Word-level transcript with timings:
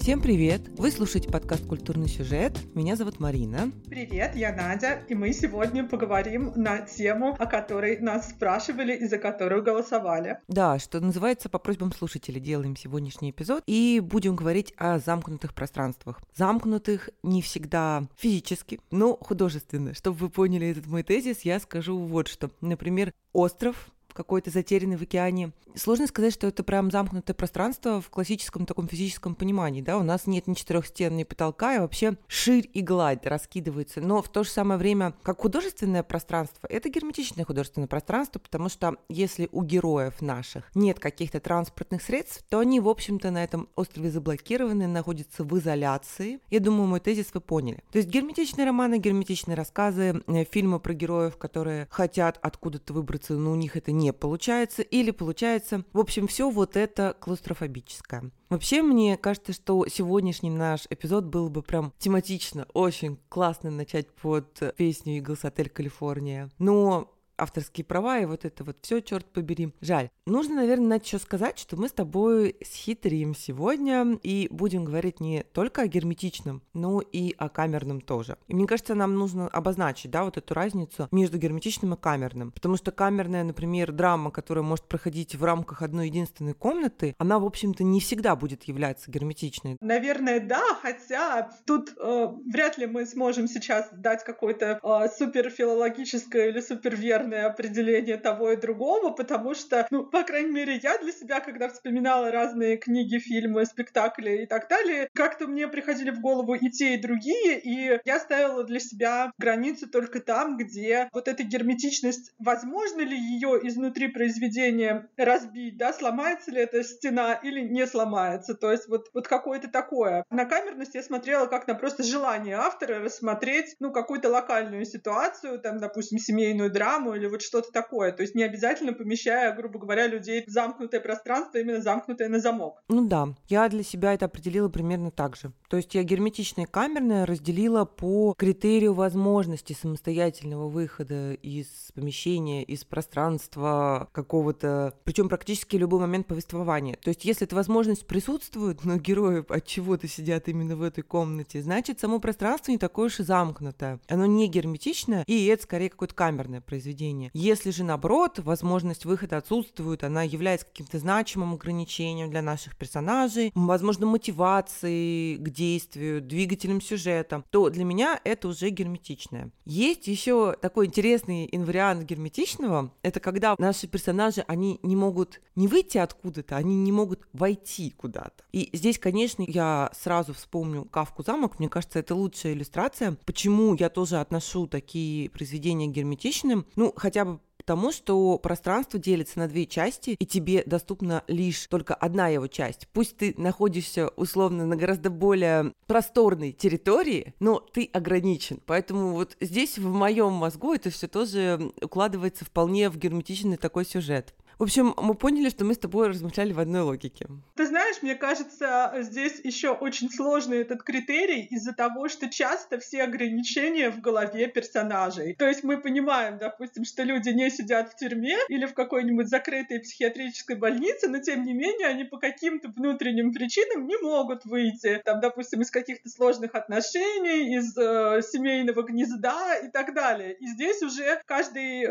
Всем 0.00 0.22
привет! 0.22 0.62
Вы 0.78 0.90
слушаете 0.90 1.28
подкаст 1.28 1.66
«Культурный 1.66 2.08
сюжет». 2.08 2.56
Меня 2.74 2.96
зовут 2.96 3.20
Марина. 3.20 3.72
Привет, 3.88 4.36
я 4.36 4.54
Надя, 4.54 5.02
и 5.08 5.14
мы 5.14 5.32
сегодня 5.32 5.84
поговорим 5.84 6.52
на 6.54 6.80
тему, 6.80 7.36
о 7.38 7.46
которой 7.46 7.98
нас 7.98 8.30
спрашивали 8.30 8.94
и 8.94 9.06
за 9.06 9.18
которую 9.18 9.62
голосовали. 9.62 10.38
Да, 10.46 10.78
что 10.78 11.00
называется, 11.00 11.48
по 11.48 11.58
просьбам 11.58 11.92
слушателей 11.92 12.40
делаем 12.40 12.76
сегодняшний 12.76 13.30
эпизод 13.30 13.64
и 13.66 14.00
будем 14.02 14.36
говорить 14.36 14.72
о 14.78 14.98
замкнутых 14.98 15.52
пространствах. 15.52 16.20
Замкнутых 16.34 17.10
не 17.22 17.42
всегда 17.42 18.04
физически, 18.16 18.80
но 18.90 19.16
художественно. 19.16 19.94
Чтобы 19.94 20.16
вы 20.18 20.30
поняли 20.30 20.68
этот 20.68 20.86
мой 20.86 21.02
тезис, 21.02 21.40
я 21.42 21.58
скажу 21.58 21.98
вот 21.98 22.28
что. 22.28 22.50
Например, 22.60 23.12
остров 23.32 23.90
какой-то 24.18 24.50
затерянный 24.50 24.96
в 24.96 25.02
океане. 25.02 25.52
Сложно 25.76 26.08
сказать, 26.08 26.34
что 26.34 26.48
это 26.48 26.64
прям 26.64 26.90
замкнутое 26.90 27.34
пространство 27.34 28.00
в 28.00 28.10
классическом 28.10 28.66
таком 28.66 28.88
физическом 28.88 29.36
понимании, 29.36 29.80
да, 29.80 29.96
у 29.96 30.02
нас 30.02 30.26
нет 30.26 30.48
ни 30.48 30.54
четырех 30.54 30.86
стен, 30.86 31.16
ни 31.16 31.22
потолка, 31.22 31.76
и 31.76 31.78
вообще 31.78 32.16
ширь 32.26 32.68
и 32.74 32.82
гладь 32.82 33.24
раскидывается, 33.24 34.00
но 34.00 34.20
в 34.20 34.28
то 34.28 34.42
же 34.42 34.50
самое 34.50 34.76
время, 34.76 35.14
как 35.22 35.40
художественное 35.40 36.02
пространство, 36.02 36.66
это 36.66 36.88
герметичное 36.88 37.44
художественное 37.44 37.86
пространство, 37.86 38.40
потому 38.40 38.68
что 38.68 38.96
если 39.08 39.48
у 39.52 39.62
героев 39.62 40.20
наших 40.20 40.68
нет 40.74 40.98
каких-то 40.98 41.38
транспортных 41.38 42.02
средств, 42.02 42.44
то 42.48 42.58
они, 42.58 42.80
в 42.80 42.88
общем-то, 42.88 43.30
на 43.30 43.44
этом 43.44 43.68
острове 43.76 44.10
заблокированы, 44.10 44.88
находятся 44.88 45.44
в 45.44 45.56
изоляции. 45.56 46.40
Я 46.50 46.58
думаю, 46.58 46.88
мой 46.88 46.98
тезис 46.98 47.28
вы 47.32 47.40
поняли. 47.40 47.84
То 47.92 47.98
есть 47.98 48.08
герметичные 48.08 48.66
романы, 48.66 48.98
герметичные 48.98 49.54
рассказы, 49.54 50.24
э, 50.26 50.44
фильмы 50.44 50.80
про 50.80 50.92
героев, 50.92 51.36
которые 51.36 51.86
хотят 51.88 52.40
откуда-то 52.42 52.92
выбраться, 52.92 53.34
но 53.34 53.52
у 53.52 53.54
них 53.54 53.76
это 53.76 53.92
не 53.92 54.07
не 54.08 54.12
получается 54.12 54.82
или 54.82 55.10
получается. 55.10 55.84
В 55.92 55.98
общем, 55.98 56.26
все 56.26 56.50
вот 56.50 56.76
это 56.76 57.14
клаустрофобическое. 57.20 58.30
Вообще, 58.48 58.82
мне 58.82 59.18
кажется, 59.18 59.52
что 59.52 59.86
сегодняшний 59.86 60.50
наш 60.50 60.86
эпизод 60.88 61.24
был 61.24 61.50
бы 61.50 61.62
прям 61.62 61.92
тематично, 61.98 62.66
очень 62.72 63.18
классно 63.28 63.70
начать 63.70 64.10
под 64.10 64.74
песню 64.76 65.18
«Иглс 65.18 65.44
Отель 65.44 65.68
Калифорния». 65.68 66.50
Но 66.58 67.12
авторские 67.38 67.84
права 67.84 68.18
и 68.18 68.26
вот 68.26 68.44
это 68.44 68.64
вот 68.64 68.76
все, 68.82 69.00
черт 69.00 69.26
побери. 69.26 69.72
Жаль. 69.80 70.10
Нужно, 70.26 70.56
наверное, 70.56 70.88
начать 70.88 71.08
еще 71.08 71.18
сказать, 71.18 71.58
что 71.58 71.76
мы 71.76 71.88
с 71.88 71.92
тобой 71.92 72.56
схитрим 72.62 73.34
сегодня 73.34 74.18
и 74.22 74.48
будем 74.50 74.84
говорить 74.84 75.20
не 75.20 75.42
только 75.42 75.82
о 75.82 75.86
герметичном, 75.86 76.62
но 76.74 77.00
и 77.00 77.34
о 77.38 77.48
камерном 77.48 78.02
тоже. 78.02 78.36
И 78.46 78.54
мне 78.54 78.66
кажется, 78.66 78.94
нам 78.94 79.14
нужно 79.14 79.48
обозначить, 79.48 80.10
да, 80.10 80.24
вот 80.24 80.36
эту 80.36 80.52
разницу 80.52 81.08
между 81.10 81.38
герметичным 81.38 81.94
и 81.94 81.96
камерным. 81.96 82.52
Потому 82.52 82.76
что 82.76 82.92
камерная, 82.92 83.42
например, 83.42 83.92
драма, 83.92 84.30
которая 84.30 84.62
может 84.62 84.84
проходить 84.84 85.34
в 85.34 85.42
рамках 85.44 85.80
одной 85.80 86.08
единственной 86.08 86.54
комнаты, 86.54 87.14
она, 87.18 87.38
в 87.38 87.46
общем-то, 87.46 87.82
не 87.84 88.00
всегда 88.00 88.36
будет 88.36 88.64
являться 88.64 89.10
герметичной. 89.10 89.78
Наверное, 89.80 90.40
да, 90.40 90.62
хотя 90.82 91.50
тут 91.66 91.94
э, 91.96 92.28
вряд 92.52 92.76
ли 92.76 92.86
мы 92.86 93.06
сможем 93.06 93.48
сейчас 93.48 93.88
дать 93.92 94.24
какое-то 94.24 94.78
э, 94.82 95.08
суперфилологическое 95.16 96.48
или 96.48 96.60
суперверное 96.60 97.27
верное 97.28 97.46
определение 97.46 98.16
того 98.16 98.52
и 98.52 98.56
другого, 98.56 99.10
потому 99.10 99.54
что, 99.54 99.86
ну, 99.90 100.04
по 100.04 100.22
крайней 100.22 100.50
мере, 100.50 100.80
я 100.82 100.98
для 100.98 101.12
себя, 101.12 101.40
когда 101.40 101.68
вспоминала 101.68 102.30
разные 102.30 102.76
книги, 102.76 103.18
фильмы, 103.18 103.64
спектакли 103.66 104.42
и 104.42 104.46
так 104.46 104.68
далее, 104.68 105.08
как-то 105.14 105.46
мне 105.46 105.68
приходили 105.68 106.10
в 106.10 106.20
голову 106.20 106.54
и 106.54 106.70
те, 106.70 106.94
и 106.94 107.00
другие, 107.00 107.60
и 107.60 108.00
я 108.04 108.18
ставила 108.18 108.64
для 108.64 108.80
себя 108.80 109.32
границу 109.38 109.88
только 109.88 110.20
там, 110.20 110.56
где 110.56 111.08
вот 111.12 111.28
эта 111.28 111.42
герметичность, 111.42 112.32
возможно 112.38 113.00
ли 113.00 113.16
ее 113.16 113.60
изнутри 113.64 114.08
произведения 114.08 115.08
разбить, 115.16 115.76
да, 115.76 115.92
сломается 115.92 116.50
ли 116.50 116.62
эта 116.62 116.82
стена 116.82 117.34
или 117.34 117.60
не 117.60 117.86
сломается, 117.86 118.54
то 118.54 118.72
есть 118.72 118.88
вот, 118.88 119.08
вот 119.14 119.28
какое-то 119.28 119.68
такое. 119.68 120.24
На 120.30 120.44
камерность 120.44 120.94
я 120.94 121.02
смотрела 121.02 121.46
как 121.46 121.66
на 121.66 121.74
просто 121.74 122.02
желание 122.02 122.56
автора 122.56 123.00
рассмотреть, 123.00 123.76
ну, 123.80 123.92
какую-то 123.92 124.30
локальную 124.30 124.84
ситуацию, 124.84 125.58
там, 125.60 125.78
допустим, 125.78 126.18
семейную 126.18 126.70
драму 126.70 127.17
или 127.18 127.26
вот 127.26 127.42
что-то 127.42 127.70
такое. 127.72 128.12
То 128.12 128.22
есть 128.22 128.34
не 128.34 128.42
обязательно 128.42 128.92
помещая, 128.92 129.54
грубо 129.54 129.78
говоря, 129.78 130.06
людей 130.06 130.44
в 130.46 130.50
замкнутое 130.50 131.00
пространство, 131.00 131.58
именно 131.58 131.82
замкнутое 131.82 132.28
на 132.28 132.40
замок. 132.40 132.82
Ну 132.88 133.06
да, 133.06 133.28
я 133.48 133.68
для 133.68 133.82
себя 133.82 134.14
это 134.14 134.26
определила 134.26 134.68
примерно 134.68 135.10
так 135.10 135.36
же. 135.36 135.52
То 135.68 135.76
есть 135.76 135.94
я 135.94 136.02
герметичное 136.02 136.64
и 136.64 136.68
камерное 136.68 137.26
разделила 137.26 137.84
по 137.84 138.34
критерию 138.38 138.94
возможности 138.94 139.74
самостоятельного 139.74 140.68
выхода 140.68 141.34
из 141.34 141.66
помещения, 141.94 142.62
из 142.62 142.84
пространства 142.84 144.08
какого-то, 144.12 144.94
причем 145.04 145.28
практически 145.28 145.76
любой 145.76 146.00
момент 146.00 146.26
повествования. 146.26 146.96
То 147.02 147.08
есть 147.08 147.24
если 147.24 147.46
эта 147.46 147.54
возможность 147.54 148.06
присутствует, 148.06 148.84
но 148.84 148.96
герои 148.96 149.44
от 149.48 149.66
чего-то 149.66 150.08
сидят 150.08 150.48
именно 150.48 150.76
в 150.76 150.82
этой 150.82 151.02
комнате, 151.02 151.62
значит 151.62 152.00
само 152.00 152.18
пространство 152.18 152.70
не 152.70 152.78
такое 152.78 153.06
уж 153.06 153.20
и 153.20 153.24
замкнутое. 153.24 154.00
Оно 154.08 154.26
не 154.26 154.48
герметичное, 154.48 155.24
и 155.26 155.46
это 155.46 155.64
скорее 155.64 155.90
какое-то 155.90 156.14
камерное 156.14 156.60
произведение 156.60 157.07
поведения. 157.08 157.30
Если 157.34 157.70
же 157.70 157.84
наоборот, 157.84 158.38
возможность 158.38 159.04
выхода 159.04 159.38
отсутствует, 159.38 160.04
она 160.04 160.22
является 160.22 160.66
каким-то 160.66 160.98
значимым 160.98 161.54
ограничением 161.54 162.30
для 162.30 162.42
наших 162.42 162.76
персонажей, 162.76 163.52
возможно, 163.54 164.06
мотивацией 164.06 165.36
к 165.36 165.48
действию, 165.50 166.20
двигателем 166.20 166.80
сюжета, 166.80 167.44
то 167.50 167.70
для 167.70 167.84
меня 167.84 168.20
это 168.24 168.48
уже 168.48 168.70
герметичное. 168.70 169.50
Есть 169.64 170.06
еще 170.06 170.54
такой 170.60 170.86
интересный 170.86 171.48
инвариант 171.50 172.04
герметичного, 172.04 172.92
это 173.02 173.20
когда 173.20 173.54
наши 173.58 173.86
персонажи, 173.86 174.44
они 174.46 174.78
не 174.82 174.96
могут 174.96 175.40
не 175.54 175.68
выйти 175.68 175.98
откуда-то, 175.98 176.56
они 176.56 176.76
не 176.76 176.92
могут 176.92 177.26
войти 177.32 177.90
куда-то. 177.96 178.44
И 178.52 178.70
здесь, 178.72 178.98
конечно, 178.98 179.44
я 179.46 179.90
сразу 179.98 180.32
вспомню 180.34 180.84
Кавку 180.84 181.22
замок, 181.22 181.58
мне 181.58 181.68
кажется, 181.68 181.98
это 181.98 182.14
лучшая 182.14 182.52
иллюстрация, 182.52 183.16
почему 183.24 183.74
я 183.74 183.88
тоже 183.88 184.18
отношу 184.18 184.66
такие 184.66 185.30
произведения 185.30 185.86
герметичным. 185.86 186.66
Ну, 186.76 186.87
хотя 186.96 187.24
бы 187.24 187.40
тому, 187.68 187.92
что 187.92 188.38
пространство 188.38 188.98
делится 188.98 189.38
на 189.38 189.46
две 189.46 189.66
части, 189.66 190.16
и 190.18 190.24
тебе 190.24 190.62
доступна 190.64 191.22
лишь 191.28 191.66
только 191.66 191.94
одна 191.94 192.28
его 192.28 192.46
часть. 192.46 192.88
Пусть 192.94 193.18
ты 193.18 193.34
находишься 193.36 194.08
условно 194.16 194.64
на 194.64 194.74
гораздо 194.74 195.10
более 195.10 195.74
просторной 195.86 196.52
территории, 196.52 197.34
но 197.40 197.60
ты 197.60 197.90
ограничен. 197.92 198.62
Поэтому 198.64 199.12
вот 199.12 199.36
здесь 199.42 199.76
в 199.76 199.86
моем 199.92 200.32
мозгу 200.32 200.72
это 200.72 200.88
все 200.88 201.08
тоже 201.08 201.70
укладывается 201.82 202.46
вполне 202.46 202.88
в 202.88 202.96
герметичный 202.96 203.58
такой 203.58 203.84
сюжет. 203.84 204.34
В 204.58 204.64
общем, 204.64 204.92
мы 204.96 205.14
поняли, 205.14 205.50
что 205.50 205.64
мы 205.64 205.74
с 205.74 205.78
тобой 205.78 206.08
размышляли 206.08 206.52
в 206.52 206.58
одной 206.58 206.80
логике. 206.80 207.28
Ты 207.54 207.66
знаешь, 207.66 208.02
мне 208.02 208.16
кажется, 208.16 208.92
здесь 209.02 209.40
еще 209.44 209.70
очень 209.70 210.10
сложный 210.10 210.58
этот 210.58 210.82
критерий 210.82 211.42
из-за 211.42 211.72
того, 211.72 212.08
что 212.08 212.28
часто 212.28 212.80
все 212.80 213.04
ограничения 213.04 213.88
в 213.88 214.00
голове 214.00 214.48
персонажей. 214.48 215.36
То 215.36 215.46
есть 215.46 215.62
мы 215.62 215.80
понимаем, 215.80 216.38
допустим, 216.38 216.84
что 216.84 217.04
люди 217.04 217.28
не 217.28 217.50
сидят 217.50 217.92
в 217.92 217.96
тюрьме 217.96 218.36
или 218.48 218.66
в 218.66 218.74
какой-нибудь 218.74 219.28
закрытой 219.28 219.78
психиатрической 219.78 220.56
больнице, 220.56 221.08
но 221.08 221.20
тем 221.20 221.44
не 221.44 221.52
менее 221.52 221.86
они 221.86 222.02
по 222.02 222.18
каким-то 222.18 222.68
внутренним 222.68 223.32
причинам 223.32 223.86
не 223.86 223.96
могут 223.98 224.44
выйти, 224.44 225.00
там, 225.04 225.20
допустим, 225.20 225.60
из 225.60 225.70
каких-то 225.70 226.08
сложных 226.08 226.56
отношений, 226.56 227.56
из 227.56 227.78
э, 227.78 228.22
семейного 228.22 228.82
гнезда 228.82 229.56
и 229.58 229.70
так 229.70 229.94
далее. 229.94 230.34
И 230.34 230.46
здесь 230.48 230.82
уже 230.82 231.22
каждый 231.26 231.86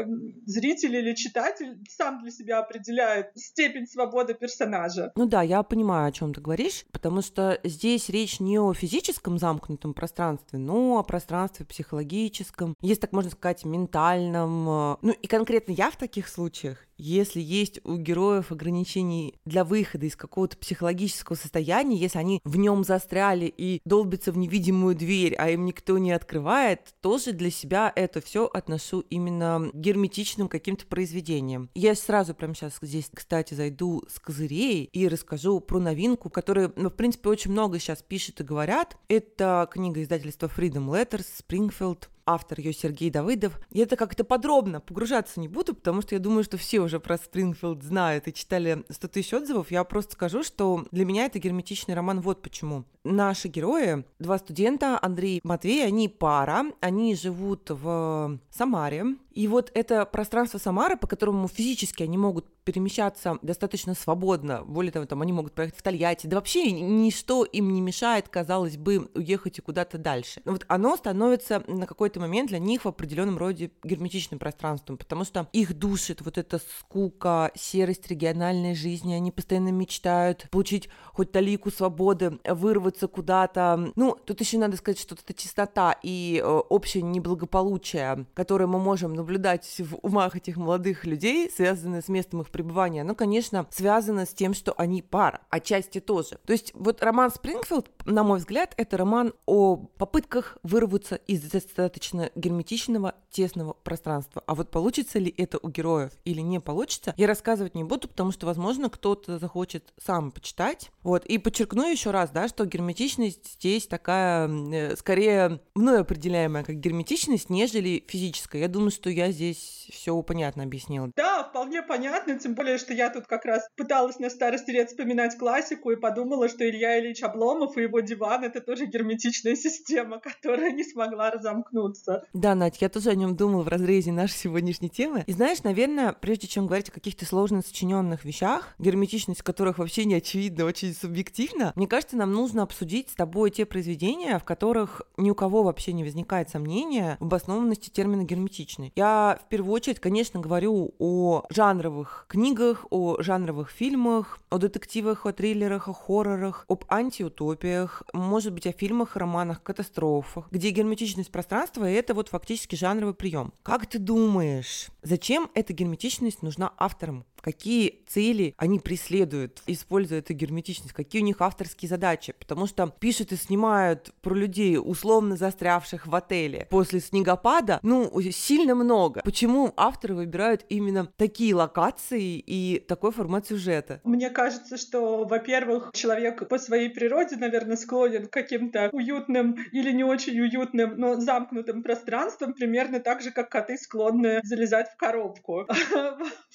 зритель 0.46 0.98
или 0.98 1.14
читатель 1.14 1.78
сам 1.88 2.22
для 2.22 2.32
себя 2.32 2.57
определяет 2.60 3.32
степень 3.36 3.88
свободы 3.88 4.34
персонажа. 4.34 5.12
Ну 5.16 5.26
да, 5.26 5.42
я 5.42 5.64
понимаю, 5.64 6.08
о 6.08 6.12
чем 6.12 6.34
ты 6.34 6.42
говоришь, 6.42 6.86
потому 6.92 7.22
что 7.22 7.60
здесь 7.64 8.10
речь 8.10 8.40
не 8.40 8.60
о 8.60 8.74
физическом 8.74 9.38
замкнутом 9.38 9.94
пространстве, 9.94 10.60
но 10.60 11.00
о 11.00 11.04
пространстве 11.04 11.66
психологическом, 11.66 12.76
есть 12.82 13.02
так 13.02 13.12
можно 13.12 13.32
сказать, 13.32 13.66
ментальном. 13.66 14.70
Э, 14.70 14.98
ну 15.02 15.12
и 15.12 15.28
конкретно 15.28 15.72
я 15.72 15.92
в 15.92 15.98
таких 15.98 16.28
случаях 16.28 16.87
если 16.98 17.42
есть 17.42 17.80
у 17.84 17.98
героев 17.98 18.52
ограничений 18.52 19.36
для 19.46 19.64
выхода 19.64 20.06
из 20.06 20.16
какого-то 20.16 20.58
психологического 20.58 21.36
состояния, 21.36 21.98
если 21.98 22.20
они 22.20 22.42
в 22.44 22.58
нем 22.58 22.84
застряли 22.84 23.46
и 23.46 23.82
долбятся 23.86 24.32
в 24.32 24.38
невидимую 24.38 24.96
дверь, 24.96 25.36
а 25.36 25.50
им 25.50 25.66
никто 25.66 25.98
не 25.98 26.12
открывает, 26.12 26.96
тоже 27.02 27.32
для 27.32 27.52
себя 27.52 27.92
это 27.96 28.22
все 28.22 28.46
отношу 28.46 29.02
именно 29.02 29.70
герметичным 29.74 30.48
каким-то 30.48 30.86
произведением. 30.86 31.70
Я 31.76 31.96
сразу 31.96 32.34
прямо 32.34 32.56
сейчас 32.56 32.78
здесь, 32.82 33.10
кстати, 33.14 33.54
зайду 33.54 34.04
с 34.08 34.20
козырей 34.20 34.90
и 34.92 35.08
расскажу 35.08 35.60
про 35.60 35.80
новинку, 35.80 36.30
которая, 36.30 36.72
ну, 36.76 36.90
в 36.90 36.96
принципе, 36.96 37.30
очень 37.30 37.52
много 37.52 37.80
сейчас 37.80 38.02
пишет 38.02 38.42
и 38.42 38.44
говорят. 38.44 38.98
Это 39.08 39.68
книга 39.72 40.02
издательства 40.02 40.48
Freedom 40.48 40.88
Letters, 40.90 41.26
Springfield 41.48 42.08
автор 42.28 42.60
ее 42.60 42.74
Сергей 42.74 43.10
Давыдов. 43.10 43.60
Я 43.72 43.84
это 43.84 43.96
как-то 43.96 44.24
подробно 44.24 44.82
погружаться 44.82 45.40
не 45.40 45.48
буду, 45.48 45.74
потому 45.74 46.02
что 46.02 46.14
я 46.14 46.20
думаю, 46.20 46.44
что 46.44 46.58
все 46.58 46.80
уже 46.80 47.00
про 47.00 47.18
Спрингфилд 47.18 47.82
знают 47.82 48.28
и 48.28 48.34
читали 48.34 48.84
100 48.90 49.08
тысяч 49.08 49.34
отзывов. 49.34 49.72
Я 49.72 49.84
просто 49.86 50.14
скажу, 50.14 50.44
что 50.44 50.86
для 50.92 51.06
меня 51.06 51.26
это 51.26 51.40
герметичный 51.40 51.96
роман 51.96 52.22
вот 52.22 52.42
почему. 52.42 52.84
Наши 53.14 53.48
герои, 53.48 54.04
два 54.20 54.38
студента, 54.38 55.00
Андрей 55.02 55.38
и 55.38 55.42
Матвей, 55.44 55.86
они 55.86 56.10
пара, 56.10 56.66
они 56.82 57.16
живут 57.16 57.70
в 57.70 58.40
Самаре, 58.50 59.16
и 59.38 59.48
вот 59.48 59.70
это 59.76 60.04
пространство 60.08 60.58
Самары, 60.58 60.98
по 60.98 61.06
которому 61.06 61.48
физически 61.48 62.02
они 62.02 62.18
могут 62.18 62.48
перемещаться 62.64 63.38
достаточно 63.44 63.94
свободно. 63.94 64.64
Более 64.66 64.92
того, 64.92 65.06
там 65.06 65.22
они 65.22 65.32
могут 65.32 65.54
проехать 65.54 65.78
в 65.78 65.84
Тольятти. 65.84 66.26
Да 66.26 66.38
вообще 66.38 66.72
ничто 66.72 67.46
им 67.46 67.72
не 67.72 67.80
мешает, 67.80 68.30
казалось 68.30 68.78
бы, 68.78 69.12
уехать 69.14 69.60
и 69.60 69.62
куда-то 69.62 70.00
дальше. 70.00 70.42
Вот 70.44 70.66
оно 70.68 70.98
становится 70.98 71.64
на 71.68 71.86
какой-то 71.86 72.20
момент 72.20 72.50
для 72.50 72.58
них 72.58 72.84
в 72.84 72.88
определенном 72.88 73.38
роде 73.38 73.70
герметичным 73.84 74.40
пространством, 74.40 74.98
потому 74.98 75.24
что 75.24 75.48
их 75.54 75.78
душит 75.78 76.22
вот 76.22 76.40
эта 76.40 76.58
скука, 76.58 77.52
серость 77.54 78.08
региональной 78.08 78.74
жизни. 78.74 79.14
Они 79.14 79.30
постоянно 79.30 79.70
мечтают 79.70 80.48
получить 80.50 80.90
хоть 81.14 81.32
талику 81.32 81.70
свободы, 81.70 82.40
вырваться 82.44 82.97
куда-то. 83.06 83.92
Ну, 83.96 84.16
тут 84.26 84.40
еще 84.42 84.58
надо 84.58 84.78
сказать, 84.78 85.00
что 85.00 85.16
это 85.16 85.34
чистота 85.34 85.96
и 86.02 86.42
э, 86.44 86.48
общее 86.48 87.04
неблагополучие, 87.04 88.26
которое 88.34 88.66
мы 88.66 88.80
можем 88.80 89.14
наблюдать 89.14 89.80
в 89.80 89.98
умах 90.02 90.36
этих 90.36 90.58
молодых 90.58 91.06
людей, 91.06 91.52
связанное 91.52 92.02
с 92.02 92.08
местом 92.08 92.42
их 92.42 92.50
пребывания, 92.50 93.02
оно, 93.02 93.14
конечно, 93.14 93.68
связано 93.70 94.26
с 94.26 94.34
тем, 94.34 94.54
что 94.54 94.74
они 94.78 95.02
пара, 95.02 95.42
отчасти 95.50 96.00
тоже. 96.00 96.40
То 96.46 96.54
есть 96.54 96.72
вот 96.74 97.04
роман 97.04 97.30
Спрингфилд, 97.32 97.90
на 98.06 98.24
мой 98.24 98.40
взгляд, 98.40 98.74
это 98.78 98.98
роман 98.98 99.34
о 99.46 99.76
попытках 99.76 100.58
вырваться 100.64 101.16
из 101.16 101.42
достаточно 101.42 102.32
герметичного, 102.36 103.16
тесного 103.30 103.74
пространства. 103.74 104.44
А 104.48 104.56
вот 104.56 104.72
получится 104.72 105.20
ли 105.20 105.34
это 105.38 105.60
у 105.62 105.70
героев 105.70 106.12
или 106.26 106.42
не 106.42 106.60
получится, 106.60 107.14
я 107.18 107.28
рассказывать 107.28 107.76
не 107.76 107.84
буду, 107.84 108.08
потому 108.08 108.32
что, 108.32 108.46
возможно, 108.46 108.90
кто-то 108.90 109.40
захочет 109.40 109.94
сам 110.04 110.32
почитать. 110.32 110.92
Вот. 111.04 111.26
И 111.26 111.38
подчеркну 111.38 111.90
еще 111.90 112.12
раз, 112.12 112.30
да, 112.32 112.48
что 112.48 112.66
герметичность 112.66 112.87
здесь 112.94 113.88
такая, 113.88 114.48
э, 114.48 114.96
скорее, 114.96 115.60
мной 115.76 116.02
определяемая 116.02 116.64
как 116.64 116.76
герметичность, 116.76 117.50
нежели 117.50 118.04
физическая. 118.08 118.62
Я 118.62 118.68
думаю, 118.68 118.92
что 118.92 119.10
я 119.10 119.32
здесь 119.32 119.88
все 119.92 120.22
понятно 120.22 120.64
объяснила. 120.64 121.12
Да, 121.16 121.44
вполне 121.44 121.82
понятно, 121.82 122.38
тем 122.40 122.56
более, 122.56 122.78
что 122.78 122.94
я 122.94 123.10
тут 123.10 123.28
как 123.28 123.46
раз 123.46 123.68
пыталась 123.76 124.20
на 124.20 124.30
старости 124.30 124.72
лет 124.72 124.90
вспоминать 124.90 125.38
классику 125.38 125.92
и 125.92 125.96
подумала, 125.96 126.50
что 126.50 126.68
Илья 126.70 127.00
Ильич 127.00 127.24
Обломов 127.24 127.78
и 127.78 127.82
его 127.82 128.00
диван— 128.00 128.44
это 128.46 128.62
тоже 128.62 128.86
герметичная 128.86 129.56
система, 129.58 130.20
которая 130.20 130.72
не 130.72 130.84
смогла 130.84 131.32
разомкнуться. 131.32 132.24
Да, 132.34 132.56
Надь, 132.56 132.82
я 132.82 132.90
тоже 132.90 133.10
о 133.10 133.16
нем 133.16 133.36
думала 133.36 133.64
в 133.64 133.68
разрезе 133.68 134.12
нашей 134.12 134.36
сегодняшней 134.36 134.90
темы. 134.90 135.24
И 135.28 135.34
знаешь, 135.34 135.64
наверное, 135.64 136.14
прежде 136.14 136.48
чем 136.48 136.68
говорить 136.68 136.90
о 136.90 136.92
каких-то 136.92 137.26
сложно 137.26 137.62
сочиненных 137.62 138.26
вещах, 138.26 138.76
герметичность 138.80 139.42
которых 139.42 139.78
вообще 139.78 140.06
не 140.06 140.16
очевидна, 140.16 140.66
очень 140.66 140.94
субъективно, 140.94 141.74
мне 141.76 141.88
кажется, 141.88 142.18
нам 142.18 142.32
нужно 142.32 142.64
обсудить 142.64 142.77
с 142.86 143.16
тобой 143.16 143.52
те 143.52 143.66
произведения, 143.66 144.40
в 144.40 144.44
которых 144.44 145.02
ни 145.18 145.30
у 145.30 145.36
кого 145.36 145.64
вообще 145.64 145.94
не 145.94 146.04
возникает 146.04 146.50
сомнения 146.50 147.18
в 147.20 147.26
обоснованности 147.26 147.90
термина 147.90 148.24
герметичный. 148.24 148.92
Я 148.96 149.40
в 149.44 149.50
первую 149.50 149.74
очередь, 149.74 150.00
конечно, 150.00 150.40
говорю 150.40 150.94
о 151.00 151.44
жанровых 151.50 152.26
книгах, 152.28 152.86
о 152.90 153.22
жанровых 153.22 153.70
фильмах, 153.70 154.40
о 154.50 154.58
детективах, 154.58 155.26
о 155.26 155.34
триллерах, 155.34 155.88
о 155.88 155.94
хоррорах, 155.94 156.66
об 156.68 156.86
антиутопиях, 156.90 158.04
может 158.14 158.54
быть, 158.54 158.68
о 158.68 158.72
фильмах, 158.72 159.16
романах, 159.16 159.64
катастрофах, 159.64 160.48
где 160.52 160.70
герметичность 160.72 161.32
пространства— 161.32 161.86
это 161.86 162.14
вот 162.14 162.30
фактически 162.30 162.76
жанровый 162.76 163.14
прием. 163.14 163.54
Как 163.64 163.86
ты 163.88 164.00
думаешь, 164.00 164.88
зачем 165.02 165.50
эта 165.54 165.74
герметичность 165.74 166.42
нужна 166.42 166.74
авторам? 166.78 167.26
Какие 167.42 168.02
цели 168.08 168.54
они 168.58 168.80
преследуют, 168.80 169.62
используя 169.68 170.20
эту 170.20 170.34
герметичность, 170.34 170.94
какие 170.94 171.22
у 171.22 171.26
них 171.26 171.42
авторские 171.42 171.90
задачи, 171.90 172.34
потому 172.38 172.68
что 172.68 172.88
пишут 173.00 173.32
и 173.32 173.36
снимают 173.36 174.14
про 174.22 174.36
людей, 174.36 174.78
условно 174.78 175.36
застрявших 175.36 176.08
в 176.08 176.16
отеле 176.16 176.68
после 176.70 177.00
снегопада, 177.00 177.80
ну, 177.84 178.12
сильно 178.32 178.76
много. 178.76 179.22
Почему 179.24 179.74
авторы 179.78 180.16
выбирают 180.16 180.66
именно 180.70 181.08
такие 181.18 181.54
локации 181.56 182.38
и 182.38 182.80
такой 182.80 183.12
формат 183.12 183.48
сюжета? 183.48 184.02
Мне 184.04 184.30
кажется, 184.30 184.78
что, 184.78 185.26
во-первых, 185.26 185.92
человек 185.94 186.48
по 186.48 186.58
своей 186.58 186.90
природе, 186.90 187.36
наверное, 187.38 187.78
склонен 187.78 188.28
к 188.28 188.32
каким-то 188.32 188.90
уютным 188.92 189.58
или 189.72 189.92
не 189.92 190.04
очень 190.04 190.40
уютным, 190.40 190.96
но 190.98 191.16
замкнутым 191.16 191.84
пространствам, 191.84 192.54
примерно 192.54 193.00
так 193.00 193.22
же, 193.22 193.32
как 193.32 193.50
коты 193.50 193.78
склонны 193.78 194.40
залезать 194.44 194.90
в 194.90 194.98
коробку. 194.98 195.68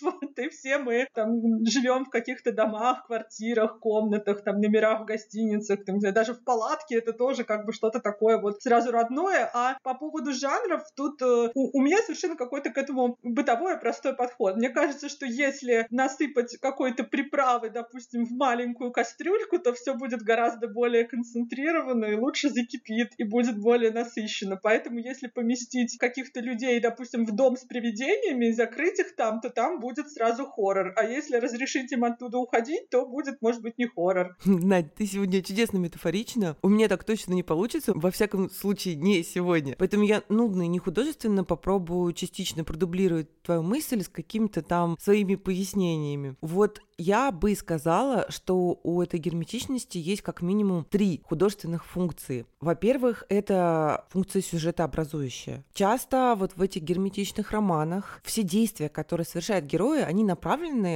Вот 0.01 0.39
и 0.39 0.49
все 0.49 0.72
мы 0.79 1.07
там 1.15 1.65
живем 1.67 2.05
в 2.05 2.11
каких-то 2.11 2.53
домах, 2.53 3.07
квартирах, 3.07 3.79
комнатах, 3.81 4.43
там 4.43 4.61
номерах 4.61 5.03
в 5.03 5.05
гостиницах, 5.05 5.85
там, 5.85 5.99
даже 6.01 6.35
в 6.35 6.45
палатке 6.45 6.97
это 6.97 7.13
тоже 7.13 7.45
как 7.45 7.67
бы 7.67 7.73
что-то 7.73 8.01
такое 8.01 8.39
вот 8.39 8.63
сразу 8.63 8.91
родное. 8.91 9.51
А 9.55 9.77
по 9.83 9.95
поводу 9.95 10.33
жанров 10.33 10.83
тут 10.97 11.21
э, 11.23 11.51
у, 11.55 11.79
у 11.79 11.83
меня 11.83 11.99
совершенно 11.99 12.37
какой-то 12.37 12.71
к 12.71 12.79
этому 12.79 13.19
бытовой 13.23 13.79
простой 13.79 14.15
подход. 14.15 14.57
Мне 14.57 14.71
кажется, 14.71 15.09
что 15.09 15.27
если 15.27 15.87
насыпать 15.91 16.57
какой-то 16.59 17.05
приправы, 17.05 17.71
допустим, 17.71 18.25
в 18.25 18.31
маленькую 18.33 18.93
кастрюльку, 18.93 19.59
то 19.59 19.73
все 19.73 19.95
будет 19.95 20.23
гораздо 20.23 20.69
более 20.69 21.05
концентрировано 21.05 22.07
и 22.07 22.17
лучше 22.17 22.51
закипит 22.51 23.13
и 23.19 23.25
будет 23.25 23.59
более 23.59 23.91
насыщенно. 23.91 24.57
Поэтому 24.57 24.99
если 24.99 25.29
поместить 25.29 25.99
каких-то 25.99 26.41
людей, 26.41 26.81
допустим, 26.81 27.25
в 27.25 27.35
дом 27.35 27.57
с 27.57 27.65
привидениями 27.65 28.47
и 28.47 28.53
закрыть 28.53 28.99
их 28.99 29.15
там, 29.17 29.41
то 29.41 29.51
там 29.51 29.81
будет 29.81 30.11
сразу 30.11 30.45
ход 30.47 30.62
хоррор. 30.63 30.93
А 30.97 31.05
если 31.05 31.37
разрешить 31.37 31.91
им 31.93 32.05
оттуда 32.05 32.39
уходить, 32.39 32.89
то 32.91 33.07
будет, 33.07 33.43
может 33.43 33.63
быть, 33.63 33.79
не 33.79 33.87
хоррор. 33.87 34.37
Надь, 34.45 34.95
ты 34.95 35.07
сегодня 35.07 35.43
чудесно 35.43 35.79
метафорично. 35.79 36.57
У 36.63 36.69
меня 36.69 36.89
так 36.89 37.05
точно 37.05 37.35
не 37.35 37.43
получится. 37.43 37.93
Во 37.95 38.11
всяком 38.11 38.51
случае, 38.51 38.95
не 38.95 39.23
сегодня. 39.23 39.75
Поэтому 39.79 40.05
я 40.05 40.23
нудно 40.29 40.63
и 40.63 40.69
не 40.69 40.79
художественно 40.79 41.45
попробую 41.45 42.13
частично 42.13 42.65
продублировать 42.65 43.43
твою 43.43 43.63
мысль 43.63 44.03
с 44.03 44.09
какими-то 44.09 44.63
там 44.63 44.97
своими 45.01 45.35
пояснениями. 45.35 46.37
Вот 46.41 46.81
я 46.99 47.33
бы 47.33 47.55
сказала, 47.57 48.27
что 48.29 48.79
у 48.83 49.03
этой 49.03 49.19
герметичности 49.19 49.99
есть 49.99 50.23
как 50.23 50.41
минимум 50.43 50.85
три 50.85 51.21
художественных 51.25 51.85
функции. 51.85 52.47
Во-первых, 52.61 53.25
это 53.29 54.07
функция 54.11 54.43
сюжетообразующая. 54.43 55.65
Часто 55.75 56.37
вот 56.39 56.53
в 56.55 56.63
этих 56.63 56.83
герметичных 56.83 57.51
романах 57.51 58.21
все 58.23 58.43
действия, 58.43 58.89
которые 58.89 59.25
совершают 59.25 59.65
герои, 59.65 60.03
они 60.03 60.23
направлены 60.23 60.52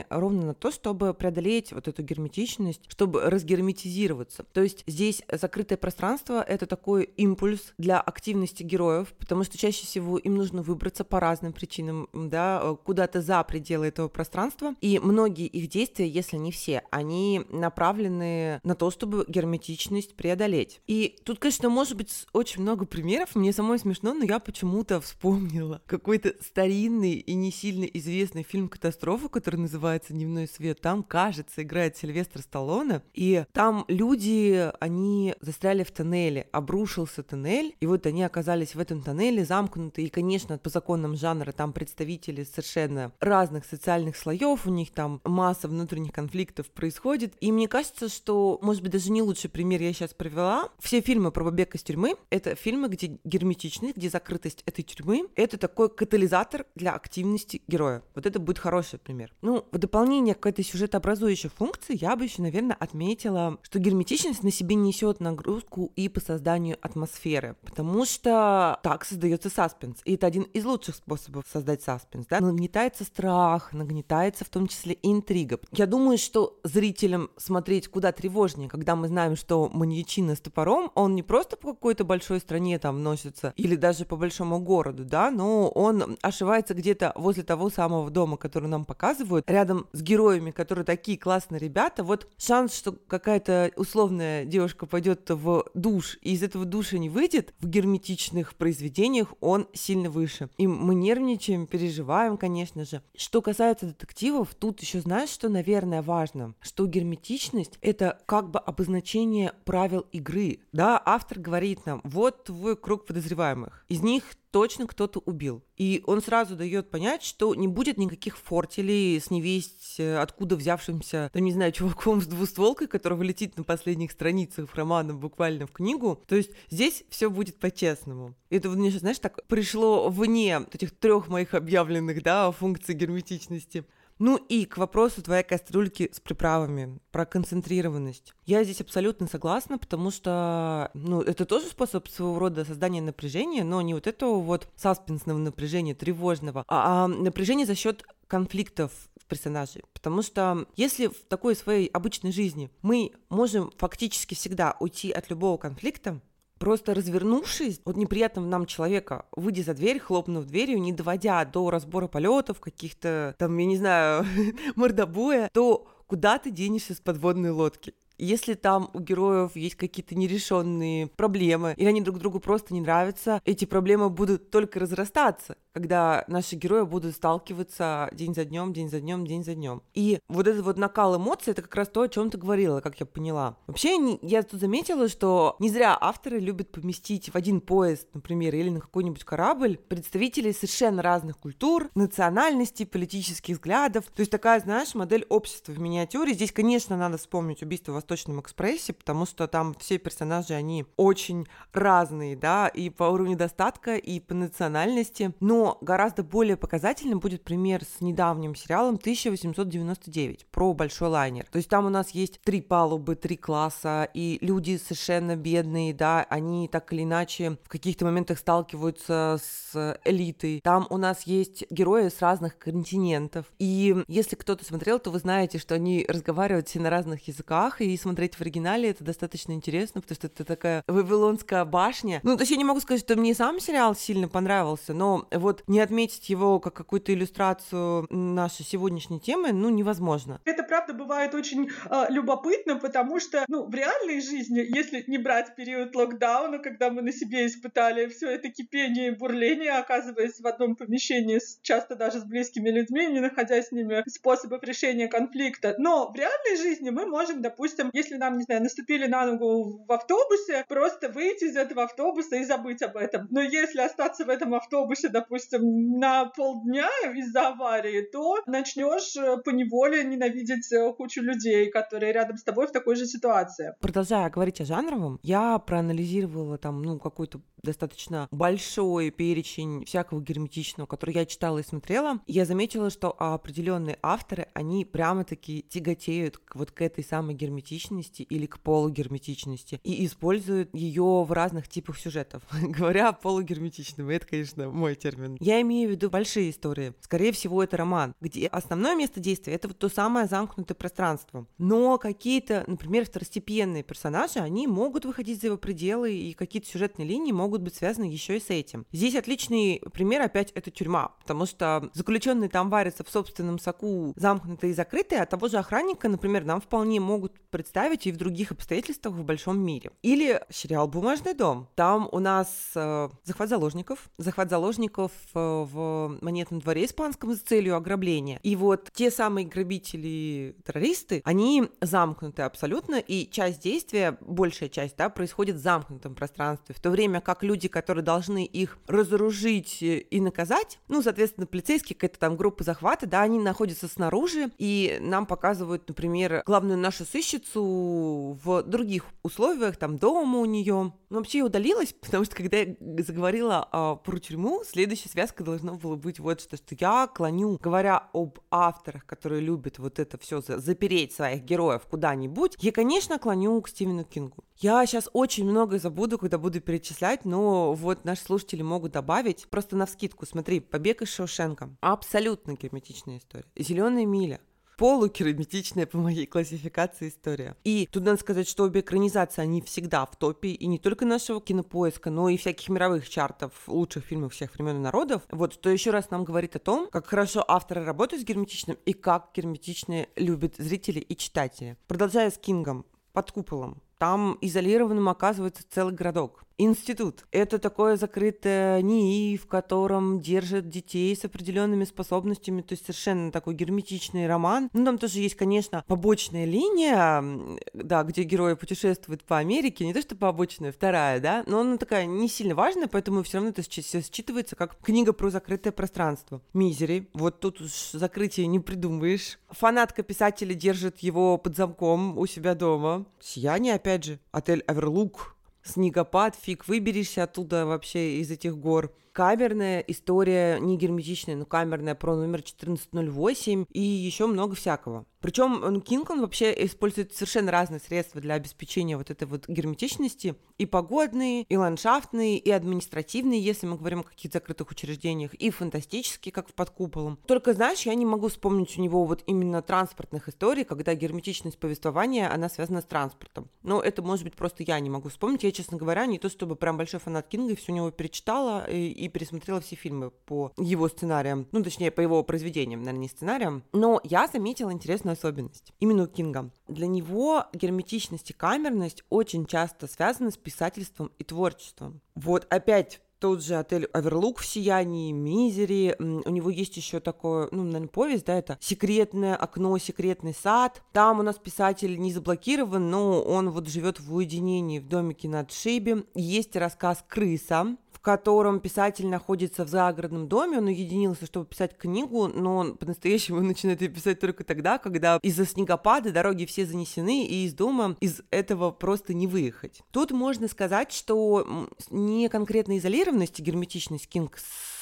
ровно 0.08 0.46
на 0.46 0.54
то, 0.54 0.70
чтобы 0.70 1.14
преодолеть 1.14 1.72
вот 1.72 1.88
эту 1.88 2.02
герметичность, 2.02 2.82
чтобы 2.88 3.22
разгерметизироваться. 3.22 4.44
То 4.52 4.62
есть 4.62 4.84
здесь 4.86 5.22
закрытое 5.30 5.78
пространство— 5.78 6.42
это 6.48 6.66
такой 6.66 7.04
импульс 7.16 7.74
для 7.78 8.00
активности 8.00 8.62
героев, 8.62 9.14
потому 9.18 9.44
что 9.44 9.56
чаще 9.56 9.86
всего 9.86 10.18
им 10.18 10.36
нужно 10.36 10.62
выбраться 10.62 11.04
по 11.04 11.20
разным 11.20 11.52
причинам, 11.52 12.08
да, 12.12 12.76
куда-то 12.84 13.22
за 13.22 13.42
пределы 13.44 13.86
этого 13.86 14.08
пространства, 14.08 14.74
и 14.80 14.98
многие 14.98 15.46
их 15.46 15.68
действия, 15.68 16.08
если 16.08 16.36
не 16.36 16.50
все, 16.50 16.82
они 16.90 17.42
направлены 17.50 18.60
на 18.64 18.74
то, 18.74 18.90
чтобы 18.90 19.24
герметичность 19.28 20.14
преодолеть. 20.16 20.80
И 20.86 21.16
тут, 21.24 21.38
конечно, 21.38 21.68
может 21.68 21.96
быть 21.96 22.26
очень 22.32 22.62
много 22.62 22.86
примеров. 22.86 23.34
Мне 23.34 23.52
самой 23.52 23.78
смешно, 23.78 24.14
но 24.14 24.24
я 24.24 24.40
почему-то 24.40 25.00
вспомнила 25.00 25.80
какой-то 25.86 26.34
старинный 26.40 27.14
и 27.14 27.34
не 27.34 27.52
сильно 27.52 27.84
известный 27.84 28.42
фильм 28.42 28.68
«Катастрофа», 28.68 29.28
который 29.28 29.45
называется 29.54 30.12
«Дневной 30.12 30.48
свет». 30.48 30.80
Там, 30.80 31.02
кажется, 31.02 31.62
играет 31.62 31.96
Сильвестр 31.96 32.40
Сталлоне. 32.40 33.02
И 33.14 33.44
там 33.52 33.84
люди, 33.88 34.72
они 34.80 35.34
застряли 35.40 35.84
в 35.84 35.92
тоннеле, 35.92 36.48
обрушился 36.52 37.22
тоннель, 37.22 37.76
и 37.78 37.86
вот 37.86 38.06
они 38.06 38.24
оказались 38.24 38.74
в 38.74 38.80
этом 38.80 39.02
тоннеле 39.02 39.44
замкнуты. 39.44 40.02
И, 40.02 40.08
конечно, 40.08 40.58
по 40.58 40.70
законам 40.70 41.16
жанра 41.16 41.52
там 41.52 41.72
представители 41.72 42.44
совершенно 42.44 43.12
разных 43.20 43.64
социальных 43.64 44.16
слоев, 44.16 44.66
у 44.66 44.70
них 44.70 44.90
там 44.90 45.20
масса 45.24 45.68
внутренних 45.68 46.12
конфликтов 46.12 46.68
происходит. 46.70 47.34
И 47.40 47.52
мне 47.52 47.68
кажется, 47.68 48.08
что, 48.08 48.58
может 48.62 48.82
быть, 48.82 48.92
даже 48.92 49.10
не 49.12 49.22
лучший 49.22 49.50
пример 49.50 49.82
я 49.82 49.92
сейчас 49.92 50.14
привела. 50.14 50.70
Все 50.78 51.00
фильмы 51.00 51.30
про 51.30 51.44
побег 51.44 51.74
из 51.74 51.82
тюрьмы— 51.82 52.16
это 52.30 52.54
фильмы, 52.54 52.88
где 52.88 53.18
герметичность, 53.24 53.96
где 53.96 54.08
закрытость 54.08 54.62
этой 54.66 54.82
тюрьмы— 54.82 55.28
это 55.36 55.58
такой 55.58 55.88
катализатор 55.88 56.64
для 56.74 56.92
активности 56.92 57.62
героя. 57.66 58.02
Вот 58.14 58.26
это 58.26 58.38
будет 58.38 58.58
хороший 58.58 58.98
пример. 58.98 59.34
Ну, 59.42 59.64
в 59.70 59.78
дополнение 59.78 60.34
к 60.34 60.46
этой 60.46 60.64
сюжетообразующей 60.64 61.50
функции 61.50 61.96
я 62.00 62.16
бы 62.16 62.24
еще, 62.24 62.42
наверное, 62.42 62.76
отметила, 62.78 63.58
что 63.62 63.78
герметичность 63.78 64.42
на 64.42 64.50
себе 64.50 64.76
несет 64.76 65.20
нагрузку 65.20 65.92
и 65.94 66.08
по 66.08 66.20
созданию 66.20 66.78
атмосферы, 66.80 67.56
потому 67.62 68.04
что 68.06 68.78
так 68.82 69.04
создается 69.04 69.50
саспенс. 69.50 70.00
И 70.04 70.14
это 70.14 70.26
один 70.26 70.44
из 70.44 70.64
лучших 70.64 70.96
способов 70.96 71.44
создать 71.52 71.82
саспенс. 71.82 72.26
Да? 72.26 72.40
Нагнетается 72.40 73.04
страх, 73.04 73.72
нагнетается 73.72 74.44
в 74.44 74.48
том 74.48 74.68
числе 74.68 74.98
интрига. 75.02 75.60
Я 75.72 75.86
думаю, 75.86 76.18
что 76.18 76.58
зрителям 76.64 77.30
смотреть 77.36 77.88
куда 77.88 78.12
тревожнее, 78.12 78.68
когда 78.68 78.96
мы 78.96 79.08
знаем, 79.08 79.36
что 79.36 79.68
маньячина 79.68 80.34
с 80.34 80.40
топором, 80.40 80.90
он 80.94 81.14
не 81.14 81.22
просто 81.22 81.56
по 81.56 81.74
какой-то 81.74 82.04
большой 82.04 82.40
стране 82.40 82.78
там 82.78 83.02
носится, 83.02 83.52
или 83.56 83.76
даже 83.76 84.06
по 84.06 84.16
большому 84.16 84.60
городу, 84.60 85.04
да, 85.04 85.30
но 85.30 85.68
он 85.68 86.16
ошивается 86.22 86.74
где-то 86.74 87.12
возле 87.16 87.42
того 87.42 87.68
самого 87.68 88.10
дома, 88.10 88.36
который 88.36 88.68
нам 88.68 88.84
показывают, 88.84 89.25
вот 89.26 89.48
рядом 89.48 89.86
с 89.92 90.02
героями, 90.02 90.50
которые 90.50 90.84
такие 90.84 91.18
классные 91.18 91.58
ребята, 91.58 92.02
вот 92.02 92.28
шанс, 92.38 92.74
что 92.74 92.92
какая-то 92.92 93.70
условная 93.76 94.44
девушка 94.44 94.86
пойдет 94.86 95.28
в 95.28 95.64
душ 95.74 96.18
и 96.22 96.32
из 96.32 96.42
этого 96.42 96.64
душа 96.64 96.98
не 96.98 97.08
выйдет 97.08 97.54
в 97.60 97.68
герметичных 97.68 98.54
произведениях, 98.54 99.34
он 99.40 99.66
сильно 99.72 100.10
выше. 100.10 100.48
И 100.56 100.66
мы 100.66 100.94
нервничаем, 100.94 101.66
переживаем, 101.66 102.36
конечно 102.36 102.84
же. 102.84 103.02
Что 103.16 103.42
касается 103.42 103.86
детективов, 103.86 104.54
тут 104.54 104.80
еще 104.80 105.00
знаешь, 105.00 105.30
что, 105.30 105.48
наверное, 105.48 106.02
важно? 106.02 106.54
Что 106.60 106.86
герметичность— 106.86 107.78
это 107.80 108.20
как 108.26 108.50
бы 108.50 108.58
обозначение 108.58 109.52
правил 109.64 110.06
игры. 110.12 110.60
Да, 110.72 111.00
автор 111.04 111.38
говорит 111.38 111.84
нам, 111.86 112.00
вот 112.04 112.44
твой 112.44 112.76
круг 112.76 113.06
подозреваемых. 113.06 113.84
Из 113.88 114.02
них 114.02 114.24
точно 114.56 114.86
кто-то 114.86 115.20
убил. 115.26 115.62
И 115.76 116.02
он 116.06 116.22
сразу 116.22 116.56
дает 116.56 116.90
понять, 116.90 117.22
что 117.22 117.54
не 117.54 117.68
будет 117.68 117.98
никаких 117.98 118.38
фортелей 118.38 119.20
с 119.20 119.28
невесть 119.28 119.96
э, 119.98 120.16
откуда 120.16 120.56
взявшимся, 120.56 121.28
там, 121.30 121.44
не 121.44 121.52
знаю, 121.52 121.72
чуваком 121.74 122.22
с 122.22 122.26
двустволкой, 122.26 122.88
который 122.88 123.18
вылетит 123.18 123.58
на 123.58 123.64
последних 123.64 124.12
страницах 124.12 124.74
романа 124.74 125.12
буквально 125.12 125.66
в 125.66 125.72
книгу. 125.72 126.24
То 126.26 126.36
есть 126.36 126.52
здесь 126.70 127.04
все 127.10 127.28
будет 127.28 127.58
по-честному. 127.58 128.34
Это 128.48 128.70
мне 128.70 128.90
сейчас, 128.90 129.00
знаешь, 129.00 129.18
так 129.18 129.46
пришло 129.46 130.08
вне 130.08 130.62
этих 130.72 130.98
трех 130.98 131.28
моих 131.28 131.52
объявленных, 131.52 132.22
да, 132.22 132.50
функций 132.50 132.94
герметичности. 132.94 133.84
Ну 134.18 134.36
и 134.36 134.64
к 134.64 134.78
вопросу 134.78 135.22
твоей 135.22 135.44
кастрюльки 135.44 136.10
с 136.12 136.20
приправами, 136.20 136.98
про 137.10 137.26
концентрированность. 137.26 138.34
Я 138.46 138.64
здесь 138.64 138.80
абсолютно 138.80 139.26
согласна, 139.26 139.78
потому 139.78 140.10
что, 140.10 140.90
ну, 140.94 141.20
это 141.20 141.44
тоже 141.44 141.66
способ 141.66 142.08
своего 142.08 142.38
рода 142.38 142.64
создания 142.64 143.02
напряжения, 143.02 143.62
но 143.62 143.82
не 143.82 143.94
вот 143.94 144.06
этого 144.06 144.40
вот 144.40 144.68
саспенсного 144.76 145.38
напряжения, 145.38 145.94
тревожного, 145.94 146.64
а, 146.68 147.04
а 147.04 147.08
напряжение 147.08 147.66
за 147.66 147.74
счет 147.74 148.04
конфликтов 148.26 148.92
в 149.20 149.26
персонаже. 149.26 149.82
Потому 149.92 150.22
что 150.22 150.66
если 150.76 151.08
в 151.08 151.24
такой 151.28 151.54
своей 151.54 151.88
обычной 151.88 152.32
жизни 152.32 152.70
мы 152.82 153.12
можем 153.28 153.70
фактически 153.76 154.34
всегда 154.34 154.76
уйти 154.80 155.10
от 155.10 155.28
любого 155.30 155.58
конфликта, 155.58 156.20
Просто 156.58 156.94
развернувшись 156.94 157.80
от 157.84 157.96
неприятного 157.96 158.46
нам 158.46 158.66
человека, 158.66 159.26
выйдя 159.32 159.62
за 159.62 159.74
дверь, 159.74 159.98
хлопнув 159.98 160.46
дверью, 160.46 160.80
не 160.80 160.92
доводя 160.92 161.44
до 161.44 161.70
разбора 161.70 162.06
полетов, 162.06 162.60
каких-то 162.60 163.34
там, 163.38 163.56
я 163.58 163.66
не 163.66 163.76
знаю, 163.76 164.24
мордобоя, 164.76 165.50
то 165.52 165.86
куда 166.06 166.38
ты 166.38 166.50
денешься 166.50 166.94
с 166.94 167.00
подводной 167.00 167.50
лодки? 167.50 167.94
Если 168.18 168.54
там 168.54 168.88
у 168.94 169.00
героев 169.00 169.56
есть 169.56 169.74
какие-то 169.74 170.14
нерешенные 170.14 171.06
проблемы, 171.06 171.74
или 171.76 171.86
они 171.86 172.00
друг 172.00 172.18
другу 172.18 172.40
просто 172.40 172.72
не 172.72 172.80
нравятся, 172.80 173.42
эти 173.44 173.66
проблемы 173.66 174.08
будут 174.08 174.50
только 174.50 174.80
разрастаться 174.80 175.56
когда 175.76 176.24
наши 176.26 176.56
герои 176.56 176.84
будут 176.84 177.14
сталкиваться 177.14 178.08
день 178.10 178.34
за 178.34 178.46
днем, 178.46 178.72
день 178.72 178.88
за 178.88 178.98
днем, 178.98 179.26
день 179.26 179.44
за 179.44 179.54
днем. 179.54 179.82
И 179.92 180.20
вот 180.26 180.48
этот 180.48 180.64
вот 180.64 180.78
накал 180.78 181.18
эмоций, 181.18 181.50
это 181.50 181.60
как 181.60 181.74
раз 181.74 181.88
то, 181.88 182.00
о 182.00 182.08
чем 182.08 182.30
ты 182.30 182.38
говорила, 182.38 182.80
как 182.80 182.98
я 182.98 183.04
поняла. 183.04 183.58
Вообще, 183.66 184.18
я 184.22 184.42
тут 184.42 184.58
заметила, 184.58 185.06
что 185.06 185.54
не 185.58 185.68
зря 185.68 185.94
авторы 186.00 186.38
любят 186.38 186.72
поместить 186.72 187.28
в 187.28 187.36
один 187.36 187.60
поезд, 187.60 188.08
например, 188.14 188.54
или 188.54 188.70
на 188.70 188.80
какой-нибудь 188.80 189.22
корабль 189.24 189.76
представителей 189.76 190.54
совершенно 190.54 191.02
разных 191.02 191.36
культур, 191.36 191.90
национальностей, 191.94 192.86
политических 192.86 193.56
взглядов. 193.56 194.06
То 194.06 194.20
есть 194.20 194.32
такая, 194.32 194.60
знаешь, 194.60 194.94
модель 194.94 195.26
общества 195.28 195.72
в 195.72 195.78
миниатюре. 195.78 196.32
Здесь, 196.32 196.52
конечно, 196.52 196.96
надо 196.96 197.18
вспомнить 197.18 197.62
убийство 197.62 197.92
в 197.92 197.96
Восточном 197.96 198.40
экспрессе, 198.40 198.94
потому 198.94 199.26
что 199.26 199.46
там 199.46 199.74
все 199.74 199.98
персонажи, 199.98 200.54
они 200.54 200.86
очень 200.96 201.46
разные, 201.74 202.34
да, 202.34 202.68
и 202.68 202.88
по 202.88 203.04
уровню 203.04 203.36
достатка, 203.36 203.96
и 203.96 204.20
по 204.20 204.32
национальности. 204.32 205.34
Но 205.40 205.65
гораздо 205.80 206.22
более 206.22 206.56
показательным 206.56 207.18
будет 207.18 207.42
пример 207.44 207.82
с 207.84 208.00
недавним 208.00 208.54
сериалом 208.54 208.96
1899 208.96 210.46
про 210.46 210.72
большой 210.72 211.08
лайнер. 211.08 211.46
То 211.50 211.56
есть 211.56 211.68
там 211.68 211.86
у 211.86 211.88
нас 211.88 212.10
есть 212.10 212.40
три 212.42 212.60
палубы, 212.60 213.14
три 213.14 213.36
класса, 213.36 214.08
и 214.14 214.38
люди 214.40 214.76
совершенно 214.76 215.36
бедные, 215.36 215.94
да, 215.94 216.26
они 216.28 216.68
так 216.68 216.92
или 216.92 217.02
иначе 217.02 217.58
в 217.64 217.68
каких-то 217.68 218.04
моментах 218.04 218.38
сталкиваются 218.38 219.38
с 219.42 219.98
элитой. 220.04 220.60
Там 220.62 220.86
у 220.90 220.96
нас 220.96 221.22
есть 221.22 221.64
герои 221.70 222.08
с 222.08 222.20
разных 222.20 222.58
континентов. 222.58 223.46
И 223.58 223.96
если 224.08 224.36
кто-то 224.36 224.64
смотрел, 224.64 224.98
то 224.98 225.10
вы 225.10 225.18
знаете, 225.18 225.58
что 225.58 225.74
они 225.74 226.04
разговаривают 226.08 226.68
все 226.68 226.80
на 226.80 226.90
разных 226.90 227.28
языках, 227.28 227.80
и 227.80 227.96
смотреть 227.96 228.34
в 228.34 228.40
оригинале 228.40 228.90
это 228.90 229.04
достаточно 229.04 229.52
интересно, 229.52 230.00
потому 230.00 230.16
что 230.16 230.26
это 230.26 230.44
такая 230.44 230.82
Вавилонская 230.86 231.64
башня. 231.64 232.20
Ну, 232.22 232.36
то 232.36 232.42
есть 232.42 232.50
я 232.50 232.56
не 232.56 232.64
могу 232.64 232.80
сказать, 232.80 233.02
что 233.02 233.16
мне 233.16 233.34
сам 233.34 233.60
сериал 233.60 233.94
сильно 233.94 234.28
понравился, 234.28 234.92
но 234.92 235.26
вот 235.32 235.55
вот 235.56 235.68
не 235.68 235.80
отметить 235.80 236.28
его 236.28 236.60
как 236.60 236.74
какую-то 236.74 237.12
иллюстрацию 237.12 238.06
нашей 238.10 238.64
сегодняшней 238.64 239.20
темы, 239.20 239.52
ну, 239.52 239.70
невозможно. 239.70 240.40
Это 240.44 240.62
правда 240.62 240.92
бывает 240.92 241.34
очень 241.34 241.70
э, 241.90 242.04
любопытно, 242.10 242.76
потому 242.76 243.20
что, 243.20 243.44
ну, 243.48 243.66
в 243.66 243.74
реальной 243.74 244.20
жизни, 244.20 244.64
если 244.74 245.04
не 245.06 245.18
брать 245.18 245.54
период 245.56 245.94
локдауна, 245.94 246.58
когда 246.58 246.90
мы 246.90 247.02
на 247.02 247.12
себе 247.12 247.46
испытали 247.46 248.06
все 248.08 248.30
это 248.30 248.48
кипение 248.48 249.08
и 249.08 249.16
бурление, 249.16 249.72
оказываясь 249.72 250.40
в 250.40 250.46
одном 250.46 250.76
помещении, 250.76 251.40
часто 251.62 251.96
даже 251.96 252.20
с 252.20 252.24
близкими 252.24 252.70
людьми, 252.70 253.06
не 253.06 253.20
находя 253.20 253.62
с 253.62 253.72
ними 253.72 254.02
способов 254.08 254.62
решения 254.62 255.08
конфликта. 255.08 255.74
Но 255.78 256.10
в 256.12 256.16
реальной 256.16 256.56
жизни 256.56 256.90
мы 256.90 257.06
можем, 257.06 257.42
допустим, 257.42 257.90
если 257.92 258.16
нам, 258.16 258.38
не 258.38 258.44
знаю, 258.44 258.62
наступили 258.62 259.06
на 259.06 259.26
ногу 259.26 259.84
в 259.86 259.92
автобусе, 259.92 260.64
просто 260.68 261.08
выйти 261.08 261.44
из 261.44 261.56
этого 261.56 261.84
автобуса 261.84 262.36
и 262.36 262.44
забыть 262.44 262.82
об 262.82 262.96
этом. 262.96 263.28
Но 263.30 263.40
если 263.40 263.80
остаться 263.80 264.24
в 264.24 264.28
этом 264.28 264.54
автобусе, 264.54 265.08
допустим, 265.08 265.35
допустим, 265.36 265.98
на 265.98 266.26
полдня 266.26 266.88
из-за 267.14 267.48
аварии, 267.48 268.02
то 268.12 268.38
начнешь 268.46 269.16
э, 269.16 269.36
по 269.44 269.50
неволе 269.50 270.04
ненавидеть 270.04 270.72
э, 270.72 270.92
кучу 270.92 271.22
людей, 271.22 271.70
которые 271.70 272.12
рядом 272.12 272.36
с 272.36 272.42
тобой 272.42 272.66
в 272.66 272.72
такой 272.72 272.96
же 272.96 273.06
ситуации. 273.06 273.74
Продолжая 273.80 274.30
говорить 274.30 274.60
о 274.60 274.64
жанровом, 274.64 275.18
я 275.22 275.58
проанализировала 275.58 276.58
там, 276.58 276.82
ну, 276.82 276.98
какой-то 276.98 277.40
достаточно 277.66 278.28
большой 278.30 279.10
перечень 279.10 279.84
всякого 279.84 280.20
герметичного, 280.20 280.86
который 280.86 281.14
я 281.14 281.26
читала 281.26 281.58
и 281.58 281.62
смотрела, 281.62 282.20
я 282.26 282.44
заметила, 282.44 282.90
что 282.90 283.14
определенные 283.18 283.98
авторы, 284.02 284.48
они 284.54 284.84
прямо-таки 284.84 285.62
тяготеют 285.68 286.40
вот 286.54 286.70
к 286.70 286.80
этой 286.80 287.04
самой 287.04 287.34
герметичности 287.34 288.22
или 288.22 288.46
к 288.46 288.58
полугерметичности 288.60 289.80
и 289.84 290.06
используют 290.06 290.74
ее 290.74 291.24
в 291.24 291.32
разных 291.32 291.68
типах 291.68 291.98
сюжетов. 291.98 292.42
Говоря 292.62 293.08
о 293.08 293.12
полугерметичном, 293.12 294.08
это, 294.08 294.26
конечно, 294.26 294.70
мой 294.70 294.94
термин. 294.94 295.36
Я 295.40 295.60
имею 295.60 295.88
в 295.88 295.92
виду 295.92 296.08
большие 296.08 296.50
истории. 296.50 296.94
Скорее 297.00 297.32
всего, 297.32 297.62
это 297.62 297.76
роман, 297.76 298.14
где 298.20 298.46
основное 298.46 298.94
место 298.94 299.20
действия 299.20 299.54
это 299.54 299.68
вот 299.68 299.78
то 299.78 299.88
самое 299.88 300.26
замкнутое 300.26 300.76
пространство. 300.76 301.46
Но 301.58 301.98
какие-то, 301.98 302.64
например, 302.66 303.04
второстепенные 303.04 303.82
персонажи, 303.82 304.38
они 304.38 304.66
могут 304.66 305.04
выходить 305.04 305.40
за 305.40 305.48
его 305.48 305.56
пределы, 305.56 306.14
и 306.14 306.32
какие-то 306.32 306.68
сюжетные 306.68 307.06
линии 307.08 307.32
могут 307.32 307.55
могут 307.56 307.62
быть 307.62 307.74
связаны 307.76 308.04
еще 308.04 308.36
и 308.36 308.40
с 308.40 308.50
этим. 308.50 308.84
Здесь 308.92 309.14
отличный 309.14 309.82
пример 309.92 310.20
опять 310.20 310.52
это 310.52 310.70
тюрьма, 310.70 311.12
потому 311.20 311.46
что 311.46 311.90
заключенные 311.94 312.50
там 312.50 312.68
варятся 312.68 313.02
в 313.02 313.08
собственном 313.08 313.58
соку, 313.58 314.12
замкнутые 314.16 314.72
и 314.72 314.74
закрытые, 314.74 315.22
а 315.22 315.26
того 315.26 315.48
же 315.48 315.56
охранника, 315.56 316.08
например, 316.08 316.44
нам 316.44 316.60
вполне 316.60 317.00
могут 317.00 317.32
представить 317.50 318.06
и 318.06 318.12
в 318.12 318.18
других 318.18 318.52
обстоятельствах 318.52 319.14
в 319.14 319.24
большом 319.24 319.58
мире. 319.58 319.90
Или 320.02 320.42
сериал 320.50 320.86
«Бумажный 320.86 321.34
дом». 321.34 321.68
Там 321.74 322.08
у 322.12 322.18
нас 322.18 322.72
э, 322.74 323.08
захват 323.24 323.48
заложников, 323.48 324.10
захват 324.18 324.50
заложников 324.50 325.12
э, 325.34 325.38
в 325.38 326.18
монетном 326.20 326.60
дворе 326.60 326.84
испанском 326.84 327.34
с 327.34 327.40
целью 327.40 327.76
ограбления. 327.76 328.38
И 328.42 328.54
вот 328.54 328.90
те 328.92 329.10
самые 329.10 329.46
грабители-террористы, 329.46 331.22
они 331.24 331.70
замкнуты 331.80 332.42
абсолютно, 332.42 332.96
и 332.96 333.30
часть 333.30 333.62
действия, 333.62 334.18
большая 334.20 334.68
часть, 334.68 334.96
да, 334.96 335.08
происходит 335.08 335.56
в 335.56 335.60
замкнутом 335.60 336.14
пространстве, 336.14 336.74
в 336.74 336.80
то 336.80 336.90
время 336.90 337.20
как 337.20 337.35
люди, 337.42 337.68
которые 337.68 338.04
должны 338.04 338.44
их 338.44 338.78
разоружить 338.86 339.78
и 339.82 340.20
наказать, 340.20 340.78
ну, 340.88 341.02
соответственно, 341.02 341.46
полицейские, 341.46 341.96
какая-то 341.96 342.18
там 342.18 342.36
группа 342.36 342.64
захвата, 342.64 343.06
да, 343.06 343.22
они 343.22 343.38
находятся 343.38 343.88
снаружи, 343.88 344.50
и 344.58 344.98
нам 345.00 345.26
показывают, 345.26 345.88
например, 345.88 346.42
главную 346.46 346.78
нашу 346.78 347.04
сыщицу 347.04 348.38
в 348.42 348.62
других 348.62 349.04
условиях, 349.22 349.76
там, 349.76 349.98
дома 349.98 350.38
у 350.38 350.44
нее. 350.44 350.92
Ну, 351.08 351.18
вообще 351.18 351.38
я 351.38 351.46
удалилась, 351.46 351.92
потому 352.00 352.24
что 352.24 352.36
когда 352.36 352.58
я 352.58 352.76
заговорила 352.98 353.68
а, 353.70 353.96
про 353.96 354.18
тюрьму, 354.18 354.62
следующая 354.64 355.08
связка 355.08 355.44
должна 355.44 355.72
была 355.72 355.96
быть 355.96 356.18
вот 356.18 356.40
что, 356.40 356.56
что 356.56 356.76
я 356.78 357.06
клоню, 357.06 357.58
говоря 357.62 358.08
об 358.12 358.38
авторах, 358.50 359.06
которые 359.06 359.40
любят 359.40 359.78
вот 359.78 359.98
это 359.98 360.18
все 360.18 360.40
запереть 360.40 361.12
своих 361.12 361.42
героев 361.42 361.82
куда-нибудь, 361.88 362.56
я, 362.60 362.72
конечно, 362.72 363.18
клоню 363.18 363.60
к 363.60 363.68
Стивену 363.68 364.04
Кингу. 364.04 364.44
Я 364.58 364.86
сейчас 364.86 365.10
очень 365.12 365.44
многое 365.44 365.78
забуду, 365.78 366.16
когда 366.16 366.38
буду 366.38 366.62
перечислять, 366.62 367.25
но 367.26 367.74
вот 367.74 368.04
наши 368.04 368.22
слушатели 368.22 368.62
могут 368.62 368.92
добавить. 368.92 369.46
Просто 369.50 369.76
на 369.76 369.84
вскидку, 369.84 370.24
смотри, 370.24 370.60
«Побег 370.60 371.02
из 371.02 371.08
Шоушенка». 371.08 371.76
Абсолютно 371.80 372.54
герметичная 372.54 373.18
история. 373.18 373.44
«Зеленая 373.56 374.06
миля». 374.06 374.40
полукерамитичная 374.76 375.86
по 375.86 375.96
моей 375.98 376.26
классификации 376.26 377.08
история. 377.08 377.56
И 377.64 377.88
тут 377.90 378.04
надо 378.04 378.20
сказать, 378.20 378.46
что 378.46 378.64
обе 378.64 378.80
экранизации, 378.80 379.40
они 379.40 379.62
всегда 379.62 380.04
в 380.04 380.16
топе, 380.16 380.48
и 380.48 380.66
не 380.66 380.78
только 380.78 381.06
нашего 381.06 381.40
кинопоиска, 381.40 382.10
но 382.10 382.28
и 382.28 382.36
всяких 382.36 382.68
мировых 382.68 383.08
чартов 383.08 383.52
лучших 383.66 384.04
фильмов 384.04 384.34
всех 384.34 384.52
времен 384.54 384.76
и 384.76 384.80
народов. 384.80 385.22
Вот, 385.30 385.54
что 385.54 385.70
еще 385.70 385.90
раз 385.90 386.10
нам 386.10 386.24
говорит 386.24 386.56
о 386.56 386.58
том, 386.58 386.88
как 386.90 387.06
хорошо 387.06 387.42
авторы 387.48 387.84
работают 387.84 388.22
с 388.22 388.26
герметичным 388.26 388.76
и 388.84 388.92
как 388.92 389.30
герметичные 389.34 390.10
любят 390.14 390.56
зрители 390.58 391.00
и 391.00 391.16
читатели. 391.16 391.78
Продолжая 391.86 392.30
с 392.30 392.36
Кингом, 392.36 392.84
под 393.12 393.32
куполом. 393.32 393.82
Там 393.98 394.36
изолированным 394.40 395.08
оказывается 395.08 395.62
целый 395.68 395.94
городок. 395.94 396.46
Институт. 396.58 397.26
Это 397.32 397.58
такое 397.58 397.96
закрытое 397.96 398.80
НИИ, 398.80 399.36
в 399.36 399.46
котором 399.46 400.20
держат 400.20 400.70
детей 400.70 401.14
с 401.14 401.22
определенными 401.24 401.84
способностями, 401.84 402.62
то 402.62 402.72
есть 402.72 402.86
совершенно 402.86 403.30
такой 403.30 403.54
герметичный 403.54 404.26
роман. 404.26 404.70
Ну, 404.72 404.84
там 404.84 404.96
тоже 404.96 405.18
есть, 405.18 405.34
конечно, 405.34 405.84
побочная 405.86 406.46
линия, 406.46 407.58
да, 407.74 408.02
где 408.04 408.22
герои 408.22 408.54
путешествуют 408.54 409.22
по 409.24 409.36
Америке, 409.36 409.84
не 409.84 409.92
то 409.92 410.00
что 410.00 410.16
побочная, 410.16 410.72
вторая, 410.72 411.20
да, 411.20 411.44
но 411.46 411.60
она 411.60 411.76
такая 411.76 412.06
не 412.06 412.28
сильно 412.28 412.54
важная, 412.54 412.88
поэтому 412.88 413.22
все 413.22 413.36
равно 413.36 413.50
это 413.50 413.60
все 413.60 413.82
считывается 413.82 414.56
как 414.56 414.78
книга 414.78 415.12
про 415.12 415.28
закрытое 415.28 415.72
пространство. 415.74 416.40
Мизери. 416.54 417.10
Вот 417.12 417.40
тут 417.40 417.60
уж 417.60 417.90
закрытие 417.92 418.46
не 418.46 418.60
придумаешь. 418.60 419.38
Фанатка 419.50 420.02
писателя 420.02 420.54
держит 420.54 421.00
его 421.00 421.36
под 421.36 421.54
замком 421.54 422.16
у 422.16 422.24
себя 422.26 422.54
дома. 422.54 423.04
Сияние, 423.20 423.74
опять 423.86 424.02
же, 424.02 424.18
отель 424.32 424.64
Аверлук, 424.66 425.36
снегопад, 425.62 426.34
фиг 426.34 426.66
выберешься 426.66 427.22
оттуда 427.22 427.66
вообще 427.66 428.18
из 428.18 428.32
этих 428.32 428.58
гор 428.58 428.92
камерная 429.16 429.80
история, 429.80 430.58
не 430.60 430.76
герметичная, 430.76 431.36
но 431.36 431.46
камерная 431.46 431.94
про 431.94 432.14
номер 432.14 432.40
1408 432.40 433.64
и 433.72 433.80
еще 433.80 434.26
много 434.26 434.54
всякого. 434.54 435.06
Причем 435.26 435.60
ну, 435.60 435.80
Кинг, 435.80 436.10
он 436.10 436.20
вообще 436.20 436.54
использует 436.66 437.12
совершенно 437.12 437.50
разные 437.50 437.80
средства 437.80 438.20
для 438.20 438.34
обеспечения 438.34 438.96
вот 438.96 439.10
этой 439.10 439.26
вот 439.26 439.48
герметичности. 439.48 440.36
И 440.58 440.66
погодные, 440.66 441.42
и 441.42 441.56
ландшафтные, 441.56 442.38
и 442.38 442.50
административные, 442.50 443.40
если 443.40 443.66
мы 443.66 443.76
говорим 443.76 444.00
о 444.00 444.02
каких-то 444.04 444.38
закрытых 444.38 444.70
учреждениях, 444.70 445.34
и 445.34 445.50
фантастические, 445.50 446.32
как 446.32 446.48
в 446.48 446.54
под 446.54 446.70
куполом. 446.70 447.18
Только, 447.26 447.54
знаешь, 447.54 447.82
я 447.82 447.94
не 447.94 448.06
могу 448.06 448.28
вспомнить 448.28 448.78
у 448.78 448.80
него 448.80 449.04
вот 449.04 449.24
именно 449.26 449.62
транспортных 449.62 450.28
историй, 450.28 450.64
когда 450.64 450.94
герметичность 450.94 451.58
повествования, 451.58 452.32
она 452.32 452.48
связана 452.48 452.80
с 452.80 452.84
транспортом. 452.84 453.48
Но 453.62 453.82
это, 453.82 454.02
может 454.02 454.24
быть, 454.24 454.34
просто 454.34 454.62
я 454.62 454.78
не 454.78 454.90
могу 454.90 455.08
вспомнить. 455.08 455.42
Я, 455.42 455.50
честно 455.50 455.76
говоря, 455.76 456.06
не 456.06 456.18
то 456.18 456.28
чтобы 456.28 456.54
прям 456.54 456.76
большой 456.76 457.00
фанат 457.00 457.26
Кинга, 457.26 457.52
и 457.52 457.56
все 457.56 457.72
у 457.72 457.74
него 457.74 457.90
перечитала, 457.90 458.64
и, 458.70 458.88
и 458.88 459.05
пересмотрела 459.08 459.60
все 459.60 459.76
фильмы 459.76 460.10
по 460.10 460.52
его 460.56 460.88
сценариям, 460.88 461.46
ну, 461.52 461.62
точнее, 461.62 461.90
по 461.90 462.00
его 462.00 462.22
произведениям, 462.22 462.80
наверное, 462.80 463.02
не 463.02 463.08
сценариям, 463.08 463.62
но 463.72 464.00
я 464.04 464.26
заметила 464.26 464.72
интересную 464.72 465.14
особенность. 465.14 465.72
Именно 465.80 466.04
у 466.04 466.06
Кинга. 466.06 466.50
Для 466.68 466.86
него 466.86 467.44
герметичность 467.52 468.30
и 468.30 468.34
камерность 468.34 469.04
очень 469.10 469.46
часто 469.46 469.86
связаны 469.86 470.30
с 470.30 470.36
писательством 470.36 471.10
и 471.18 471.24
творчеством. 471.24 472.00
Вот 472.14 472.46
опять 472.50 473.00
тот 473.18 473.42
же 473.42 473.56
отель 473.56 473.86
Оверлук 473.92 474.38
в 474.38 474.46
Сиянии, 474.46 475.12
Мизери. 475.12 475.96
У 475.98 476.30
него 476.30 476.50
есть 476.50 476.76
еще 476.76 477.00
такое, 477.00 477.48
ну, 477.50 477.64
наверное, 477.64 477.88
повесть, 477.88 478.26
да, 478.26 478.34
это 478.34 478.58
«Секретное 478.60 479.34
окно, 479.34 479.76
секретный 479.78 480.34
сад». 480.34 480.82
Там 480.92 481.20
у 481.20 481.22
нас 481.22 481.36
писатель 481.36 481.98
не 481.98 482.12
заблокирован, 482.12 482.90
но 482.90 483.22
он 483.22 483.50
вот 483.50 483.68
живет 483.68 484.00
в 484.00 484.14
уединении 484.14 484.78
в 484.78 484.88
домике 484.88 485.28
на 485.28 485.40
отшибе. 485.40 486.04
Есть 486.14 486.56
рассказ 486.56 487.04
«Крыса», 487.08 487.76
котором 488.06 488.60
писатель 488.60 489.08
находится 489.08 489.64
в 489.64 489.68
загородном 489.68 490.28
доме, 490.28 490.58
он 490.58 490.66
уединился, 490.66 491.26
чтобы 491.26 491.46
писать 491.46 491.76
книгу, 491.76 492.28
но 492.28 492.58
он 492.58 492.76
по-настоящему 492.76 493.40
начинает 493.42 493.82
ее 493.82 493.88
писать 493.88 494.20
только 494.20 494.44
тогда, 494.44 494.78
когда 494.78 495.18
из-за 495.22 495.44
снегопада 495.44 496.12
дороги 496.12 496.44
все 496.44 496.66
занесены, 496.66 497.26
и 497.26 497.44
из 497.44 497.52
дома 497.52 497.96
из 497.98 498.22
этого 498.30 498.70
просто 498.70 499.12
не 499.12 499.26
выехать. 499.26 499.82
Тут 499.90 500.12
можно 500.12 500.46
сказать, 500.46 500.92
что 500.92 501.68
не 501.90 502.28
конкретно 502.28 502.78
изолированность 502.78 503.40
и 503.40 503.42
герметичность 503.42 504.08
Кинг 504.08 504.38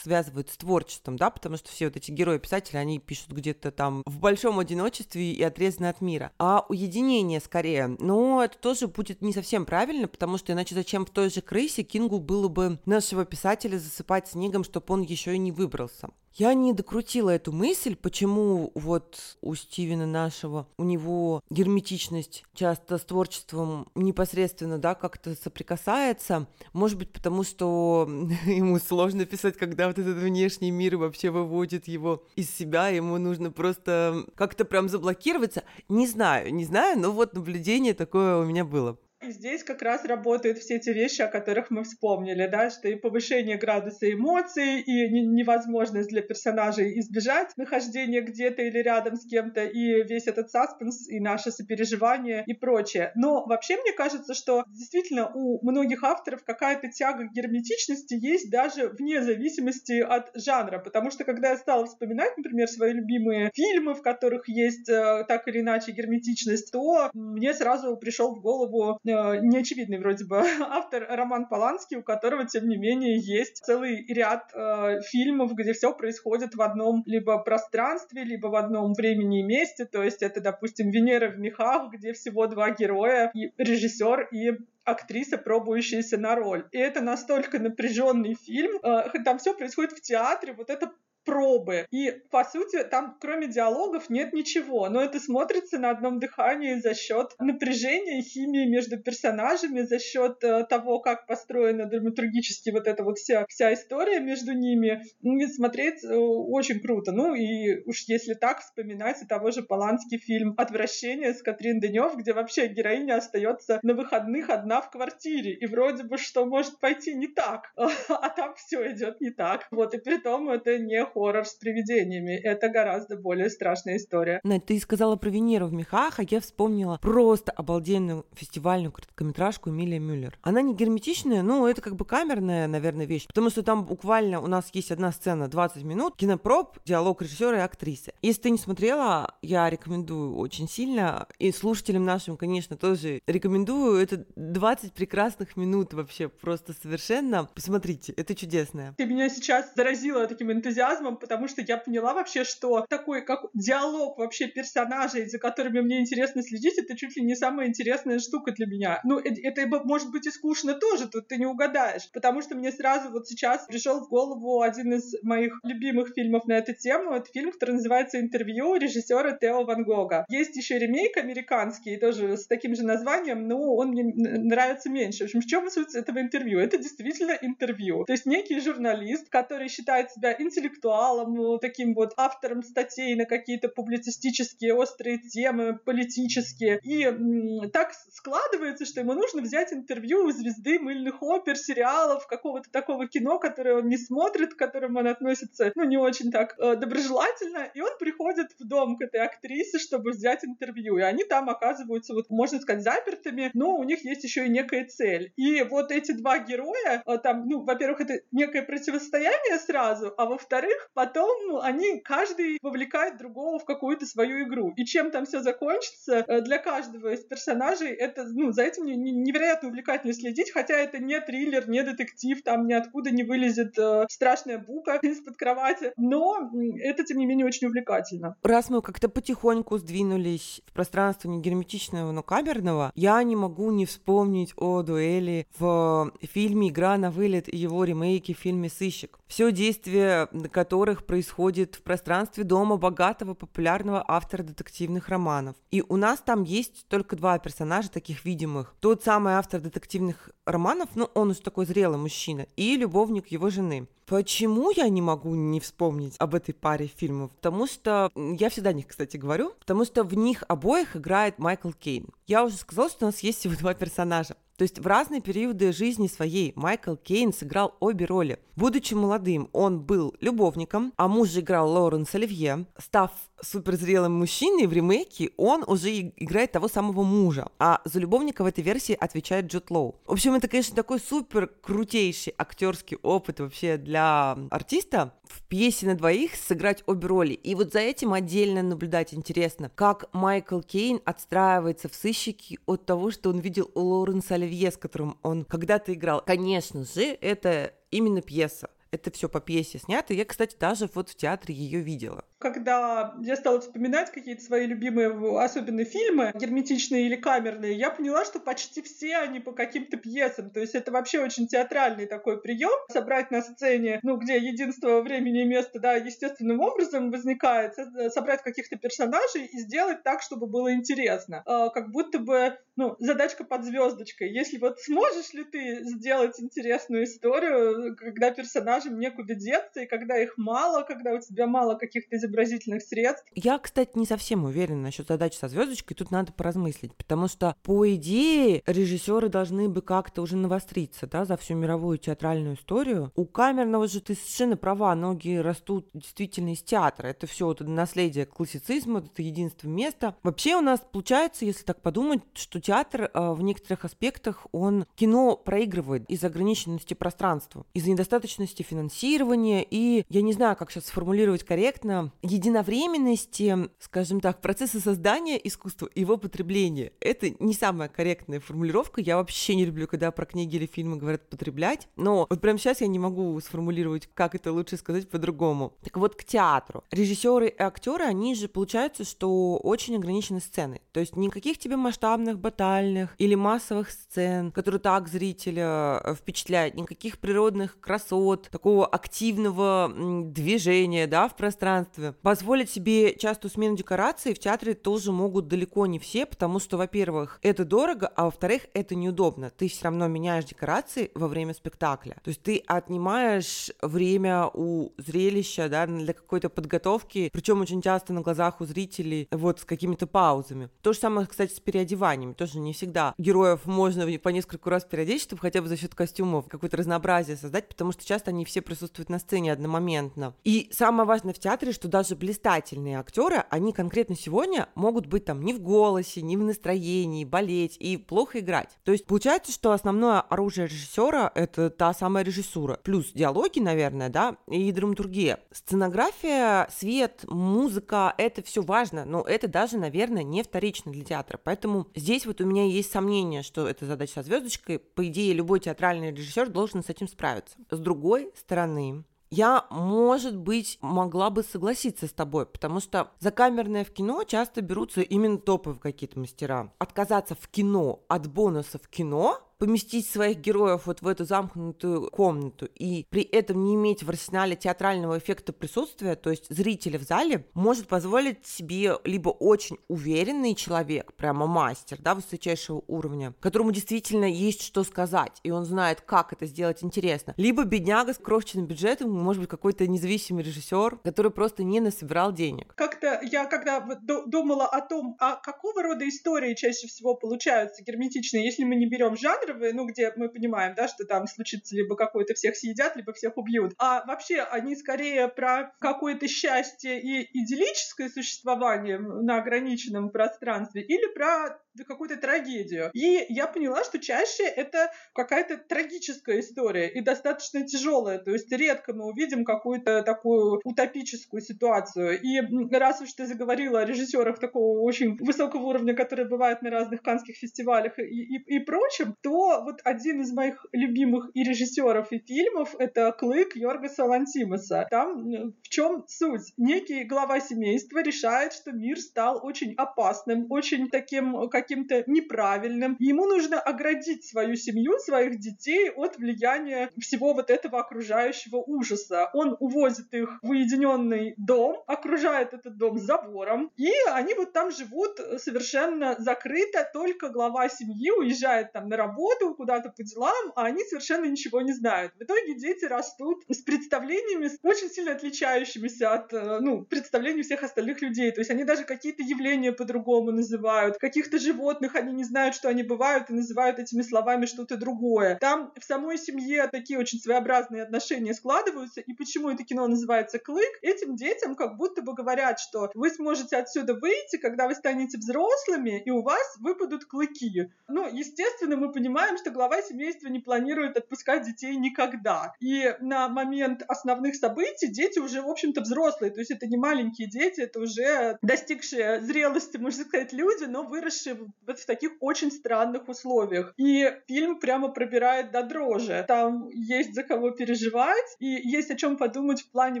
связывают 0.02 0.50
с 0.50 0.56
творчеством, 0.56 1.16
да, 1.16 1.30
потому 1.30 1.56
что 1.56 1.70
все 1.70 1.86
вот 1.86 1.96
эти 1.96 2.10
герои-писатели, 2.10 2.76
они 2.76 2.98
пишут 2.98 3.32
где-то 3.32 3.70
там 3.70 4.02
в 4.06 4.18
большом 4.18 4.58
одиночестве 4.58 5.32
и 5.32 5.42
отрезаны 5.42 5.86
от 5.86 6.00
мира. 6.00 6.32
А 6.38 6.64
уединение 6.68 7.40
скорее. 7.40 7.96
Но 7.98 8.42
это 8.42 8.58
тоже 8.58 8.88
будет 8.88 9.22
не 9.22 9.32
совсем 9.32 9.66
правильно, 9.66 10.08
потому 10.08 10.38
что 10.38 10.52
иначе 10.52 10.74
зачем 10.74 11.04
в 11.04 11.10
той 11.10 11.30
же 11.30 11.40
крысе 11.40 11.82
Кингу 11.82 12.18
было 12.18 12.48
бы 12.48 12.78
нашего 12.86 13.24
писателя 13.24 13.78
засыпать 13.78 14.28
снегом, 14.28 14.64
чтобы 14.64 14.86
он 14.88 15.02
еще 15.02 15.34
и 15.34 15.38
не 15.38 15.52
выбрался. 15.52 16.10
Я 16.34 16.54
не 16.54 16.72
докрутила 16.72 17.30
эту 17.30 17.52
мысль, 17.52 17.96
почему 17.96 18.70
вот 18.74 19.36
у 19.40 19.54
Стивена 19.54 20.06
нашего, 20.06 20.68
у 20.78 20.84
него 20.84 21.40
герметичность 21.50 22.44
часто 22.54 22.98
с 22.98 23.02
творчеством 23.02 23.88
непосредственно, 23.94 24.78
да, 24.78 24.94
как-то 24.94 25.34
соприкасается. 25.34 26.46
Может 26.72 26.98
быть, 26.98 27.12
потому 27.12 27.42
что 27.42 28.08
ему 28.46 28.78
сложно 28.78 29.26
писать, 29.26 29.56
когда 29.56 29.88
вот 29.88 29.98
этот 29.98 30.18
внешний 30.18 30.70
мир 30.70 30.96
вообще 30.96 31.30
выводит 31.30 31.88
его 31.88 32.24
из 32.36 32.48
себя, 32.50 32.88
ему 32.88 33.18
нужно 33.18 33.50
просто 33.50 34.24
как-то 34.36 34.64
прям 34.64 34.88
заблокироваться. 34.88 35.64
Не 35.88 36.06
знаю, 36.06 36.54
не 36.54 36.64
знаю, 36.64 36.98
но 36.98 37.10
вот 37.10 37.34
наблюдение 37.34 37.94
такое 37.94 38.40
у 38.40 38.44
меня 38.44 38.64
было. 38.64 38.98
Здесь 39.22 39.62
как 39.64 39.82
раз 39.82 40.06
работают 40.06 40.58
все 40.58 40.78
те 40.78 40.94
вещи, 40.94 41.20
о 41.20 41.28
которых 41.28 41.70
мы 41.70 41.84
вспомнили, 41.84 42.46
да, 42.46 42.70
что 42.70 42.88
и 42.88 42.94
повышение 42.94 43.58
градуса 43.58 44.10
эмоций, 44.10 44.80
и 44.80 45.10
невозможность 45.10 46.08
для 46.08 46.22
персонажей 46.22 46.98
избежать 47.00 47.52
нахождения 47.58 48.22
где-то 48.22 48.62
или 48.62 48.78
рядом 48.78 49.16
с 49.16 49.26
кем-то, 49.26 49.66
и 49.66 50.02
весь 50.04 50.26
этот 50.26 50.50
саспенс, 50.50 51.06
и 51.06 51.20
наше 51.20 51.50
сопереживание, 51.50 52.44
и 52.46 52.54
прочее. 52.54 53.12
Но 53.14 53.44
вообще 53.44 53.76
мне 53.76 53.92
кажется, 53.92 54.32
что 54.32 54.64
действительно 54.68 55.30
у 55.34 55.60
многих 55.68 56.02
авторов 56.02 56.42
какая-то 56.42 56.88
тяга 56.88 57.28
к 57.28 57.32
герметичности 57.32 58.14
есть 58.14 58.50
даже 58.50 58.88
вне 58.88 59.22
зависимости 59.22 60.00
от 60.00 60.30
жанра, 60.34 60.78
потому 60.78 61.10
что 61.10 61.24
когда 61.24 61.50
я 61.50 61.56
стала 61.58 61.84
вспоминать, 61.84 62.38
например, 62.38 62.68
свои 62.68 62.94
любимые 62.94 63.50
фильмы, 63.54 63.92
в 63.92 64.00
которых 64.00 64.48
есть 64.48 64.88
э, 64.88 65.24
так 65.28 65.46
или 65.46 65.60
иначе 65.60 65.92
герметичность, 65.92 66.72
то 66.72 67.10
мне 67.12 67.52
сразу 67.52 67.98
пришел 67.98 68.34
в 68.34 68.40
голову 68.40 68.98
неочевидный 69.10 69.98
вроде 69.98 70.24
бы 70.24 70.38
автор 70.60 71.06
Роман 71.08 71.46
Поланский, 71.46 71.96
у 71.96 72.02
которого, 72.02 72.46
тем 72.46 72.68
не 72.68 72.76
менее, 72.76 73.18
есть 73.18 73.64
целый 73.64 74.04
ряд 74.08 74.50
э, 74.54 75.00
фильмов, 75.10 75.54
где 75.54 75.72
все 75.72 75.92
происходит 75.94 76.54
в 76.54 76.62
одном 76.62 77.02
либо 77.06 77.38
пространстве, 77.38 78.24
либо 78.24 78.48
в 78.48 78.54
одном 78.54 78.94
времени 78.94 79.40
и 79.40 79.42
месте. 79.42 79.84
То 79.84 80.02
есть 80.02 80.22
это, 80.22 80.40
допустим, 80.40 80.90
Венера 80.90 81.28
в 81.28 81.38
мехах, 81.38 81.92
где 81.92 82.12
всего 82.12 82.46
два 82.46 82.70
героя, 82.70 83.30
и 83.34 83.52
режиссер 83.58 84.28
и 84.32 84.58
актриса, 84.84 85.38
пробующаяся 85.38 86.18
на 86.18 86.34
роль. 86.34 86.66
И 86.72 86.78
это 86.78 87.00
настолько 87.00 87.58
напряженный 87.58 88.34
фильм, 88.34 88.78
э, 88.82 89.04
там 89.24 89.38
все 89.38 89.54
происходит 89.54 89.92
в 89.92 90.00
театре, 90.00 90.52
вот 90.52 90.70
это 90.70 90.92
пробы. 91.30 91.86
И, 91.92 92.10
по 92.30 92.42
сути, 92.44 92.82
там 92.82 93.16
кроме 93.20 93.46
диалогов 93.46 94.10
нет 94.10 94.32
ничего, 94.32 94.88
но 94.88 95.00
это 95.00 95.20
смотрится 95.20 95.78
на 95.78 95.90
одном 95.90 96.18
дыхании 96.18 96.74
за 96.80 96.94
счет 96.94 97.28
напряжения 97.38 98.18
и 98.18 98.22
химии 98.22 98.66
между 98.66 98.98
персонажами, 98.98 99.82
за 99.82 100.00
счет 100.00 100.42
э, 100.42 100.64
того, 100.64 100.98
как 100.98 101.28
построена 101.28 101.86
драматургически 101.86 102.70
вот 102.70 102.88
эта 102.88 103.04
вот 103.04 103.18
вся, 103.18 103.46
вся 103.48 103.72
история 103.72 104.18
между 104.18 104.52
ними. 104.52 105.02
Ну, 105.22 105.40
смотреть 105.46 106.02
э, 106.02 106.16
очень 106.16 106.80
круто. 106.80 107.12
Ну 107.12 107.34
и 107.34 107.80
уж 107.86 108.08
если 108.08 108.34
так 108.34 108.60
вспоминать 108.60 109.22
и 109.22 109.26
того 109.26 109.52
же 109.52 109.62
Поланский 109.62 110.18
фильм 110.18 110.54
«Отвращение» 110.56 111.32
с 111.32 111.42
Катрин 111.42 111.78
Денев, 111.78 112.16
где 112.16 112.32
вообще 112.32 112.66
героиня 112.66 113.18
остается 113.18 113.78
на 113.84 113.94
выходных 113.94 114.50
одна 114.50 114.80
в 114.80 114.90
квартире. 114.90 115.52
И 115.52 115.66
вроде 115.66 116.02
бы 116.02 116.18
что 116.18 116.44
может 116.44 116.80
пойти 116.80 117.14
не 117.14 117.28
так, 117.28 117.72
а 117.76 118.28
там 118.30 118.54
все 118.56 118.90
идет 118.90 119.20
не 119.20 119.30
так. 119.30 119.68
Вот, 119.70 119.94
и 119.94 119.98
при 119.98 120.18
том 120.18 120.50
это 120.50 120.76
не 120.76 121.04
хоррор 121.20 121.44
с 121.44 121.54
привидениями. 121.54 122.32
Это 122.32 122.70
гораздо 122.70 123.16
более 123.16 123.50
страшная 123.50 123.98
история. 123.98 124.40
Надь, 124.42 124.64
ты 124.64 124.80
сказала 124.80 125.16
про 125.16 125.28
Венеру 125.28 125.66
в 125.66 125.72
мехах, 125.74 126.18
а 126.18 126.22
я 126.22 126.40
вспомнила 126.40 126.98
просто 127.02 127.52
обалденную 127.52 128.24
фестивальную 128.32 128.90
короткометражку 128.90 129.68
Эмилия 129.68 129.98
Мюллер. 129.98 130.38
Она 130.40 130.62
не 130.62 130.74
герметичная, 130.74 131.42
но 131.42 131.68
это 131.68 131.82
как 131.82 131.96
бы 131.96 132.06
камерная, 132.06 132.66
наверное, 132.66 133.04
вещь, 133.04 133.26
потому 133.26 133.50
что 133.50 133.62
там 133.62 133.84
буквально 133.84 134.40
у 134.40 134.46
нас 134.46 134.70
есть 134.72 134.90
одна 134.90 135.12
сцена 135.12 135.48
20 135.48 135.82
минут, 135.84 136.16
кинопроб, 136.16 136.78
диалог 136.86 137.20
режиссера 137.20 137.58
и 137.58 137.60
актрисы. 137.60 138.12
Если 138.22 138.42
ты 138.42 138.50
не 138.50 138.58
смотрела, 138.58 139.34
я 139.42 139.68
рекомендую 139.68 140.36
очень 140.36 140.68
сильно, 140.68 141.26
и 141.38 141.52
слушателям 141.52 142.06
нашим, 142.06 142.38
конечно, 142.38 142.76
тоже 142.76 143.20
рекомендую. 143.26 144.00
Это 144.00 144.24
20 144.36 144.94
прекрасных 144.94 145.58
минут 145.58 145.92
вообще, 145.92 146.28
просто 146.28 146.72
совершенно. 146.72 147.44
Посмотрите, 147.54 148.14
это 148.16 148.34
чудесное. 148.34 148.94
Ты 148.96 149.04
меня 149.04 149.28
сейчас 149.28 149.74
заразила 149.74 150.26
таким 150.26 150.50
энтузиазмом, 150.50 150.99
энтузиазмом, 151.00 151.16
потому 151.16 151.48
что 151.48 151.62
я 151.62 151.76
поняла 151.76 152.14
вообще, 152.14 152.44
что 152.44 152.84
такой 152.88 153.22
как 153.24 153.46
диалог 153.54 154.18
вообще 154.18 154.46
персонажей, 154.46 155.28
за 155.28 155.38
которыми 155.38 155.80
мне 155.80 156.00
интересно 156.00 156.42
следить, 156.42 156.78
это 156.78 156.96
чуть 156.96 157.16
ли 157.16 157.22
не 157.22 157.34
самая 157.34 157.68
интересная 157.68 158.18
штука 158.18 158.52
для 158.52 158.66
меня. 158.66 159.00
Ну, 159.04 159.18
это, 159.18 159.40
это 159.42 159.66
может 159.84 160.10
быть 160.10 160.26
и 160.26 160.30
скучно 160.30 160.74
тоже, 160.74 161.08
тут 161.08 161.28
ты 161.28 161.36
не 161.36 161.46
угадаешь, 161.46 162.10
потому 162.12 162.42
что 162.42 162.54
мне 162.54 162.72
сразу 162.72 163.10
вот 163.10 163.26
сейчас 163.28 163.66
пришел 163.66 164.04
в 164.04 164.08
голову 164.08 164.62
один 164.62 164.92
из 164.94 165.14
моих 165.22 165.52
любимых 165.64 166.12
фильмов 166.14 166.46
на 166.46 166.54
эту 166.54 166.74
тему. 166.74 167.14
Это 167.14 167.30
фильм, 167.32 167.52
который 167.52 167.72
называется 167.72 168.20
«Интервью» 168.20 168.74
режиссера 168.76 169.32
Тео 169.32 169.64
Ван 169.64 169.84
Гога. 169.84 170.24
Есть 170.28 170.56
еще 170.56 170.78
ремейк 170.78 171.16
американский, 171.16 171.96
тоже 171.96 172.36
с 172.36 172.46
таким 172.46 172.74
же 172.74 172.84
названием, 172.84 173.46
но 173.46 173.74
он 173.74 173.90
мне 173.90 174.04
нравится 174.04 174.90
меньше. 174.90 175.24
В 175.24 175.26
общем, 175.26 175.40
в 175.40 175.46
чем 175.46 175.70
суть 175.70 175.94
этого 175.94 176.20
интервью? 176.20 176.58
Это 176.58 176.78
действительно 176.78 177.36
интервью. 177.40 178.04
То 178.04 178.12
есть 178.12 178.26
некий 178.26 178.60
журналист, 178.60 179.28
который 179.28 179.68
считает 179.68 180.10
себя 180.10 180.34
интеллектуалом, 180.38 180.89
ну, 181.26 181.58
таким 181.58 181.94
вот 181.94 182.12
автором 182.16 182.62
статей 182.62 183.14
на 183.14 183.24
какие-то 183.24 183.68
публицистические 183.68 184.74
острые 184.74 185.18
темы, 185.18 185.78
политические. 185.78 186.80
И 186.82 187.68
так 187.72 187.92
складывается, 188.10 188.84
что 188.84 189.00
ему 189.00 189.14
нужно 189.14 189.42
взять 189.42 189.72
интервью 189.72 190.26
у 190.26 190.30
звезды 190.30 190.78
мыльных 190.78 191.22
опер, 191.22 191.56
сериалов, 191.56 192.26
какого-то 192.26 192.70
такого 192.70 193.06
кино, 193.06 193.38
которое 193.38 193.76
он 193.76 193.88
не 193.88 193.96
смотрит, 193.96 194.54
к 194.54 194.58
которому 194.58 195.00
он 195.00 195.06
относится, 195.06 195.72
ну, 195.74 195.84
не 195.84 195.96
очень 195.96 196.30
так 196.30 196.54
э, 196.58 196.76
доброжелательно. 196.76 197.70
И 197.74 197.80
он 197.80 197.90
приходит 197.98 198.48
в 198.58 198.66
дом 198.66 198.96
к 198.96 199.02
этой 199.02 199.20
актрисе, 199.20 199.78
чтобы 199.78 200.10
взять 200.10 200.44
интервью. 200.44 200.98
И 200.98 201.02
они 201.02 201.24
там 201.24 201.48
оказываются, 201.48 202.14
вот, 202.14 202.30
можно 202.30 202.60
сказать, 202.60 202.82
запертыми, 202.82 203.50
но 203.54 203.76
у 203.76 203.84
них 203.84 204.04
есть 204.04 204.24
еще 204.24 204.46
и 204.46 204.50
некая 204.50 204.86
цель. 204.86 205.32
И 205.36 205.62
вот 205.62 205.90
эти 205.92 206.12
два 206.12 206.38
героя, 206.38 207.02
э, 207.06 207.18
там, 207.18 207.46
ну, 207.46 207.62
во-первых, 207.64 208.00
это 208.00 208.20
некое 208.32 208.62
противостояние 208.62 209.58
сразу, 209.58 210.12
а 210.16 210.26
во-вторых, 210.26 210.79
потом 210.94 211.30
ну, 211.46 211.60
они, 211.60 212.00
каждый 212.00 212.58
вовлекает 212.62 213.18
другого 213.18 213.58
в 213.58 213.64
какую-то 213.64 214.06
свою 214.06 214.46
игру. 214.46 214.72
И 214.76 214.84
чем 214.84 215.10
там 215.10 215.26
все 215.26 215.40
закончится, 215.40 216.24
э, 216.26 216.40
для 216.40 216.58
каждого 216.58 217.12
из 217.12 217.24
персонажей 217.24 217.90
это, 217.92 218.24
ну, 218.24 218.52
за 218.52 218.62
этим 218.62 218.84
невероятно 218.84 219.68
увлекательно 219.68 220.12
следить, 220.12 220.50
хотя 220.52 220.74
это 220.74 220.98
не 220.98 221.20
триллер, 221.20 221.68
не 221.68 221.82
детектив, 221.82 222.42
там 222.42 222.66
ниоткуда 222.66 223.10
не 223.10 223.24
вылезет 223.24 223.78
э, 223.78 224.06
страшная 224.08 224.58
бука 224.58 224.96
из-под 225.02 225.36
кровати, 225.36 225.92
но 225.96 226.50
это, 226.82 227.04
тем 227.04 227.18
не 227.18 227.26
менее, 227.26 227.46
очень 227.46 227.66
увлекательно. 227.66 228.36
Раз 228.42 228.70
мы 228.70 228.82
как-то 228.82 229.08
потихоньку 229.08 229.78
сдвинулись 229.78 230.62
в 230.66 230.72
пространство 230.72 231.28
не 231.28 231.40
герметичного, 231.40 232.12
но 232.12 232.22
камерного, 232.22 232.92
я 232.94 233.22
не 233.22 233.36
могу 233.36 233.70
не 233.70 233.86
вспомнить 233.86 234.52
о 234.56 234.82
дуэли 234.82 235.46
в 235.58 236.12
фильме 236.22 236.68
«Игра 236.68 236.96
на 236.96 237.10
вылет» 237.10 237.52
и 237.52 237.56
его 237.56 237.84
ремейке 237.84 238.34
в 238.34 238.38
фильме 238.38 238.68
«Сыщик». 238.68 239.18
Все 239.26 239.52
действие 239.52 240.28
которых 240.70 241.04
происходит 241.04 241.74
в 241.74 241.82
пространстве 241.82 242.44
дома 242.44 242.76
богатого 242.76 243.34
популярного 243.34 244.04
автора 244.06 244.44
детективных 244.44 245.08
романов. 245.08 245.56
И 245.72 245.82
у 245.88 245.96
нас 245.96 246.20
там 246.20 246.44
есть 246.44 246.86
только 246.86 247.16
два 247.16 247.36
персонажа 247.40 247.90
таких 247.90 248.24
видимых. 248.24 248.76
Тот 248.78 249.02
самый 249.02 249.32
автор 249.32 249.60
детективных 249.60 250.30
романов, 250.46 250.90
ну, 250.94 251.10
он 251.14 251.30
уже 251.30 251.40
такой 251.40 251.66
зрелый 251.66 251.98
мужчина, 251.98 252.46
и 252.56 252.76
любовник 252.76 253.32
его 253.32 253.50
жены. 253.50 253.88
Почему 254.06 254.70
я 254.70 254.88
не 254.88 255.02
могу 255.02 255.34
не 255.34 255.58
вспомнить 255.58 256.14
об 256.18 256.36
этой 256.36 256.54
паре 256.54 256.86
фильмов? 256.86 257.32
Потому 257.32 257.66
что, 257.66 258.12
я 258.14 258.48
всегда 258.48 258.70
о 258.70 258.72
них, 258.72 258.86
кстати, 258.86 259.16
говорю, 259.16 259.52
потому 259.58 259.84
что 259.84 260.04
в 260.04 260.14
них 260.14 260.44
обоих 260.46 260.94
играет 260.94 261.40
Майкл 261.40 261.70
Кейн. 261.70 262.06
Я 262.28 262.44
уже 262.44 262.56
сказала, 262.56 262.90
что 262.90 263.06
у 263.06 263.08
нас 263.08 263.20
есть 263.20 263.40
всего 263.40 263.54
два 263.56 263.74
персонажа. 263.74 264.36
То 264.60 264.64
есть 264.64 264.78
в 264.78 264.86
разные 264.86 265.22
периоды 265.22 265.72
жизни 265.72 266.06
своей 266.06 266.52
Майкл 266.54 266.94
Кейн 266.94 267.32
сыграл 267.32 267.74
обе 267.80 268.04
роли. 268.04 268.38
Будучи 268.60 268.92
молодым, 268.92 269.48
он 269.54 269.80
был 269.80 270.14
любовником, 270.20 270.92
а 270.98 271.08
муж 271.08 271.34
играл 271.34 271.70
Лоуренс 271.72 272.14
Оливье. 272.14 272.66
Став 272.76 273.10
суперзрелым 273.40 274.12
мужчиной 274.12 274.66
в 274.66 274.72
ремейке, 274.74 275.30
он 275.38 275.64
уже 275.66 275.98
играет 275.98 276.52
того 276.52 276.68
самого 276.68 277.02
мужа. 277.02 277.48
А 277.58 277.80
за 277.86 277.98
любовника 277.98 278.44
в 278.44 278.46
этой 278.46 278.62
версии 278.62 278.94
отвечает 278.94 279.46
Джот 279.46 279.70
Лоу. 279.70 279.96
В 280.04 280.12
общем, 280.12 280.34
это, 280.34 280.46
конечно, 280.46 280.76
такой 280.76 281.00
супер 281.00 281.46
крутейший 281.46 282.34
актерский 282.36 282.98
опыт 283.02 283.40
вообще 283.40 283.78
для 283.78 284.36
артиста 284.50 285.14
в 285.24 285.42
пьесе 285.44 285.86
на 285.86 285.94
двоих 285.94 286.34
сыграть 286.34 286.82
обе 286.84 287.06
роли. 287.06 287.32
И 287.32 287.54
вот 287.54 287.72
за 287.72 287.78
этим 287.78 288.12
отдельно 288.12 288.62
наблюдать 288.62 289.14
интересно, 289.14 289.70
как 289.74 290.12
Майкл 290.12 290.60
Кейн 290.60 291.00
отстраивается 291.06 291.88
в 291.88 291.94
сыщике 291.94 292.58
от 292.66 292.84
того, 292.84 293.10
что 293.10 293.30
он 293.30 293.38
видел 293.38 293.70
у 293.74 293.80
Лоуренса 293.80 294.34
Оливье, 294.34 294.70
с 294.70 294.76
которым 294.76 295.16
он 295.22 295.46
когда-то 295.46 295.94
играл. 295.94 296.22
Конечно 296.26 296.84
же, 296.84 297.16
это 297.22 297.72
именно 297.90 298.22
пьеса. 298.22 298.70
Это 298.90 299.10
все 299.10 299.28
по 299.28 299.40
пьесе 299.40 299.78
снято. 299.78 300.14
Я, 300.14 300.24
кстати, 300.24 300.56
даже 300.58 300.88
вот 300.94 301.10
в 301.10 301.14
театре 301.14 301.54
ее 301.54 301.80
видела 301.80 302.24
когда 302.40 303.14
я 303.20 303.36
стала 303.36 303.60
вспоминать 303.60 304.10
какие-то 304.10 304.42
свои 304.42 304.66
любимые, 304.66 305.10
особенно 305.38 305.84
фильмы, 305.84 306.32
герметичные 306.34 307.06
или 307.06 307.16
камерные, 307.16 307.74
я 307.74 307.90
поняла, 307.90 308.24
что 308.24 308.40
почти 308.40 308.80
все 308.82 309.18
они 309.18 309.40
по 309.40 309.52
каким-то 309.52 309.98
пьесам. 309.98 310.50
То 310.50 310.60
есть 310.60 310.74
это 310.74 310.90
вообще 310.90 311.20
очень 311.20 311.46
театральный 311.46 312.06
такой 312.06 312.40
прием. 312.40 312.70
Собрать 312.90 313.30
на 313.30 313.42
сцене, 313.42 314.00
ну, 314.02 314.16
где 314.16 314.38
единство 314.38 315.02
времени 315.02 315.42
и 315.42 315.44
места, 315.44 315.78
да, 315.78 315.94
естественным 315.94 316.60
образом 316.60 317.10
возникает, 317.10 317.74
собрать 318.12 318.42
каких-то 318.42 318.76
персонажей 318.76 319.44
и 319.44 319.58
сделать 319.58 320.02
так, 320.02 320.22
чтобы 320.22 320.46
было 320.46 320.72
интересно. 320.72 321.42
А, 321.44 321.68
как 321.68 321.90
будто 321.90 322.18
бы, 322.18 322.56
ну, 322.76 322.96
задачка 323.00 323.44
под 323.44 323.64
звездочкой. 323.64 324.32
Если 324.32 324.56
вот 324.56 324.80
сможешь 324.80 325.34
ли 325.34 325.44
ты 325.44 325.84
сделать 325.84 326.40
интересную 326.40 327.04
историю, 327.04 327.94
когда 327.96 328.30
персонажам 328.30 328.98
некуда 328.98 329.34
деться, 329.34 329.80
и 329.80 329.86
когда 329.86 330.16
их 330.16 330.38
мало, 330.38 330.84
когда 330.84 331.12
у 331.12 331.20
тебя 331.20 331.46
мало 331.46 331.74
каких-то 331.74 332.16
изобразительных 332.30 332.82
средств. 332.82 333.26
Я, 333.34 333.58
кстати, 333.58 333.90
не 333.94 334.06
совсем 334.06 334.44
уверена 334.44 334.82
насчет 334.82 335.08
задачи 335.08 335.36
со 335.36 335.48
звездочкой, 335.48 335.96
тут 335.96 336.10
надо 336.10 336.32
поразмыслить, 336.32 336.94
потому 336.94 337.28
что, 337.28 337.56
по 337.62 337.92
идее, 337.94 338.62
режиссеры 338.66 339.28
должны 339.28 339.68
бы 339.68 339.82
как-то 339.82 340.22
уже 340.22 340.36
навостриться, 340.36 341.06
да, 341.06 341.24
за 341.24 341.36
всю 341.36 341.54
мировую 341.54 341.98
театральную 341.98 342.56
историю. 342.56 343.12
У 343.16 343.24
камерного 343.24 343.86
же 343.88 344.00
ты 344.00 344.14
совершенно 344.14 344.56
права, 344.56 344.94
ноги 344.94 345.36
растут 345.36 345.88
действительно 345.92 346.52
из 346.52 346.62
театра. 346.62 347.08
Это 347.08 347.26
все 347.26 347.46
вот 347.46 347.60
наследие 347.60 348.26
классицизма, 348.26 349.00
это 349.00 349.22
единство 349.22 349.68
места. 349.68 350.16
Вообще 350.22 350.56
у 350.56 350.60
нас 350.60 350.80
получается, 350.92 351.44
если 351.44 351.64
так 351.64 351.82
подумать, 351.82 352.22
что 352.34 352.60
театр 352.60 353.10
э, 353.12 353.32
в 353.32 353.42
некоторых 353.42 353.84
аспектах, 353.84 354.46
он 354.52 354.86
кино 354.94 355.36
проигрывает 355.36 356.08
из-за 356.08 356.28
ограниченности 356.28 356.94
пространства, 356.94 357.64
из-за 357.74 357.90
недостаточности 357.90 358.62
финансирования 358.62 359.66
и, 359.68 360.04
я 360.08 360.22
не 360.22 360.32
знаю, 360.32 360.56
как 360.56 360.70
сейчас 360.70 360.86
сформулировать 360.86 361.44
корректно, 361.44 362.12
единовременности, 362.22 363.70
скажем 363.78 364.20
так, 364.20 364.40
процесса 364.40 364.80
создания 364.80 365.36
искусства 365.36 365.88
и 365.94 366.00
его 366.00 366.16
потребления. 366.16 366.92
Это 367.00 367.30
не 367.42 367.54
самая 367.54 367.88
корректная 367.88 368.40
формулировка. 368.40 369.00
Я 369.00 369.16
вообще 369.16 369.54
не 369.54 369.64
люблю, 369.64 369.86
когда 369.86 370.10
про 370.10 370.26
книги 370.26 370.56
или 370.56 370.66
фильмы 370.66 370.96
говорят 370.96 371.28
потреблять. 371.28 371.88
Но 371.96 372.26
вот 372.28 372.40
прямо 372.40 372.58
сейчас 372.58 372.80
я 372.80 372.86
не 372.86 372.98
могу 372.98 373.38
сформулировать, 373.40 374.08
как 374.14 374.34
это 374.34 374.52
лучше 374.52 374.76
сказать 374.76 375.08
по-другому. 375.08 375.74
Так 375.82 375.96
вот, 375.96 376.14
к 376.14 376.24
театру. 376.24 376.84
Режиссеры 376.90 377.48
и 377.48 377.62
актеры, 377.62 378.04
они 378.04 378.34
же 378.34 378.48
получается, 378.48 379.04
что 379.04 379.56
очень 379.58 379.96
ограничены 379.96 380.40
сцены. 380.40 380.80
То 380.92 381.00
есть 381.00 381.16
никаких 381.16 381.58
тебе 381.58 381.76
масштабных 381.76 382.38
батальных 382.38 383.14
или 383.18 383.34
массовых 383.34 383.90
сцен, 383.90 384.52
которые 384.52 384.80
так 384.80 385.08
зрителя 385.08 386.00
э, 386.02 386.14
впечатляют, 386.14 386.74
никаких 386.74 387.18
природных 387.18 387.78
красот, 387.80 388.48
такого 388.50 388.86
активного 388.86 389.92
движения, 390.24 391.06
да, 391.06 391.28
в 391.28 391.36
пространстве, 391.36 392.09
Позволить 392.22 392.70
себе 392.70 393.14
частую 393.14 393.50
смену 393.50 393.76
декораций 393.76 394.34
в 394.34 394.38
театре 394.38 394.74
тоже 394.74 395.12
могут 395.12 395.48
далеко 395.48 395.86
не 395.86 395.98
все, 395.98 396.26
потому 396.26 396.58
что, 396.58 396.76
во-первых, 396.76 397.38
это 397.42 397.64
дорого, 397.64 398.08
а 398.08 398.24
во-вторых, 398.24 398.62
это 398.74 398.94
неудобно. 398.94 399.50
Ты 399.50 399.68
все 399.68 399.84
равно 399.84 400.08
меняешь 400.08 400.44
декорации 400.44 401.10
во 401.14 401.28
время 401.28 401.54
спектакля. 401.54 402.16
То 402.22 402.28
есть 402.28 402.42
ты 402.42 402.62
отнимаешь 402.66 403.70
время 403.82 404.50
у 404.52 404.92
зрелища, 404.98 405.68
да, 405.68 405.86
для 405.86 406.12
какой-то 406.12 406.48
подготовки, 406.48 407.30
причем 407.32 407.60
очень 407.60 407.82
часто 407.82 408.12
на 408.12 408.20
глазах 408.20 408.60
у 408.60 408.64
зрителей, 408.64 409.28
вот 409.30 409.60
с 409.60 409.64
какими-то 409.64 410.06
паузами. 410.06 410.70
То 410.82 410.92
же 410.92 410.98
самое, 410.98 411.26
кстати, 411.26 411.52
с 411.52 411.60
переодеваниями. 411.60 412.32
Тоже 412.32 412.58
не 412.58 412.72
всегда 412.72 413.14
героев 413.18 413.66
можно 413.66 414.10
по 414.18 414.28
несколько 414.30 414.70
раз 414.70 414.84
переодеть, 414.84 415.22
чтобы 415.22 415.40
хотя 415.40 415.62
бы 415.62 415.68
за 415.68 415.76
счет 415.76 415.94
костюмов 415.94 416.48
какое-то 416.48 416.76
разнообразие 416.76 417.36
создать, 417.36 417.68
потому 417.68 417.92
что 417.92 418.04
часто 418.04 418.30
они 418.30 418.44
все 418.44 418.60
присутствуют 418.60 419.08
на 419.08 419.18
сцене 419.18 419.52
одномоментно. 419.52 420.34
И 420.42 420.68
самое 420.72 421.06
важное 421.06 421.32
в 421.32 421.38
театре, 421.38 421.72
что 421.72 421.88
даже 421.88 421.99
блистательные 422.08 422.98
актеры, 422.98 423.44
они 423.50 423.72
конкретно 423.72 424.16
сегодня 424.16 424.68
могут 424.74 425.06
быть 425.06 425.24
там 425.24 425.42
не 425.42 425.52
в 425.52 425.60
голосе, 425.60 426.22
не 426.22 426.36
в 426.36 426.40
настроении, 426.40 427.24
болеть 427.24 427.76
и 427.78 427.96
плохо 427.96 428.40
играть. 428.40 428.70
То 428.84 428.92
есть 428.92 429.06
получается, 429.06 429.52
что 429.52 429.72
основное 429.72 430.20
оружие 430.20 430.66
режиссера 430.66 431.30
это 431.34 431.70
та 431.70 431.92
самая 431.92 432.24
режиссура. 432.24 432.78
Плюс 432.82 433.12
диалоги, 433.12 433.58
наверное, 433.60 434.08
да, 434.08 434.36
и 434.46 434.72
драматургия. 434.72 435.40
Сценография, 435.52 436.68
свет, 436.70 437.24
музыка, 437.28 438.14
это 438.18 438.42
все 438.42 438.62
важно, 438.62 439.04
но 439.04 439.22
это 439.22 439.48
даже, 439.48 439.78
наверное, 439.78 440.22
не 440.22 440.42
вторично 440.42 440.92
для 440.92 441.04
театра. 441.04 441.38
Поэтому 441.42 441.88
здесь 441.94 442.26
вот 442.26 442.40
у 442.40 442.46
меня 442.46 442.64
есть 442.64 442.90
сомнение, 442.90 443.42
что 443.42 443.68
это 443.68 443.86
задача 443.86 444.14
со 444.14 444.22
звездочкой. 444.22 444.78
По 444.78 445.06
идее, 445.06 445.32
любой 445.32 445.60
театральный 445.60 446.12
режиссер 446.12 446.48
должен 446.48 446.82
с 446.82 446.88
этим 446.88 447.08
справиться. 447.08 447.56
С 447.70 447.78
другой 447.78 448.32
стороны, 448.36 449.04
Я, 449.30 449.66
может 449.70 450.36
быть, 450.36 450.78
могла 450.80 451.30
бы 451.30 451.44
согласиться 451.44 452.08
с 452.08 452.12
тобой, 452.12 452.46
потому 452.46 452.80
что 452.80 453.12
за 453.20 453.30
камерное 453.30 453.84
в 453.84 453.92
кино 453.92 454.24
часто 454.24 454.60
берутся 454.60 455.02
именно 455.02 455.38
топовые 455.38 455.80
какие-то 455.80 456.18
мастера. 456.18 456.72
Отказаться 456.78 457.36
в 457.36 457.46
кино 457.46 458.00
от 458.08 458.26
бонусов 458.26 458.88
кино 458.88 459.38
поместить 459.60 460.08
своих 460.08 460.38
героев 460.38 460.86
вот 460.86 461.02
в 461.02 461.06
эту 461.06 461.24
замкнутую 461.24 462.10
комнату 462.10 462.66
и 462.74 463.06
при 463.10 463.22
этом 463.22 463.62
не 463.62 463.74
иметь 463.74 464.02
в 464.02 464.08
арсенале 464.08 464.56
театрального 464.56 465.18
эффекта 465.18 465.52
присутствия, 465.52 466.16
то 466.16 466.30
есть 466.30 466.46
зрителя 466.48 466.98
в 466.98 467.02
зале, 467.02 467.44
может 467.52 467.86
позволить 467.86 468.46
себе 468.46 468.94
либо 469.04 469.28
очень 469.28 469.76
уверенный 469.88 470.54
человек, 470.54 471.12
прямо 471.12 471.46
мастер, 471.46 471.98
да, 472.00 472.14
высочайшего 472.14 472.82
уровня, 472.86 473.34
которому 473.40 473.70
действительно 473.70 474.24
есть 474.24 474.62
что 474.62 474.82
сказать, 474.82 475.38
и 475.42 475.50
он 475.50 475.66
знает, 475.66 476.00
как 476.00 476.32
это 476.32 476.46
сделать 476.46 476.82
интересно, 476.82 477.34
либо 477.36 477.64
бедняга 477.64 478.14
с 478.14 478.18
крошечным 478.18 478.64
бюджетом, 478.64 479.10
может 479.10 479.42
быть, 479.42 479.50
какой-то 479.50 479.86
независимый 479.86 480.42
режиссер, 480.42 481.00
который 481.04 481.30
просто 481.30 481.64
не 481.64 481.80
насобирал 481.80 482.32
денег. 482.32 482.72
Как-то 482.76 483.20
я, 483.30 483.44
когда 483.44 483.80
думала 484.26 484.66
о 484.66 484.80
том, 484.80 485.16
а 485.20 485.36
какого 485.36 485.82
рода 485.82 486.08
истории 486.08 486.54
чаще 486.54 486.86
всего 486.86 487.14
получаются 487.14 487.84
герметичные, 487.84 488.46
если 488.46 488.64
мы 488.64 488.76
не 488.76 488.86
берем 488.86 489.16
жанр, 489.16 489.49
жанровые, 489.50 489.72
ну, 489.72 489.86
где 489.86 490.12
мы 490.16 490.28
понимаем, 490.28 490.74
да, 490.74 490.88
что 490.88 491.04
там 491.04 491.26
случится 491.26 491.74
либо 491.74 491.96
какой-то 491.96 492.34
всех 492.34 492.56
съедят, 492.56 492.96
либо 492.96 493.12
всех 493.12 493.36
убьют. 493.36 493.72
А 493.78 494.04
вообще 494.06 494.40
они 494.40 494.76
скорее 494.76 495.28
про 495.28 495.72
какое-то 495.80 496.28
счастье 496.28 497.00
и 497.00 497.28
идиллическое 497.32 498.08
существование 498.08 498.98
на 498.98 499.38
ограниченном 499.38 500.10
пространстве 500.10 500.82
или 500.82 501.12
про 501.12 501.58
какую-то 501.84 502.16
трагедию. 502.16 502.90
И 502.94 503.26
я 503.28 503.46
поняла, 503.46 503.84
что 503.84 503.98
чаще 503.98 504.44
это 504.44 504.90
какая-то 505.14 505.56
трагическая 505.56 506.40
история 506.40 506.88
и 506.88 507.00
достаточно 507.00 507.66
тяжелая. 507.66 508.18
То 508.18 508.32
есть 508.32 508.50
редко 508.52 508.92
мы 508.92 509.06
увидим 509.06 509.44
какую-то 509.44 510.02
такую 510.02 510.60
утопическую 510.64 511.40
ситуацию. 511.40 512.20
И 512.20 512.40
раз 512.74 513.00
уж 513.00 513.12
ты 513.12 513.26
заговорила 513.26 513.80
о 513.80 513.84
режиссерах 513.84 514.38
такого 514.38 514.80
очень 514.80 515.16
высокого 515.16 515.62
уровня, 515.62 515.94
которые 515.94 516.28
бывают 516.28 516.62
на 516.62 516.70
разных 516.70 517.02
канских 517.02 517.36
фестивалях 517.36 517.98
и, 517.98 518.02
и, 518.02 518.56
и 518.56 518.58
прочем, 518.60 519.14
то 519.22 519.62
вот 519.62 519.80
один 519.84 520.20
из 520.20 520.32
моих 520.32 520.66
любимых 520.72 521.30
и 521.34 521.42
режиссеров, 521.42 522.12
и 522.12 522.18
фильмов— 522.18 522.74
это 522.78 523.12
«Клык» 523.12 523.56
Йоргаса 523.56 524.04
Лантимаса. 524.04 524.86
Там 524.90 525.52
в 525.62 525.68
чем 525.68 526.04
суть? 526.08 526.52
Некий 526.56 527.04
глава 527.04 527.40
семейства 527.40 528.02
решает, 528.02 528.52
что 528.52 528.72
мир 528.72 528.98
стал 528.98 529.40
очень 529.44 529.74
опасным, 529.74 530.46
очень 530.50 530.88
таким, 530.90 531.48
как 531.48 531.69
каким-то 531.70 532.02
неправильным. 532.08 532.96
Ему 532.98 533.26
нужно 533.26 533.60
оградить 533.60 534.24
свою 534.24 534.56
семью, 534.56 534.98
своих 534.98 535.38
детей 535.38 535.88
от 535.90 536.16
влияния 536.16 536.90
всего 536.98 537.32
вот 537.32 537.48
этого 537.48 537.78
окружающего 537.78 538.56
ужаса. 538.56 539.30
Он 539.34 539.56
увозит 539.60 540.12
их 540.12 540.40
в 540.42 540.50
уединенный 540.50 541.34
дом, 541.36 541.84
окружает 541.86 542.54
этот 542.54 542.76
дом 542.76 542.98
забором, 542.98 543.70
и 543.76 543.88
они 544.12 544.34
вот 544.34 544.52
там 544.52 544.72
живут 544.72 545.20
совершенно 545.36 546.16
закрыто, 546.18 546.90
только 546.92 547.28
глава 547.28 547.68
семьи 547.68 548.10
уезжает 548.10 548.72
там 548.72 548.88
на 548.88 548.96
работу, 548.96 549.54
куда-то 549.54 549.90
по 549.90 550.02
делам, 550.02 550.52
а 550.56 550.64
они 550.64 550.82
совершенно 550.82 551.26
ничего 551.26 551.60
не 551.60 551.72
знают. 551.72 552.12
В 552.18 552.22
итоге 552.24 552.54
дети 552.54 552.84
растут 552.84 553.44
с 553.48 553.58
представлениями 553.62 554.50
очень 554.64 554.90
сильно 554.90 555.12
отличающимися 555.12 556.14
от 556.14 556.32
э, 556.32 556.58
ну, 556.60 556.82
представлений 556.84 557.42
всех 557.42 557.62
остальных 557.62 558.02
людей. 558.02 558.32
То 558.32 558.40
есть 558.40 558.50
они 558.50 558.64
даже 558.64 558.82
какие-то 558.82 559.22
явления 559.22 559.70
по-другому 559.70 560.32
называют, 560.32 560.98
каких-то 560.98 561.38
же 561.38 561.49
животных, 561.50 561.94
они 561.94 562.12
не 562.12 562.24
знают, 562.24 562.54
что 562.54 562.68
они 562.68 562.82
бывают, 562.82 563.30
и 563.30 563.34
называют 563.34 563.78
этими 563.78 564.02
словами 564.02 564.46
что-то 564.46 564.76
другое. 564.76 565.36
Там 565.40 565.72
в 565.78 565.84
самой 565.84 566.18
семье 566.18 566.68
такие 566.68 566.98
очень 566.98 567.18
своеобразные 567.18 567.82
отношения 567.82 568.34
складываются, 568.34 569.00
и 569.00 569.12
почему 569.14 569.50
это 569.50 569.64
кино 569.64 569.86
называется 569.86 570.38
«Клык», 570.38 570.78
этим 570.82 571.16
детям 571.16 571.54
как 571.54 571.76
будто 571.76 572.02
бы 572.02 572.14
говорят, 572.14 572.60
что 572.60 572.90
вы 572.94 573.10
сможете 573.10 573.56
отсюда 573.56 573.94
выйти, 573.94 574.36
когда 574.36 574.66
вы 574.66 574.74
станете 574.74 575.18
взрослыми, 575.18 576.02
и 576.04 576.10
у 576.10 576.22
вас 576.22 576.56
выпадут 576.58 577.04
клыки. 577.04 577.70
Ну, 577.88 578.08
естественно, 578.12 578.76
мы 578.76 578.92
понимаем, 578.92 579.36
что 579.36 579.50
глава 579.50 579.82
семейства 579.82 580.28
не 580.28 580.38
планирует 580.38 580.96
отпускать 580.96 581.44
детей 581.44 581.76
никогда. 581.76 582.54
И 582.60 582.94
на 583.00 583.28
момент 583.28 583.82
основных 583.88 584.36
событий 584.36 584.88
дети 584.88 585.18
уже, 585.18 585.42
в 585.42 585.48
общем-то, 585.48 585.80
взрослые, 585.80 586.30
то 586.30 586.40
есть 586.40 586.50
это 586.50 586.66
не 586.66 586.76
маленькие 586.76 587.28
дети, 587.28 587.60
это 587.60 587.80
уже 587.80 588.38
достигшие 588.42 589.20
зрелости, 589.20 589.76
можно 589.76 590.04
сказать, 590.04 590.32
люди, 590.32 590.64
но 590.64 590.82
выросшие 590.82 591.34
вот 591.66 591.78
в 591.78 591.86
таких 591.86 592.12
очень 592.20 592.50
странных 592.50 593.08
условиях. 593.08 593.74
И 593.76 594.10
фильм 594.28 594.58
прямо 594.58 594.88
пробирает 594.88 595.50
до 595.52 595.62
дрожи. 595.62 596.24
Там 596.26 596.68
есть 596.70 597.14
за 597.14 597.22
кого 597.22 597.50
переживать, 597.50 598.36
и 598.38 598.46
есть 598.46 598.90
о 598.90 598.96
чем 598.96 599.16
подумать 599.16 599.62
в 599.62 599.70
плане 599.70 600.00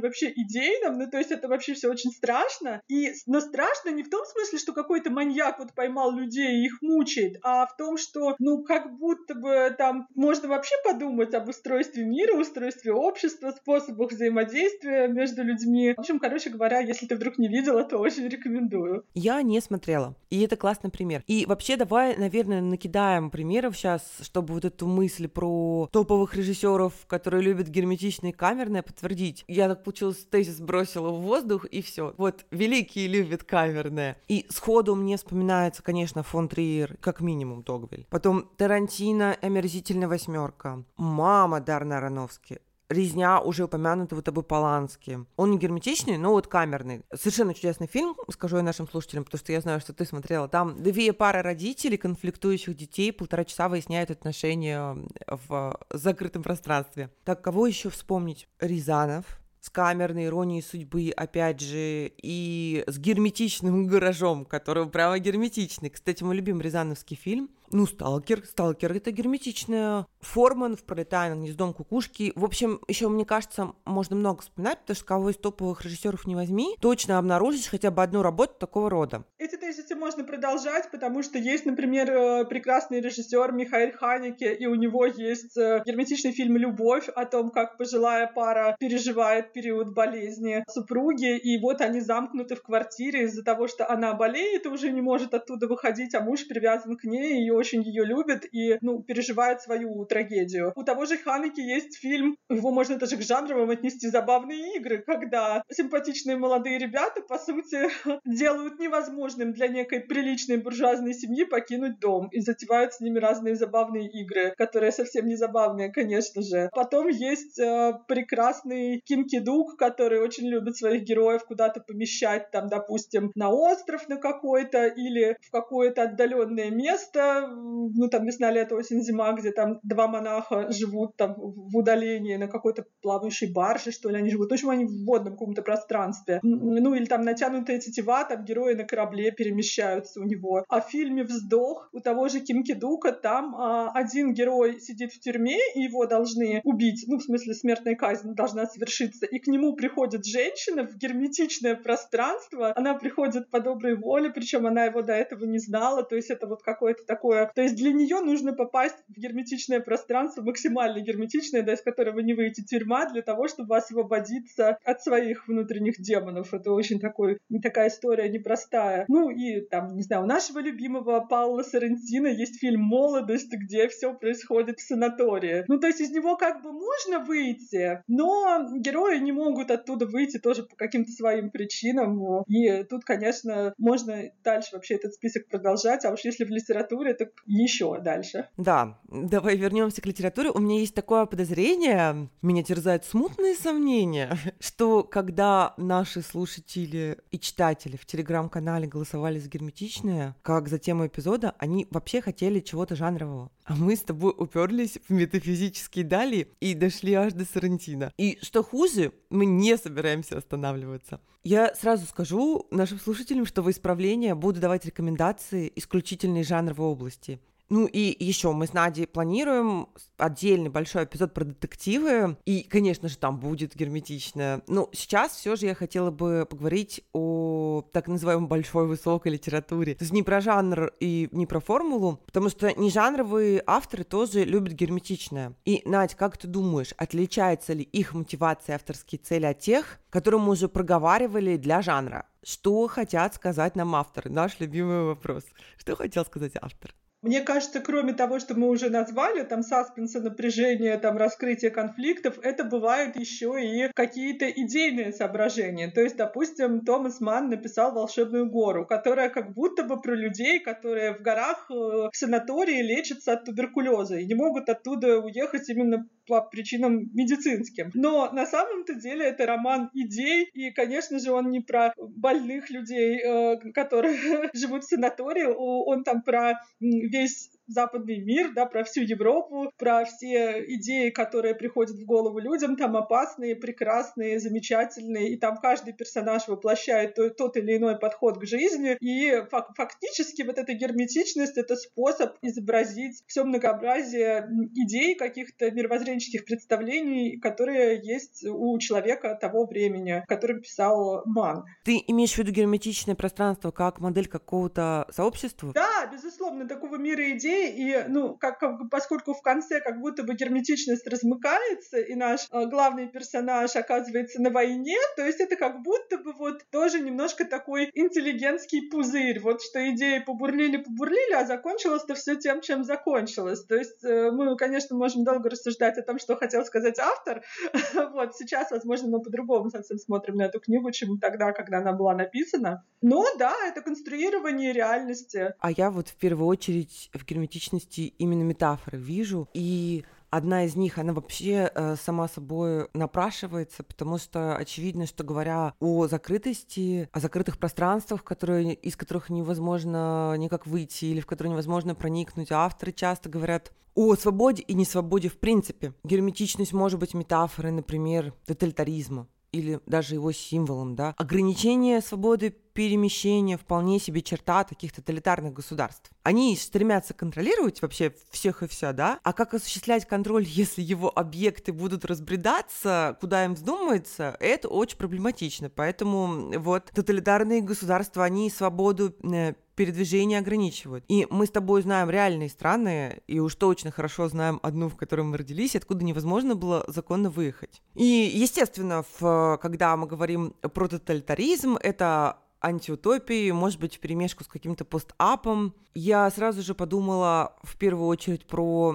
вообще 0.00 0.32
идейном, 0.34 0.98
ну 0.98 1.10
то 1.10 1.18
есть 1.18 1.30
это 1.30 1.48
вообще 1.48 1.74
все 1.74 1.90
очень 1.90 2.10
страшно. 2.10 2.82
И, 2.88 3.12
но 3.26 3.40
страшно 3.40 3.90
не 3.90 4.02
в 4.02 4.10
том 4.10 4.24
смысле, 4.24 4.58
что 4.58 4.72
какой-то 4.72 5.10
маньяк 5.10 5.58
вот 5.58 5.74
поймал 5.74 6.12
людей 6.12 6.60
и 6.60 6.66
их 6.66 6.82
мучает, 6.82 7.38
а 7.42 7.66
в 7.66 7.76
том, 7.76 7.96
что, 7.96 8.36
ну, 8.38 8.62
как 8.62 8.96
будто 8.98 9.34
бы 9.34 9.74
там 9.76 10.06
можно 10.14 10.48
вообще 10.48 10.74
подумать 10.84 11.34
об 11.34 11.48
устройстве 11.48 12.04
мира, 12.04 12.36
устройстве 12.36 12.92
общества, 12.92 13.52
способах 13.52 14.12
взаимодействия 14.12 15.08
между 15.08 15.42
людьми. 15.42 15.94
В 15.96 16.00
общем, 16.00 16.18
короче 16.18 16.50
говоря, 16.50 16.80
если 16.80 17.06
ты 17.06 17.16
вдруг 17.16 17.38
не 17.38 17.48
видела, 17.48 17.84
то 17.84 17.98
очень 17.98 18.28
рекомендую. 18.28 19.04
Я 19.14 19.42
не 19.42 19.60
смотрела, 19.60 20.14
и 20.30 20.42
это 20.42 20.56
классный 20.56 20.90
пример. 20.90 21.22
И 21.30 21.46
вообще 21.46 21.76
давай, 21.76 22.16
наверное, 22.16 22.60
накидаем 22.60 23.30
примеров 23.30 23.76
сейчас, 23.76 24.02
чтобы 24.20 24.52
вот 24.52 24.64
эту 24.64 24.88
мысль 24.88 25.28
про 25.28 25.88
топовых 25.92 26.34
режиссеров, 26.34 26.92
которые 27.06 27.40
любят 27.40 27.68
герметичные 27.68 28.32
камерные, 28.32 28.82
подтвердить. 28.82 29.44
Я 29.46 29.68
так 29.68 29.84
получилось, 29.84 30.26
тезис 30.28 30.58
бросила 30.58 31.10
в 31.10 31.20
воздух, 31.20 31.66
и 31.66 31.82
все. 31.82 32.14
Вот 32.16 32.44
великие 32.50 33.06
любят 33.06 33.44
камерные. 33.44 34.16
И 34.26 34.44
сходу 34.48 34.96
мне 34.96 35.16
вспоминается, 35.16 35.84
конечно, 35.84 36.24
фон 36.24 36.48
Триер, 36.48 36.96
как 37.00 37.20
минимум 37.20 37.62
Тогвель. 37.62 38.08
Потом 38.10 38.48
Тарантино, 38.56 39.36
Омерзительная 39.40 40.08
восьмерка. 40.08 40.82
Мама 40.96 41.60
Дарна 41.60 41.98
Аронофски 41.98 42.58
резня 42.90 43.40
уже 43.40 43.64
упомянутого 43.64 44.20
тобой 44.20 44.44
Полански. 44.44 45.24
Он 45.36 45.52
не 45.52 45.58
герметичный, 45.58 46.18
но 46.18 46.32
вот 46.32 46.48
камерный. 46.48 47.02
Совершенно 47.14 47.54
чудесный 47.54 47.86
фильм, 47.86 48.14
скажу 48.30 48.56
я 48.56 48.62
нашим 48.62 48.88
слушателям, 48.88 49.24
потому 49.24 49.38
что 49.38 49.52
я 49.52 49.60
знаю, 49.60 49.80
что 49.80 49.94
ты 49.94 50.04
смотрела. 50.04 50.48
Там 50.48 50.82
две 50.82 51.12
пары 51.12 51.40
родителей, 51.40 51.96
конфликтующих 51.96 52.76
детей, 52.76 53.12
полтора 53.12 53.44
часа 53.44 53.68
выясняют 53.68 54.10
отношения 54.10 54.96
в 55.26 55.80
закрытом 55.90 56.42
пространстве. 56.42 57.10
Так, 57.24 57.42
кого 57.42 57.66
еще 57.66 57.88
вспомнить? 57.90 58.48
Рязанов, 58.58 59.24
с 59.60 59.70
камерной 59.70 60.26
иронией 60.26 60.62
судьбы, 60.62 61.12
опять 61.16 61.60
же, 61.60 62.10
и 62.16 62.82
с 62.86 62.98
герметичным 62.98 63.86
гаражом, 63.86 64.44
который 64.44 64.86
прямо 64.88 65.18
герметичный. 65.18 65.90
Кстати, 65.90 66.24
мой 66.24 66.36
любимый 66.36 66.62
рязановский 66.62 67.16
фильм 67.16 67.50
ну, 67.72 67.86
сталкер. 67.86 68.44
Сталкер— 68.44 68.92
это 68.96 69.10
герметичная. 69.12 70.06
Форман 70.20 70.76
в 70.76 70.82
«Пролетая 70.84 71.30
над 71.30 71.38
гнездом 71.38 71.72
кукушки». 71.72 72.32
В 72.34 72.44
общем, 72.44 72.80
еще, 72.88 73.08
мне 73.08 73.24
кажется, 73.24 73.72
можно 73.84 74.16
много 74.16 74.42
вспоминать, 74.42 74.80
потому 74.80 74.96
что 74.96 75.04
кого 75.04 75.30
из 75.30 75.36
топовых 75.36 75.84
режиссеров 75.84 76.26
не 76.26 76.34
возьми, 76.34 76.76
точно 76.80 77.18
обнаружишь 77.18 77.68
хотя 77.68 77.90
бы 77.90 78.02
одну 78.02 78.22
работу 78.22 78.54
такого 78.58 78.90
рода. 78.90 79.24
Эти 79.38 79.56
тезисы 79.56 79.94
можно 79.94 80.24
продолжать, 80.24 80.90
потому 80.90 81.22
что 81.22 81.38
есть, 81.38 81.64
например, 81.64 82.10
э, 82.10 82.44
прекрасный 82.44 83.00
режиссер 83.00 83.52
Михаил 83.52 83.92
Ханеке, 83.96 84.52
и 84.54 84.66
у 84.66 84.74
него 84.74 85.06
есть 85.06 85.56
э, 85.56 85.82
герметичный 85.86 86.32
фильм 86.32 86.56
«Любовь» 86.56 87.08
о 87.08 87.24
том, 87.24 87.50
как 87.50 87.78
пожилая 87.78 88.26
пара 88.26 88.76
переживает 88.78 89.52
период 89.52 89.94
болезни 89.94 90.64
супруги, 90.68 91.38
и 91.38 91.58
вот 91.60 91.80
они 91.80 92.00
замкнуты 92.00 92.56
в 92.56 92.62
квартире 92.62 93.24
из-за 93.24 93.42
того, 93.42 93.68
что 93.68 93.88
она 93.88 94.14
болеет 94.14 94.66
и 94.66 94.68
уже 94.68 94.90
не 94.90 95.00
может 95.00 95.34
оттуда 95.34 95.68
выходить, 95.68 96.14
а 96.14 96.20
муж 96.20 96.46
привязан 96.48 96.96
к 96.96 97.04
ней, 97.04 97.46
и 97.46 97.50
очень 97.60 97.82
ее 97.82 98.04
любит 98.04 98.46
и, 98.52 98.78
ну, 98.80 99.02
переживает 99.02 99.60
свою 99.60 100.04
трагедию. 100.06 100.72
У 100.74 100.82
того 100.82 101.04
же 101.04 101.18
Ханеки 101.18 101.60
есть 101.60 101.98
фильм, 101.98 102.36
его 102.48 102.70
можно 102.70 102.96
даже 102.96 103.16
к 103.16 103.22
жанровым 103.22 103.70
отнести 103.70 104.08
«Забавные 104.08 104.76
игры», 104.76 105.02
когда 105.06 105.62
симпатичные 105.70 106.36
молодые 106.36 106.78
ребята, 106.78 107.20
по 107.20 107.38
сути, 107.38 107.88
делают 108.24 108.78
невозможным 108.78 109.52
для 109.52 109.68
некой 109.68 110.00
приличной 110.00 110.56
буржуазной 110.56 111.14
семьи 111.14 111.44
покинуть 111.44 112.00
дом 112.00 112.28
и 112.32 112.40
затевают 112.40 112.94
с 112.94 113.00
ними 113.00 113.18
разные 113.18 113.54
забавные 113.54 114.08
игры, 114.08 114.54
которые 114.56 114.92
совсем 114.92 115.26
не 115.26 115.36
забавные, 115.36 115.92
конечно 115.92 116.42
же. 116.42 116.70
Потом 116.72 117.08
есть 117.08 117.58
э, 117.58 117.92
прекрасный 118.08 119.00
Ким 119.04 119.26
Кидук, 119.26 119.76
который 119.76 120.20
очень 120.20 120.48
любит 120.48 120.76
своих 120.76 121.02
героев 121.02 121.44
куда-то 121.44 121.80
помещать, 121.80 122.50
там, 122.50 122.68
допустим, 122.68 123.32
на 123.34 123.50
остров 123.50 124.08
на 124.08 124.16
какой-то 124.16 124.86
или 124.86 125.36
в 125.40 125.50
какое-то 125.50 126.04
отдаленное 126.04 126.70
место, 126.70 127.49
ну, 127.50 128.08
там 128.08 128.24
весна-лето, 128.24 128.76
осень-зима, 128.76 129.32
где 129.32 129.52
там 129.52 129.80
два 129.82 130.08
монаха 130.08 130.70
живут 130.70 131.16
там 131.16 131.34
в 131.36 131.76
удалении 131.76 132.36
на 132.36 132.48
какой-то 132.48 132.84
плавающей 133.02 133.52
барже, 133.52 133.90
что 133.90 134.10
ли, 134.10 134.16
они 134.16 134.30
живут. 134.30 134.50
В 134.50 134.52
общем, 134.52 134.70
они 134.70 134.84
в 134.84 135.04
водном 135.04 135.34
каком-то 135.34 135.62
пространстве. 135.62 136.40
Ну, 136.42 136.94
или 136.94 137.04
там 137.04 137.22
натянутая 137.22 137.78
тетива, 137.78 138.24
там 138.24 138.44
герои 138.44 138.74
на 138.74 138.84
корабле 138.84 139.30
перемещаются 139.30 140.20
у 140.20 140.24
него. 140.24 140.64
А 140.68 140.80
в 140.80 140.90
фильме 140.90 141.24
«Вздох» 141.24 141.88
у 141.92 142.00
того 142.00 142.28
же 142.28 142.40
Ким 142.40 142.62
Кидука 142.62 143.12
там 143.12 143.54
а, 143.56 143.90
один 143.92 144.32
герой 144.32 144.80
сидит 144.80 145.12
в 145.12 145.20
тюрьме, 145.20 145.58
и 145.74 145.80
его 145.80 146.06
должны 146.06 146.60
убить, 146.64 147.04
ну, 147.06 147.18
в 147.18 147.22
смысле, 147.22 147.54
смертная 147.54 147.94
казнь 147.94 148.34
должна 148.34 148.66
совершиться, 148.66 149.26
и 149.26 149.38
к 149.38 149.46
нему 149.46 149.74
приходит 149.74 150.24
женщина 150.24 150.86
в 150.86 150.96
герметичное 150.96 151.74
пространство, 151.74 152.72
она 152.76 152.94
приходит 152.94 153.50
по 153.50 153.60
доброй 153.60 153.96
воле, 153.96 154.30
причем 154.30 154.66
она 154.66 154.84
его 154.84 155.02
до 155.02 155.12
этого 155.12 155.44
не 155.44 155.58
знала, 155.58 156.02
то 156.02 156.16
есть 156.16 156.30
это 156.30 156.46
вот 156.46 156.62
какое-то 156.62 157.04
такое... 157.04 157.39
То 157.46 157.62
есть 157.62 157.76
для 157.76 157.92
нее 157.92 158.20
нужно 158.20 158.52
попасть 158.52 158.96
в 159.08 159.18
герметичное 159.18 159.80
пространство, 159.80 160.42
максимально 160.42 161.00
герметичное, 161.00 161.62
да, 161.62 161.74
из 161.74 161.82
которого 161.82 162.20
не 162.20 162.34
выйти 162.34 162.62
тюрьма, 162.62 163.10
для 163.10 163.22
того, 163.22 163.48
чтобы 163.48 163.76
освободиться 163.76 164.78
от 164.84 165.02
своих 165.02 165.48
внутренних 165.48 166.00
демонов. 166.00 166.52
Это 166.54 166.72
очень 166.72 167.00
такой, 167.00 167.38
такая 167.62 167.88
история 167.88 168.28
непростая. 168.28 169.04
Ну 169.08 169.30
и 169.30 169.60
там, 169.60 169.96
не 169.96 170.02
знаю, 170.02 170.22
у 170.22 170.26
нашего 170.26 170.58
любимого 170.60 171.20
Паула 171.20 171.62
Соррентино 171.62 172.28
есть 172.28 172.60
фильм 172.60 172.82
«Молодость», 172.82 173.52
где 173.52 173.88
все 173.88 174.14
происходит 174.14 174.78
в 174.78 174.86
санатории. 174.86 175.64
Ну, 175.68 175.78
то 175.78 175.86
есть 175.86 176.00
из 176.00 176.10
него 176.10 176.36
как 176.36 176.62
бы 176.62 176.72
можно 176.72 177.20
выйти, 177.24 178.02
но 178.08 178.68
герои 178.76 179.18
не 179.18 179.32
могут 179.32 179.70
оттуда 179.70 180.06
выйти 180.06 180.38
тоже 180.38 180.64
по 180.64 180.76
каким-то 180.76 181.12
своим 181.12 181.50
причинам. 181.50 182.42
И 182.48 182.82
тут, 182.84 183.04
конечно, 183.04 183.74
можно 183.78 184.30
дальше 184.44 184.70
вообще 184.72 184.94
этот 184.94 185.14
список 185.14 185.48
продолжать, 185.48 186.04
а 186.04 186.12
уж 186.12 186.20
если 186.24 186.44
в 186.44 186.50
литературе, 186.50 187.14
так 187.14 187.29
еще 187.46 188.00
дальше. 188.00 188.48
Да, 188.56 188.98
давай 189.08 189.56
вернемся 189.56 190.00
к 190.00 190.06
литературе. 190.06 190.50
У 190.50 190.58
меня 190.58 190.78
есть 190.78 190.94
такое 190.94 191.26
подозрение, 191.26 192.28
меня 192.42 192.62
терзают 192.62 193.04
смутные 193.04 193.54
сомнения, 193.54 194.38
что 194.60 195.02
когда 195.02 195.74
наши 195.76 196.22
слушатели 196.22 197.18
и 197.30 197.38
читатели 197.38 197.96
в 197.96 198.06
телеграм-канале 198.06 198.86
голосовали 198.86 199.38
за 199.38 199.48
герметичное, 199.48 200.36
как 200.42 200.68
за 200.68 200.78
тему 200.78 201.06
эпизода, 201.06 201.54
они 201.58 201.86
вообще 201.90 202.20
хотели 202.20 202.60
чего-то 202.60 202.96
жанрового. 202.96 203.50
А 203.64 203.74
мы 203.74 203.94
с 203.96 204.02
тобой 204.02 204.34
уперлись 204.36 204.98
в 205.08 205.12
метафизические 205.12 206.04
дали 206.04 206.52
и 206.60 206.74
дошли 206.74 207.14
аж 207.14 207.32
до 207.32 207.44
Сарантино. 207.44 208.12
И 208.16 208.38
что 208.42 208.62
хуже, 208.62 209.12
мы 209.28 209.46
не 209.46 209.76
собираемся 209.76 210.38
останавливаться. 210.38 211.20
Я 211.42 211.74
сразу 211.74 212.04
скажу 212.04 212.66
нашим 212.70 212.98
слушателям, 212.98 213.46
что 213.46 213.62
в 213.62 213.70
исправление 213.70 214.34
буду 214.34 214.60
давать 214.60 214.84
рекомендации 214.84 215.72
исключительной 215.74 216.44
жанровой 216.44 216.86
области. 216.88 217.40
Ну 217.70 217.86
и 217.86 218.16
еще 218.22 218.52
мы 218.52 218.66
с 218.66 218.72
Надей 218.72 219.06
планируем 219.06 219.88
отдельный 220.16 220.70
большой 220.70 221.04
эпизод 221.04 221.32
про 221.32 221.44
детективы. 221.44 222.36
И, 222.44 222.62
конечно 222.64 223.08
же, 223.08 223.16
там 223.16 223.38
будет 223.38 223.76
герметично. 223.76 224.60
Ну, 224.66 224.88
сейчас 224.92 225.32
все 225.32 225.54
же 225.54 225.66
я 225.66 225.74
хотела 225.74 226.10
бы 226.10 226.46
поговорить 226.50 227.02
о 227.12 227.82
так 227.92 228.08
называемой 228.08 228.48
большой 228.48 228.88
высокой 228.88 229.32
литературе. 229.32 229.94
То 229.94 230.02
есть 230.02 230.12
не 230.12 230.24
про 230.24 230.40
жанр 230.40 230.92
и 230.98 231.28
не 231.30 231.46
про 231.46 231.60
формулу, 231.60 232.20
потому 232.26 232.48
что 232.48 232.72
не 232.72 232.90
жанровые 232.90 233.62
авторы 233.66 234.02
тоже 234.02 234.44
любят 234.44 234.72
герметичное. 234.72 235.54
И, 235.64 235.82
Надь, 235.84 236.16
как 236.16 236.36
ты 236.36 236.48
думаешь, 236.48 236.92
отличается 236.96 237.72
ли 237.72 237.82
их 237.82 238.14
мотивация 238.14 238.74
авторские 238.74 239.20
цели 239.20 239.46
от 239.46 239.60
тех, 239.60 240.00
которые 240.10 240.40
мы 240.40 240.52
уже 240.52 240.68
проговаривали 240.68 241.56
для 241.56 241.82
жанра? 241.82 242.26
Что 242.42 242.88
хотят 242.88 243.34
сказать 243.34 243.76
нам 243.76 243.94
авторы? 243.94 244.28
Наш 244.28 244.58
любимый 244.58 245.04
вопрос. 245.04 245.44
Что 245.76 245.94
хотел 245.94 246.24
сказать 246.24 246.52
автор? 246.60 246.94
Мне 247.22 247.42
кажется, 247.42 247.80
кроме 247.80 248.14
того, 248.14 248.38
что 248.38 248.54
мы 248.54 248.68
уже 248.70 248.88
назвали, 248.88 249.42
там 249.42 249.62
саспенса, 249.62 250.20
напряжение, 250.20 250.96
там 250.96 251.18
раскрытие 251.18 251.70
конфликтов, 251.70 252.38
это 252.42 252.64
бывают 252.64 253.16
еще 253.16 253.60
и 253.62 253.92
какие-то 253.92 254.50
идейные 254.50 255.12
соображения. 255.12 255.90
То 255.90 256.00
есть, 256.00 256.16
допустим, 256.16 256.80
Томас 256.80 257.20
Ман 257.20 257.50
написал 257.50 257.92
«Волшебную 257.92 258.48
гору», 258.50 258.86
которая 258.86 259.28
как 259.28 259.52
будто 259.52 259.84
бы 259.84 260.00
про 260.00 260.14
людей, 260.14 260.60
которые 260.60 261.12
в 261.12 261.20
горах 261.20 261.66
э, 261.70 261.74
в 261.74 262.10
санатории 262.14 262.80
лечатся 262.80 263.34
от 263.34 263.44
туберкулеза 263.44 264.16
и 264.16 264.24
не 264.24 264.34
могут 264.34 264.70
оттуда 264.70 265.18
уехать 265.18 265.68
именно 265.68 266.08
по 266.30 266.42
причинам 266.42 267.10
медицинским. 267.12 267.90
Но 267.94 268.30
на 268.32 268.46
самом-то 268.46 268.94
деле 268.94 269.26
это 269.26 269.46
роман 269.46 269.90
идей, 269.94 270.48
и, 270.54 270.70
конечно 270.70 271.18
же, 271.18 271.32
он 271.32 271.50
не 271.50 271.58
про 271.60 271.92
больных 271.98 272.70
людей, 272.70 273.18
э, 273.18 273.56
которые 273.74 274.16
живут 274.54 274.84
в 274.84 274.88
санатории, 274.88 275.46
он 275.46 276.04
там 276.04 276.22
про 276.22 276.60
весь 276.78 277.50
западный 277.70 278.18
мир, 278.18 278.52
да, 278.54 278.66
про 278.66 278.84
всю 278.84 279.02
Европу, 279.02 279.72
про 279.78 280.04
все 280.04 280.64
идеи, 280.74 281.10
которые 281.10 281.54
приходят 281.54 281.96
в 281.96 282.04
голову 282.04 282.38
людям, 282.38 282.76
там 282.76 282.96
опасные, 282.96 283.56
прекрасные, 283.56 284.40
замечательные, 284.40 285.30
и 285.30 285.36
там 285.36 285.56
каждый 285.58 285.92
персонаж 285.92 286.48
воплощает 286.48 287.16
тот 287.36 287.56
или 287.56 287.76
иной 287.76 287.98
подход 287.98 288.38
к 288.38 288.44
жизни, 288.44 288.96
и 289.00 289.42
фактически 289.76 290.42
вот 290.42 290.58
эта 290.58 290.72
герметичность— 290.72 291.56
это 291.56 291.76
способ 291.76 292.36
изобразить 292.42 293.22
все 293.26 293.44
многообразие 293.44 294.48
идей, 294.74 295.14
каких-то 295.14 295.70
мировоззренческих 295.70 296.44
представлений, 296.44 297.38
которые 297.38 298.00
есть 298.02 298.44
у 298.46 298.78
человека 298.78 299.38
того 299.40 299.66
времени, 299.66 300.24
который 300.28 300.60
писал 300.60 301.22
Ман. 301.26 301.64
Ты 301.84 302.02
имеешь 302.06 302.32
в 302.32 302.38
виду 302.38 302.52
герметичное 302.52 303.14
пространство 303.14 303.70
как 303.70 304.00
модель 304.00 304.28
какого-то 304.28 305.06
сообщества? 305.10 305.72
Да, 305.74 306.06
безусловно, 306.12 306.66
такого 306.66 306.96
мира 306.96 307.30
идей 307.30 307.59
и, 307.68 308.04
ну, 308.08 308.36
как, 308.36 308.58
как, 308.58 308.88
поскольку 308.90 309.34
в 309.34 309.42
конце 309.42 309.80
как 309.80 310.00
будто 310.00 310.22
бы 310.22 310.34
герметичность 310.34 311.06
размыкается, 311.06 311.98
и 311.98 312.14
наш 312.14 312.46
э, 312.50 312.66
главный 312.66 313.08
персонаж 313.08 313.74
оказывается 313.76 314.40
на 314.40 314.50
войне, 314.50 314.96
то 315.16 315.24
есть 315.24 315.40
это 315.40 315.56
как 315.56 315.82
будто 315.82 316.18
бы 316.18 316.32
вот 316.32 316.64
тоже 316.70 317.00
немножко 317.00 317.44
такой 317.44 317.90
интеллигентский 317.94 318.88
пузырь, 318.90 319.40
вот 319.40 319.62
что 319.62 319.88
идеи 319.90 320.18
побурлили-побурлили, 320.18 321.34
а 321.34 321.44
закончилось-то 321.44 322.14
все 322.14 322.36
тем, 322.36 322.60
чем 322.60 322.84
закончилось. 322.84 323.64
То 323.64 323.76
есть 323.76 324.04
э, 324.04 324.30
мы, 324.30 324.56
конечно, 324.56 324.96
можем 324.96 325.24
долго 325.24 325.50
рассуждать 325.50 325.98
о 325.98 326.02
том, 326.02 326.18
что 326.18 326.36
хотел 326.36 326.64
сказать 326.64 326.98
автор, 326.98 327.42
вот 328.12 328.36
сейчас, 328.36 328.70
возможно, 328.70 329.08
мы 329.08 329.22
по-другому 329.22 329.70
совсем 329.70 329.98
смотрим 329.98 330.36
на 330.36 330.42
эту 330.42 330.60
книгу, 330.60 330.90
чем 330.90 331.18
тогда, 331.18 331.52
когда 331.52 331.78
она 331.78 331.92
была 331.92 332.14
написана. 332.14 332.84
Но 333.02 333.26
да, 333.38 333.54
это 333.66 333.80
конструирование 333.82 334.72
реальности. 334.72 335.54
А 335.58 335.70
я 335.70 335.90
вот 335.90 336.08
в 336.08 336.16
первую 336.16 336.46
очередь 336.48 337.10
в 337.12 337.24
герметичности 337.40 338.12
именно 338.18 338.42
метафоры 338.42 338.98
вижу. 338.98 339.48
И 339.54 340.04
Одна 340.32 340.64
из 340.64 340.76
них, 340.76 340.96
она 340.98 341.12
вообще 341.12 341.72
э, 341.74 341.96
сама 341.96 342.28
собой 342.28 342.86
напрашивается, 342.94 343.82
потому 343.82 344.16
что 344.16 344.54
очевидно, 344.54 345.06
что 345.06 345.24
говоря 345.24 345.74
о 345.80 346.06
закрытости, 346.06 347.08
о 347.10 347.18
закрытых 347.18 347.58
пространствах, 347.58 348.22
которые, 348.22 348.74
из 348.74 348.94
которых 348.94 349.28
невозможно 349.28 350.36
никак 350.38 350.68
выйти 350.68 351.06
или 351.06 351.18
в 351.18 351.26
которые 351.26 351.50
невозможно 351.54 351.96
проникнуть, 351.96 352.52
авторы 352.52 352.92
часто 352.92 353.28
говорят 353.28 353.72
о 353.96 354.14
свободе 354.14 354.62
и 354.62 354.74
несвободе 354.74 355.28
в 355.28 355.36
принципе. 355.36 355.94
Герметичность 356.04 356.72
может 356.72 357.00
быть 357.00 357.12
метафорой, 357.12 357.72
например, 357.72 358.32
тоталитаризма 358.46 359.26
или 359.52 359.80
даже 359.86 360.14
его 360.14 360.32
символом, 360.32 360.94
да. 360.94 361.14
Ограничение 361.16 362.00
свободы 362.00 362.54
перемещения 362.72 363.56
вполне 363.58 363.98
себе 363.98 364.22
черта 364.22 364.64
таких 364.64 364.92
тоталитарных 364.92 365.52
государств. 365.52 366.10
Они 366.22 366.56
стремятся 366.56 367.14
контролировать 367.14 367.82
вообще 367.82 368.14
всех 368.30 368.62
и 368.62 368.68
вся, 368.68 368.92
да, 368.92 369.18
а 369.22 369.32
как 369.32 369.54
осуществлять 369.54 370.06
контроль, 370.06 370.44
если 370.46 370.82
его 370.82 371.12
объекты 371.14 371.72
будут 371.72 372.04
разбредаться, 372.04 373.16
куда 373.20 373.44
им 373.44 373.54
вздумается, 373.54 374.36
это 374.40 374.68
очень 374.68 374.98
проблематично. 374.98 375.68
Поэтому 375.68 376.58
вот 376.58 376.90
тоталитарные 376.94 377.60
государства, 377.60 378.24
они 378.24 378.50
свободу 378.50 379.14
э, 379.22 379.54
передвижение 379.80 380.40
ограничивают. 380.40 381.06
И 381.08 381.26
мы 381.30 381.46
с 381.46 381.50
тобой 381.50 381.80
знаем 381.80 382.10
реальные 382.10 382.50
страны, 382.50 383.22
и 383.26 383.40
уж 383.40 383.54
точно 383.54 383.90
хорошо 383.90 384.28
знаем 384.28 384.60
одну, 384.62 384.90
в 384.90 384.96
которой 384.96 385.22
мы 385.22 385.38
родились, 385.38 385.74
откуда 385.74 386.04
невозможно 386.04 386.54
было 386.54 386.84
законно 386.86 387.30
выехать. 387.30 387.80
И, 387.94 388.30
естественно, 388.34 389.06
в, 389.18 389.58
когда 389.62 389.96
мы 389.96 390.06
говорим 390.06 390.52
про 390.74 390.86
тоталитаризм, 390.86 391.78
это 391.80 392.36
антиутопии, 392.60 393.50
может 393.52 393.80
быть, 393.80 393.96
в 393.96 394.00
перемешку 394.00 394.44
с 394.44 394.48
каким-то 394.48 394.84
постапом. 394.84 395.74
Я 395.94 396.30
сразу 396.30 396.60
же 396.60 396.74
подумала 396.74 397.56
в 397.62 397.78
первую 397.78 398.08
очередь 398.08 398.46
про 398.46 398.94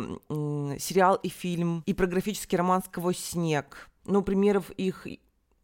сериал 0.78 1.15
и 1.15 1.30
фильм, 1.30 1.82
и 1.88 1.95
про 1.95 2.06
графический 2.06 2.60
роман 2.60 2.84
«Сквозь 2.84 3.17
снег». 3.17 3.89
Ну, 4.06 4.21
примеров 4.21 4.69
их 4.69 5.08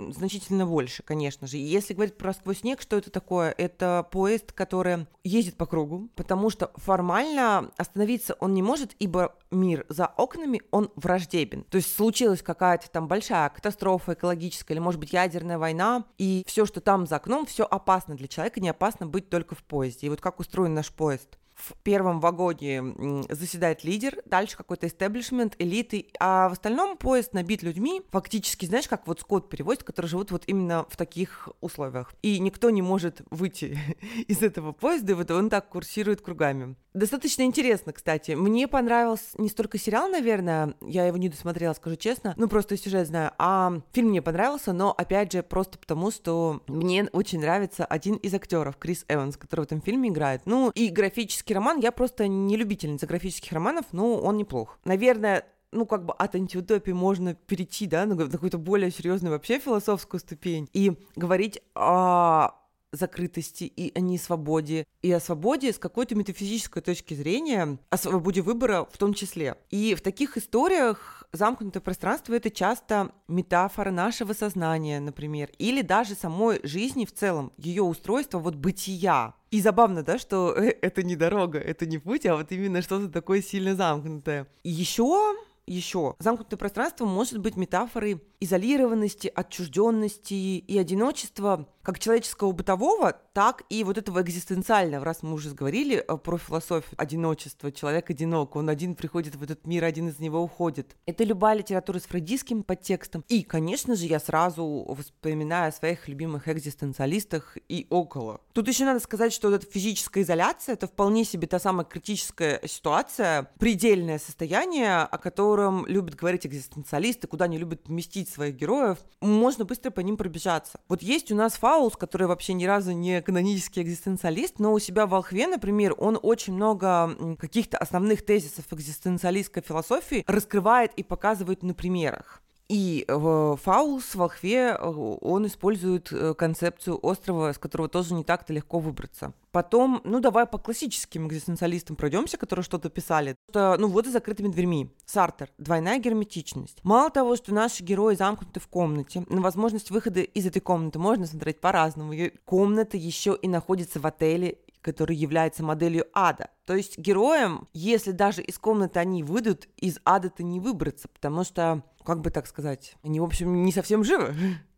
значительно 0.10 0.66
больше, 0.66 1.04
конечно 1.04 1.48
же. 1.48 1.58
И 1.58 1.62
если 1.62 1.94
говорить 1.94 2.18
про 2.18 2.34
«Сквозь 2.34 2.60
снег», 2.60 2.82
что 2.82 2.98
это 2.98 3.12
такое? 3.12 3.54
Это 3.58 4.08
поезд, 4.12 4.52
который 4.52 5.08
ездит 5.24 5.56
по 5.56 5.66
кругу, 5.66 6.10
потому 6.16 6.50
что 6.50 6.72
формально 6.76 7.72
остановиться 7.78 8.36
он 8.40 8.54
не 8.54 8.64
может, 8.64 8.96
ибо 9.00 9.36
мир 9.52 9.86
за 9.90 10.08
окнами, 10.08 10.62
он 10.72 10.92
враждебен. 10.96 11.64
То 11.66 11.78
есть 11.78 11.96
случилась 11.96 12.42
какая-то 12.42 12.90
там 12.90 13.08
большая 13.08 13.50
катастрофа 13.50 14.14
экологическая 14.14 14.74
или, 14.74 14.82
может 14.82 15.00
быть, 15.00 15.14
ядерная 15.14 15.58
война, 15.58 16.06
и 16.18 16.44
все, 16.48 16.66
что 16.66 16.82
там 16.82 17.06
за 17.06 17.18
окном, 17.18 17.46
все 17.46 17.64
опасно 17.64 18.16
для 18.16 18.28
человека, 18.28 18.60
не 18.60 18.70
опасно 18.70 19.06
быть 19.06 19.30
только 19.30 19.56
в 19.56 19.64
поезде. 19.64 20.08
И 20.08 20.10
вот 20.10 20.22
как 20.22 20.40
устроен 20.40 20.74
наш 20.74 20.92
поезд? 20.92 21.38
В 21.62 21.74
первом 21.84 22.20
вагоне 22.20 23.26
заседает 23.30 23.84
лидер, 23.84 24.22
дальше 24.26 24.58
какой-то 24.58 24.88
истеблишмент, 24.88 25.56
элиты, 25.60 26.08
а 26.20 26.50
в 26.50 26.54
остальном 26.54 26.98
поезд 26.98 27.34
набит 27.34 27.64
людьми, 27.64 28.02
фактически, 28.10 28.66
знаешь, 28.66 28.88
как 28.88 29.08
вот 29.08 29.20
скот 29.20 29.50
перевозит, 29.50 29.84
которые 29.84 30.10
живут 30.10 30.32
вот 30.32 30.44
именно 30.48 30.86
в 30.90 30.98
таких 30.98 31.50
условиях. 31.62 32.14
И 32.22 32.40
никто 32.40 32.70
не 32.70 32.82
может 32.82 33.22
выйти 33.30 33.78
из 34.28 34.42
этого 34.42 34.72
поезда, 34.72 35.12
и 35.12 35.16
вот 35.16 35.32
он 35.32 35.50
так 35.50 35.70
курсирует 35.70 36.22
кругами. 36.22 36.76
Достаточно 36.94 37.44
интересно, 37.44 37.94
кстати. 37.94 38.32
Мне 38.32 38.68
понравился 38.68 39.26
не 39.38 39.50
столько 39.50 39.78
сериал, 39.78 40.10
наверное, 40.10 40.76
я 40.82 41.06
его 41.06 41.18
не 41.18 41.30
досмотрела, 41.30 41.74
скажу 41.74 41.96
честно, 41.96 42.34
ну 42.38 42.48
просто 42.50 42.78
сюжет 42.78 43.08
знаю, 43.08 43.32
а 43.38 43.82
фильм 43.94 44.10
мне 44.10 44.22
понравился, 44.22 44.74
но 44.74 44.92
опять 44.92 45.32
же 45.32 45.42
просто 45.42 45.78
потому, 45.78 46.12
что 46.12 46.62
мне 46.68 47.08
очень 47.14 47.40
нравится 47.40 47.86
один 47.86 48.16
из 48.16 48.34
актеров, 48.34 48.78
Крис 48.78 49.06
Эванс, 49.08 49.38
который 49.38 49.62
в 49.62 49.64
этом 49.64 49.82
фильме 49.82 50.10
играет. 50.10 50.42
Ну 50.46 50.72
и 50.76 50.90
графический 50.90 51.56
роман, 51.56 51.80
я 51.80 51.92
просто 51.92 52.28
не 52.28 52.58
любительница 52.58 53.08
графических 53.08 53.52
романов, 53.54 53.86
но 53.92 54.18
он 54.18 54.38
неплох. 54.38 54.78
Наверное, 54.84 55.46
ну, 55.72 55.86
как 55.86 56.06
бы 56.06 56.14
от 56.14 56.36
антиутопии 56.36 56.92
можно 56.92 57.34
перейти, 57.34 57.88
да, 57.88 58.06
на 58.06 58.18
какую-то 58.30 58.58
более 58.58 58.92
серьезную 58.92 59.32
вообще 59.32 59.60
философскую 59.60 60.20
ступень 60.20 60.70
и 60.74 60.98
говорить 61.16 61.62
о 61.76 62.52
закрытости 62.92 63.64
и 63.64 63.98
о 63.98 64.02
несвободе, 64.02 64.86
и 65.02 65.12
о 65.12 65.20
свободе 65.20 65.74
с 65.74 65.78
какой-то 65.78 66.16
метафизической 66.16 66.82
точки 66.82 67.14
зрения, 67.14 67.78
о 67.90 67.98
свободе 67.98 68.42
выбора 68.42 68.88
в 68.92 68.98
том 68.98 69.14
числе. 69.14 69.56
И 69.70 69.96
в 69.96 70.02
таких 70.02 70.38
историях 70.38 71.24
замкнутое 71.32 71.82
пространство— 71.82 72.34
это 72.36 72.50
часто 72.50 73.12
метафора 73.28 73.92
нашего 73.92 74.34
сознания, 74.34 75.00
например, 75.00 75.50
или 75.58 75.82
даже 75.82 76.16
самой 76.16 76.60
жизни 76.64 77.06
в 77.06 77.14
целом, 77.14 77.54
ее 77.58 77.84
устройство, 77.84 78.40
вот 78.40 78.56
бытия. 78.56 79.36
И 79.50 79.62
забавно, 79.62 80.04
да, 80.04 80.18
что 80.18 80.52
это 80.54 81.04
не 81.04 81.16
дорога, 81.16 81.60
это 81.60 81.86
не 81.86 81.98
путь, 81.98 82.26
а 82.26 82.36
вот 82.36 82.52
именно 82.52 82.82
что-то 82.82 83.10
такое 83.10 83.42
сильно 83.42 83.76
замкнутое. 83.76 84.48
Еще 84.64 85.36
еще. 85.68 86.16
Замкнутое 86.20 86.58
пространство 86.58 87.06
может 87.06 87.38
быть 87.40 87.56
метафорой 87.56 88.22
изолированности, 88.42 89.32
отчужденности 89.34 90.34
и 90.34 90.78
одиночества 90.78 91.68
как 91.84 92.00
человеческого 92.00 92.52
бытового, 92.52 93.14
так 93.34 93.64
и 93.70 93.84
вот 93.84 93.98
этого 93.98 94.22
экзистенциального, 94.22 95.04
раз 95.04 95.24
мы 95.24 95.34
уже 95.34 95.54
говорили 95.54 96.04
э, 96.06 96.18
про 96.18 96.38
философию 96.38 96.94
одиночества, 96.98 97.72
человек 97.72 98.10
одинок, 98.10 98.56
он 98.56 98.70
один 98.70 98.96
приходит 98.96 99.36
в 99.36 99.44
этот 99.44 99.66
мир, 99.66 99.84
один 99.84 100.10
из 100.10 100.20
него 100.20 100.42
уходит. 100.42 100.96
Это 101.06 101.24
любая 101.24 101.56
литература 101.58 102.00
с 102.00 102.04
фрейдистским 102.04 102.64
подтекстом. 102.64 103.24
И, 103.30 103.44
конечно 103.44 103.96
же, 103.96 104.06
я 104.06 104.20
сразу 104.20 104.96
вспоминаю 105.00 105.70
о 105.70 105.72
своих 105.72 106.08
любимых 106.08 106.48
экзистенциалистах 106.48 107.58
и 107.68 107.88
около. 107.90 108.42
Тут 108.54 108.68
еще 108.68 108.86
надо 108.86 109.00
сказать, 109.00 109.34
что 109.34 109.50
вот 109.50 109.64
эта 109.64 109.72
физическая 109.72 110.24
изоляция— 110.24 110.74
это 110.76 110.88
вполне 110.88 111.24
себе 111.24 111.48
та 111.48 111.60
самая 111.60 111.86
критическая 111.86 112.62
ситуация, 112.68 113.50
предельное 113.58 114.20
состояние, 114.20 115.00
о 115.00 115.18
котором 115.18 115.86
любят 115.88 116.16
говорить 116.16 116.46
экзистенциалисты, 116.46 117.28
куда 117.28 117.46
они 117.46 117.58
любят 117.58 117.84
поместить 117.84 118.30
своих 118.32 118.56
героев. 118.56 118.98
Можно 119.22 119.66
быстро 119.66 119.92
по 119.92 120.00
ним 120.00 120.18
пробежаться. 120.18 120.80
Вот 120.88 121.02
есть 121.02 121.32
у 121.32 121.36
нас 121.36 121.54
Фаулс, 121.54 121.96
который 121.96 122.28
вообще 122.28 122.54
ни 122.54 122.66
разу 122.66 122.92
не 122.92 123.22
канонический 123.22 123.82
экзистенциалист, 123.82 124.60
но 124.60 124.74
у 124.74 124.80
себя 124.80 125.06
в 125.06 125.10
«Волхве», 125.10 125.48
например, 125.48 125.94
он 125.98 126.18
очень 126.22 126.54
много 126.54 127.36
каких-то 127.38 127.78
основных 127.78 128.26
тезисов 128.26 128.66
экзистенциалистской 128.72 129.62
философии 129.62 130.24
раскрывает 130.28 130.94
и 130.96 131.04
показывает 131.04 131.64
на 131.64 131.74
примерах. 131.74 132.42
И 132.72 133.04
в 133.10 133.58
Фаулс, 133.58 134.06
в 134.06 134.16
Волхве, 134.16 134.78
он 134.78 135.46
использует 135.46 136.10
э, 136.14 136.34
концепцию 136.34 137.06
острова, 137.06 137.52
с 137.52 137.58
которого 137.58 137.90
тоже 137.90 138.14
не 138.14 138.24
так-то 138.24 138.54
легко 138.54 138.80
выбраться. 138.80 139.34
Потом, 139.52 140.00
ну 140.06 140.22
давай 140.22 140.46
по 140.46 140.58
классическим 140.58 141.28
экзистенциалистам 141.28 141.98
пройдемся, 141.98 142.38
которые 142.38 142.64
что-то 142.64 142.90
писали. 142.90 143.36
Что, 143.50 143.76
ну 143.78 143.90
вот 143.90 144.08
и 144.08 144.10
закрытыми 144.10 144.48
дверьми. 144.48 144.90
Сартер. 145.06 145.50
Двойная 145.58 146.00
герметичность. 146.00 146.80
Мало 146.84 147.10
того, 147.10 147.36
что 147.36 147.54
наши 147.54 147.84
герои 147.84 148.16
замкнуты 148.16 148.62
в 148.62 148.70
комнате, 148.70 149.26
на 149.28 149.42
возможность 149.42 149.92
выхода 149.92 150.22
из 150.22 150.46
этой 150.46 150.62
комнаты 150.62 150.98
можно 150.98 151.28
смотреть 151.28 151.60
по-разному. 151.60 152.14
Комната 152.46 152.96
еще 152.96 153.38
и 153.42 153.50
находится 153.50 154.00
в 154.00 154.08
отеле 154.08 154.60
который 154.82 155.16
является 155.16 155.64
моделью 155.64 156.06
ада. 156.14 156.50
То 156.66 156.76
есть 156.76 156.98
героям, 156.98 157.68
если 157.74 158.12
даже 158.12 158.42
из 158.42 158.58
комнаты 158.58 159.00
они 159.00 159.24
выйдут, 159.24 159.68
из 159.78 160.00
ада-то 160.06 160.44
не 160.44 160.60
выбраться, 160.60 161.08
потому 161.08 161.44
что, 161.44 161.84
как 162.04 162.22
бы 162.22 162.30
так 162.32 162.48
сказать, 162.48 162.96
они, 163.04 163.20
в 163.20 163.24
общем, 163.24 163.64
не 163.64 163.72
совсем 163.72 164.04
живы. 164.04 164.36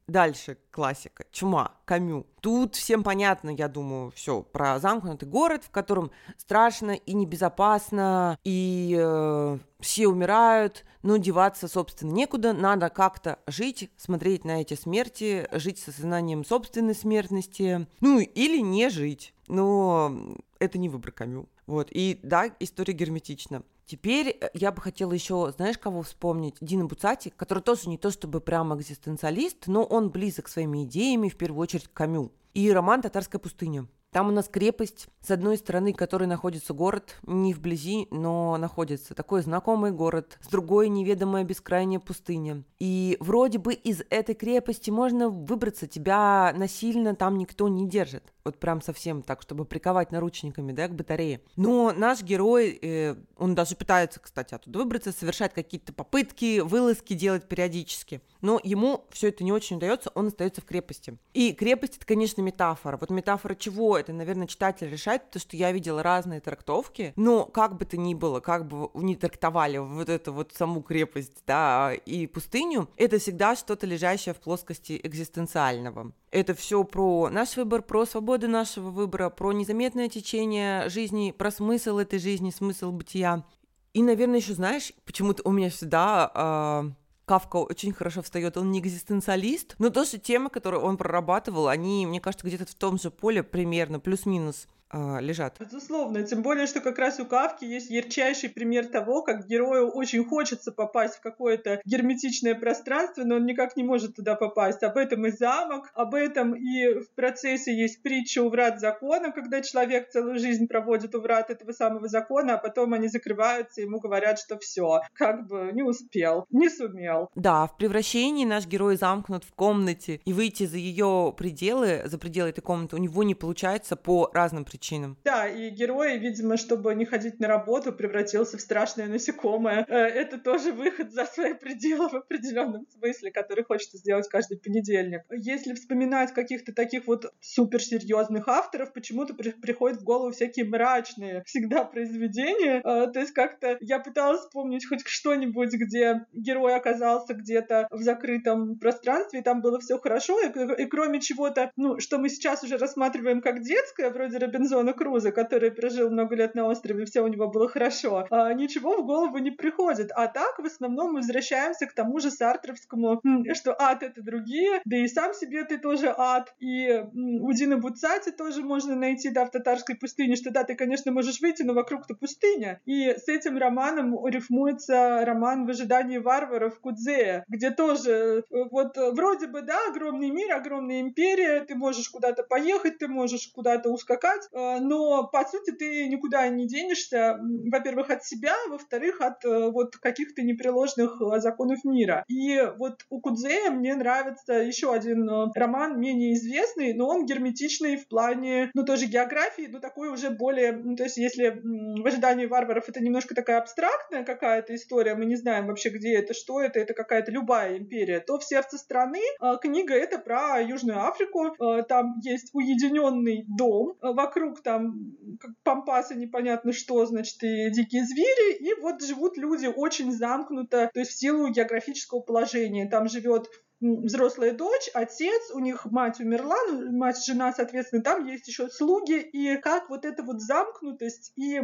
Дальше 0.08 0.58
классика. 0.70 1.26
Чума, 1.32 1.72
Камю. 1.86 2.26
Тут 2.42 2.76
всем 2.76 3.04
понятно, 3.04 3.52
я 3.52 3.70
думаю, 3.70 4.12
все 4.12 4.42
про 4.42 4.78
замкнутый 4.80 5.30
город, 5.30 5.64
в 5.64 5.72
котором 5.72 6.12
страшно 6.38 6.92
и 6.92 7.14
небезопасно, 7.14 8.38
и 8.44 8.98
э, 9.00 9.58
все 9.80 10.08
умирают, 10.08 10.84
но 11.04 11.16
деваться, 11.16 11.70
собственно, 11.70 12.12
некуда. 12.12 12.52
Надо 12.52 12.90
как-то 12.90 13.40
жить, 13.48 13.92
смотреть 13.96 14.44
на 14.44 14.62
эти 14.62 14.74
смерти, 14.74 15.48
жить 15.54 15.80
со 15.80 15.94
сознанием 15.94 16.44
собственной 16.44 16.96
смертности, 16.96 17.88
ну 18.02 18.20
или 18.20 18.60
не 18.60 18.90
жить. 18.90 19.34
Но 19.48 20.36
это 20.60 20.78
не 20.78 20.90
выбор 20.90 21.12
Камю. 21.12 21.48
Вот. 21.66 21.88
И 21.92 22.20
да, 22.24 22.52
история 22.60 22.94
герметична. 22.94 23.64
Теперь 23.86 24.38
э, 24.40 24.50
я 24.54 24.72
бы 24.72 24.82
хотела 24.82 25.14
еще, 25.14 25.54
знаешь, 25.56 25.78
кого 25.78 26.02
вспомнить? 26.02 26.56
Дина 26.62 26.86
Буцати, 26.86 27.32
который 27.36 27.64
тоже 27.64 27.90
не 27.90 27.98
то 27.98 28.12
чтобы 28.12 28.42
прямо 28.42 28.76
экзистенциалист, 28.76 29.68
но 29.68 29.84
он 29.84 30.10
близок 30.10 30.48
своими 30.48 30.86
идеями, 30.86 31.30
в 31.30 31.38
первую 31.38 31.62
очередь, 31.62 31.88
к 31.88 31.94
Камю. 31.94 32.32
И 32.54 32.72
роман 32.72 33.02
«Татарская 33.02 33.40
пустыня». 33.40 33.88
Там 34.14 34.28
у 34.28 34.32
нас 34.32 34.48
крепость, 34.48 35.08
с 35.22 35.32
одной 35.32 35.58
стороны, 35.58 35.92
которой 35.92 36.26
находится 36.26 36.76
город, 36.76 37.18
не 37.24 37.52
вблизи, 37.52 38.08
но 38.12 38.56
находится. 38.58 39.16
Такой 39.16 39.42
знакомый 39.42 39.90
город, 39.92 40.38
с 40.44 40.50
другой 40.50 40.90
неведомая 40.90 41.44
бескрайняя 41.44 42.00
пустыня. 42.00 42.64
И 42.78 43.18
вроде 43.20 43.58
бы 43.58 43.74
из 43.74 44.04
этой 44.12 44.36
крепости 44.36 44.92
можно 44.92 45.30
выбраться, 45.30 45.88
тебя 45.88 46.54
насильно 46.56 47.16
там 47.16 47.40
никто 47.40 47.68
не 47.68 47.88
держит. 47.90 48.33
Вот 48.46 48.60
прям 48.60 48.82
совсем 48.82 49.24
так, 49.24 49.42
чтобы 49.42 49.64
приковать 49.64 50.12
наручниками, 50.12 50.74
да, 50.74 50.90
к 50.90 50.96
батарее. 50.96 51.40
Но 51.56 51.94
наш 51.94 52.22
герой, 52.24 52.78
э, 52.82 53.16
он 53.38 53.56
даже 53.56 53.78
пытается, 53.78 54.20
кстати, 54.20 54.54
оттуда 54.54 54.80
выбраться, 54.80 55.14
совершать 55.14 55.54
какие-то 55.54 55.94
попытки, 55.94 56.60
вылазки 56.60 57.14
делать 57.14 57.48
периодически. 57.48 58.22
Но 58.42 58.60
ему 58.62 59.06
все 59.12 59.30
это 59.30 59.46
не 59.46 59.54
очень 59.54 59.78
удается, 59.78 60.12
он 60.14 60.28
остается 60.28 60.60
в 60.60 60.66
крепости. 60.66 61.18
И 61.34 61.54
крепость 61.54 61.96
это, 61.96 62.06
конечно, 62.06 62.42
метафора. 62.42 62.98
Вот 62.98 63.12
метафора 63.12 63.56
чего? 63.56 63.98
Это, 63.98 64.12
наверное, 64.12 64.48
читатель 64.48 64.90
решает, 64.90 65.24
потому 65.28 65.40
что 65.40 65.56
я 65.56 65.72
видела 65.72 66.04
разные 66.04 66.42
трактовки. 66.42 67.14
Но 67.16 67.46
как 67.46 67.78
бы 67.78 67.86
то 67.86 67.96
ни 67.96 68.14
было, 68.14 68.42
как 68.42 68.68
бы 68.68 68.90
не 68.94 69.16
трактовали 69.16 69.78
вот 69.78 70.10
эту 70.10 70.34
вот 70.34 70.52
саму 70.52 70.82
крепость, 70.82 71.44
да, 71.48 71.94
и 71.94 72.28
пустыню, 72.28 72.90
это 72.98 73.20
всегда 73.20 73.56
что-то 73.56 73.88
лежащее 73.88 74.36
в 74.36 74.42
плоскости 74.42 75.00
экзистенциального. 75.02 76.12
Это 76.34 76.56
все 76.56 76.84
про 76.84 77.30
наш 77.30 77.58
выбор, 77.58 77.84
про 77.84 78.08
свободу 78.08 78.48
нашего 78.48 78.90
выбора, 78.90 79.30
про 79.30 79.52
незаметное 79.52 80.10
течение 80.10 80.90
жизни, 80.90 81.30
про 81.30 81.52
смысл 81.52 82.00
этой 82.00 82.18
жизни, 82.18 82.50
смысл 82.50 82.92
бытия. 82.92 83.46
И, 83.94 84.02
наверное, 84.02 84.40
еще 84.40 84.56
знаешь, 84.56 84.94
почему-то 85.06 85.48
у 85.48 85.52
меня 85.52 85.70
всегда 85.70 86.32
э, 86.34 86.92
Кавка 87.26 87.58
очень 87.58 87.94
хорошо 87.94 88.24
встает, 88.24 88.58
он 88.58 88.72
не 88.72 88.80
экзистенциалист, 88.80 89.76
но 89.78 89.92
тоже 89.92 90.18
темы, 90.18 90.50
которые 90.50 90.82
он 90.82 90.98
прорабатывал, 90.98 91.68
они, 91.68 92.08
мне 92.08 92.20
кажется, 92.20 92.48
где-то 92.48 92.66
в 92.66 92.74
том 92.74 92.98
же 92.98 93.12
поле 93.12 93.44
примерно, 93.44 94.00
плюс-минус 94.00 94.68
э, 94.94 95.22
лежат. 95.22 95.58
Безусловно, 95.60 96.24
тем 96.24 96.42
более, 96.42 96.68
что 96.68 96.80
как 96.80 97.00
раз 97.00 97.20
у 97.20 97.26
Кавки 97.26 97.66
есть 97.66 97.90
ярчайший 97.90 98.50
пример 98.50 98.86
того, 98.86 99.24
как 99.24 99.48
герою 99.48 99.90
очень 99.90 100.24
хочется 100.24 100.72
попасть 100.72 101.16
в 101.16 101.22
какое-то 101.22 101.82
герметичное 101.86 102.56
пространство, 102.56 103.24
но 103.24 103.36
он 103.36 103.46
никак 103.46 103.76
не 103.76 103.84
может 103.84 104.16
туда 104.16 104.36
попасть. 104.36 104.84
Об 104.84 104.98
этом 104.98 105.26
и 105.26 105.32
замок, 105.32 105.90
об 105.96 106.14
этом 106.14 106.54
и 106.54 107.00
в 107.00 107.12
процессе 107.16 107.76
есть 107.76 108.04
притча 108.04 108.44
у 108.44 108.50
врат 108.50 108.80
закона, 108.80 109.32
когда 109.32 109.62
человек 109.62 110.10
целую 110.10 110.38
жизнь 110.40 110.68
проводит 110.68 111.16
у 111.16 111.22
врат 111.22 111.50
этого 111.50 111.72
самого 111.72 112.08
закона, 112.08 112.56
а 112.56 112.58
потом 112.58 112.94
они 112.94 113.08
закрываются, 113.08 113.82
и 113.82 113.86
ему 113.86 114.00
говорят, 114.00 114.40
что 114.40 114.58
все, 114.60 115.02
как 115.14 115.48
бы 115.48 115.72
не 115.74 115.84
успел, 115.84 116.46
не 116.52 116.70
сумел. 116.70 117.30
Да, 117.36 117.68
в 117.68 117.78
превращении 117.78 118.46
наш 118.46 118.68
герой 118.68 118.98
замкнут 118.98 119.44
в 119.44 119.54
комнате, 119.54 120.22
и 120.26 120.34
выйти 120.34 120.66
за 120.66 120.78
ее 120.78 121.34
пределы, 121.36 122.04
за 122.06 122.18
пределы 122.18 122.50
этой 122.50 122.62
комнаты 122.62 122.96
у 122.96 123.00
него 123.00 123.24
не 123.24 123.36
получается 123.36 123.96
по 123.96 124.30
разным 124.34 124.66
причинам 124.66 124.83
причинам. 124.84 125.18
Да, 125.24 125.48
и 125.48 125.70
герой, 125.70 126.18
видимо, 126.18 126.58
чтобы 126.58 126.94
не 126.96 127.06
ходить 127.06 127.40
на 127.40 127.48
работу, 127.48 127.94
превратился 127.94 128.58
в 128.58 128.62
страшное 128.62 129.08
насекомое. 129.08 129.86
Э, 129.88 129.96
это 129.96 130.38
тоже 130.38 130.74
выход 130.74 131.12
за 131.12 131.26
свои 131.26 131.54
пределы 131.54 132.10
в 132.10 132.16
определенном 132.16 132.86
смысле, 132.90 133.32
который 133.32 133.64
хочется 133.64 133.98
сделать 133.98 134.28
каждый 134.28 134.60
понедельник. 134.60 135.22
Если 135.32 135.74
вспоминать 135.74 136.34
каких-то 136.34 136.74
таких 136.74 137.08
вот 137.08 137.34
суперсерьезных 137.40 138.48
авторов, 138.48 138.94
почему-то 138.94 139.34
при 139.34 139.52
приходят 139.52 140.02
в 140.02 140.04
голову 140.04 140.32
всякие 140.32 140.66
мрачные 140.66 141.44
всегда 141.46 141.86
произведения. 141.86 142.82
Э, 142.84 143.12
то 143.12 143.20
есть 143.20 143.32
как-то 143.32 143.78
я 143.80 144.00
пыталась 144.00 144.42
вспомнить 144.42 144.88
хоть 144.88 145.08
что-нибудь, 145.08 145.74
где 145.74 146.26
герой 146.34 146.76
оказался 146.76 147.34
где-то 147.34 147.88
в 147.92 148.02
закрытом 148.02 148.78
пространстве, 148.80 149.40
и 149.40 149.44
там 149.44 149.62
было 149.62 149.80
все 149.80 149.98
хорошо, 149.98 150.40
и, 150.42 150.48
и 150.82 150.86
кроме 150.88 151.22
чего-то, 151.22 151.72
ну, 151.78 152.00
что 152.00 152.18
мы 152.18 152.30
сейчас 152.30 152.64
уже 152.64 152.78
рассматриваем 152.78 153.42
как 153.42 153.62
детское, 153.62 154.10
вроде 154.10 154.38
Робинзона 154.38 154.73
Робинзона 154.74 154.94
Круза, 154.94 155.32
который 155.32 155.72
прожил 155.72 156.10
много 156.10 156.36
лет 156.36 156.56
на 156.56 156.66
острове, 156.66 157.06
все 157.06 157.22
у 157.22 157.28
него 157.28 157.48
было 157.48 157.68
хорошо, 157.68 158.26
а, 158.30 158.54
ничего 158.54 158.98
в 158.98 159.06
голову 159.06 159.38
не 159.38 159.52
приходит. 159.52 160.12
А 160.16 160.28
так, 160.28 160.58
в 160.58 160.66
основном, 160.66 161.14
мы 161.14 161.20
возвращаемся 161.20 161.86
к 161.86 161.94
тому 161.94 162.20
же 162.20 162.32
Сартровскому, 162.32 163.22
что 163.54 163.76
ад— 163.80 164.02
это 164.04 164.22
другие, 164.22 164.82
да 164.86 164.98
и 164.98 165.08
сам 165.08 165.34
себе 165.34 165.64
ты 165.66 165.78
тоже 165.78 166.14
ад. 166.18 166.54
И 166.60 167.04
у 167.14 167.52
Дина 167.54 167.78
Буцати 167.78 168.32
тоже 168.32 168.64
можно 168.64 168.96
найти, 168.96 169.30
да, 169.30 169.46
в 169.46 169.52
татарской 169.52 169.96
пустыне, 169.96 170.36
что 170.36 170.52
да, 170.52 170.64
ты, 170.64 170.76
конечно, 170.76 171.12
можешь 171.12 171.42
выйти, 171.42 171.64
но 171.64 171.74
вокруг-то 171.74 172.16
пустыня. 172.16 172.82
И 172.86 173.10
с 173.10 173.28
этим 173.28 173.58
романом 173.58 174.26
рифмуется 174.28 175.24
роман 175.26 175.66
«В 175.66 175.70
ожидании 175.70 176.18
варваров» 176.18 176.80
Кудзея, 176.80 177.46
где 177.48 177.72
тоже 177.72 178.44
э, 178.50 178.64
вот 178.72 178.98
э, 178.98 179.12
вроде 179.12 179.48
бы, 179.48 179.62
да, 179.62 179.78
огромный 179.90 180.32
мир, 180.32 180.54
огромная 180.54 181.02
империя, 181.02 181.62
ты 181.62 181.76
можешь 181.76 182.10
куда-то 182.10 182.44
поехать, 182.44 182.98
ты 182.98 183.08
можешь 183.08 183.52
куда-то 183.54 183.90
ускакать, 183.90 184.48
э, 184.52 184.63
но, 184.82 185.28
по 185.28 185.44
сути, 185.46 185.72
ты 185.72 186.08
никуда 186.08 186.48
не 186.50 186.68
денешься, 186.68 187.40
во-первых, 187.72 188.10
от 188.10 188.24
себя, 188.24 188.54
во-вторых, 188.70 189.22
от 189.22 189.44
вот 189.44 189.98
каких-то 189.98 190.42
непреложных 190.42 191.22
законов 191.38 191.84
мира. 191.84 192.24
И 192.28 192.62
вот 192.78 193.06
у 193.10 193.20
Кудзея 193.20 193.72
мне 193.72 193.96
нравится 193.96 194.54
еще 194.54 194.94
один 194.94 195.30
роман, 195.56 196.00
менее 196.00 196.34
известный, 196.34 196.94
но 196.94 197.08
он 197.08 197.26
герметичный 197.26 197.98
в 197.98 198.08
плане, 198.08 198.72
ну, 198.74 198.84
тоже 198.84 199.06
географии, 199.06 199.68
но 199.72 199.80
такой 199.80 200.10
уже 200.10 200.30
более, 200.30 200.72
ну, 200.74 200.96
то 200.96 201.04
есть 201.04 201.18
если 201.18 201.62
в 201.64 202.06
ожидании 202.06 202.46
варваров 202.46 202.90
это 202.90 203.02
немножко 203.02 203.36
такая 203.36 203.60
абстрактная 203.60 204.24
какая-то 204.24 204.76
история, 204.76 205.16
мы 205.16 205.26
не 205.26 205.36
знаем 205.36 205.68
вообще, 205.68 205.90
где 205.90 206.16
это, 206.18 206.34
что 206.34 206.62
это, 206.62 206.80
это 206.80 206.94
какая-то 206.94 207.32
любая 207.32 207.78
империя, 207.78 208.20
то 208.20 208.38
в 208.38 208.44
сердце 208.44 208.78
страны 208.78 209.22
э, 209.42 209.54
книга 209.62 209.94
это 209.94 210.20
про 210.20 210.62
Южную 210.62 211.06
Африку, 211.06 211.48
э, 211.48 211.84
там 211.84 212.20
есть 212.24 212.50
уединенный 212.54 213.46
дом, 213.48 213.98
э, 214.02 214.14
вокруг 214.44 214.62
там 214.62 215.16
как 215.40 215.52
пампасы 215.64 216.16
непонятно 216.16 216.74
что, 216.74 217.06
значит, 217.06 217.42
и 217.44 217.70
дикие 217.72 218.06
звери, 218.06 218.56
и 218.56 218.80
вот 218.82 219.02
живут 219.02 219.38
люди 219.38 219.68
очень 219.68 220.12
замкнуто, 220.12 220.90
то 220.94 221.00
есть 221.00 221.12
в 221.12 221.20
силу 221.20 221.50
географического 221.50 222.20
положения. 222.20 222.90
Там 222.90 223.08
живет 223.08 223.48
взрослая 223.80 224.54
дочь, 224.54 224.90
отец, 224.94 225.52
у 225.54 225.60
них 225.60 225.86
мать 225.86 226.20
умерла, 226.20 226.56
ну, 226.70 226.96
мать, 226.98 227.24
жена, 227.26 227.52
соответственно, 227.52 228.02
там 228.02 228.26
есть 228.26 228.48
еще 228.48 228.70
слуги, 228.70 229.20
и 229.20 229.58
как 229.58 229.90
вот 229.90 230.06
эта 230.06 230.24
вот 230.24 230.40
замкнутость 230.42 231.34
и 231.36 231.60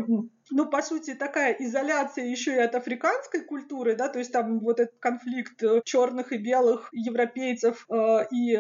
ну, 0.52 0.66
по 0.66 0.82
сути, 0.82 1.14
такая 1.14 1.54
изоляция 1.54 2.26
еще 2.26 2.56
и 2.56 2.60
от 2.60 2.76
африканской 2.76 3.42
культуры, 3.42 3.96
да, 3.96 4.10
то 4.10 4.20
есть 4.20 4.32
там 4.32 4.60
вот 4.60 4.80
этот 4.80 4.96
конфликт 5.00 5.62
э, 5.64 5.82
черных 5.84 6.32
и 6.32 6.38
белых 6.38 6.90
европейцев 6.92 7.86
э, 7.90 8.26
и 8.32 8.56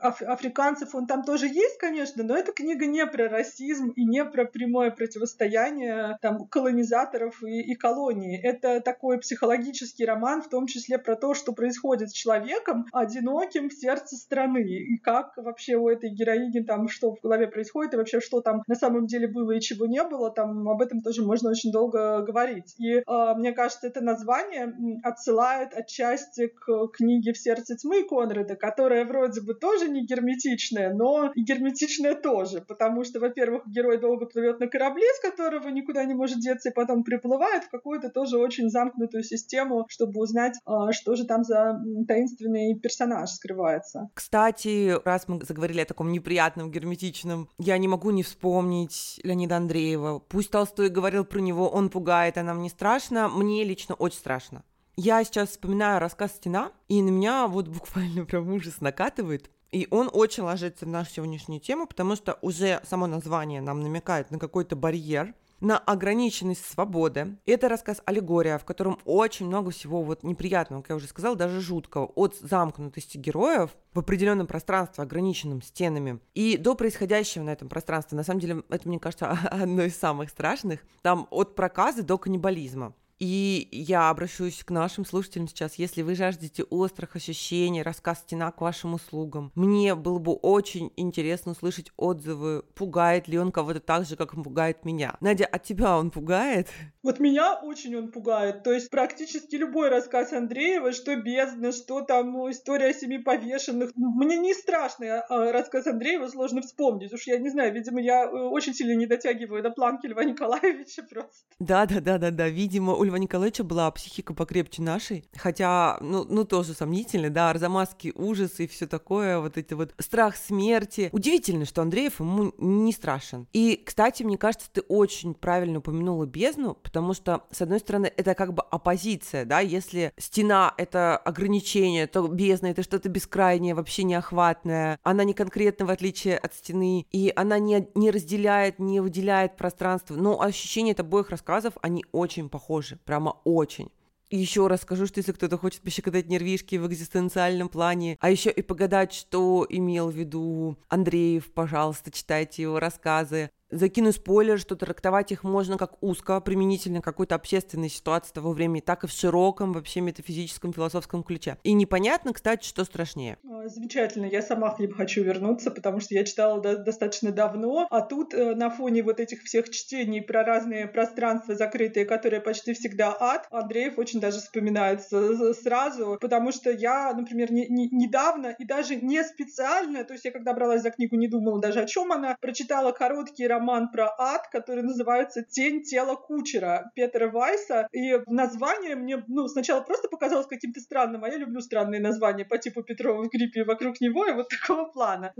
аф- 0.00 0.22
африканцев, 0.22 0.94
он 0.94 1.06
там 1.06 1.22
тоже 1.22 1.46
есть, 1.46 1.78
конечно, 1.78 2.22
но 2.22 2.36
эта 2.36 2.52
книга 2.52 2.86
не 2.86 3.06
про 3.06 3.28
расизм 3.28 3.90
и 3.90 4.04
не 4.04 4.24
про 4.24 4.44
прямое 4.44 4.90
противостояние 4.90 6.18
там 6.20 6.46
колонизаторов 6.46 7.42
и, 7.42 7.60
и 7.60 7.74
колонии. 7.74 8.40
Это 8.40 8.80
такой 8.80 9.18
психологический 9.18 10.04
роман, 10.04 10.42
в 10.42 10.48
том 10.48 10.66
числе 10.66 10.98
про 10.98 11.16
то, 11.16 11.34
что 11.34 11.52
происходит 11.52 12.10
с 12.10 12.12
человеком, 12.12 12.86
одиноким 12.92 13.68
в 13.68 13.74
сердце 13.74 14.16
страны, 14.16 14.62
и 14.62 14.98
как 14.98 15.36
вообще 15.36 15.76
у 15.76 15.88
этой 15.88 16.10
героини 16.10 16.60
там, 16.60 16.88
что 16.88 17.14
в 17.14 17.20
голове 17.20 17.46
происходит, 17.46 17.94
и 17.94 17.96
вообще, 17.96 18.20
что 18.20 18.40
там 18.40 18.62
на 18.66 18.74
самом 18.74 19.06
деле 19.06 19.28
было 19.28 19.52
и 19.52 19.60
чего 19.60 19.86
не 19.86 20.02
было, 20.02 20.30
там 20.30 20.68
об 20.68 20.82
этом 20.82 21.00
тоже 21.00 21.21
можно 21.24 21.50
очень 21.50 21.72
долго 21.72 22.22
говорить. 22.22 22.74
И 22.78 22.96
э, 22.96 23.02
мне 23.36 23.52
кажется, 23.52 23.86
это 23.86 24.00
название 24.00 24.74
отсылает 25.02 25.74
отчасти 25.74 26.48
к 26.48 26.88
книге 26.88 27.32
«В 27.32 27.38
сердце 27.38 27.76
тьмы» 27.76 28.04
Конрада, 28.04 28.56
которая 28.56 29.04
вроде 29.04 29.40
бы 29.40 29.54
тоже 29.54 29.88
не 29.88 30.06
герметичная, 30.06 30.92
но 30.92 31.30
и 31.34 31.42
герметичная 31.42 32.14
тоже, 32.14 32.60
потому 32.60 33.04
что, 33.04 33.20
во-первых, 33.20 33.66
герой 33.66 33.98
долго 33.98 34.26
плывет 34.26 34.60
на 34.60 34.68
корабле, 34.68 35.06
с 35.16 35.20
которого 35.20 35.68
никуда 35.68 36.04
не 36.04 36.14
может 36.14 36.40
деться, 36.40 36.70
и 36.70 36.72
потом 36.72 37.04
приплывает 37.04 37.64
в 37.64 37.70
какую-то 37.70 38.10
тоже 38.10 38.38
очень 38.38 38.68
замкнутую 38.68 39.22
систему, 39.22 39.86
чтобы 39.88 40.20
узнать, 40.20 40.56
э, 40.66 40.92
что 40.92 41.14
же 41.14 41.24
там 41.24 41.44
за 41.44 41.80
таинственный 42.08 42.78
персонаж 42.78 43.30
скрывается. 43.30 44.10
Кстати, 44.14 44.94
раз 45.04 45.28
мы 45.28 45.40
заговорили 45.44 45.80
о 45.80 45.86
таком 45.86 46.12
неприятном, 46.12 46.70
герметичном, 46.70 47.48
я 47.58 47.78
не 47.78 47.88
могу 47.88 48.10
не 48.10 48.22
вспомнить 48.22 49.20
Леонида 49.22 49.56
Андреева. 49.56 50.18
Пусть 50.28 50.50
Толстой 50.50 50.88
говорил 50.88 51.11
говорил 51.12 51.24
про 51.26 51.40
него, 51.40 51.68
он 51.68 51.90
пугает, 51.90 52.38
а 52.38 52.42
нам 52.42 52.62
не 52.62 52.70
страшно. 52.70 53.28
Мне 53.28 53.64
лично 53.64 53.94
очень 53.94 54.18
страшно. 54.18 54.64
Я 54.96 55.22
сейчас 55.24 55.50
вспоминаю 55.50 56.00
рассказ 56.00 56.32
«Стена», 56.32 56.72
и 56.88 57.02
на 57.02 57.10
меня 57.10 57.46
вот 57.48 57.68
буквально 57.68 58.24
прям 58.26 58.50
ужас 58.50 58.80
накатывает. 58.80 59.50
И 59.72 59.88
он 59.90 60.08
очень 60.12 60.42
ложится 60.42 60.86
в 60.86 60.88
нашу 60.88 61.10
сегодняшнюю 61.12 61.60
тему, 61.60 61.86
потому 61.86 62.16
что 62.16 62.38
уже 62.40 62.80
само 62.84 63.06
название 63.06 63.60
нам 63.60 63.82
намекает 63.82 64.30
на 64.30 64.38
какой-то 64.38 64.74
барьер, 64.74 65.34
на 65.62 65.78
ограниченность 65.78 66.68
свободы. 66.68 67.38
Это 67.46 67.68
рассказ 67.68 68.02
аллегория, 68.04 68.58
в 68.58 68.64
котором 68.64 68.98
очень 69.04 69.46
много 69.46 69.70
всего 69.70 70.02
вот 70.02 70.24
неприятного, 70.24 70.82
как 70.82 70.90
я 70.90 70.96
уже 70.96 71.06
сказала, 71.06 71.36
даже 71.36 71.60
жуткого, 71.60 72.06
от 72.06 72.36
замкнутости 72.36 73.16
героев 73.16 73.70
в 73.94 74.00
определенном 74.00 74.46
пространстве, 74.46 75.04
ограниченном 75.04 75.62
стенами, 75.62 76.18
и 76.34 76.56
до 76.56 76.74
происходящего 76.74 77.44
на 77.44 77.50
этом 77.50 77.68
пространстве. 77.68 78.16
На 78.16 78.24
самом 78.24 78.40
деле, 78.40 78.62
это, 78.68 78.88
мне 78.88 78.98
кажется, 78.98 79.30
одно 79.50 79.84
из 79.84 79.96
самых 79.96 80.30
страшных. 80.30 80.80
Там 81.02 81.28
от 81.30 81.54
проказа 81.54 82.02
до 82.02 82.18
каннибализма. 82.18 82.94
И 83.22 83.68
я 83.70 84.10
обращусь 84.10 84.64
к 84.64 84.70
нашим 84.72 85.04
слушателям 85.04 85.46
сейчас. 85.46 85.76
Если 85.76 86.02
вы 86.02 86.16
жаждете 86.16 86.64
острых 86.64 87.14
ощущений, 87.14 87.80
рассказ 87.80 88.18
«Стена» 88.18 88.50
к 88.50 88.60
вашим 88.60 88.94
услугам, 88.94 89.52
мне 89.54 89.94
было 89.94 90.18
бы 90.18 90.32
очень 90.32 90.90
интересно 90.96 91.52
услышать 91.52 91.92
отзывы, 91.96 92.64
пугает 92.74 93.28
ли 93.28 93.38
он 93.38 93.52
кого-то 93.52 93.78
так 93.78 94.06
же, 94.06 94.16
как 94.16 94.34
он 94.34 94.42
пугает 94.42 94.84
меня. 94.84 95.14
Надя, 95.20 95.46
от 95.46 95.62
тебя 95.62 95.96
он 95.98 96.10
пугает? 96.10 96.66
Вот 97.04 97.20
меня 97.20 97.60
очень 97.60 97.94
он 97.94 98.10
пугает. 98.10 98.64
То 98.64 98.72
есть 98.72 98.90
практически 98.90 99.54
любой 99.54 99.88
рассказ 99.88 100.32
Андреева, 100.32 100.90
что 100.90 101.14
«Бездна», 101.14 101.70
что 101.70 102.00
там 102.00 102.32
ну, 102.32 102.50
«История 102.50 102.88
о 102.88 102.92
семи 102.92 103.18
повешенных». 103.18 103.92
Мне 103.94 104.36
не 104.36 104.52
страшно 104.52 105.20
а 105.28 105.52
рассказ 105.52 105.86
Андреева 105.86 106.26
сложно 106.26 106.60
вспомнить. 106.62 107.12
Уж 107.12 107.28
я 107.28 107.38
не 107.38 107.50
знаю, 107.50 107.72
видимо, 107.72 108.00
я 108.00 108.24
э, 108.24 108.28
очень 108.28 108.74
сильно 108.74 108.96
не 108.96 109.06
дотягиваю 109.06 109.62
до 109.62 109.70
планки 109.70 110.06
Льва 110.06 110.24
Николаевича 110.24 111.04
просто. 111.04 111.44
Да-да-да-да-да. 111.60 112.48
Видимо, 112.48 112.94
у 112.94 113.11
Льва 113.12 113.18
Николаевича 113.18 113.62
была 113.62 113.90
психика 113.90 114.32
покрепче 114.32 114.80
нашей, 114.80 115.22
хотя, 115.36 115.98
ну, 116.00 116.24
ну 116.26 116.46
тоже 116.46 116.72
сомнительно, 116.72 117.28
да, 117.28 117.50
арзамасский 117.50 118.14
ужас 118.14 118.58
и 118.58 118.66
все 118.66 118.86
такое, 118.86 119.38
вот 119.38 119.58
эти 119.58 119.74
вот 119.74 119.92
страх 119.98 120.34
смерти. 120.34 121.10
Удивительно, 121.12 121.66
что 121.66 121.82
Андреев 121.82 122.20
ему 122.20 122.54
не 122.56 122.90
страшен. 122.90 123.46
И, 123.52 123.82
кстати, 123.84 124.22
мне 124.22 124.38
кажется, 124.38 124.68
ты 124.72 124.80
очень 124.88 125.34
правильно 125.34 125.80
упомянула 125.80 126.24
бездну, 126.24 126.72
потому 126.72 127.12
что, 127.12 127.44
с 127.50 127.60
одной 127.60 127.80
стороны, 127.80 128.10
это 128.16 128.34
как 128.34 128.54
бы 128.54 128.62
оппозиция, 128.62 129.44
да, 129.44 129.60
если 129.60 130.14
стена— 130.16 130.72
это 130.78 131.18
ограничение, 131.18 132.06
то 132.06 132.26
бездна— 132.26 132.66
это 132.68 132.82
что-то 132.82 133.10
бескрайнее, 133.10 133.74
вообще 133.74 134.04
неохватное, 134.04 134.98
она 135.02 135.24
не 135.24 135.34
конкретна, 135.34 135.84
в 135.84 135.90
отличие 135.90 136.38
от 136.38 136.54
стены, 136.54 137.04
и 137.12 137.30
она 137.36 137.58
не, 137.58 137.86
не 137.94 138.10
разделяет, 138.10 138.78
не 138.78 139.00
выделяет 139.00 139.58
пространство, 139.58 140.14
но 140.14 140.40
ощущения 140.40 140.92
от 140.92 141.00
обоих 141.00 141.28
рассказов, 141.28 141.74
они 141.82 142.06
очень 142.12 142.48
похожи 142.48 142.98
прямо 143.04 143.40
очень. 143.44 143.90
Еще 144.30 144.66
раз 144.66 144.80
скажу, 144.80 145.06
что 145.06 145.18
если 145.18 145.32
кто-то 145.32 145.58
хочет 145.58 145.82
пощекотать 145.82 146.28
нервишки 146.28 146.76
в 146.76 146.86
экзистенциальном 146.86 147.68
плане, 147.68 148.16
а 148.18 148.30
еще 148.30 148.50
и 148.50 148.62
погадать, 148.62 149.12
что 149.12 149.66
имел 149.68 150.08
в 150.08 150.16
виду 150.16 150.78
Андреев, 150.88 151.52
пожалуйста, 151.52 152.10
читайте 152.10 152.62
его 152.62 152.80
рассказы 152.80 153.50
закину 153.72 154.12
спойлер, 154.12 154.58
что 154.58 154.76
трактовать 154.76 155.32
их 155.32 155.42
можно 155.42 155.78
как 155.78 156.00
узко, 156.02 156.40
применительно 156.40 157.00
к 157.00 157.04
какой-то 157.04 157.34
общественной 157.34 157.88
ситуации 157.88 158.32
того 158.32 158.52
времени, 158.52 158.80
так 158.80 159.04
и 159.04 159.06
в 159.06 159.10
широком, 159.10 159.72
вообще 159.72 160.00
метафизическом, 160.00 160.72
философском 160.72 161.22
ключе. 161.22 161.56
И 161.64 161.72
непонятно, 161.72 162.32
кстати, 162.32 162.66
что 162.66 162.84
страшнее. 162.84 163.38
Замечательно, 163.64 164.26
я 164.26 164.42
сама 164.42 164.74
к 164.74 164.78
ним 164.78 164.92
хочу 164.92 165.22
вернуться, 165.22 165.70
потому 165.70 166.00
что 166.00 166.14
я 166.14 166.24
читала 166.24 166.60
до- 166.60 166.76
достаточно 166.76 167.32
давно, 167.32 167.86
а 167.90 168.00
тут 168.02 168.34
э, 168.34 168.54
на 168.54 168.70
фоне 168.70 169.02
вот 169.02 169.20
этих 169.20 169.42
всех 169.42 169.70
чтений 169.70 170.20
про 170.20 170.44
разные 170.44 170.86
пространства 170.86 171.54
закрытые, 171.54 172.04
которые 172.04 172.40
почти 172.40 172.74
всегда 172.74 173.16
ад, 173.18 173.46
Андреев 173.50 173.98
очень 173.98 174.20
даже 174.20 174.38
вспоминается 174.38 175.54
сразу, 175.54 176.18
потому 176.20 176.52
что 176.52 176.70
я, 176.70 177.12
например, 177.14 177.52
не, 177.52 177.66
не, 177.68 177.88
недавно 177.88 178.54
и 178.58 178.64
даже 178.64 178.96
не 178.96 179.22
специально, 179.24 180.04
то 180.04 180.12
есть 180.12 180.24
я 180.24 180.30
когда 180.30 180.52
бралась 180.52 180.82
за 180.82 180.90
книгу, 180.90 181.16
не 181.16 181.28
думала 181.28 181.60
даже 181.60 181.80
о 181.80 181.86
чем 181.86 182.12
она, 182.12 182.36
прочитала 182.40 182.92
короткий 182.92 183.46
роман 183.46 183.61
роман 183.62 183.90
про 183.90 184.12
ад, 184.18 184.48
который 184.48 184.82
называется 184.82 185.42
«Тень 185.42 185.82
тела 185.82 186.16
кучера» 186.16 186.90
Петра 186.94 187.28
Вайса. 187.28 187.86
И 187.92 188.18
название 188.26 188.96
мне 188.96 189.22
ну, 189.28 189.46
сначала 189.46 189.82
просто 189.82 190.08
показалось 190.08 190.46
каким-то 190.46 190.80
странным, 190.80 191.22
а 191.24 191.28
я 191.28 191.36
люблю 191.36 191.60
странные 191.60 192.00
названия 192.00 192.44
по 192.44 192.58
типу 192.58 192.82
Петрова 192.82 193.22
в 193.22 193.28
гриппе 193.28 193.64
вокруг 193.64 194.00
него 194.00 194.26
и 194.26 194.32
вот 194.32 194.48
такого 194.48 194.86
плана. 194.86 195.32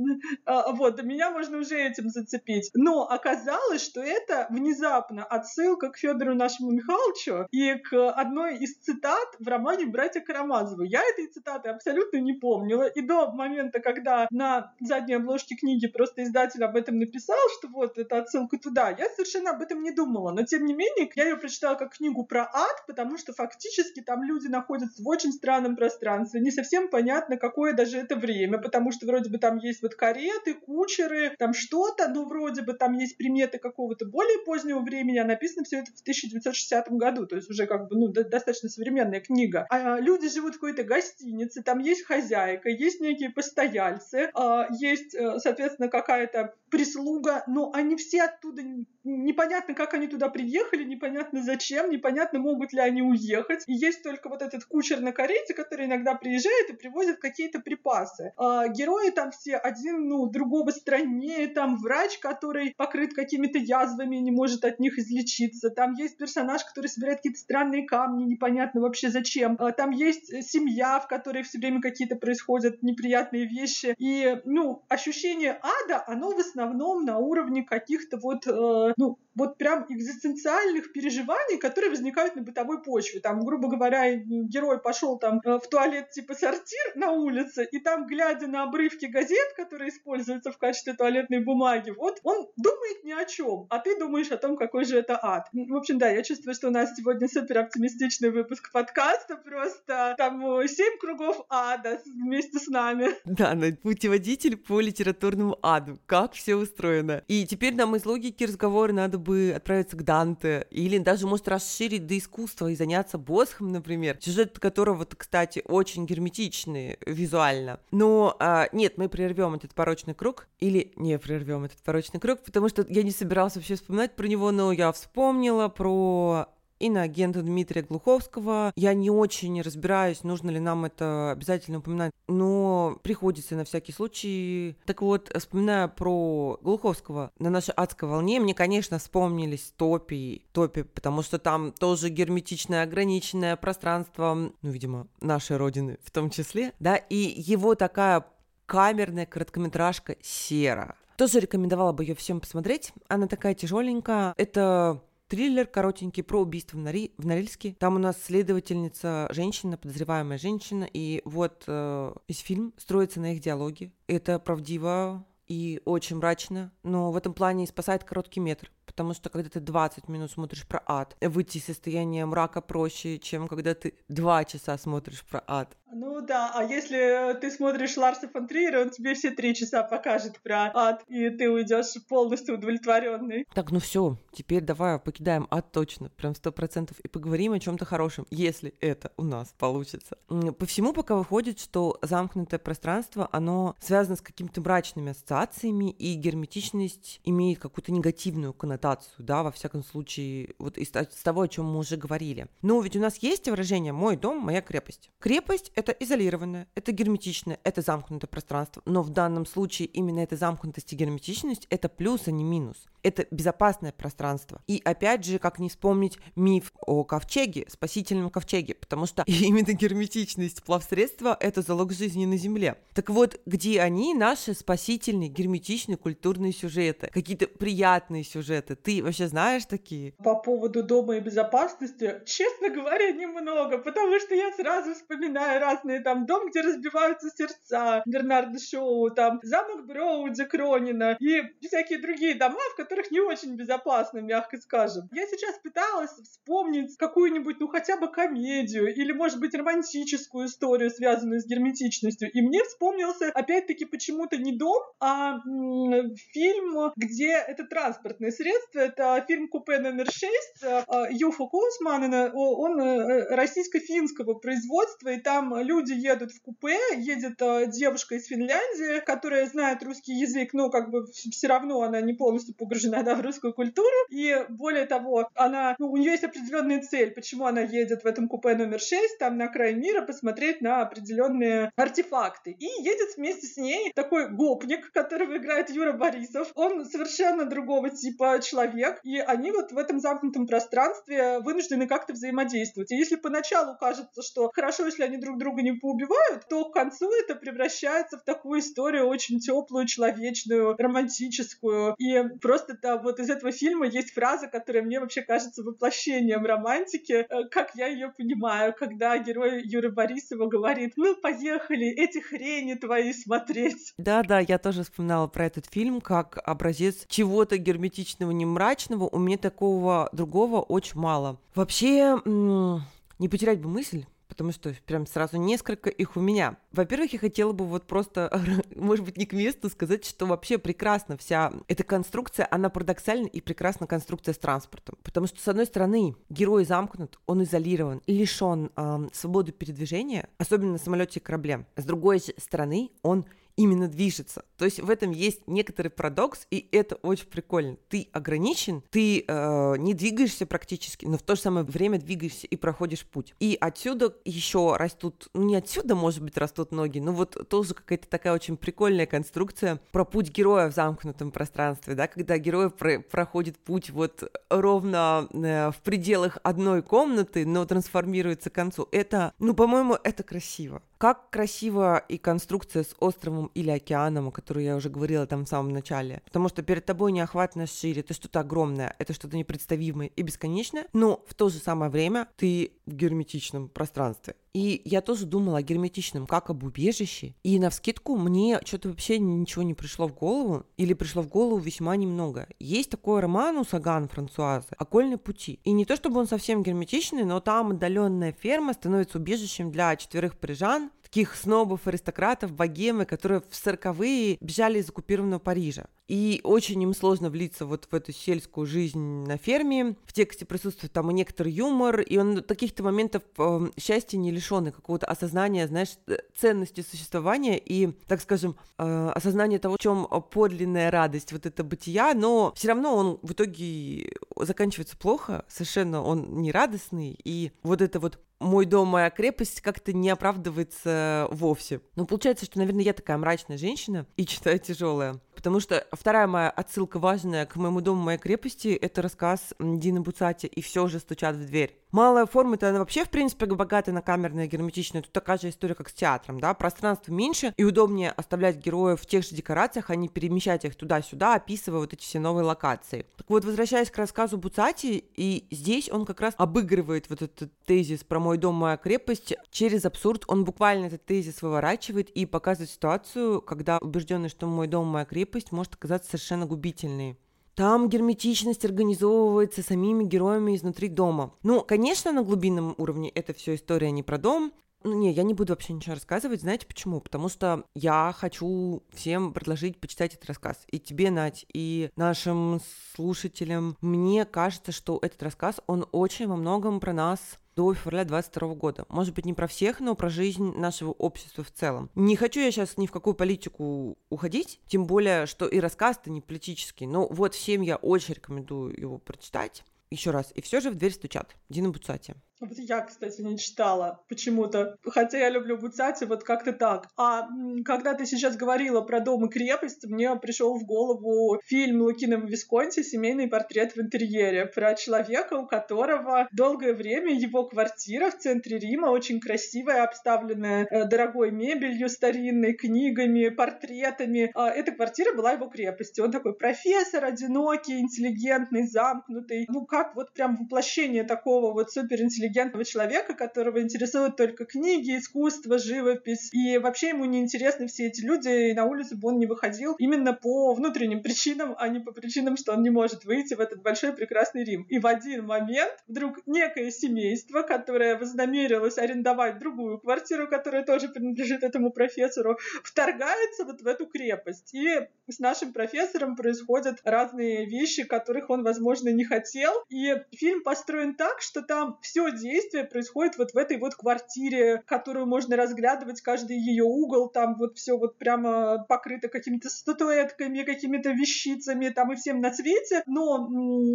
А, 0.47 0.73
вот, 0.73 1.03
меня 1.03 1.31
можно 1.31 1.59
уже 1.59 1.81
этим 1.81 2.09
зацепить. 2.11 2.70
Но 2.75 3.09
оказалось, 3.09 3.83
что 3.83 4.01
это 4.01 4.47
внезапно 4.51 5.25
отсылка 5.25 5.91
к 5.91 5.99
Федору 5.99 6.35
нашему 6.35 6.70
Михайловичу 6.70 7.49
и 7.51 7.75
к 7.75 8.12
одной 8.12 8.59
из 8.59 8.77
цитат 8.77 9.37
в 9.41 9.49
романе 9.49 9.87
«Братья 9.87 10.20
Карамазовы». 10.20 10.87
Я 10.87 11.01
этой 11.12 11.27
цитаты 11.27 11.70
абсолютно 11.70 12.18
не 12.18 12.35
помнила, 12.35 12.85
и 12.85 13.01
до 13.03 13.33
момента, 13.33 13.81
когда 13.81 14.29
на 14.31 14.73
задней 14.81 15.14
обложке 15.14 15.57
книги 15.57 15.89
просто 15.89 16.23
издатель 16.23 16.62
об 16.62 16.77
этом 16.77 16.99
написал, 16.99 17.39
что 17.59 17.68
вот 17.68 17.99
это 17.99 18.12
это 18.13 18.23
отсылка 18.23 18.59
туда. 18.59 18.91
Я 18.91 19.09
совершенно 19.11 19.51
об 19.51 19.63
этом 19.63 19.83
не 19.83 19.91
думала, 19.91 20.33
но 20.33 20.43
тем 20.43 20.65
не 20.65 20.75
менее 20.75 21.11
я 21.15 21.25
ее 21.25 21.37
прочитала 21.37 21.75
как 21.75 21.97
книгу 21.97 22.25
про 22.25 22.43
ад, 22.43 22.85
потому 22.87 23.17
что 23.17 23.33
фактически 23.33 24.01
там 24.03 24.23
люди 24.23 24.49
находятся 24.49 25.03
в 25.03 25.09
очень 25.09 25.33
странном 25.33 25.77
пространстве. 25.77 26.41
Не 26.41 26.51
совсем 26.51 26.89
понятно, 26.89 27.37
какое 27.37 27.73
даже 27.73 27.99
это 27.99 28.17
время, 28.17 28.59
потому 28.59 28.93
что 28.93 29.07
вроде 29.07 29.31
бы 29.31 29.39
там 29.39 29.59
есть 29.59 29.83
вот 29.83 29.95
кареты, 29.95 30.55
кучеры, 30.55 31.35
там 31.39 31.55
что-то, 31.55 32.09
но 32.09 32.25
вроде 32.25 32.63
бы 32.63 32.75
там 32.75 32.93
есть 32.95 33.17
приметы 33.17 33.59
какого-то 33.59 34.07
более 34.07 34.39
позднего 34.45 34.81
времени, 34.81 35.19
а 35.19 35.25
написано 35.25 35.65
все 35.65 35.79
это 35.79 35.93
в 35.93 36.01
1960 36.03 36.91
году, 36.93 37.27
то 37.27 37.37
есть 37.37 37.51
уже 37.51 37.67
как 37.67 37.89
бы 37.89 37.97
ну, 37.97 38.09
достаточно 38.09 38.69
современная 38.69 39.21
книга. 39.21 39.67
А 39.71 39.99
люди 39.99 40.29
живут 40.29 40.55
в 40.55 40.61
какой-то 40.61 40.83
гостинице, 40.85 41.63
там 41.63 41.79
есть 41.79 42.05
хозяйка, 42.05 42.69
есть 42.69 43.01
некие 43.01 43.31
постояльцы, 43.31 44.31
а, 44.35 44.67
есть, 44.71 45.15
э, 45.15 45.39
соответственно, 45.39 45.89
какая-то 45.89 46.55
прислуга, 46.71 47.45
но 47.47 47.71
они 47.73 47.91
все 47.97 48.22
оттуда 48.22 48.62
непонятно, 49.05 49.74
как 49.74 49.95
они 49.95 50.07
туда 50.07 50.28
приехали, 50.28 50.84
непонятно 50.84 51.43
зачем, 51.43 51.90
непонятно, 51.90 52.38
могут 52.38 52.72
ли 52.72 52.80
они 52.80 53.03
уехать. 53.03 53.64
И 53.66 53.72
есть 53.72 54.03
только 54.03 54.28
вот 54.28 54.43
этот 54.43 54.64
кучер 54.64 55.01
на 55.01 55.12
карете, 55.12 55.55
который 55.55 55.86
иногда 55.86 56.14
приезжает 56.14 56.70
и 56.70 56.76
привозит 56.76 57.18
какие-то 57.18 57.61
припасы. 57.61 58.32
А 58.36 58.68
герои 58.68 59.11
там 59.11 59.30
все 59.30 59.57
один, 59.57 60.09
ну, 60.09 60.26
другого 60.26 60.70
страннее, 60.70 61.49
там 61.49 61.76
врач, 61.76 62.18
который 62.18 62.74
покрыт 62.76 63.14
какими-то 63.14 63.59
язвами 63.59 64.16
и 64.16 64.20
не 64.20 64.30
может 64.30 64.64
от 64.64 64.78
них 64.78 64.99
излечиться. 64.99 65.70
Там 65.70 65.95
есть 65.95 66.16
персонаж, 66.16 66.64
который 66.64 66.86
собирает 66.86 67.18
какие-то 67.18 67.40
странные 67.40 67.86
камни, 67.86 68.24
непонятно 68.24 68.80
вообще 68.80 69.11
зачем. 69.11 69.57
А 69.59 69.72
там 69.72 69.90
есть 69.90 70.26
семья, 70.49 71.01
в 71.01 71.09
которой 71.09 71.43
все 71.43 71.59
время 71.59 71.80
какие-то 71.80 72.16
происходят 72.16 72.82
неприятные 72.82 73.47
вещи. 73.47 73.95
И, 73.99 74.40
ну, 74.45 74.84
ощущение 74.88 75.59
ада, 75.61 76.05
оно 76.07 76.30
в 76.30 76.38
основном 76.38 77.05
на 77.05 77.18
уровне 77.18 77.64
каких-то 77.83 78.16
вот 78.16 78.47
э, 78.47 78.95
ну, 78.97 79.18
вот 79.35 79.59
прям 79.59 79.87
экзистенциальных 79.89 80.93
переживаний, 80.93 81.59
которые 81.59 81.91
возникают 81.91 82.37
на 82.37 82.43
бытовой 82.43 82.83
почве. 82.83 83.20
Там, 83.20 83.45
грубо 83.45 83.68
говоря, 83.68 84.14
герой 84.16 84.80
пошел 84.80 85.18
там 85.18 85.41
э, 85.45 85.59
в 85.59 85.68
туалет 85.68 86.11
типа 86.11 86.35
сортир 86.35 86.93
на 86.95 87.12
улице, 87.12 87.66
и 87.70 87.78
там, 87.78 88.07
глядя 88.07 88.47
на 88.47 88.64
обрывки 88.64 89.07
газет, 89.07 89.53
которые 89.57 89.91
используются 89.91 90.51
в 90.53 90.59
качестве 90.59 90.95
туалетной 90.95 91.43
бумаги, 91.45 91.91
вот 91.91 92.20
он 92.22 92.47
думает 92.57 93.05
ни 93.05 93.12
о 93.12 93.24
чем, 93.24 93.66
а 93.70 93.78
ты 93.78 93.99
думаешь 93.99 94.30
о 94.30 94.37
том, 94.37 94.57
какой 94.57 94.85
же 94.85 94.99
это 94.99 95.18
ад. 95.22 95.49
В 95.53 95.76
общем, 95.76 95.99
да, 95.99 96.09
я 96.09 96.22
чувствую, 96.22 96.55
что 96.55 96.68
у 96.68 96.70
нас 96.70 96.95
сегодня 96.97 97.28
супер 97.28 97.59
оптимистичный 97.59 98.30
выпуск 98.30 98.70
подкаста, 98.72 99.37
просто 99.37 100.14
там 100.18 100.61
э, 100.61 100.68
семь 100.68 100.99
кругов 100.99 101.45
ада 101.49 102.01
вместе 102.05 102.59
с 102.59 102.68
нами. 102.68 103.09
Да, 103.24 103.57
путеводитель 103.83 104.57
по 104.57 104.80
литературному 104.80 105.59
аду, 105.62 105.99
как 106.07 106.35
все 106.35 106.55
устроено. 106.57 107.22
И 107.28 107.47
теперь 107.47 107.72
нам 107.77 107.97
из 107.97 108.05
логики 108.07 108.45
разговора 108.45 108.93
надо 108.93 109.18
бы 109.18 109.53
отправиться 109.55 109.97
к 109.97 110.05
Данте, 110.05 110.66
или 110.70 110.99
даже, 110.99 111.27
может, 111.27 111.49
расширить 111.49 112.07
до 112.07 112.16
искусства 112.18 112.68
и 112.68 112.77
заняться 112.77 113.18
Босхом, 113.18 113.73
например, 113.73 114.18
сюжет 114.20 114.59
которого, 114.59 115.05
кстати, 115.05 115.62
очень 115.66 116.07
герметичный 116.07 116.99
визуально. 117.07 117.81
Но 117.91 118.37
а, 118.39 118.68
нет, 118.73 118.99
мы 118.99 119.09
прервем 119.09 119.55
этот 119.55 119.75
порочный 119.75 120.14
круг, 120.14 120.49
или 120.61 120.93
не 120.97 121.18
прервем 121.18 121.64
этот 121.64 121.83
порочный 121.83 122.20
круг, 122.20 122.41
потому 122.45 122.68
что 122.68 122.85
я 122.89 123.03
не 123.03 123.11
собиралась 123.11 123.57
вообще 123.57 123.75
вспоминать 123.75 124.14
про 124.16 124.27
него, 124.27 124.51
но 124.51 124.73
я 124.73 124.93
вспомнила 124.93 125.68
про 125.68 126.49
иноагента 126.83 127.43
Дмитрия 127.43 127.83
Глуховского. 127.83 128.72
Я 128.76 128.95
не 128.95 129.11
очень 129.11 129.61
разбираюсь, 129.62 130.24
нужно 130.24 130.51
ли 130.51 130.61
нам 130.61 130.85
это 130.85 131.30
обязательно 131.30 131.78
упоминать, 131.78 132.12
но 132.28 132.99
приходится 133.03 133.55
на 133.55 133.64
всякий 133.64 133.93
случай. 133.93 134.76
Так 134.85 135.03
вот, 135.03 135.33
вспоминая 135.35 135.89
про 135.89 136.59
Глуховского 136.62 137.30
на 137.39 137.51
нашей 137.51 137.72
адской 137.74 138.09
волне, 138.09 138.41
мне, 138.41 138.55
конечно, 138.55 138.99
вспомнились 138.99 139.72
топи, 139.76 140.43
топи, 140.53 140.83
потому 140.83 141.22
что 141.22 141.39
там 141.39 141.72
тоже 141.72 142.09
герметичное, 142.09 142.83
ограниченное 142.83 143.57
пространство, 143.57 144.35
ну, 144.35 144.53
видимо, 144.62 145.07
нашей 145.20 145.57
родины 145.57 145.99
в 146.03 146.11
том 146.11 146.30
числе, 146.30 146.72
да, 146.80 146.97
и 146.97 147.16
его 147.16 147.74
такая 147.74 148.26
камерная 148.66 149.26
короткометражка 149.26 150.16
«Сера». 150.22 150.97
Тоже 151.16 151.41
рекомендовала 151.41 151.93
бы 151.93 152.05
ее 152.05 152.14
всем 152.14 152.41
посмотреть. 152.41 152.93
Она 153.07 153.26
такая 153.26 153.55
тяжеленькая. 153.55 154.35
Это 154.37 155.03
Триллер 155.33 155.66
коротенький 155.66 156.22
про 156.22 156.43
убийство 156.43 156.76
в, 156.76 156.80
Нори... 156.80 157.14
в 157.16 157.26
Норильске. 157.26 157.74
Там 157.78 157.95
у 157.95 157.99
нас 157.99 158.22
следовательница 158.22 159.28
женщина, 159.30 159.78
подозреваемая 159.78 160.37
женщина, 160.37 160.87
и 160.93 161.22
вот 161.24 161.64
э, 161.66 162.12
весь 162.28 162.41
фильм 162.41 162.74
строится 162.76 163.18
на 163.18 163.33
их 163.33 163.41
диалоге. 163.41 163.93
Это 164.09 164.39
правдиво 164.39 165.24
и 165.49 165.80
очень 165.87 166.16
мрачно, 166.16 166.70
но 166.83 167.11
в 167.11 167.16
этом 167.16 167.33
плане 167.33 167.66
спасает 167.66 168.05
короткий 168.05 168.41
метр 168.41 168.70
потому 168.93 169.14
что 169.14 169.30
когда 169.30 169.49
ты 169.49 169.61
20 169.61 170.09
минут 170.09 170.30
смотришь 170.30 170.66
про 170.66 170.82
ад, 170.86 171.16
выйти 171.20 171.59
из 171.59 171.64
состояния 171.64 172.26
мрака 172.26 172.61
проще, 172.61 173.18
чем 173.18 173.49
когда 173.49 173.74
ты 173.74 173.95
2 174.09 174.45
часа 174.45 174.76
смотришь 174.76 175.24
про 175.24 175.43
ад. 175.47 175.76
Ну 175.95 176.22
да, 176.22 176.51
а 176.55 176.64
если 176.64 177.38
ты 177.40 177.51
смотришь 177.51 177.99
Ларса 177.99 178.26
фон 178.26 178.49
Триера, 178.49 178.80
он 178.80 178.90
тебе 178.90 179.14
все 179.14 179.30
три 179.30 179.55
часа 179.55 179.82
покажет 179.82 180.40
про 180.40 180.70
ад, 180.74 181.05
и 181.07 181.28
ты 181.28 181.51
уйдешь 181.51 182.03
полностью 182.09 182.55
удовлетворенный. 182.55 183.47
Так, 183.55 183.70
ну 183.72 183.78
все, 183.78 184.16
теперь 184.32 184.62
давай 184.62 184.99
покидаем 184.99 185.47
ад 185.51 185.70
точно, 185.70 186.09
прям 186.09 186.34
сто 186.34 186.51
процентов, 186.51 186.99
и 187.01 187.09
поговорим 187.09 187.53
о 187.53 187.59
чем-то 187.59 187.84
хорошем, 187.84 188.26
если 188.30 188.74
это 188.80 189.12
у 189.18 189.24
нас 189.24 189.55
получится. 189.59 190.16
По 190.59 190.64
всему 190.64 190.95
пока 190.95 191.14
выходит, 191.14 191.59
что 191.59 191.99
замкнутое 192.01 192.59
пространство, 192.59 193.28
оно 193.30 193.76
связано 193.78 194.16
с 194.16 194.22
какими-то 194.22 194.62
мрачными 194.62 195.11
ассоциациями, 195.11 195.90
и 195.90 196.14
герметичность 196.14 197.20
имеет 197.24 197.59
какую-то 197.59 197.93
негативную 197.93 198.55
коннотацию 198.55 198.82
коннотацию, 198.83 199.24
да, 199.24 199.43
во 199.43 199.51
всяком 199.51 199.85
случае, 199.85 200.55
вот 200.59 200.76
из, 200.76 200.91
из 200.91 201.22
того, 201.22 201.43
о 201.43 201.49
чем 201.49 201.66
мы 201.66 201.78
уже 201.78 201.97
говорили. 201.97 202.47
Но 202.62 202.80
ведь 202.80 202.97
у 202.97 203.01
нас 203.01 203.18
есть 203.18 203.49
выражение 203.49 203.93
«мой 203.93 204.16
дом, 204.16 204.39
моя 204.39 204.61
крепость». 204.61 205.11
Крепость— 205.20 205.70
это 205.74 205.93
изолированное, 205.93 206.66
это 206.74 206.93
герметичное, 206.93 207.59
это 207.62 207.80
замкнутое 207.80 208.28
пространство. 208.28 208.83
Но 208.85 209.03
в 209.03 209.11
данном 209.11 209.47
случае 209.47 209.87
именно 209.89 210.20
эта 210.20 210.37
замкнутость 210.37 210.93
и 210.93 210.97
герметичность— 210.97 211.66
это 211.70 211.89
плюс, 211.89 212.26
а 212.26 212.33
не 212.33 212.45
минус 212.45 212.87
это 213.03 213.26
безопасное 213.30 213.93
пространство. 213.93 214.62
И 214.66 214.80
опять 214.85 215.24
же, 215.24 215.39
как 215.39 215.59
не 215.59 215.68
вспомнить 215.68 216.18
миф 216.37 216.72
о 216.80 217.05
ковчеге, 217.05 217.66
спасительном 217.68 218.30
ковчеге, 218.30 218.74
потому 218.74 219.07
что 219.07 219.24
именно 219.26 219.72
герметичность 219.72 220.62
плавсредства— 220.62 221.37
это 221.41 221.62
залог 221.62 221.93
жизни 221.93 222.24
на 222.26 222.37
Земле. 222.37 222.78
Так 222.95 223.11
вот, 223.11 223.41
где 223.47 223.80
они, 223.80 224.14
наши 224.14 224.55
спасительные, 224.55 225.28
герметичные 225.28 225.97
культурные 225.97 226.53
сюжеты, 226.53 227.11
какие-то 227.12 227.47
приятные 227.47 228.24
сюжеты? 228.24 228.62
Ты 228.71 229.03
вообще 229.03 229.27
знаешь 229.29 229.65
такие? 229.67 230.13
По 230.23 230.35
поводу 230.37 230.83
дома 230.83 231.17
и 231.17 231.21
безопасности, 231.21 232.23
честно 232.27 232.69
говоря, 232.69 233.13
немного, 233.13 233.79
потому 233.79 234.19
что 234.21 234.35
я 234.35 234.53
сразу 234.53 234.95
вспоминаю 234.95 235.61
разные 235.61 236.01
там 236.01 236.27
дом, 236.27 236.49
где 236.49 236.61
разбиваются 236.61 237.29
сердца, 237.37 238.03
Бернарда 238.07 238.59
Шоу, 238.59 239.11
там 239.11 239.41
замок 239.43 239.87
Броуди 239.87 240.45
Кронина 240.45 241.17
и 241.21 241.43
всякие 241.67 241.99
другие 242.01 242.35
дома, 242.35 242.59
в 242.73 242.77
которых 242.77 243.11
не 243.11 243.21
очень 243.21 243.57
безопасно, 243.57 244.19
мягко 244.19 244.57
скажем. 244.59 245.09
Я 245.13 245.27
сейчас 245.27 245.59
пыталась 245.63 246.13
вспомнить 246.13 246.97
какую-нибудь, 246.97 247.57
ну, 247.61 247.69
хотя 247.69 247.97
бы 247.97 248.09
комедию 248.11 248.95
или, 248.95 249.13
может 249.13 249.41
быть, 249.41 249.55
романтическую 249.55 250.47
историю, 250.47 250.91
связанную 250.91 251.41
с 251.41 251.47
герметичностью. 251.47 252.31
И 252.33 252.41
мне 252.41 252.63
вспомнился, 252.65 253.31
опять-таки, 253.33 253.85
почему-то 253.85 254.37
не 254.37 254.57
дом, 254.57 254.83
а 255.01 255.35
м- 255.47 256.15
фильм, 256.33 256.93
где 256.97 257.33
это 257.33 257.65
транспортное 257.65 258.31
средство. 258.31 258.52
Это 258.75 259.25
фильм 259.27 259.49
«Купе 259.49 259.79
номер 259.79 260.07
6» 260.07 260.85
а, 260.87 261.07
Юфа 261.11 261.47
Кусман. 261.47 262.13
Он 262.35 262.81
э, 262.81 263.35
российско-финского 263.35 264.35
производства, 264.35 265.11
и 265.11 265.21
там 265.21 265.57
люди 265.61 265.93
едут 265.93 266.33
в 266.33 266.43
купе, 266.43 266.79
едет 266.97 267.41
э, 267.41 267.67
девушка 267.67 268.17
из 268.17 268.27
Финляндии, 268.27 269.01
которая 269.05 269.47
знает 269.47 269.83
русский 269.83 270.15
язык, 270.15 270.53
но 270.53 270.71
как 270.71 270.91
бы 270.91 271.07
все 271.07 271.47
равно 271.47 271.83
она 271.83 272.01
не 272.01 272.15
полностью 272.15 272.55
погружена 272.55 273.03
да, 273.03 273.15
в 273.15 273.21
русскую 273.21 273.55
культуру, 273.55 273.97
и 274.11 274.45
более 274.49 274.87
того, 274.87 275.29
она, 275.35 275.77
ну, 275.79 275.91
у 275.91 275.97
нее 275.97 276.13
есть 276.13 276.25
определенная 276.25 276.81
цель, 276.83 277.13
почему 277.13 277.47
она 277.47 277.61
едет 277.61 278.03
в 278.03 278.07
этом 278.07 278.29
купе 278.29 278.55
номер 278.55 278.81
6, 278.81 279.19
там 279.19 279.37
на 279.37 279.49
край 279.49 279.75
мира, 279.75 280.03
посмотреть 280.03 280.61
на 280.61 280.83
определенные 280.83 281.73
артефакты. 281.77 282.53
И 282.53 282.67
едет 282.83 283.17
вместе 283.17 283.47
с 283.47 283.57
ней 283.57 283.93
такой 283.95 284.29
гопник, 284.29 284.93
которого 284.93 285.37
играет 285.37 285.71
Юра 285.71 285.93
Борисов. 285.93 286.51
Он 286.55 286.85
совершенно 286.85 287.45
другого 287.45 287.91
типа 287.91 288.41
человек, 288.43 289.01
и 289.05 289.18
они 289.18 289.51
вот 289.51 289.72
в 289.72 289.78
этом 289.78 290.01
замкнутом 290.01 290.47
пространстве 290.47 291.38
вынуждены 291.40 291.86
как-то 291.86 292.12
взаимодействовать. 292.12 292.93
И 292.93 292.97
если 292.97 293.16
поначалу 293.16 293.76
кажется, 293.78 294.22
что 294.22 294.51
хорошо, 294.55 294.86
если 294.86 295.03
они 295.03 295.16
друг 295.16 295.38
друга 295.38 295.62
не 295.62 295.72
поубивают, 295.72 296.49
то 296.49 296.66
к 296.66 296.74
концу 296.74 297.11
это 297.24 297.34
превращается 297.34 298.18
в 298.18 298.24
такую 298.24 298.61
историю 298.61 299.07
очень 299.07 299.38
теплую, 299.38 299.86
человечную, 299.86 300.76
романтическую. 300.76 301.95
И 301.99 302.22
просто 302.40 302.76
там 302.76 303.03
вот 303.03 303.18
из 303.20 303.30
этого 303.30 303.53
фильма 303.53 303.86
есть 303.86 304.12
фраза, 304.12 304.49
которая 304.49 304.82
мне 304.82 305.01
вообще 305.01 305.22
кажется 305.22 305.62
воплощением 305.62 306.45
романтики, 306.45 307.26
э, 307.28 307.49
как 307.51 307.74
я 307.74 307.86
ее 307.86 308.12
понимаю, 308.16 308.74
когда 308.76 309.16
герой 309.18 309.62
Юры 309.64 309.90
Борисова 309.90 310.47
говорит, 310.47 310.95
ну, 310.97 311.14
поехали, 311.16 311.86
эти 311.86 312.18
хрени 312.18 312.74
твои 312.74 313.12
смотреть. 313.12 313.95
Да-да, 313.99 314.40
я 314.40 314.59
тоже 314.59 314.82
вспоминала 314.82 315.26
про 315.26 315.47
этот 315.47 315.66
фильм 315.66 316.01
как 316.01 316.38
образец 316.45 317.05
чего-то 317.09 317.59
герметичного, 317.59 318.32
не 318.33 318.45
мрачного. 318.45 319.09
У 319.09 319.18
меня 319.18 319.39
такого 319.39 320.09
другого 320.12 320.61
очень 320.61 320.99
мало. 320.99 321.39
Вообще, 321.55 322.20
не 322.24 323.28
потерять 323.28 323.61
бы 323.61 323.68
мысль, 323.68 324.05
потому 324.33 324.51
что 324.53 324.74
прям 324.87 325.07
сразу 325.07 325.37
несколько 325.37 325.91
их 325.91 326.16
у 326.16 326.20
меня. 326.20 326.57
Во-первых, 326.72 327.12
я 327.12 327.18
хотела 327.18 327.53
бы 327.53 327.66
вот 327.66 327.87
просто, 327.87 328.33
может 328.74 329.05
быть, 329.05 329.18
не 329.18 329.26
к 329.26 329.35
месту 329.35 329.68
сказать, 329.68 330.07
что 330.07 330.24
вообще 330.24 330.57
прекрасна 330.57 331.18
вся 331.18 331.53
эта 331.68 331.85
конструкция, 331.85 332.49
она 332.51 332.70
парадоксальна 332.70 333.26
и 333.26 333.43
прекрасна 333.43 333.87
конструкция 333.87 334.33
с 334.33 334.39
транспортом. 334.39 334.97
Потому 335.03 335.26
что, 335.26 335.39
с 335.39 335.49
одной 335.49 335.66
стороны, 335.66 336.16
герой 336.30 336.64
замкнут, 336.64 337.18
он 337.26 337.43
изолирован, 337.43 338.01
лишен 338.07 338.70
э, 338.74 339.09
свободы 339.12 339.53
передвижения, 339.53 340.30
особенно 340.39 340.72
на 340.72 340.78
самолете 340.78 341.20
и 341.20 341.22
корабле. 341.22 341.66
С 341.76 341.85
другой 341.85 342.20
стороны, 342.20 342.91
он 343.03 343.26
именно 343.57 343.87
движется. 343.87 344.45
То 344.63 344.67
есть 344.67 344.79
в 344.79 344.91
этом 344.91 345.11
есть 345.11 345.41
некоторый 345.49 345.89
парадокс, 345.89 346.47
и 346.53 346.69
это 346.71 346.95
очень 347.03 347.27
прикольно. 347.27 347.79
Ты 347.89 348.07
ограничен, 348.13 348.85
ты 348.91 349.25
э, 349.27 349.77
не 349.77 349.93
двигаешься 349.93 350.47
практически, 350.47 351.05
но 351.05 351.19
в 351.19 351.23
то 351.23 351.35
же 351.35 351.41
самое 351.41 351.67
время 351.67 351.99
двигаешься 351.99 352.47
и 352.47 352.55
проходишь 352.55 353.05
путь. 353.05 353.35
И 353.41 353.59
отсюда 353.61 354.15
еще 354.25 354.77
растут, 354.77 355.27
ну 355.35 355.43
не 355.43 355.57
отсюда, 355.57 355.97
может 355.97 356.23
быть, 356.23 356.39
растут 356.39 356.71
ноги, 356.71 357.01
но 357.01 357.11
вот 357.11 357.49
тоже 357.49 357.75
какая-то 357.75 358.07
такая 358.07 358.35
очень 358.35 358.57
прикольная 358.57 359.07
конструкция 359.07 359.81
про 359.91 360.05
путь 360.05 360.31
героя 360.31 360.71
в 360.71 360.75
замкнутом 360.77 361.33
пространстве, 361.33 361.97
да, 361.97 362.07
когда 362.07 362.39
герой 362.39 362.71
про 362.71 363.01
проходит 363.01 363.59
путь 363.59 363.91
вот 363.91 364.31
ровно 364.49 365.27
э, 365.33 365.73
в 365.73 365.83
пределах 365.83 366.39
одной 366.45 366.83
комнаты, 366.83 367.45
но 367.45 367.65
трансформируется 367.65 368.49
к 368.49 368.55
концу. 368.55 368.87
Это, 368.93 369.33
ну, 369.41 369.55
по-моему, 369.55 369.99
это 370.05 370.23
красиво. 370.23 370.83
Как 370.99 371.31
красиво 371.31 371.99
и 372.09 372.17
конструкция 372.17 372.85
с 372.85 372.95
островом 373.01 373.51
или 373.55 373.71
океаном, 373.71 374.29
о 374.29 374.31
которой 374.53 374.65
я 374.67 374.77
уже 374.77 374.91
говорила 374.91 375.27
там 375.27 375.47
в 375.47 375.49
самом 375.49 375.73
начале. 375.73 376.21
Потому 376.27 376.51
что 376.51 376.63
перед 376.63 376.85
тобой 376.85 377.13
неохватно 377.13 377.67
шире, 377.67 378.03
это 378.03 378.13
что-то 378.13 378.41
огромное, 378.41 378.95
это 378.99 379.15
что-то 379.15 379.37
непредставимое 379.39 380.09
и 380.09 380.23
бесконечное, 380.23 380.87
но 380.93 381.25
в 381.27 381.33
то 381.33 381.49
же 381.49 381.59
самое 381.59 381.91
время 381.91 382.29
ты 382.37 382.73
в 382.85 382.95
герметичном 382.95 383.69
пространстве. 383.69 384.35
И 384.53 384.83
я 384.85 385.01
тоже 385.01 385.25
думала 385.25 385.59
о 385.59 385.63
герметичном, 385.63 386.27
как 386.27 386.51
об 386.51 386.65
убежище. 386.65 387.35
И 387.43 387.59
на 387.59 387.71
вскидку 387.71 388.19
мне 388.19 388.61
что-то 388.67 388.91
вообще 388.91 389.19
ничего 389.19 389.63
не 389.63 389.73
пришло 389.73 390.07
в 390.07 390.15
голову, 390.15 390.67
или 390.77 390.93
пришло 390.93 391.23
в 391.23 391.29
голову 391.29 391.57
весьма 391.57 391.97
немного. 391.97 392.47
Есть 392.61 392.91
такой 392.91 393.21
роман 393.21 393.57
у 393.57 393.65
Саган 393.65 394.09
Франсуазы 394.09 394.67
«Окольные 394.77 395.17
пути». 395.17 395.61
И 395.65 395.73
не 395.73 395.87
то 395.87 395.97
чтобы 395.97 396.21
он 396.21 396.27
совсем 396.27 396.63
герметичный, 396.63 397.25
но 397.25 397.41
там 397.41 397.71
отдаленная 397.71 398.33
ферма 398.33 398.75
становится 398.75 399.17
убежищем 399.17 399.73
для 399.73 399.97
четверых 399.97 400.37
парижан, 400.37 400.91
таких 401.13 401.37
снобов, 401.37 401.87
аристократов, 401.87 402.53
богемы, 402.53 403.05
которые 403.05 403.43
в 403.47 403.55
сороковые 403.55 404.39
бежали 404.41 404.79
из 404.79 404.89
оккупированного 404.89 405.41
Парижа. 405.41 405.85
И 406.09 406.41
очень 406.43 406.83
им 406.83 406.95
сложно 406.95 407.29
влиться 407.29 407.67
вот 407.67 407.87
в 407.91 407.95
эту 407.95 408.13
сельскую 408.13 408.67
жизнь 408.67 408.99
на 408.99 409.37
ферме. 409.37 409.95
В 410.07 410.15
тексте 410.15 410.47
присутствует 410.47 410.93
там 410.93 411.11
и 411.11 411.15
некоторый 411.15 411.53
юмор, 411.53 412.01
и 412.01 412.17
он 412.17 412.43
таких-то 412.43 412.83
моментов 412.83 413.23
э, 413.37 413.61
счастья 413.79 414.17
не 414.17 414.31
лишенный 414.31 414.73
какого-то 414.73 415.07
осознания, 415.07 415.67
знаешь, 415.67 415.99
э, 416.07 416.17
ценности 416.35 416.81
существования 416.81 417.59
и, 417.59 417.89
так 418.07 418.23
скажем, 418.23 418.57
э, 418.79 419.11
осознания 419.15 419.59
того, 419.59 419.77
в 419.77 419.83
чем 419.83 420.09
подлинная 420.31 420.91
радость 420.91 421.33
вот 421.33 421.45
это 421.45 421.63
бытия, 421.63 422.15
но 422.15 422.55
все 422.57 422.69
равно 422.69 422.97
он 422.97 423.19
в 423.21 423.33
итоге 423.33 424.15
заканчивается 424.37 424.97
плохо, 424.97 425.45
совершенно 425.47 426.03
он 426.03 426.41
не 426.41 426.53
радостный, 426.53 427.19
и 427.23 427.53
вот 427.63 427.83
это 427.83 428.01
вот 428.01 428.19
мой 428.43 428.66
дом, 428.66 428.88
моя 428.88 429.11
крепость 429.11 429.61
как-то 429.61 429.93
не 429.93 430.11
оправдывается 430.11 431.28
вовсе. 431.30 431.80
Ну, 431.97 432.07
получается, 432.07 432.45
что, 432.45 432.59
наверное, 432.59 432.84
я 432.84 432.93
такая 432.93 433.16
мрачная 433.16 433.57
женщина 433.57 434.07
и 434.16 434.26
читаю 434.26 434.59
тяжелая. 434.59 435.20
Потому 435.34 435.61
что 435.61 435.86
вторая 435.93 436.26
моя 436.26 436.51
отсылка 436.51 436.99
важная 436.99 437.47
к 437.47 437.57
моему 437.57 437.80
дому, 437.80 438.03
моей 438.03 438.18
крепости, 438.18 438.68
это 438.68 439.03
рассказ 439.03 439.55
Дины 439.59 440.01
Буцати 440.01 440.47
«И 440.47 440.61
все 440.61 440.86
же 440.88 440.99
стучат 440.99 441.36
в 441.36 441.47
дверь». 441.47 441.82
Малая 441.93 442.24
форма-то 442.24 442.70
она 442.70 442.78
вообще, 442.78 443.05
в 443.05 443.11
принципе, 443.11 443.45
богатая 443.45 443.93
на 443.93 444.01
камерная, 444.01 444.47
герметичная. 444.47 445.03
Тут 445.03 445.12
такая 445.12 445.36
же 445.36 445.51
история, 445.51 445.74
как 445.74 445.90
с 445.90 445.93
театром, 445.93 446.40
да? 446.40 446.55
Пространство 446.55 447.12
меньше, 447.12 447.53
и 447.59 447.64
удобнее 447.64 448.12
оставлять 448.12 448.57
героев 448.57 449.03
в 449.03 449.07
тех 449.07 449.22
же 449.22 449.36
декорациях, 449.36 449.90
а 449.90 449.97
не 449.97 450.09
перемещать 450.09 450.64
их 450.64 450.74
туда-сюда, 450.74 451.34
описывая 451.34 451.80
вот 451.80 451.93
эти 451.93 452.03
все 452.03 452.18
новые 452.18 452.47
локации. 452.47 453.05
Так 453.18 453.28
вот, 453.28 453.45
возвращаясь 453.45 453.90
к 453.90 453.99
рассказу 453.99 454.38
Буцати, 454.38 455.05
и 455.14 455.47
здесь 455.51 455.90
он 455.90 456.07
как 456.07 456.22
раз 456.22 456.32
обыгрывает 456.38 457.11
вот 457.11 457.20
этот 457.20 457.53
тезис 457.66 458.05
про 458.05 458.18
мой 458.18 458.38
дом, 458.38 458.55
моя 458.55 458.78
крепость 458.78 459.34
через 459.51 459.84
абсурд. 459.84 460.24
Он 460.28 460.45
буквально 460.45 460.86
этот 460.86 461.05
тезис 461.05 461.43
выворачивает 461.43 462.09
и 462.09 462.24
показывает 462.24 462.70
ситуацию, 462.70 463.43
когда 463.43 463.76
убежденный, 463.76 464.30
что 464.30 464.47
мой 464.47 464.66
дом, 464.66 464.86
моя 464.86 465.05
крепость 465.05 465.53
может 465.53 465.74
оказаться 465.74 466.09
совершенно 466.09 466.47
губительной. 466.47 467.18
Там 467.55 467.89
герметичность 467.89 468.65
организовывается 468.65 469.63
самими 469.63 470.05
героями 470.05 470.57
изнутри 470.57 470.89
дома. 470.89 471.35
Ну, 471.43 471.61
конечно, 471.63 472.13
на 472.13 472.23
глубинном 472.23 472.75
уровне 472.79 473.11
это 473.11 473.35
все 473.35 473.55
история 473.55 473.91
не 473.91 474.03
про 474.03 474.19
дом, 474.19 474.53
ну, 474.85 474.95
не, 474.95 475.13
я 475.13 475.23
не 475.23 475.35
буду 475.35 475.53
вообще 475.53 475.73
ничего 475.73 475.95
рассказывать. 475.95 476.41
Знаете 476.41 476.67
почему? 476.67 477.01
Потому 477.01 477.29
что 477.29 477.65
я 477.75 478.13
хочу 478.17 478.83
всем 478.93 479.33
предложить 479.33 479.81
почитать 479.81 480.15
этот 480.15 480.27
рассказ. 480.27 480.65
И 480.71 480.81
тебе, 480.81 481.11
Надь, 481.11 481.47
и 481.53 481.91
нашим 481.97 482.61
слушателям. 482.95 483.77
Мне 483.81 484.25
кажется, 484.25 484.73
что 484.73 484.99
этот 485.01 485.23
рассказ, 485.23 485.61
он 485.67 485.87
очень 485.93 486.27
во 486.27 486.37
многом 486.37 486.81
про 486.81 486.93
нас 486.93 487.21
до 487.57 487.75
февраля 487.75 488.05
22 488.05 488.55
года. 488.55 488.85
Может 488.89 489.15
быть, 489.15 489.25
не 489.25 489.35
про 489.35 489.47
всех, 489.47 489.81
но 489.81 489.95
про 489.95 490.09
жизнь 490.09 490.53
нашего 490.57 490.91
общества 490.91 491.45
в 491.45 491.51
целом. 491.51 491.91
Не 491.95 492.17
хочу 492.17 492.41
я 492.41 492.51
сейчас 492.51 492.77
ни 492.77 492.87
в 492.87 492.93
какую 492.93 493.15
политику 493.15 493.99
уходить, 494.11 494.61
тем 494.67 494.87
более, 494.87 495.27
что 495.27 495.47
и 495.47 495.61
рассказ-то 495.61 496.11
не 496.11 496.21
политический. 496.21 496.87
Но 496.87 497.07
вот 497.09 497.35
всем 497.35 497.63
я 497.63 497.77
очень 497.77 498.15
рекомендую 498.15 498.79
его 498.79 498.99
прочитать. 498.99 499.65
Еще 499.91 500.11
раз. 500.11 500.33
И 500.35 500.41
все 500.41 500.61
же 500.61 500.71
в 500.71 500.75
дверь 500.75 500.93
стучат. 500.93 501.37
Дина 501.51 501.69
Буцати. 501.69 502.15
Вот 502.43 502.59
я, 502.59 502.80
кстати, 502.80 503.20
не 503.20 503.38
читала 503.38 504.01
почему-то, 504.09 504.76
хотя 504.84 505.18
я 505.18 505.30
люблю 505.30 505.57
Буцати, 505.57 506.05
вот 506.07 506.24
как-то 506.24 506.53
так. 506.53 506.88
А 506.97 507.28
когда 507.64 507.95
ты 507.95 508.05
сейчас 508.05 508.36
говорила 508.36 508.80
про 508.80 508.99
дом 508.99 509.26
и 509.26 509.30
крепость, 509.30 509.86
мне 509.86 510.16
пришел 510.16 510.59
в 510.59 510.64
голову 510.64 511.40
фильм 511.45 511.82
Лукина 511.82 512.14
Висконти 512.14 512.82
«Семейный 512.82 513.28
портрет 513.28 513.76
в 513.76 513.80
интерьере» 513.80 514.47
про 514.47 514.74
человека, 514.74 515.34
у 515.34 515.47
которого 515.47 516.26
долгое 516.32 516.74
время 516.74 517.14
его 517.14 517.45
квартира 517.45 518.11
в 518.11 518.18
центре 518.18 518.59
Рима 518.59 518.86
очень 518.86 519.20
красивая, 519.20 519.84
обставленная 519.84 520.66
э, 520.68 520.88
дорогой 520.88 521.30
мебелью 521.30 521.88
старинной, 521.88 522.55
книгами, 522.55 523.28
портретами. 523.28 524.32
А 524.34 524.51
эта 524.51 524.72
квартира 524.72 525.14
была 525.14 525.30
его 525.32 525.47
крепостью. 525.47 526.07
Он 526.07 526.11
такой 526.11 526.34
профессор, 526.34 527.05
одинокий, 527.05 527.78
интеллигентный, 527.78 528.66
замкнутый. 528.66 529.47
Ну, 529.49 529.64
как 529.64 529.95
вот 529.95 530.12
прям 530.12 530.34
воплощение 530.34 531.05
такого 531.05 531.53
вот 531.53 531.70
суперинтеллигентного 531.70 532.32
интеллигентного 532.33 532.64
человека, 532.64 533.14
которого 533.14 533.61
интересуют 533.62 534.16
только 534.16 534.45
книги, 534.45 534.99
искусство, 534.99 535.59
живопись. 535.59 536.30
И 536.33 536.59
вообще 536.59 536.89
ему 536.89 537.05
не 537.05 537.20
интересны 537.20 537.66
все 537.66 537.87
эти 537.87 538.01
люди, 538.01 538.51
и 538.51 538.55
на 538.55 538.64
улицу 538.64 538.97
бы 538.97 539.09
он 539.09 539.18
не 539.18 539.26
выходил 539.26 539.74
именно 539.78 540.12
по 540.12 540.55
внутренним 540.55 541.03
причинам, 541.03 541.55
а 541.59 541.68
не 541.68 541.80
по 541.80 541.93
причинам, 541.93 542.37
что 542.37 542.53
он 542.53 542.62
не 542.62 542.70
может 542.70 543.05
выйти 543.05 543.35
в 543.35 543.41
этот 543.41 543.62
большой 543.62 543.93
прекрасный 543.93 544.45
Рим. 544.45 544.66
И 544.68 544.78
в 544.78 544.87
один 544.87 545.26
момент 545.26 545.72
вдруг 545.87 546.20
некое 546.26 546.70
семейство, 546.70 547.43
которое 547.43 547.97
вознамерилось 547.99 548.78
арендовать 548.78 549.39
другую 549.39 549.78
квартиру, 549.78 550.28
которая 550.28 550.64
тоже 550.64 550.89
принадлежит 550.89 551.43
этому 551.43 551.70
профессору, 551.70 552.39
вторгается 552.64 553.45
вот 553.45 553.61
в 553.61 553.66
эту 553.66 553.87
крепость. 553.87 554.55
И 554.55 554.68
с 555.09 555.18
нашим 555.18 555.53
профессором 555.53 556.16
происходят 556.16 556.78
разные 556.85 557.47
вещи, 557.47 557.85
которых 557.85 558.30
он, 558.30 558.43
возможно, 558.43 558.89
не 558.89 559.05
хотел. 559.05 559.53
И 559.68 559.95
фильм 560.12 560.43
построен 560.43 560.95
так, 560.95 561.20
что 561.20 561.43
там 561.43 561.78
все 561.83 562.11
действие 562.19 562.65
происходит 562.65 563.19
вот 563.19 563.33
в 563.33 563.37
этой 563.37 563.59
вот 563.59 563.75
квартире, 563.75 564.63
которую 564.67 565.07
можно 565.07 565.37
разглядывать 565.37 566.01
каждый 566.01 566.39
ее 566.39 566.65
угол, 566.65 567.09
там 567.09 567.37
вот 567.37 567.57
все 567.57 567.77
вот 567.77 567.99
прямо 567.99 568.65
покрыто 568.69 569.09
какими-то 569.09 569.49
статуэтками, 569.49 570.43
какими-то 570.43 570.91
вещицами, 570.91 571.69
там 571.69 571.93
и 571.93 571.97
всем 571.97 572.21
на 572.21 572.31
цвете, 572.31 572.83
но 572.87 573.29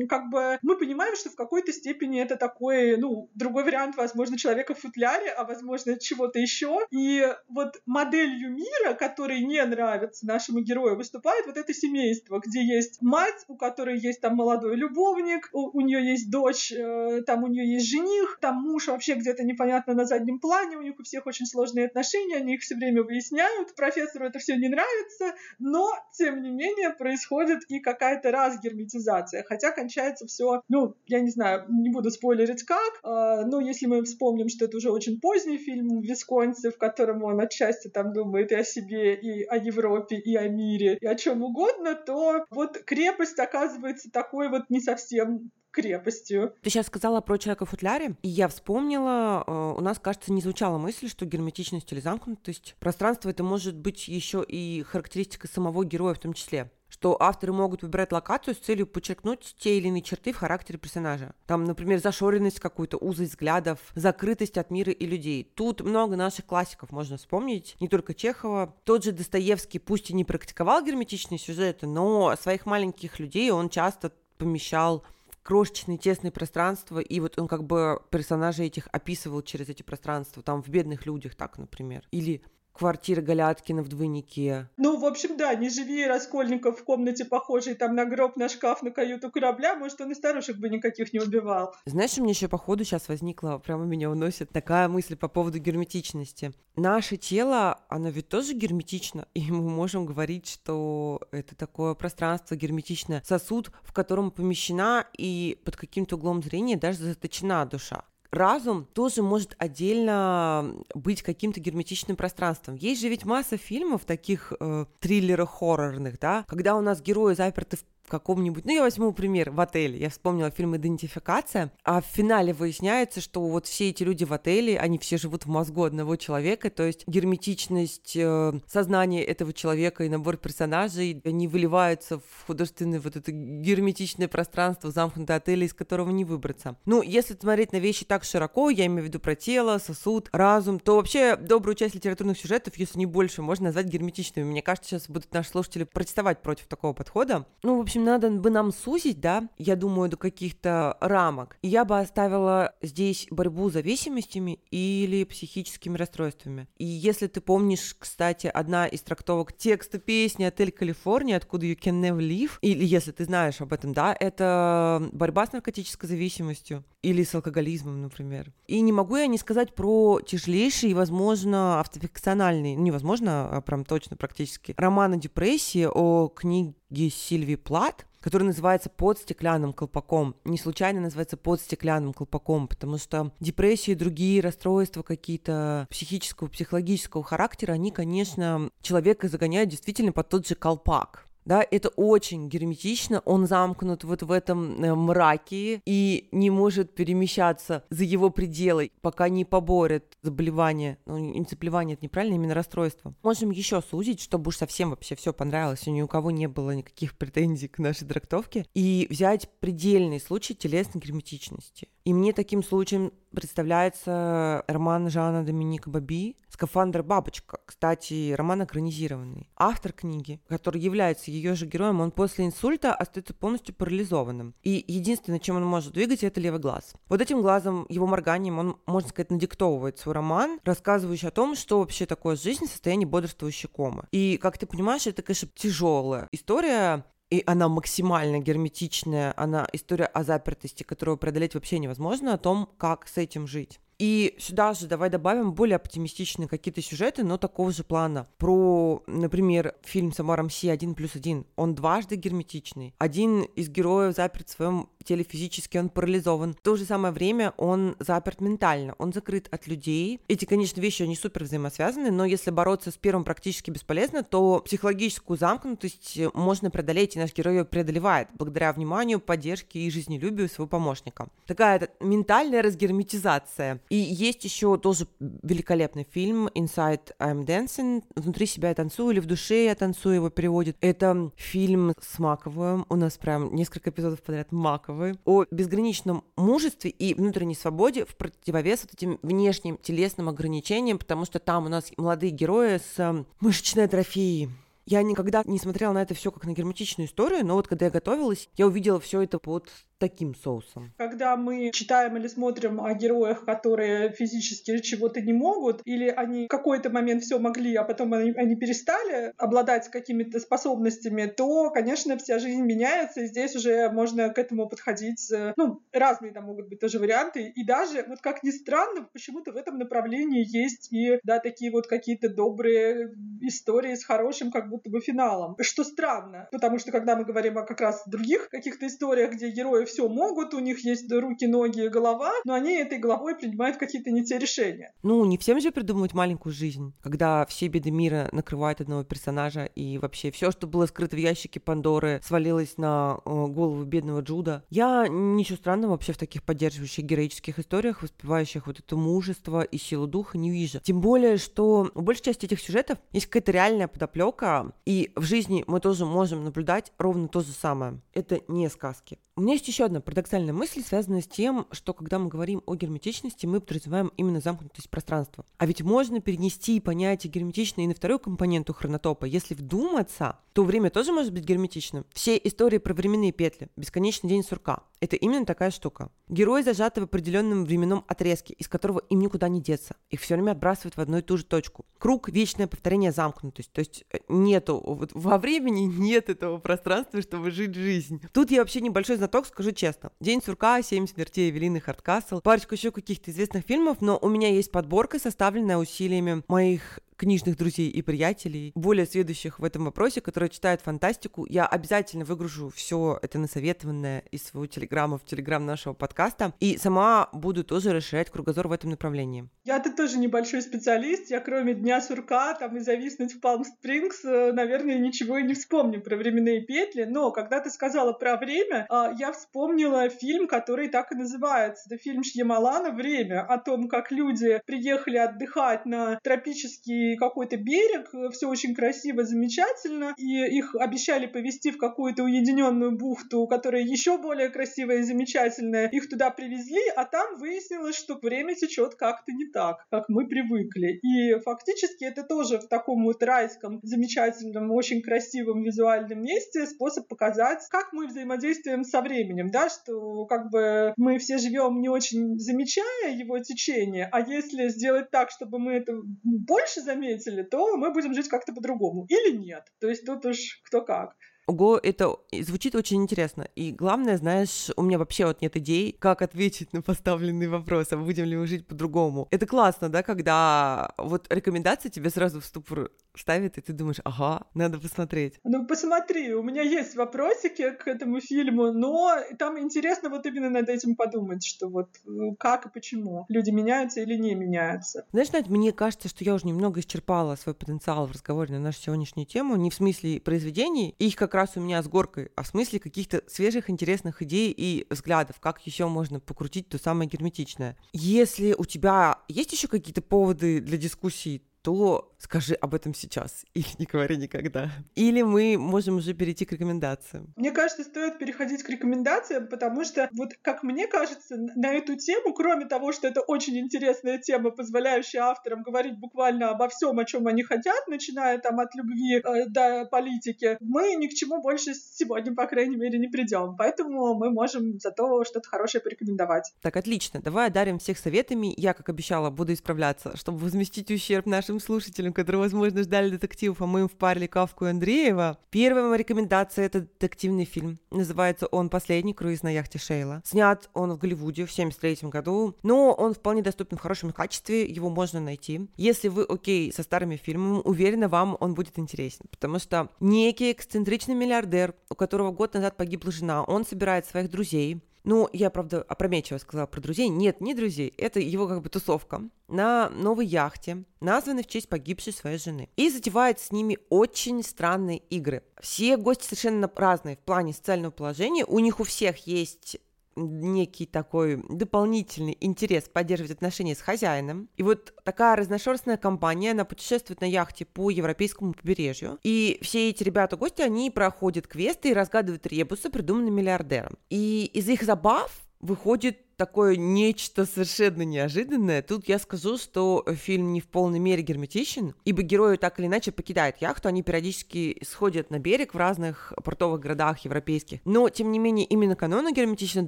как 0.08 0.30
бы 0.30 0.60
мы 0.62 0.78
понимаем, 0.78 1.16
что 1.16 1.30
в 1.30 1.36
какой-то 1.36 1.72
степени 1.72 2.22
это 2.22 2.36
такой, 2.36 2.98
ну, 2.98 3.30
другой 3.36 3.64
вариант, 3.64 3.96
возможно, 3.96 4.38
человека 4.38 4.74
в 4.74 4.80
футляре, 4.80 5.30
а 5.30 5.44
возможно, 5.44 6.00
чего-то 6.00 6.40
еще. 6.40 6.86
И 6.92 7.26
вот 7.50 7.82
моделью 7.86 8.52
мира, 8.52 8.94
который 8.94 9.42
не 9.42 9.64
нравится 9.66 10.26
нашему 10.26 10.62
герою, 10.62 10.96
выступает 10.96 11.46
вот 11.46 11.58
это 11.58 11.74
семейство, 11.74 12.42
где 12.46 12.64
есть 12.64 13.02
мать, 13.02 13.46
у 13.48 13.56
которой 13.56 14.00
есть 14.00 14.22
там 14.22 14.36
молодой 14.36 14.76
любовник, 14.76 15.50
у, 15.54 15.78
у 15.78 15.82
нее 15.82 16.12
есть 16.12 16.30
дочь, 16.30 16.72
э, 16.72 17.22
там 17.26 17.44
у 17.44 17.48
нее 17.48 17.74
есть 17.74 17.90
жених, 17.90 18.27
там 18.42 18.62
муж 18.62 18.88
вообще 18.88 19.16
где-то 19.16 19.44
непонятно 19.44 19.94
на 19.94 20.06
заднем 20.06 20.40
плане, 20.40 20.78
у 20.78 20.82
них 20.82 21.00
у 21.00 21.04
всех 21.04 21.26
очень 21.26 21.46
сложные 21.46 21.88
отношения, 21.88 22.38
они 22.38 22.56
их 22.56 22.62
все 22.62 22.76
время 22.76 23.04
выясняют, 23.04 23.76
профессору 23.76 24.26
это 24.26 24.40
все 24.40 24.56
не 24.56 24.70
нравится, 24.70 25.34
но, 25.60 25.90
тем 26.18 26.42
не 26.42 26.50
менее, 26.50 26.92
происходит 26.92 27.60
и 27.70 27.80
какая-то 27.80 28.32
разгерметизация, 28.32 29.44
хотя 29.44 29.72
кончается 29.72 30.26
все, 30.28 30.62
ну, 30.70 30.96
я 31.06 31.20
не 31.20 31.30
знаю, 31.30 31.66
не 31.70 31.90
буду 31.90 32.12
спойлерить 32.12 32.64
как, 32.64 33.00
э, 33.04 33.46
но 33.46 33.60
если 33.60 33.86
мы 33.86 34.04
вспомним, 34.04 34.50
что 34.50 34.66
это 34.66 34.78
уже 34.78 34.92
очень 34.92 35.20
поздний 35.20 35.58
фильм 35.58 36.02
Висконси, 36.02 36.70
в 36.70 36.78
котором 36.78 37.24
он 37.24 37.40
отчасти 37.40 37.88
там 37.88 38.14
думает 38.14 38.52
и 38.52 38.56
о 38.56 38.64
себе, 38.64 39.16
и 39.16 39.44
о 39.44 39.58
Европе, 39.58 40.18
и 40.18 40.36
о 40.36 40.48
мире, 40.48 40.98
и 41.00 41.06
о 41.06 41.16
чем 41.16 41.44
угодно, 41.44 41.96
то 41.96 42.46
вот 42.50 42.78
крепость 42.80 43.40
оказывается 43.40 44.10
такой 44.12 44.50
вот 44.50 44.70
не 44.70 44.80
совсем 44.80 45.52
крепостью. 45.72 46.54
Ты 46.62 46.70
сейчас 46.70 46.88
сказала 46.88 47.22
про 47.22 47.38
человека 47.38 47.66
в 47.66 47.70
футляре, 47.70 48.16
и 48.22 48.28
я 48.28 48.48
вспомнила, 48.48 49.44
э, 49.46 49.74
у 49.78 49.82
нас, 49.82 50.00
кажется, 50.00 50.32
не 50.32 50.42
звучала 50.42 50.78
мысль, 50.78 51.10
что 51.10 51.26
герметичность 51.26 51.92
или 51.92 52.00
замкнутость 52.00 52.76
пространства 52.80 53.30
это 53.30 53.44
может 53.44 53.76
быть 53.76 54.08
еще 54.08 54.44
и 54.44 54.84
характеристика 54.84 55.48
самого 55.48 55.86
героя 55.86 56.14
в 56.14 56.20
том 56.20 56.34
числе 56.34 56.72
что 56.90 57.22
авторы 57.22 57.54
могут 57.54 57.82
выбирать 57.82 58.12
локацию 58.12 58.56
с 58.56 58.60
целью 58.60 58.88
подчеркнуть 58.88 59.56
те 59.60 59.78
или 59.78 59.88
иные 59.88 60.02
черты 60.02 60.32
в 60.32 60.38
характере 60.38 60.80
персонажа. 60.80 61.34
Там, 61.46 61.66
например, 61.66 62.00
зашоренность 62.00 62.60
какую-то, 62.60 62.98
узость 62.98 63.32
взглядов, 63.32 63.80
закрытость 63.96 64.58
от 64.58 64.72
мира 64.72 64.92
и 64.92 65.06
людей. 65.06 65.44
Тут 65.56 65.82
много 65.82 66.16
наших 66.16 66.46
классиков 66.46 66.92
можно 66.92 67.18
вспомнить, 67.18 67.76
не 67.80 67.88
только 67.88 68.14
Чехова. 68.14 68.76
Тот 68.84 69.04
же 69.04 69.12
Достоевский, 69.12 69.80
пусть 69.80 70.10
и 70.10 70.14
не 70.14 70.24
практиковал 70.24 70.84
герметичные 70.84 71.40
сюжеты, 71.40 71.88
но 71.88 72.36
своих 72.42 72.66
маленьких 72.66 73.20
людей 73.20 73.52
он 73.52 73.70
часто 73.70 74.12
помещал 74.38 75.04
крошечные 75.48 75.98
тесные 75.98 76.30
пространства, 76.34 77.00
и 77.00 77.22
вот 77.22 77.40
он 77.40 77.48
как 77.48 77.64
бы 77.64 78.02
персонажей 78.10 78.68
этих 78.68 78.90
описывал 78.92 79.42
через 79.42 79.70
эти 79.70 79.82
пространства, 79.82 80.44
там 80.44 80.62
в 80.62 80.68
бедных 80.68 81.06
людях 81.06 81.36
так, 81.36 81.58
например. 81.58 82.06
Или 82.12 82.44
квартира 82.78 83.22
Галяткина 83.22 83.82
в 83.82 83.90
двойнике. 83.90 84.70
Ну, 84.78 84.98
в 84.98 85.06
общем, 85.06 85.38
да, 85.38 85.54
не 85.56 85.70
живи 85.70 86.06
Раскольников 86.06 86.80
в 86.80 86.84
комнате, 86.84 87.26
похожей 87.26 87.76
там 87.76 87.96
на 87.96 88.06
гроб, 88.06 88.38
на 88.38 88.50
шкаф, 88.50 88.84
на 88.84 88.92
каюту 88.92 89.32
корабля, 89.32 89.76
может, 89.76 90.00
он 90.02 90.12
и 90.12 90.16
старушек 90.16 90.58
бы 90.58 90.70
никаких 90.70 91.14
не 91.14 91.20
убивал. 91.20 91.74
Знаешь, 91.86 92.18
у 92.18 92.22
меня 92.22 92.32
еще 92.32 92.48
по 92.48 92.58
ходу 92.58 92.84
сейчас 92.84 93.08
возникла, 93.08 93.58
прямо 93.58 93.86
меня 93.86 94.10
уносит 94.10 94.50
такая 94.52 94.88
мысль 94.88 95.16
по 95.16 95.28
поводу 95.28 95.60
герметичности. 95.60 96.54
Наше 96.76 97.18
тело, 97.18 97.80
оно 97.90 98.10
ведь 98.10 98.30
тоже 98.30 98.54
герметично, 98.54 99.28
и 99.34 99.52
мы 99.52 99.68
можем 99.70 100.06
говорить, 100.06 100.48
что 100.48 101.20
это 101.32 101.56
такое 101.56 101.96
пространство 101.96 102.56
герметичное, 102.56 103.24
сосуд, 103.26 103.72
в 103.82 103.94
котором 103.94 104.30
помещена 104.30 105.08
и 105.18 105.60
под 105.66 105.76
каким-то 105.76 106.16
углом 106.16 106.44
зрения 106.44 106.78
даже 106.78 107.00
заточена 107.00 107.66
душа 107.66 108.04
разум 108.32 108.86
тоже 108.94 109.22
может 109.22 109.56
отдельно 109.58 110.76
быть 110.94 111.22
каким-то 111.22 111.60
герметичным 111.60 112.16
пространством. 112.16 112.76
Есть 112.76 113.02
же 113.02 113.10
ведь 113.10 113.26
масса 113.26 113.58
фильмов 113.58 114.06
таких 114.06 114.54
э, 114.60 114.86
триллеров 115.00 115.50
хоррорных, 115.50 116.20
да, 116.20 116.46
когда 116.48 116.76
у 116.76 116.82
нас 116.82 117.02
герои 117.02 117.34
заперты 117.34 117.78
в 117.78 117.84
каком-нибудь, 118.10 118.66
ну 118.66 118.74
я 118.74 118.82
возьму 118.82 119.12
пример, 119.12 119.52
в 119.52 119.60
отеле, 119.60 120.00
я 120.00 120.10
вспомнила 120.10 120.50
фильм 120.50 120.76
«Идентификация», 120.76 121.72
а 121.84 122.02
в 122.02 122.06
финале 122.06 122.54
выясняется, 122.54 123.22
что 123.22 123.42
вот 123.42 123.68
все 123.68 123.90
эти 123.90 124.04
люди 124.04 124.24
в 124.24 124.34
отеле, 124.34 124.80
они 124.80 124.98
все 124.98 125.18
живут 125.18 125.46
в 125.46 125.50
мозгу 125.50 125.84
одного 125.84 126.16
человека, 126.16 126.70
то 126.70 126.84
есть 126.84 127.08
герметичность 127.08 128.16
э, 128.16 128.60
сознания 128.68 129.24
этого 129.24 129.54
человека 129.54 130.04
и 130.04 130.10
набор 130.10 130.38
персонажей, 130.38 131.22
они 131.24 131.48
выливаются 131.48 132.20
в 132.20 132.46
художественное 132.48 133.00
вот 133.00 133.16
это 133.16 133.32
герметичное 133.32 134.28
пространство, 134.28 134.92
замкнутое 134.92 135.38
отеля, 135.38 135.66
из 135.66 135.74
которого 135.74 136.10
не 136.12 136.26
выбраться. 136.26 136.76
Ну, 136.86 137.02
если 137.02 137.36
смотреть 137.36 137.72
на 137.74 137.78
вещи 137.78 138.06
так 138.06 138.24
широко, 138.24 138.70
я 138.70 138.86
имею 138.86 139.04
в 139.04 139.06
виду 139.06 139.20
про 139.20 139.36
тело, 139.36 139.78
сосуд, 139.78 140.30
разум, 140.32 140.80
то 140.80 140.96
вообще 140.96 141.36
добрую 141.36 141.76
часть 141.76 141.96
литературных 141.96 142.38
сюжетов, 142.38 142.76
если 142.78 143.00
не 143.00 143.06
больше, 143.06 143.42
можно 143.42 143.66
назвать 143.66 143.88
герметичными. 143.88 144.46
Мне 144.46 144.62
кажется, 144.62 144.90
сейчас 144.92 145.10
будут 145.10 145.34
наши 145.34 145.50
слушатели 145.50 145.84
протестовать 145.84 146.42
против 146.42 146.68
такого 146.68 146.94
подхода. 146.94 147.46
Ну, 147.64 147.78
в 147.78 147.82
общем, 147.82 147.97
общем, 147.98 148.06
надо 148.06 148.30
бы 148.30 148.50
нам 148.50 148.72
сузить, 148.72 149.20
да, 149.20 149.50
я 149.58 149.76
думаю, 149.76 150.10
до 150.10 150.18
каких-то 150.18 150.98
рамок. 151.02 151.58
я 151.62 151.86
бы 151.86 152.00
оставила 152.00 152.74
здесь 152.82 153.28
борьбу 153.32 153.70
с 153.70 153.74
зависимостями 153.74 154.60
или 154.72 155.24
психическими 155.24 155.98
расстройствами. 155.98 156.68
И 156.78 156.86
если 156.86 157.28
ты 157.28 157.42
помнишь, 157.42 157.96
кстати, 157.98 158.48
одна 158.48 158.88
из 158.88 159.02
трактовок 159.02 159.54
текста 159.54 160.00
песни 160.00 160.44
«Отель 160.46 160.72
Калифорния», 160.72 161.38
откуда 161.38 161.66
«You 161.66 161.78
can 161.78 162.02
never 162.02 162.20
leave», 162.20 162.52
или 162.62 162.86
если 162.86 163.12
ты 163.12 163.26
знаешь 163.26 163.62
об 163.62 163.74
этом, 163.74 163.94
да, 163.94 164.16
это 164.20 165.10
борьба 165.12 165.46
с 165.46 165.54
наркотической 165.54 166.08
зависимостью 166.08 166.84
или 167.02 167.24
с 167.24 167.34
алкоголизмом, 167.36 168.02
например. 168.02 168.52
И 168.68 168.82
не 168.82 168.92
могу 168.92 169.16
я 169.16 169.28
не 169.28 169.38
сказать 169.38 169.76
про 169.76 170.20
тяжелейший 170.22 170.92
и, 170.92 170.94
возможно, 170.94 171.80
автофикциональный, 171.80 172.76
ну, 172.76 172.84
невозможно, 172.84 173.50
а 173.50 173.62
прям 173.62 173.86
точно 173.86 174.18
практически, 174.18 174.74
роман 174.78 175.14
о 175.14 175.18
депрессии, 175.18 175.88
о 175.90 176.28
книге 176.28 176.77
Сильви 176.92 177.56
Плат, 177.56 178.06
который 178.20 178.44
называется 178.44 178.90
«Под 178.90 179.20
стеклянным 179.20 179.74
колпаком». 179.74 180.36
Не 180.44 180.58
случайно 180.58 181.02
называется 181.02 181.38
«Под 181.38 181.62
стеклянным 181.62 182.14
колпаком», 182.14 182.68
потому 182.68 182.98
что 182.98 183.32
депрессии 183.40 183.92
и 183.92 183.96
другие 183.96 184.42
расстройства 184.42 185.04
какие-то 185.04 185.88
психического, 185.90 186.48
психологического 186.48 187.24
характера, 187.24 187.74
они, 187.74 187.92
конечно, 187.92 188.70
человека 188.82 189.28
загоняют 189.28 189.70
действительно 189.70 190.12
под 190.12 190.30
тот 190.30 190.48
же 190.48 190.56
колпак 190.56 191.27
да, 191.48 191.66
это 191.72 191.88
очень 191.90 192.50
герметично, 192.50 193.22
он 193.24 193.48
замкнут 193.48 194.04
вот 194.04 194.22
в 194.22 194.32
этом 194.34 194.84
э, 194.84 194.94
мраке 194.94 195.82
и 195.86 196.28
не 196.34 196.50
может 196.50 196.94
перемещаться 196.94 197.86
за 197.90 198.04
его 198.04 198.30
пределы, 198.30 198.92
пока 199.02 199.30
не 199.30 199.46
поборет 199.46 200.18
заболевание, 200.22 200.98
ну, 201.06 201.18
не 201.18 201.46
заболевание, 201.50 201.94
это 201.94 202.04
неправильно, 202.04 202.36
именно 202.36 202.54
расстройство. 202.54 203.16
Можем 203.24 203.52
еще 203.52 203.82
сузить, 203.82 204.22
чтобы 204.22 204.50
уж 204.50 204.58
совсем 204.58 204.90
вообще 204.90 205.16
все 205.16 205.32
понравилось, 205.32 205.88
и 205.88 205.92
ни 205.92 206.02
у 206.02 206.08
кого 206.08 206.32
не 206.32 206.48
было 206.48 206.72
никаких 206.72 207.18
претензий 207.18 207.70
к 207.70 207.80
нашей 207.80 208.06
трактовке, 208.06 208.66
и 208.74 209.08
взять 209.10 209.50
предельный 209.62 210.20
случай 210.20 210.54
телесной 210.54 211.02
герметичности. 211.02 211.88
И 212.08 212.14
мне 212.14 212.32
таким 212.32 212.64
случаем 212.64 213.12
представляется 213.34 214.64
роман 214.70 215.10
Жана 215.10 215.44
Доминика 215.44 215.90
Баби 215.90 216.38
«Скафандр 216.48 217.04
бабочка». 217.04 217.60
Кстати, 217.66 218.32
роман 218.32 218.64
экранизированный. 218.64 219.50
Автор 219.58 219.92
книги, 219.92 220.40
который 220.48 220.80
является 220.80 221.32
ее 221.32 221.54
же 221.56 221.66
героем, 221.66 222.00
он 222.00 222.12
после 222.12 222.46
инсульта 222.46 222.94
остается 222.96 223.34
полностью 223.34 223.76
парализованным. 223.76 224.56
И 224.64 224.86
единственное, 224.88 225.40
чем 225.40 225.58
он 225.58 225.66
может 225.66 225.92
двигать, 225.92 226.24
это 226.24 226.40
левый 226.40 226.62
глаз. 226.62 226.94
Вот 227.10 227.20
этим 227.20 227.42
глазом, 227.42 227.86
его 227.90 228.08
морганием, 228.08 228.58
он, 228.58 228.78
можно 228.86 229.10
сказать, 229.10 229.30
надиктовывает 229.30 230.00
свой 230.00 230.16
роман, 230.16 230.62
рассказывающий 230.64 231.28
о 231.28 231.32
том, 231.32 231.58
что 231.58 231.80
вообще 231.80 232.06
такое 232.06 232.38
жизнь 232.38 232.68
в 232.68 232.72
состоянии 232.72 233.04
бодрствующей 233.04 233.68
комы. 233.68 234.06
И, 234.14 234.38
как 234.38 234.58
ты 234.58 234.66
понимаешь, 234.66 235.08
это, 235.08 235.24
конечно, 235.24 235.50
тяжелая 235.54 236.30
история, 236.32 237.04
и 237.30 237.44
она 237.46 237.68
максимально 237.68 238.40
герметичная, 238.40 239.34
она 239.36 239.68
история 239.74 240.06
о 240.06 240.24
запертости, 240.24 240.84
которую 240.84 241.18
преодолеть 241.18 241.56
вообще 241.56 241.80
невозможно, 241.80 242.34
о 242.34 242.38
том, 242.38 242.70
как 242.78 243.08
с 243.08 243.18
этим 243.18 243.48
жить. 243.48 243.80
И 244.00 244.36
сюда 244.38 244.74
же 244.74 244.88
давай 244.88 245.10
добавим 245.10 245.54
более 245.54 245.78
оптимистичные 245.78 246.48
какие-то 246.48 246.82
сюжеты, 246.82 247.24
но 247.24 247.38
такого 247.38 247.72
же 247.72 247.84
плана. 247.84 248.28
Про, 248.38 249.04
например, 249.08 249.74
фильм 249.84 250.14
с 250.14 250.20
Амаром 250.20 250.50
Си 250.50 250.70
«Один 250.70 250.94
плюс 250.94 251.16
один». 251.16 251.46
Он 251.56 251.74
дважды 251.74 252.16
герметичный. 252.16 252.94
Один 253.00 253.42
из 253.42 253.70
героев 253.70 254.16
заперт 254.16 254.50
в 254.50 254.52
своем 254.52 254.90
теле 255.04 255.24
физически, 255.24 255.78
он 255.78 255.90
парализован. 255.90 256.54
В 256.54 256.62
то 256.62 256.76
же 256.76 256.86
самое 256.86 257.14
время 257.14 257.54
он 257.58 257.96
заперт 258.00 258.42
ментально, 258.42 258.94
он 258.98 259.14
закрыт 259.14 259.48
от 259.52 259.66
людей. 259.66 260.20
Эти, 260.28 260.46
конечно, 260.46 260.82
вещи, 260.82 261.04
они 261.04 261.16
супер 261.16 261.46
взаимосвязаны, 261.46 262.12
но 262.12 262.26
если 262.26 262.52
бороться 262.52 262.92
с 262.92 262.98
первым 262.98 263.24
практически 263.24 263.72
бесполезно, 263.72 264.24
то 264.24 264.62
психологическую 264.66 265.38
замкнутость 265.38 266.20
можно 266.34 266.70
преодолеть, 266.70 267.16
и 267.16 267.20
наш 267.20 267.34
герой 267.34 267.56
ее 267.56 267.66
преодолевает 267.66 268.28
благодаря 268.34 268.74
вниманию, 268.74 269.20
поддержке 269.20 269.80
и 269.80 269.90
жизнелюбию 269.90 270.50
своего 270.50 270.68
помощника. 270.68 271.30
Такая 271.46 271.90
ментальная 272.02 272.62
разгерметизация 272.62 273.80
И 273.90 273.96
есть 273.96 274.44
еще 274.44 274.78
тоже 274.78 275.08
великолепный 275.20 276.08
фильм 276.10 276.48
Inside 276.48 277.14
I'm 277.20 277.46
Dancing. 277.46 278.04
Внутри 278.16 278.46
себя 278.46 278.70
я 278.70 278.76
танцую 278.76 279.12
или 279.12 279.20
в 279.20 279.26
душе 279.26 279.66
я 279.66 279.76
танцую, 279.76 280.16
его 280.16 280.30
переводит. 280.30 280.78
Это 280.82 281.32
фильм 281.36 281.94
с 282.00 282.20
Маковым. 282.20 282.86
У 282.90 282.96
нас 282.96 283.18
прям 283.18 283.54
несколько 283.56 283.90
эпизодов 283.90 284.22
подряд 284.22 284.52
Маковы. 284.52 285.18
О 285.26 285.46
безграничном 285.52 286.24
мужестве 286.36 286.92
и 286.92 287.14
внутренней 287.14 287.56
свободе 287.56 288.06
в 288.06 288.16
противовес 288.16 288.84
вот 288.84 288.94
этим 288.94 289.20
внешним 289.22 289.78
телесным 289.78 290.30
ограничениям, 290.30 290.98
потому 290.98 291.26
что 291.26 291.40
там 291.40 291.66
у 291.66 291.70
нас 291.70 291.92
молодые 291.98 292.32
герои 292.32 292.78
с 292.78 293.00
э, 293.00 293.24
мышечной 293.40 293.86
атрофией, 293.86 294.50
я 294.90 295.04
никогда 295.04 295.44
не 295.46 295.60
смотрела 295.60 295.92
на 295.92 296.02
это 296.02 296.14
все 296.14 296.32
как 296.32 296.46
на 296.46 296.54
герметичную 296.54 297.10
историю, 297.10 297.46
но 297.46 297.56
вот 297.56 297.68
когда 297.68 297.88
я 297.88 297.92
готовилась, 297.92 298.48
я 298.56 298.68
увидела 298.68 299.02
все 299.02 299.22
это 299.22 299.38
под 299.38 299.70
таким 300.00 300.36
соусом. 300.36 300.94
Когда 300.98 301.36
мы 301.36 301.72
читаем 301.72 302.18
или 302.18 302.28
смотрим 302.28 302.82
о 302.82 302.94
героях, 302.94 303.46
которые 303.46 304.12
физически 304.12 304.80
чего-то 304.80 305.22
не 305.22 305.34
могут, 305.34 305.82
или 305.86 306.08
они 306.10 306.46
в 306.46 306.50
какой-то 306.50 306.90
момент 306.90 307.24
все 307.24 307.40
могли, 307.40 307.76
а 307.76 307.84
потом 307.84 308.14
они, 308.14 308.32
они 308.32 308.56
перестали 308.56 309.34
обладать 309.38 309.90
какими-то 309.90 310.40
способностями, 310.40 311.26
то, 311.26 311.72
конечно, 311.72 312.18
вся 312.18 312.40
жизнь 312.40 312.62
меняется, 312.62 313.22
и 313.22 313.28
здесь 313.28 313.56
уже 313.56 313.90
можно 313.90 314.30
к 314.30 314.38
этому 314.38 314.68
подходить. 314.70 315.32
Э, 315.32 315.54
ну, 315.58 315.82
разные 315.92 316.32
там 316.32 316.46
могут 316.46 316.70
быть 316.70 316.80
тоже 316.80 317.00
варианты. 317.00 317.52
И 317.56 317.66
даже, 317.66 318.06
вот 318.08 318.22
как 318.22 318.44
ни 318.44 318.52
странно, 318.52 319.08
почему-то 319.12 319.52
в 319.52 319.56
этом 319.56 319.78
направлении 319.78 320.46
есть 320.48 320.92
и, 320.92 321.20
да, 321.24 321.40
такие 321.40 321.72
вот 321.72 321.88
какие-то 321.88 322.30
добрые 322.30 323.14
истории 323.42 323.96
с 323.96 324.04
хорошим 324.04 324.52
как 324.52 324.70
будто 324.70 324.90
бы 324.90 325.02
финалом. 325.02 325.56
Что 325.60 325.84
странно, 325.84 326.48
потому 326.52 326.78
что 326.80 326.92
когда 326.92 327.16
мы 327.16 327.26
говорим 327.26 327.58
о 327.58 327.64
как 327.64 327.82
раз 327.82 328.04
других 328.08 328.50
каких-то 328.50 328.88
историях, 328.88 329.34
где 329.34 329.50
герои 329.50 329.86
все 329.88 330.08
могут, 330.08 330.54
у 330.54 330.60
них 330.60 330.86
есть 330.86 331.12
руки, 331.12 331.48
ноги 331.48 331.86
и 331.86 331.90
голова, 331.90 332.32
но 332.46 332.54
они 332.54 332.76
этой 332.76 333.00
головой 333.00 333.36
принимают 333.36 333.78
какие-то 333.78 334.12
не 334.12 334.24
те 334.24 334.38
решения. 334.38 334.94
Ну, 335.04 335.26
не 335.26 335.38
всем 335.38 335.60
же 335.60 335.72
придумывать 335.72 336.14
маленькую 336.14 336.54
жизнь, 336.54 336.94
когда 337.02 337.46
все 337.48 337.68
беды 337.68 337.92
мира 337.92 338.30
накрывают 338.32 338.82
одного 338.82 339.04
персонажа, 339.04 339.66
и 339.66 339.98
вообще 339.98 340.32
все, 340.32 340.52
что 340.52 340.68
было 340.68 340.86
скрыто 340.86 341.16
в 341.16 341.20
ящике 341.20 341.60
Пандоры, 341.60 342.22
свалилось 342.24 342.78
на 342.78 343.20
э, 343.26 343.30
голову 343.30 343.84
бедного 343.84 344.22
Джуда. 344.22 344.64
Я 344.70 345.08
ничего 345.08 345.58
странного 345.58 345.92
вообще 345.92 346.14
в 346.14 346.18
таких 346.18 346.44
поддерживающих 346.44 347.06
героических 347.06 347.60
историях, 347.60 348.02
воспевающих 348.02 348.68
вот 348.68 348.80
это 348.80 348.96
мужество 348.96 349.62
и 349.62 349.78
силу 349.78 350.08
духа, 350.08 350.38
не 350.38 350.52
вижу. 350.52 350.80
Тем 350.82 351.02
более, 351.02 351.38
что 351.38 351.90
в 351.94 352.04
большей 352.04 352.24
части 352.24 352.46
этих 352.46 352.60
сюжетов 352.60 352.98
есть 353.14 353.28
какая-то 353.28 353.52
реальная 353.52 353.88
подоплека, 353.88 354.74
и 354.86 355.12
в 355.16 355.24
жизни 355.24 355.64
мы 355.68 355.80
тоже 355.80 356.06
можем 356.06 356.44
наблюдать 356.44 356.92
ровно 356.98 357.28
то 357.28 357.42
же 357.42 357.52
самое. 357.52 358.02
Это 358.14 358.42
не 358.48 358.70
сказки. 358.70 359.20
У 359.38 359.42
меня 359.42 359.54
есть 359.54 359.68
еще 359.68 359.86
одна 359.86 360.02
парадоксальная 360.02 360.52
мысль, 360.52 360.82
связанная 360.84 361.22
с 361.22 361.28
тем, 361.28 361.68
что 361.72 361.94
когда 361.94 362.18
мы 362.18 362.28
говорим 362.28 362.64
о 362.66 362.74
герметичности, 362.74 363.46
мы 363.46 363.62
подразумеваем 363.62 364.12
именно 364.18 364.42
замкнутость 364.42 364.90
пространства. 364.90 365.46
А 365.60 365.68
ведь 365.68 365.84
можно 365.84 366.20
перенести 366.20 366.80
понятие 366.80 367.32
герметичное 367.32 367.86
и 367.86 367.88
на 367.88 367.94
вторую 367.94 368.18
компоненту 368.18 368.74
хронотопа. 368.74 369.26
Если 369.26 369.54
вдуматься, 369.54 370.40
то 370.54 370.64
время 370.64 370.90
тоже 370.90 371.12
может 371.14 371.32
быть 371.34 371.44
герметичным. 371.44 372.04
Все 372.14 372.36
истории 372.36 372.80
про 372.80 372.96
временные 372.96 373.32
петли, 373.32 373.70
бесконечный 373.76 374.28
день 374.28 374.44
сурка, 374.44 374.82
это 375.00 375.16
именно 375.16 375.46
такая 375.46 375.72
штука. 375.72 376.10
Герои 376.28 376.62
зажаты 376.62 377.02
в 377.02 377.06
определенном 377.06 377.66
временном 377.66 378.04
отрезке, 378.08 378.54
из 378.54 378.68
которого 378.68 379.00
им 379.10 379.20
никуда 379.20 379.48
не 379.48 379.62
деться. 379.62 379.96
Их 380.10 380.22
все 380.22 380.36
время 380.36 380.52
отбрасывают 380.52 380.98
в 380.98 381.02
одну 381.02 381.18
и 381.18 381.22
ту 381.22 381.38
же 381.38 381.46
точку. 381.46 381.86
Круг– 381.98 382.30
вечное 382.30 382.68
повторение 382.68 383.12
замкнутости. 383.12 383.72
То 383.72 383.80
есть 383.80 384.06
э, 384.12 384.18
нету, 384.28 384.82
вот 384.86 385.12
во 385.14 385.38
времени 385.38 385.82
нет 386.00 386.30
этого 386.30 386.58
пространства, 386.58 387.22
чтобы 387.22 387.52
жить 387.52 387.76
жизнь. 387.76 388.22
Тут 388.34 388.52
я 388.52 388.60
вообще 388.60 388.82
небольшой 388.82 389.18
знаток, 389.18 389.48
скажу 389.48 389.72
честно. 389.72 390.12
День 390.20 390.42
сурка, 390.44 390.82
семь 390.82 391.08
смертей 391.08 391.50
Эвелины 391.50 391.80
Хардкасл, 391.80 392.42
парочку 392.42 392.76
еще 392.76 392.92
каких-то 392.92 393.32
известных 393.32 393.66
фильмов, 393.66 393.98
но 394.02 394.18
у 394.22 394.30
меня 394.30 394.50
есть 394.50 394.72
подборка, 394.72 395.20
составленная 395.20 395.78
усилиями 395.78 396.44
моих 396.48 397.00
книжных 397.18 397.58
друзей 397.58 397.90
и 397.90 398.02
приятелей, 398.02 398.72
более 398.76 399.06
сведущих 399.06 399.60
в 399.60 399.64
этом 399.64 399.86
вопросе, 399.86 400.22
которые 400.22 400.50
читают 400.50 400.82
фантастику. 400.82 401.46
Я 401.50 401.66
обязательно 401.66 402.26
выгружу 402.26 402.70
все 402.70 403.20
это 403.22 403.40
насоветованное 403.40 404.24
из 404.32 404.44
своего 404.44 404.68
телеграма 404.68 405.18
в 405.18 405.26
телеграм 405.26 405.66
нашего 405.66 405.94
подкаста, 405.94 406.54
и 406.60 406.78
сама 406.78 407.30
буду 407.34 407.64
тоже 407.64 407.92
расширять 407.92 408.30
кругозор 408.30 408.68
в 408.68 408.72
этом 408.72 408.92
направлении. 408.92 409.50
Я-то 409.66 409.92
тоже 409.92 410.18
небольшой 410.18 410.62
специалист, 410.62 411.30
я 411.30 411.40
кроме 411.40 411.74
Дня 411.74 412.02
сурка 412.02 412.54
там 412.54 412.78
и 412.78 412.80
зависнуть 412.80 413.34
в 413.34 413.40
Палм 413.40 413.66
Спрингс, 413.66 414.24
э, 414.24 414.52
наверное, 414.54 414.98
ничего 414.98 415.38
и 415.38 415.44
не 415.44 415.54
вспомню 415.54 416.02
про 416.02 416.16
временные 416.16 416.62
петли, 416.62 417.04
но 417.04 417.32
когда 417.32 417.60
ты 417.60 417.70
сказала 417.70 418.14
про 418.14 418.38
время, 418.38 418.86
а, 418.90 419.12
я 419.18 419.32
вспомнила 419.32 420.10
фильм, 420.10 420.48
который 420.48 420.90
так 420.90 421.12
и 421.12 421.16
называется. 421.16 421.84
Это 421.88 422.02
фильм 422.02 422.24
Шьямалана 422.24 422.92
«Время», 422.92 423.42
о 423.42 423.58
том, 423.58 423.88
как 423.88 424.12
люди 424.12 424.62
приехали 424.66 425.18
отдыхать 425.18 425.86
на 425.86 426.20
тропические 426.24 427.07
какой-то 427.16 427.58
берег, 427.58 428.14
э, 428.14 428.30
все 428.32 428.50
очень 428.50 428.76
красиво, 428.76 429.24
замечательно, 429.24 430.14
и 430.18 430.58
их 430.58 430.76
обещали 430.76 431.28
повезти 431.28 431.72
в 431.72 431.78
какую-то 431.78 432.24
уединенную 432.24 432.98
бухту, 432.98 433.48
которая 433.48 433.82
еще 433.82 434.18
более 434.18 434.50
красивая 434.50 434.98
и 435.00 435.04
замечательная. 435.04 435.88
Их 435.90 436.10
туда 436.10 436.30
привезли, 436.30 436.82
а 436.96 437.06
там 437.06 437.38
выяснилось, 437.38 437.96
что 437.96 438.20
время 438.22 438.56
течет 438.56 438.96
как-то 438.96 439.32
не 439.32 439.46
так, 439.46 439.86
как 439.90 440.10
мы 440.10 440.28
привыкли. 440.28 441.00
И 441.02 441.40
фактически 441.40 442.04
это 442.04 442.24
тоже 442.24 442.60
в 442.60 442.68
таком 442.68 443.04
вот 443.04 443.22
райском, 443.24 443.80
замечательном, 443.84 444.72
очень 444.72 445.02
красивом 445.02 445.64
визуальном 445.64 446.22
месте 446.22 446.66
способ 446.66 447.08
показать, 447.08 447.64
как 447.70 447.94
мы 447.94 448.08
взаимодействуем 448.08 448.84
со 448.84 449.02
временем, 449.02 449.50
да, 449.52 449.70
что 449.70 450.26
как 450.26 450.50
бы 450.52 450.94
мы 450.98 451.18
все 451.18 451.38
живем 451.38 451.82
не 451.82 451.90
очень 451.90 452.38
замечая 452.40 453.12
его 453.12 453.40
течение, 453.40 454.08
а 454.12 454.20
если 454.22 454.70
сделать 454.70 455.12
так, 455.12 455.32
чтобы 455.32 455.60
мы 455.60 455.74
это 455.74 455.94
больше 456.24 456.82
замечали, 456.82 456.97
заметили, 456.98 457.44
то 457.44 457.78
мы 457.78 457.94
будем 457.94 458.14
жить 458.14 458.28
как-то 458.28 458.54
по-другому. 458.54 459.06
Или 459.10 459.38
нет. 459.38 459.64
То 459.80 459.88
есть 459.88 460.06
тут 460.06 460.26
уж 460.26 460.62
кто 460.66 460.82
как. 460.82 461.16
Ого, 461.48 461.80
это 461.82 462.14
звучит 462.42 462.76
очень 462.76 463.02
интересно. 463.02 463.48
И 463.56 463.72
главное, 463.72 464.18
знаешь, 464.18 464.70
у 464.76 464.82
меня 464.82 464.98
вообще 464.98 465.26
вот 465.26 465.42
нет 465.42 465.56
идей, 465.56 465.96
как 465.98 466.22
ответить 466.22 466.74
на 466.74 466.82
поставленный 466.82 467.48
вопрос, 467.48 467.94
а 467.94 467.98
будем 467.98 468.26
ли 468.26 468.36
мы 468.36 468.48
жить 468.48 468.68
по-другому. 468.68 469.30
Это 469.32 469.46
классно, 469.46 469.88
да, 469.88 470.04
когда 470.04 470.92
вот 470.98 471.34
рекомендация 471.34 471.90
тебе 471.90 472.10
сразу 472.10 472.42
в 472.42 472.46
ступор 472.46 472.92
ставит, 473.20 473.58
и 473.58 473.62
ты 473.62 473.74
думаешь, 473.74 473.98
ага, 474.04 474.48
надо 474.54 474.80
посмотреть. 474.80 475.40
Ну, 475.44 475.66
посмотри, 475.66 476.34
у 476.34 476.44
меня 476.44 476.62
есть 476.62 476.96
вопросики 476.96 477.72
к 477.72 477.88
этому 477.88 478.20
фильму, 478.20 478.72
но 478.72 479.18
там 479.38 479.60
интересно 479.60 480.10
вот 480.10 480.26
именно 480.26 480.50
над 480.50 480.70
этим 480.70 480.96
подумать, 480.96 481.46
что 481.46 481.68
вот 481.68 481.90
ну, 482.06 482.36
как 482.36 482.66
и 482.66 482.70
почему 482.70 483.26
люди 483.30 483.50
меняются 483.50 484.02
или 484.02 484.16
не 484.16 484.36
меняются. 484.36 485.06
Знаешь, 485.12 485.32
Надь, 485.32 485.48
мне 485.48 485.72
кажется, 485.72 486.08
что 486.10 486.24
я 486.24 486.34
уже 486.34 486.48
немного 486.48 486.80
исчерпала 486.80 487.36
свой 487.36 487.56
потенциал 487.56 488.08
в 488.08 488.12
разговоре 488.12 488.54
на 488.54 488.60
нашу 488.60 488.80
сегодняшнюю 488.82 489.26
тему, 489.26 489.56
не 489.56 489.70
в 489.70 489.74
смысле 489.74 490.20
произведений, 490.22 490.96
их 491.00 491.16
как 491.16 491.34
раз 491.34 491.52
у 491.56 491.60
меня 491.60 491.82
с 491.82 491.88
горкой, 491.88 492.32
а 492.36 492.44
в 492.44 492.48
смысле 492.48 492.80
каких-то 492.80 493.24
свежих, 493.28 493.70
интересных 493.70 494.22
идей 494.22 494.54
и 494.56 494.86
взглядов, 494.90 495.40
как 495.40 495.62
еще 495.66 495.88
можно 495.88 496.20
покрутить 496.20 496.70
то 496.70 496.78
самое 496.78 497.10
герметичное. 497.10 497.78
Если 497.94 498.54
у 498.54 498.66
тебя 498.66 499.20
есть 499.28 499.52
еще 499.52 499.68
какие-то 499.68 500.02
поводы 500.02 500.60
для 500.62 500.78
дискуссий, 500.78 501.44
то 501.68 502.14
скажи 502.18 502.54
об 502.54 502.74
этом 502.74 502.94
сейчас 502.94 503.46
или 503.54 503.68
не 503.78 503.86
говори 503.86 504.16
никогда. 504.16 504.70
Или 504.96 505.22
мы 505.22 505.58
можем 505.58 505.98
уже 505.98 506.14
перейти 506.14 506.46
к 506.46 506.54
рекомендациям. 506.54 507.34
Мне 507.36 507.52
кажется, 507.52 507.84
стоит 507.84 508.18
переходить 508.20 508.64
к 508.64 508.70
рекомендациям, 508.70 509.48
потому 509.48 509.84
что, 509.84 510.10
вот 510.14 510.30
как 510.42 510.64
мне 510.64 510.88
кажется, 510.88 511.36
на 511.36 511.74
эту 511.74 511.98
тему, 511.98 512.34
кроме 512.34 512.68
того, 512.68 512.94
что 512.94 513.08
это 513.10 513.20
очень 513.20 513.58
интересная 513.60 514.18
тема, 514.18 514.52
позволяющая 514.52 515.22
авторам 515.24 515.62
говорить 515.62 516.00
буквально 516.00 516.52
обо 516.52 516.70
всем, 516.70 516.98
о 517.00 517.04
чем 517.04 517.28
они 517.28 517.44
хотят, 517.44 517.88
начиная 517.88 518.38
там 518.38 518.62
от 518.62 518.74
любви 518.74 519.18
э, 519.18 519.48
до 519.48 519.86
политики, 519.92 520.58
мы 520.62 520.96
ни 520.96 521.08
к 521.08 521.14
чему 521.14 521.42
больше 521.42 521.74
сегодня, 521.74 522.34
по 522.34 522.48
крайней 522.48 522.78
мере, 522.78 522.98
не 522.98 523.10
придем. 523.10 523.58
Поэтому 523.58 524.16
мы 524.16 524.32
можем 524.32 524.80
зато 524.80 525.26
что-то 525.26 525.50
хорошее 525.50 525.82
порекомендовать. 525.82 526.54
Так, 526.62 526.78
отлично. 526.78 527.20
Давай 527.22 527.48
одарим 527.48 527.78
всех 527.78 527.98
советами. 527.98 528.54
Я, 528.56 528.74
как 528.74 528.88
обещала, 528.88 529.30
буду 529.30 529.52
исправляться, 529.52 530.16
чтобы 530.16 530.40
возместить 530.40 530.90
ущерб 530.92 531.26
нашим 531.26 531.57
нашим 531.58 531.60
слушателям, 531.60 532.14
которые, 532.14 532.42
возможно, 532.42 532.84
ждали 532.84 533.10
детективов, 533.10 533.62
а 533.62 533.66
мы 533.66 533.82
им 533.82 533.88
впарили 533.88 534.28
Кавку 534.28 534.66
и 534.66 534.70
Андреева. 534.70 535.38
Первая 535.50 535.86
моя 535.86 535.98
рекомендация— 535.98 536.66
это 536.68 536.82
детективный 536.82 537.46
фильм. 537.46 537.80
Называется 537.92 538.48
он 538.48 538.70
«Последний 538.70 539.14
круиз 539.14 539.44
на 539.44 539.50
яхте 539.50 539.80
Шейла». 539.80 540.22
Снят 540.24 540.70
он 540.74 540.94
в 540.94 540.98
Голливуде 540.98 541.46
в 541.46 541.52
73 541.52 542.10
году, 542.10 542.56
но 542.64 542.94
он 542.94 543.14
вполне 543.14 543.42
доступен 543.42 543.78
в 543.78 543.82
хорошем 543.82 544.12
качестве, 544.12 544.66
его 544.66 544.90
можно 544.90 545.20
найти. 545.20 545.68
Если 545.78 546.10
вы 546.10 546.24
окей 546.24 546.72
со 546.72 546.84
старыми 546.84 547.16
фильмами, 547.16 547.62
уверена, 547.64 548.08
вам 548.08 548.38
он 548.40 548.54
будет 548.54 548.78
интересен, 548.78 549.26
потому 549.30 549.60
что 549.60 549.90
некий 550.00 550.52
эксцентричный 550.52 551.16
миллиардер, 551.16 551.74
у 551.90 551.96
которого 551.96 552.32
год 552.32 552.54
назад 552.54 552.78
погибла 552.78 553.12
жена, 553.12 553.44
он 553.44 553.66
собирает 553.66 554.06
своих 554.06 554.30
друзей, 554.30 554.82
ну, 555.08 555.30
я, 555.32 555.50
правда, 555.50 555.84
опрометчиво 555.84 556.38
сказала 556.38 556.66
про 556.68 556.82
друзей. 556.82 557.08
Нет, 557.08 557.40
не 557.40 557.54
друзей. 557.54 557.94
Это 557.98 558.20
его 558.20 558.46
как 558.46 558.62
бы 558.62 558.68
тусовка 558.68 559.22
на 559.48 559.90
новой 559.90 560.26
яхте, 560.26 560.84
названной 561.00 561.44
в 561.44 561.48
честь 561.48 561.70
погибшей 561.70 562.12
своей 562.12 562.38
жены. 562.38 562.68
И 562.76 562.90
затевает 562.90 563.40
с 563.40 563.54
ними 563.54 563.78
очень 563.90 564.44
странные 564.44 564.98
игры. 564.98 565.44
Все 565.62 565.96
гости 565.96 566.26
совершенно 566.26 566.70
разные 566.76 567.16
в 567.16 567.20
плане 567.20 567.54
социального 567.54 567.92
положения. 567.92 568.44
У 568.46 568.60
них 568.60 568.82
у 568.82 568.84
всех 568.84 569.26
есть 569.28 569.78
некий 570.18 570.86
такой 570.86 571.44
дополнительный 571.50 572.38
интерес 572.42 572.90
поддерживать 572.92 573.32
отношения 573.32 573.76
с 573.76 573.82
хозяином. 573.82 574.50
И 574.58 574.64
вот 574.64 574.94
такая 575.04 575.36
разношерстная 575.36 575.98
компания, 575.98 576.52
она 576.52 576.66
путешествует 576.66 577.22
на 577.22 577.26
яхте 577.26 577.66
по 577.66 577.90
европейскому 577.90 578.54
побережью. 578.54 579.20
И 579.24 579.60
все 579.62 579.90
эти 579.90 580.04
ребята-гости, 580.04 580.62
они 580.62 580.92
проходят 580.92 581.48
квесты 581.48 581.90
и 581.90 581.94
разгадывают 581.94 582.46
ребусы, 582.48 582.90
придуманные 582.90 583.32
миллиардером. 583.32 583.98
И 584.10 584.50
из 584.54 584.68
их 584.68 584.84
забав 584.84 585.32
выходит 585.60 586.20
такое 586.38 586.76
нечто 586.76 587.46
совершенно 587.46 588.04
неожиданное. 588.04 588.82
Тут 588.84 589.10
я 589.10 589.18
скажу, 589.20 589.58
что 589.58 590.06
фильм 590.08 590.54
не 590.54 590.62
в 590.62 590.68
полной 590.68 591.00
мере 591.00 591.24
герметичен, 591.24 591.96
ибо 592.06 592.22
герои 592.22 592.58
так 592.58 592.80
или 592.80 592.86
иначе 592.86 593.12
покидают 593.12 593.58
яхту, 593.60 593.90
они 593.90 594.04
периодически 594.04 594.80
сходят 594.88 595.32
на 595.32 595.40
берег 595.40 595.74
в 595.74 595.78
разных 595.78 596.34
портовых 596.44 596.80
городах 596.80 597.20
европейских. 597.26 597.80
Но, 597.86 598.08
тем 598.10 598.32
не 598.32 598.40
менее, 598.40 598.66
именно 598.68 598.96
канону 598.96 599.34
герметичного 599.34 599.88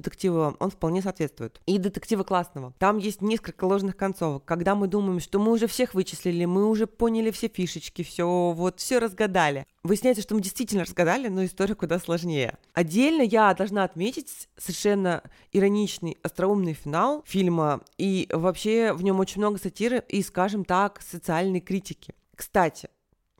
детектива 0.00 0.56
он 0.58 0.70
вполне 0.70 1.02
соответствует. 1.02 1.60
И 1.66 1.78
детектива 1.78 2.24
классного. 2.24 2.74
Там 2.78 2.98
есть 2.98 3.22
несколько 3.22 3.64
ложных 3.64 3.96
концовок, 3.96 4.44
когда 4.44 4.74
мы 4.74 4.88
думаем, 4.88 5.20
что 5.20 5.38
мы 5.38 5.52
уже 5.52 5.68
всех 5.68 5.94
вычислили, 5.94 6.44
мы 6.44 6.68
уже 6.68 6.86
поняли 6.88 7.30
все 7.30 7.48
фишечки, 7.48 8.02
все 8.02 8.52
вот 8.52 8.80
все 8.80 8.98
разгадали. 8.98 9.66
Выясняется, 9.82 10.22
что 10.22 10.34
мы 10.34 10.42
действительно 10.42 10.84
разгадали, 10.84 11.28
но 11.28 11.44
история 11.44 11.74
куда 11.74 11.98
сложнее. 11.98 12.58
Отдельно 12.74 13.22
я 13.22 13.54
должна 13.54 13.84
отметить 13.84 14.48
совершенно 14.58 15.22
ироничный, 15.52 16.18
остроумный 16.40 16.72
финал 16.72 17.22
фильма, 17.26 17.82
и 17.98 18.26
вообще 18.32 18.94
в 18.94 19.02
нем 19.02 19.20
очень 19.20 19.40
много 19.40 19.58
сатиры 19.58 20.02
и, 20.08 20.22
скажем 20.22 20.64
так, 20.64 21.02
социальной 21.02 21.60
критики. 21.60 22.14
Кстати, 22.34 22.88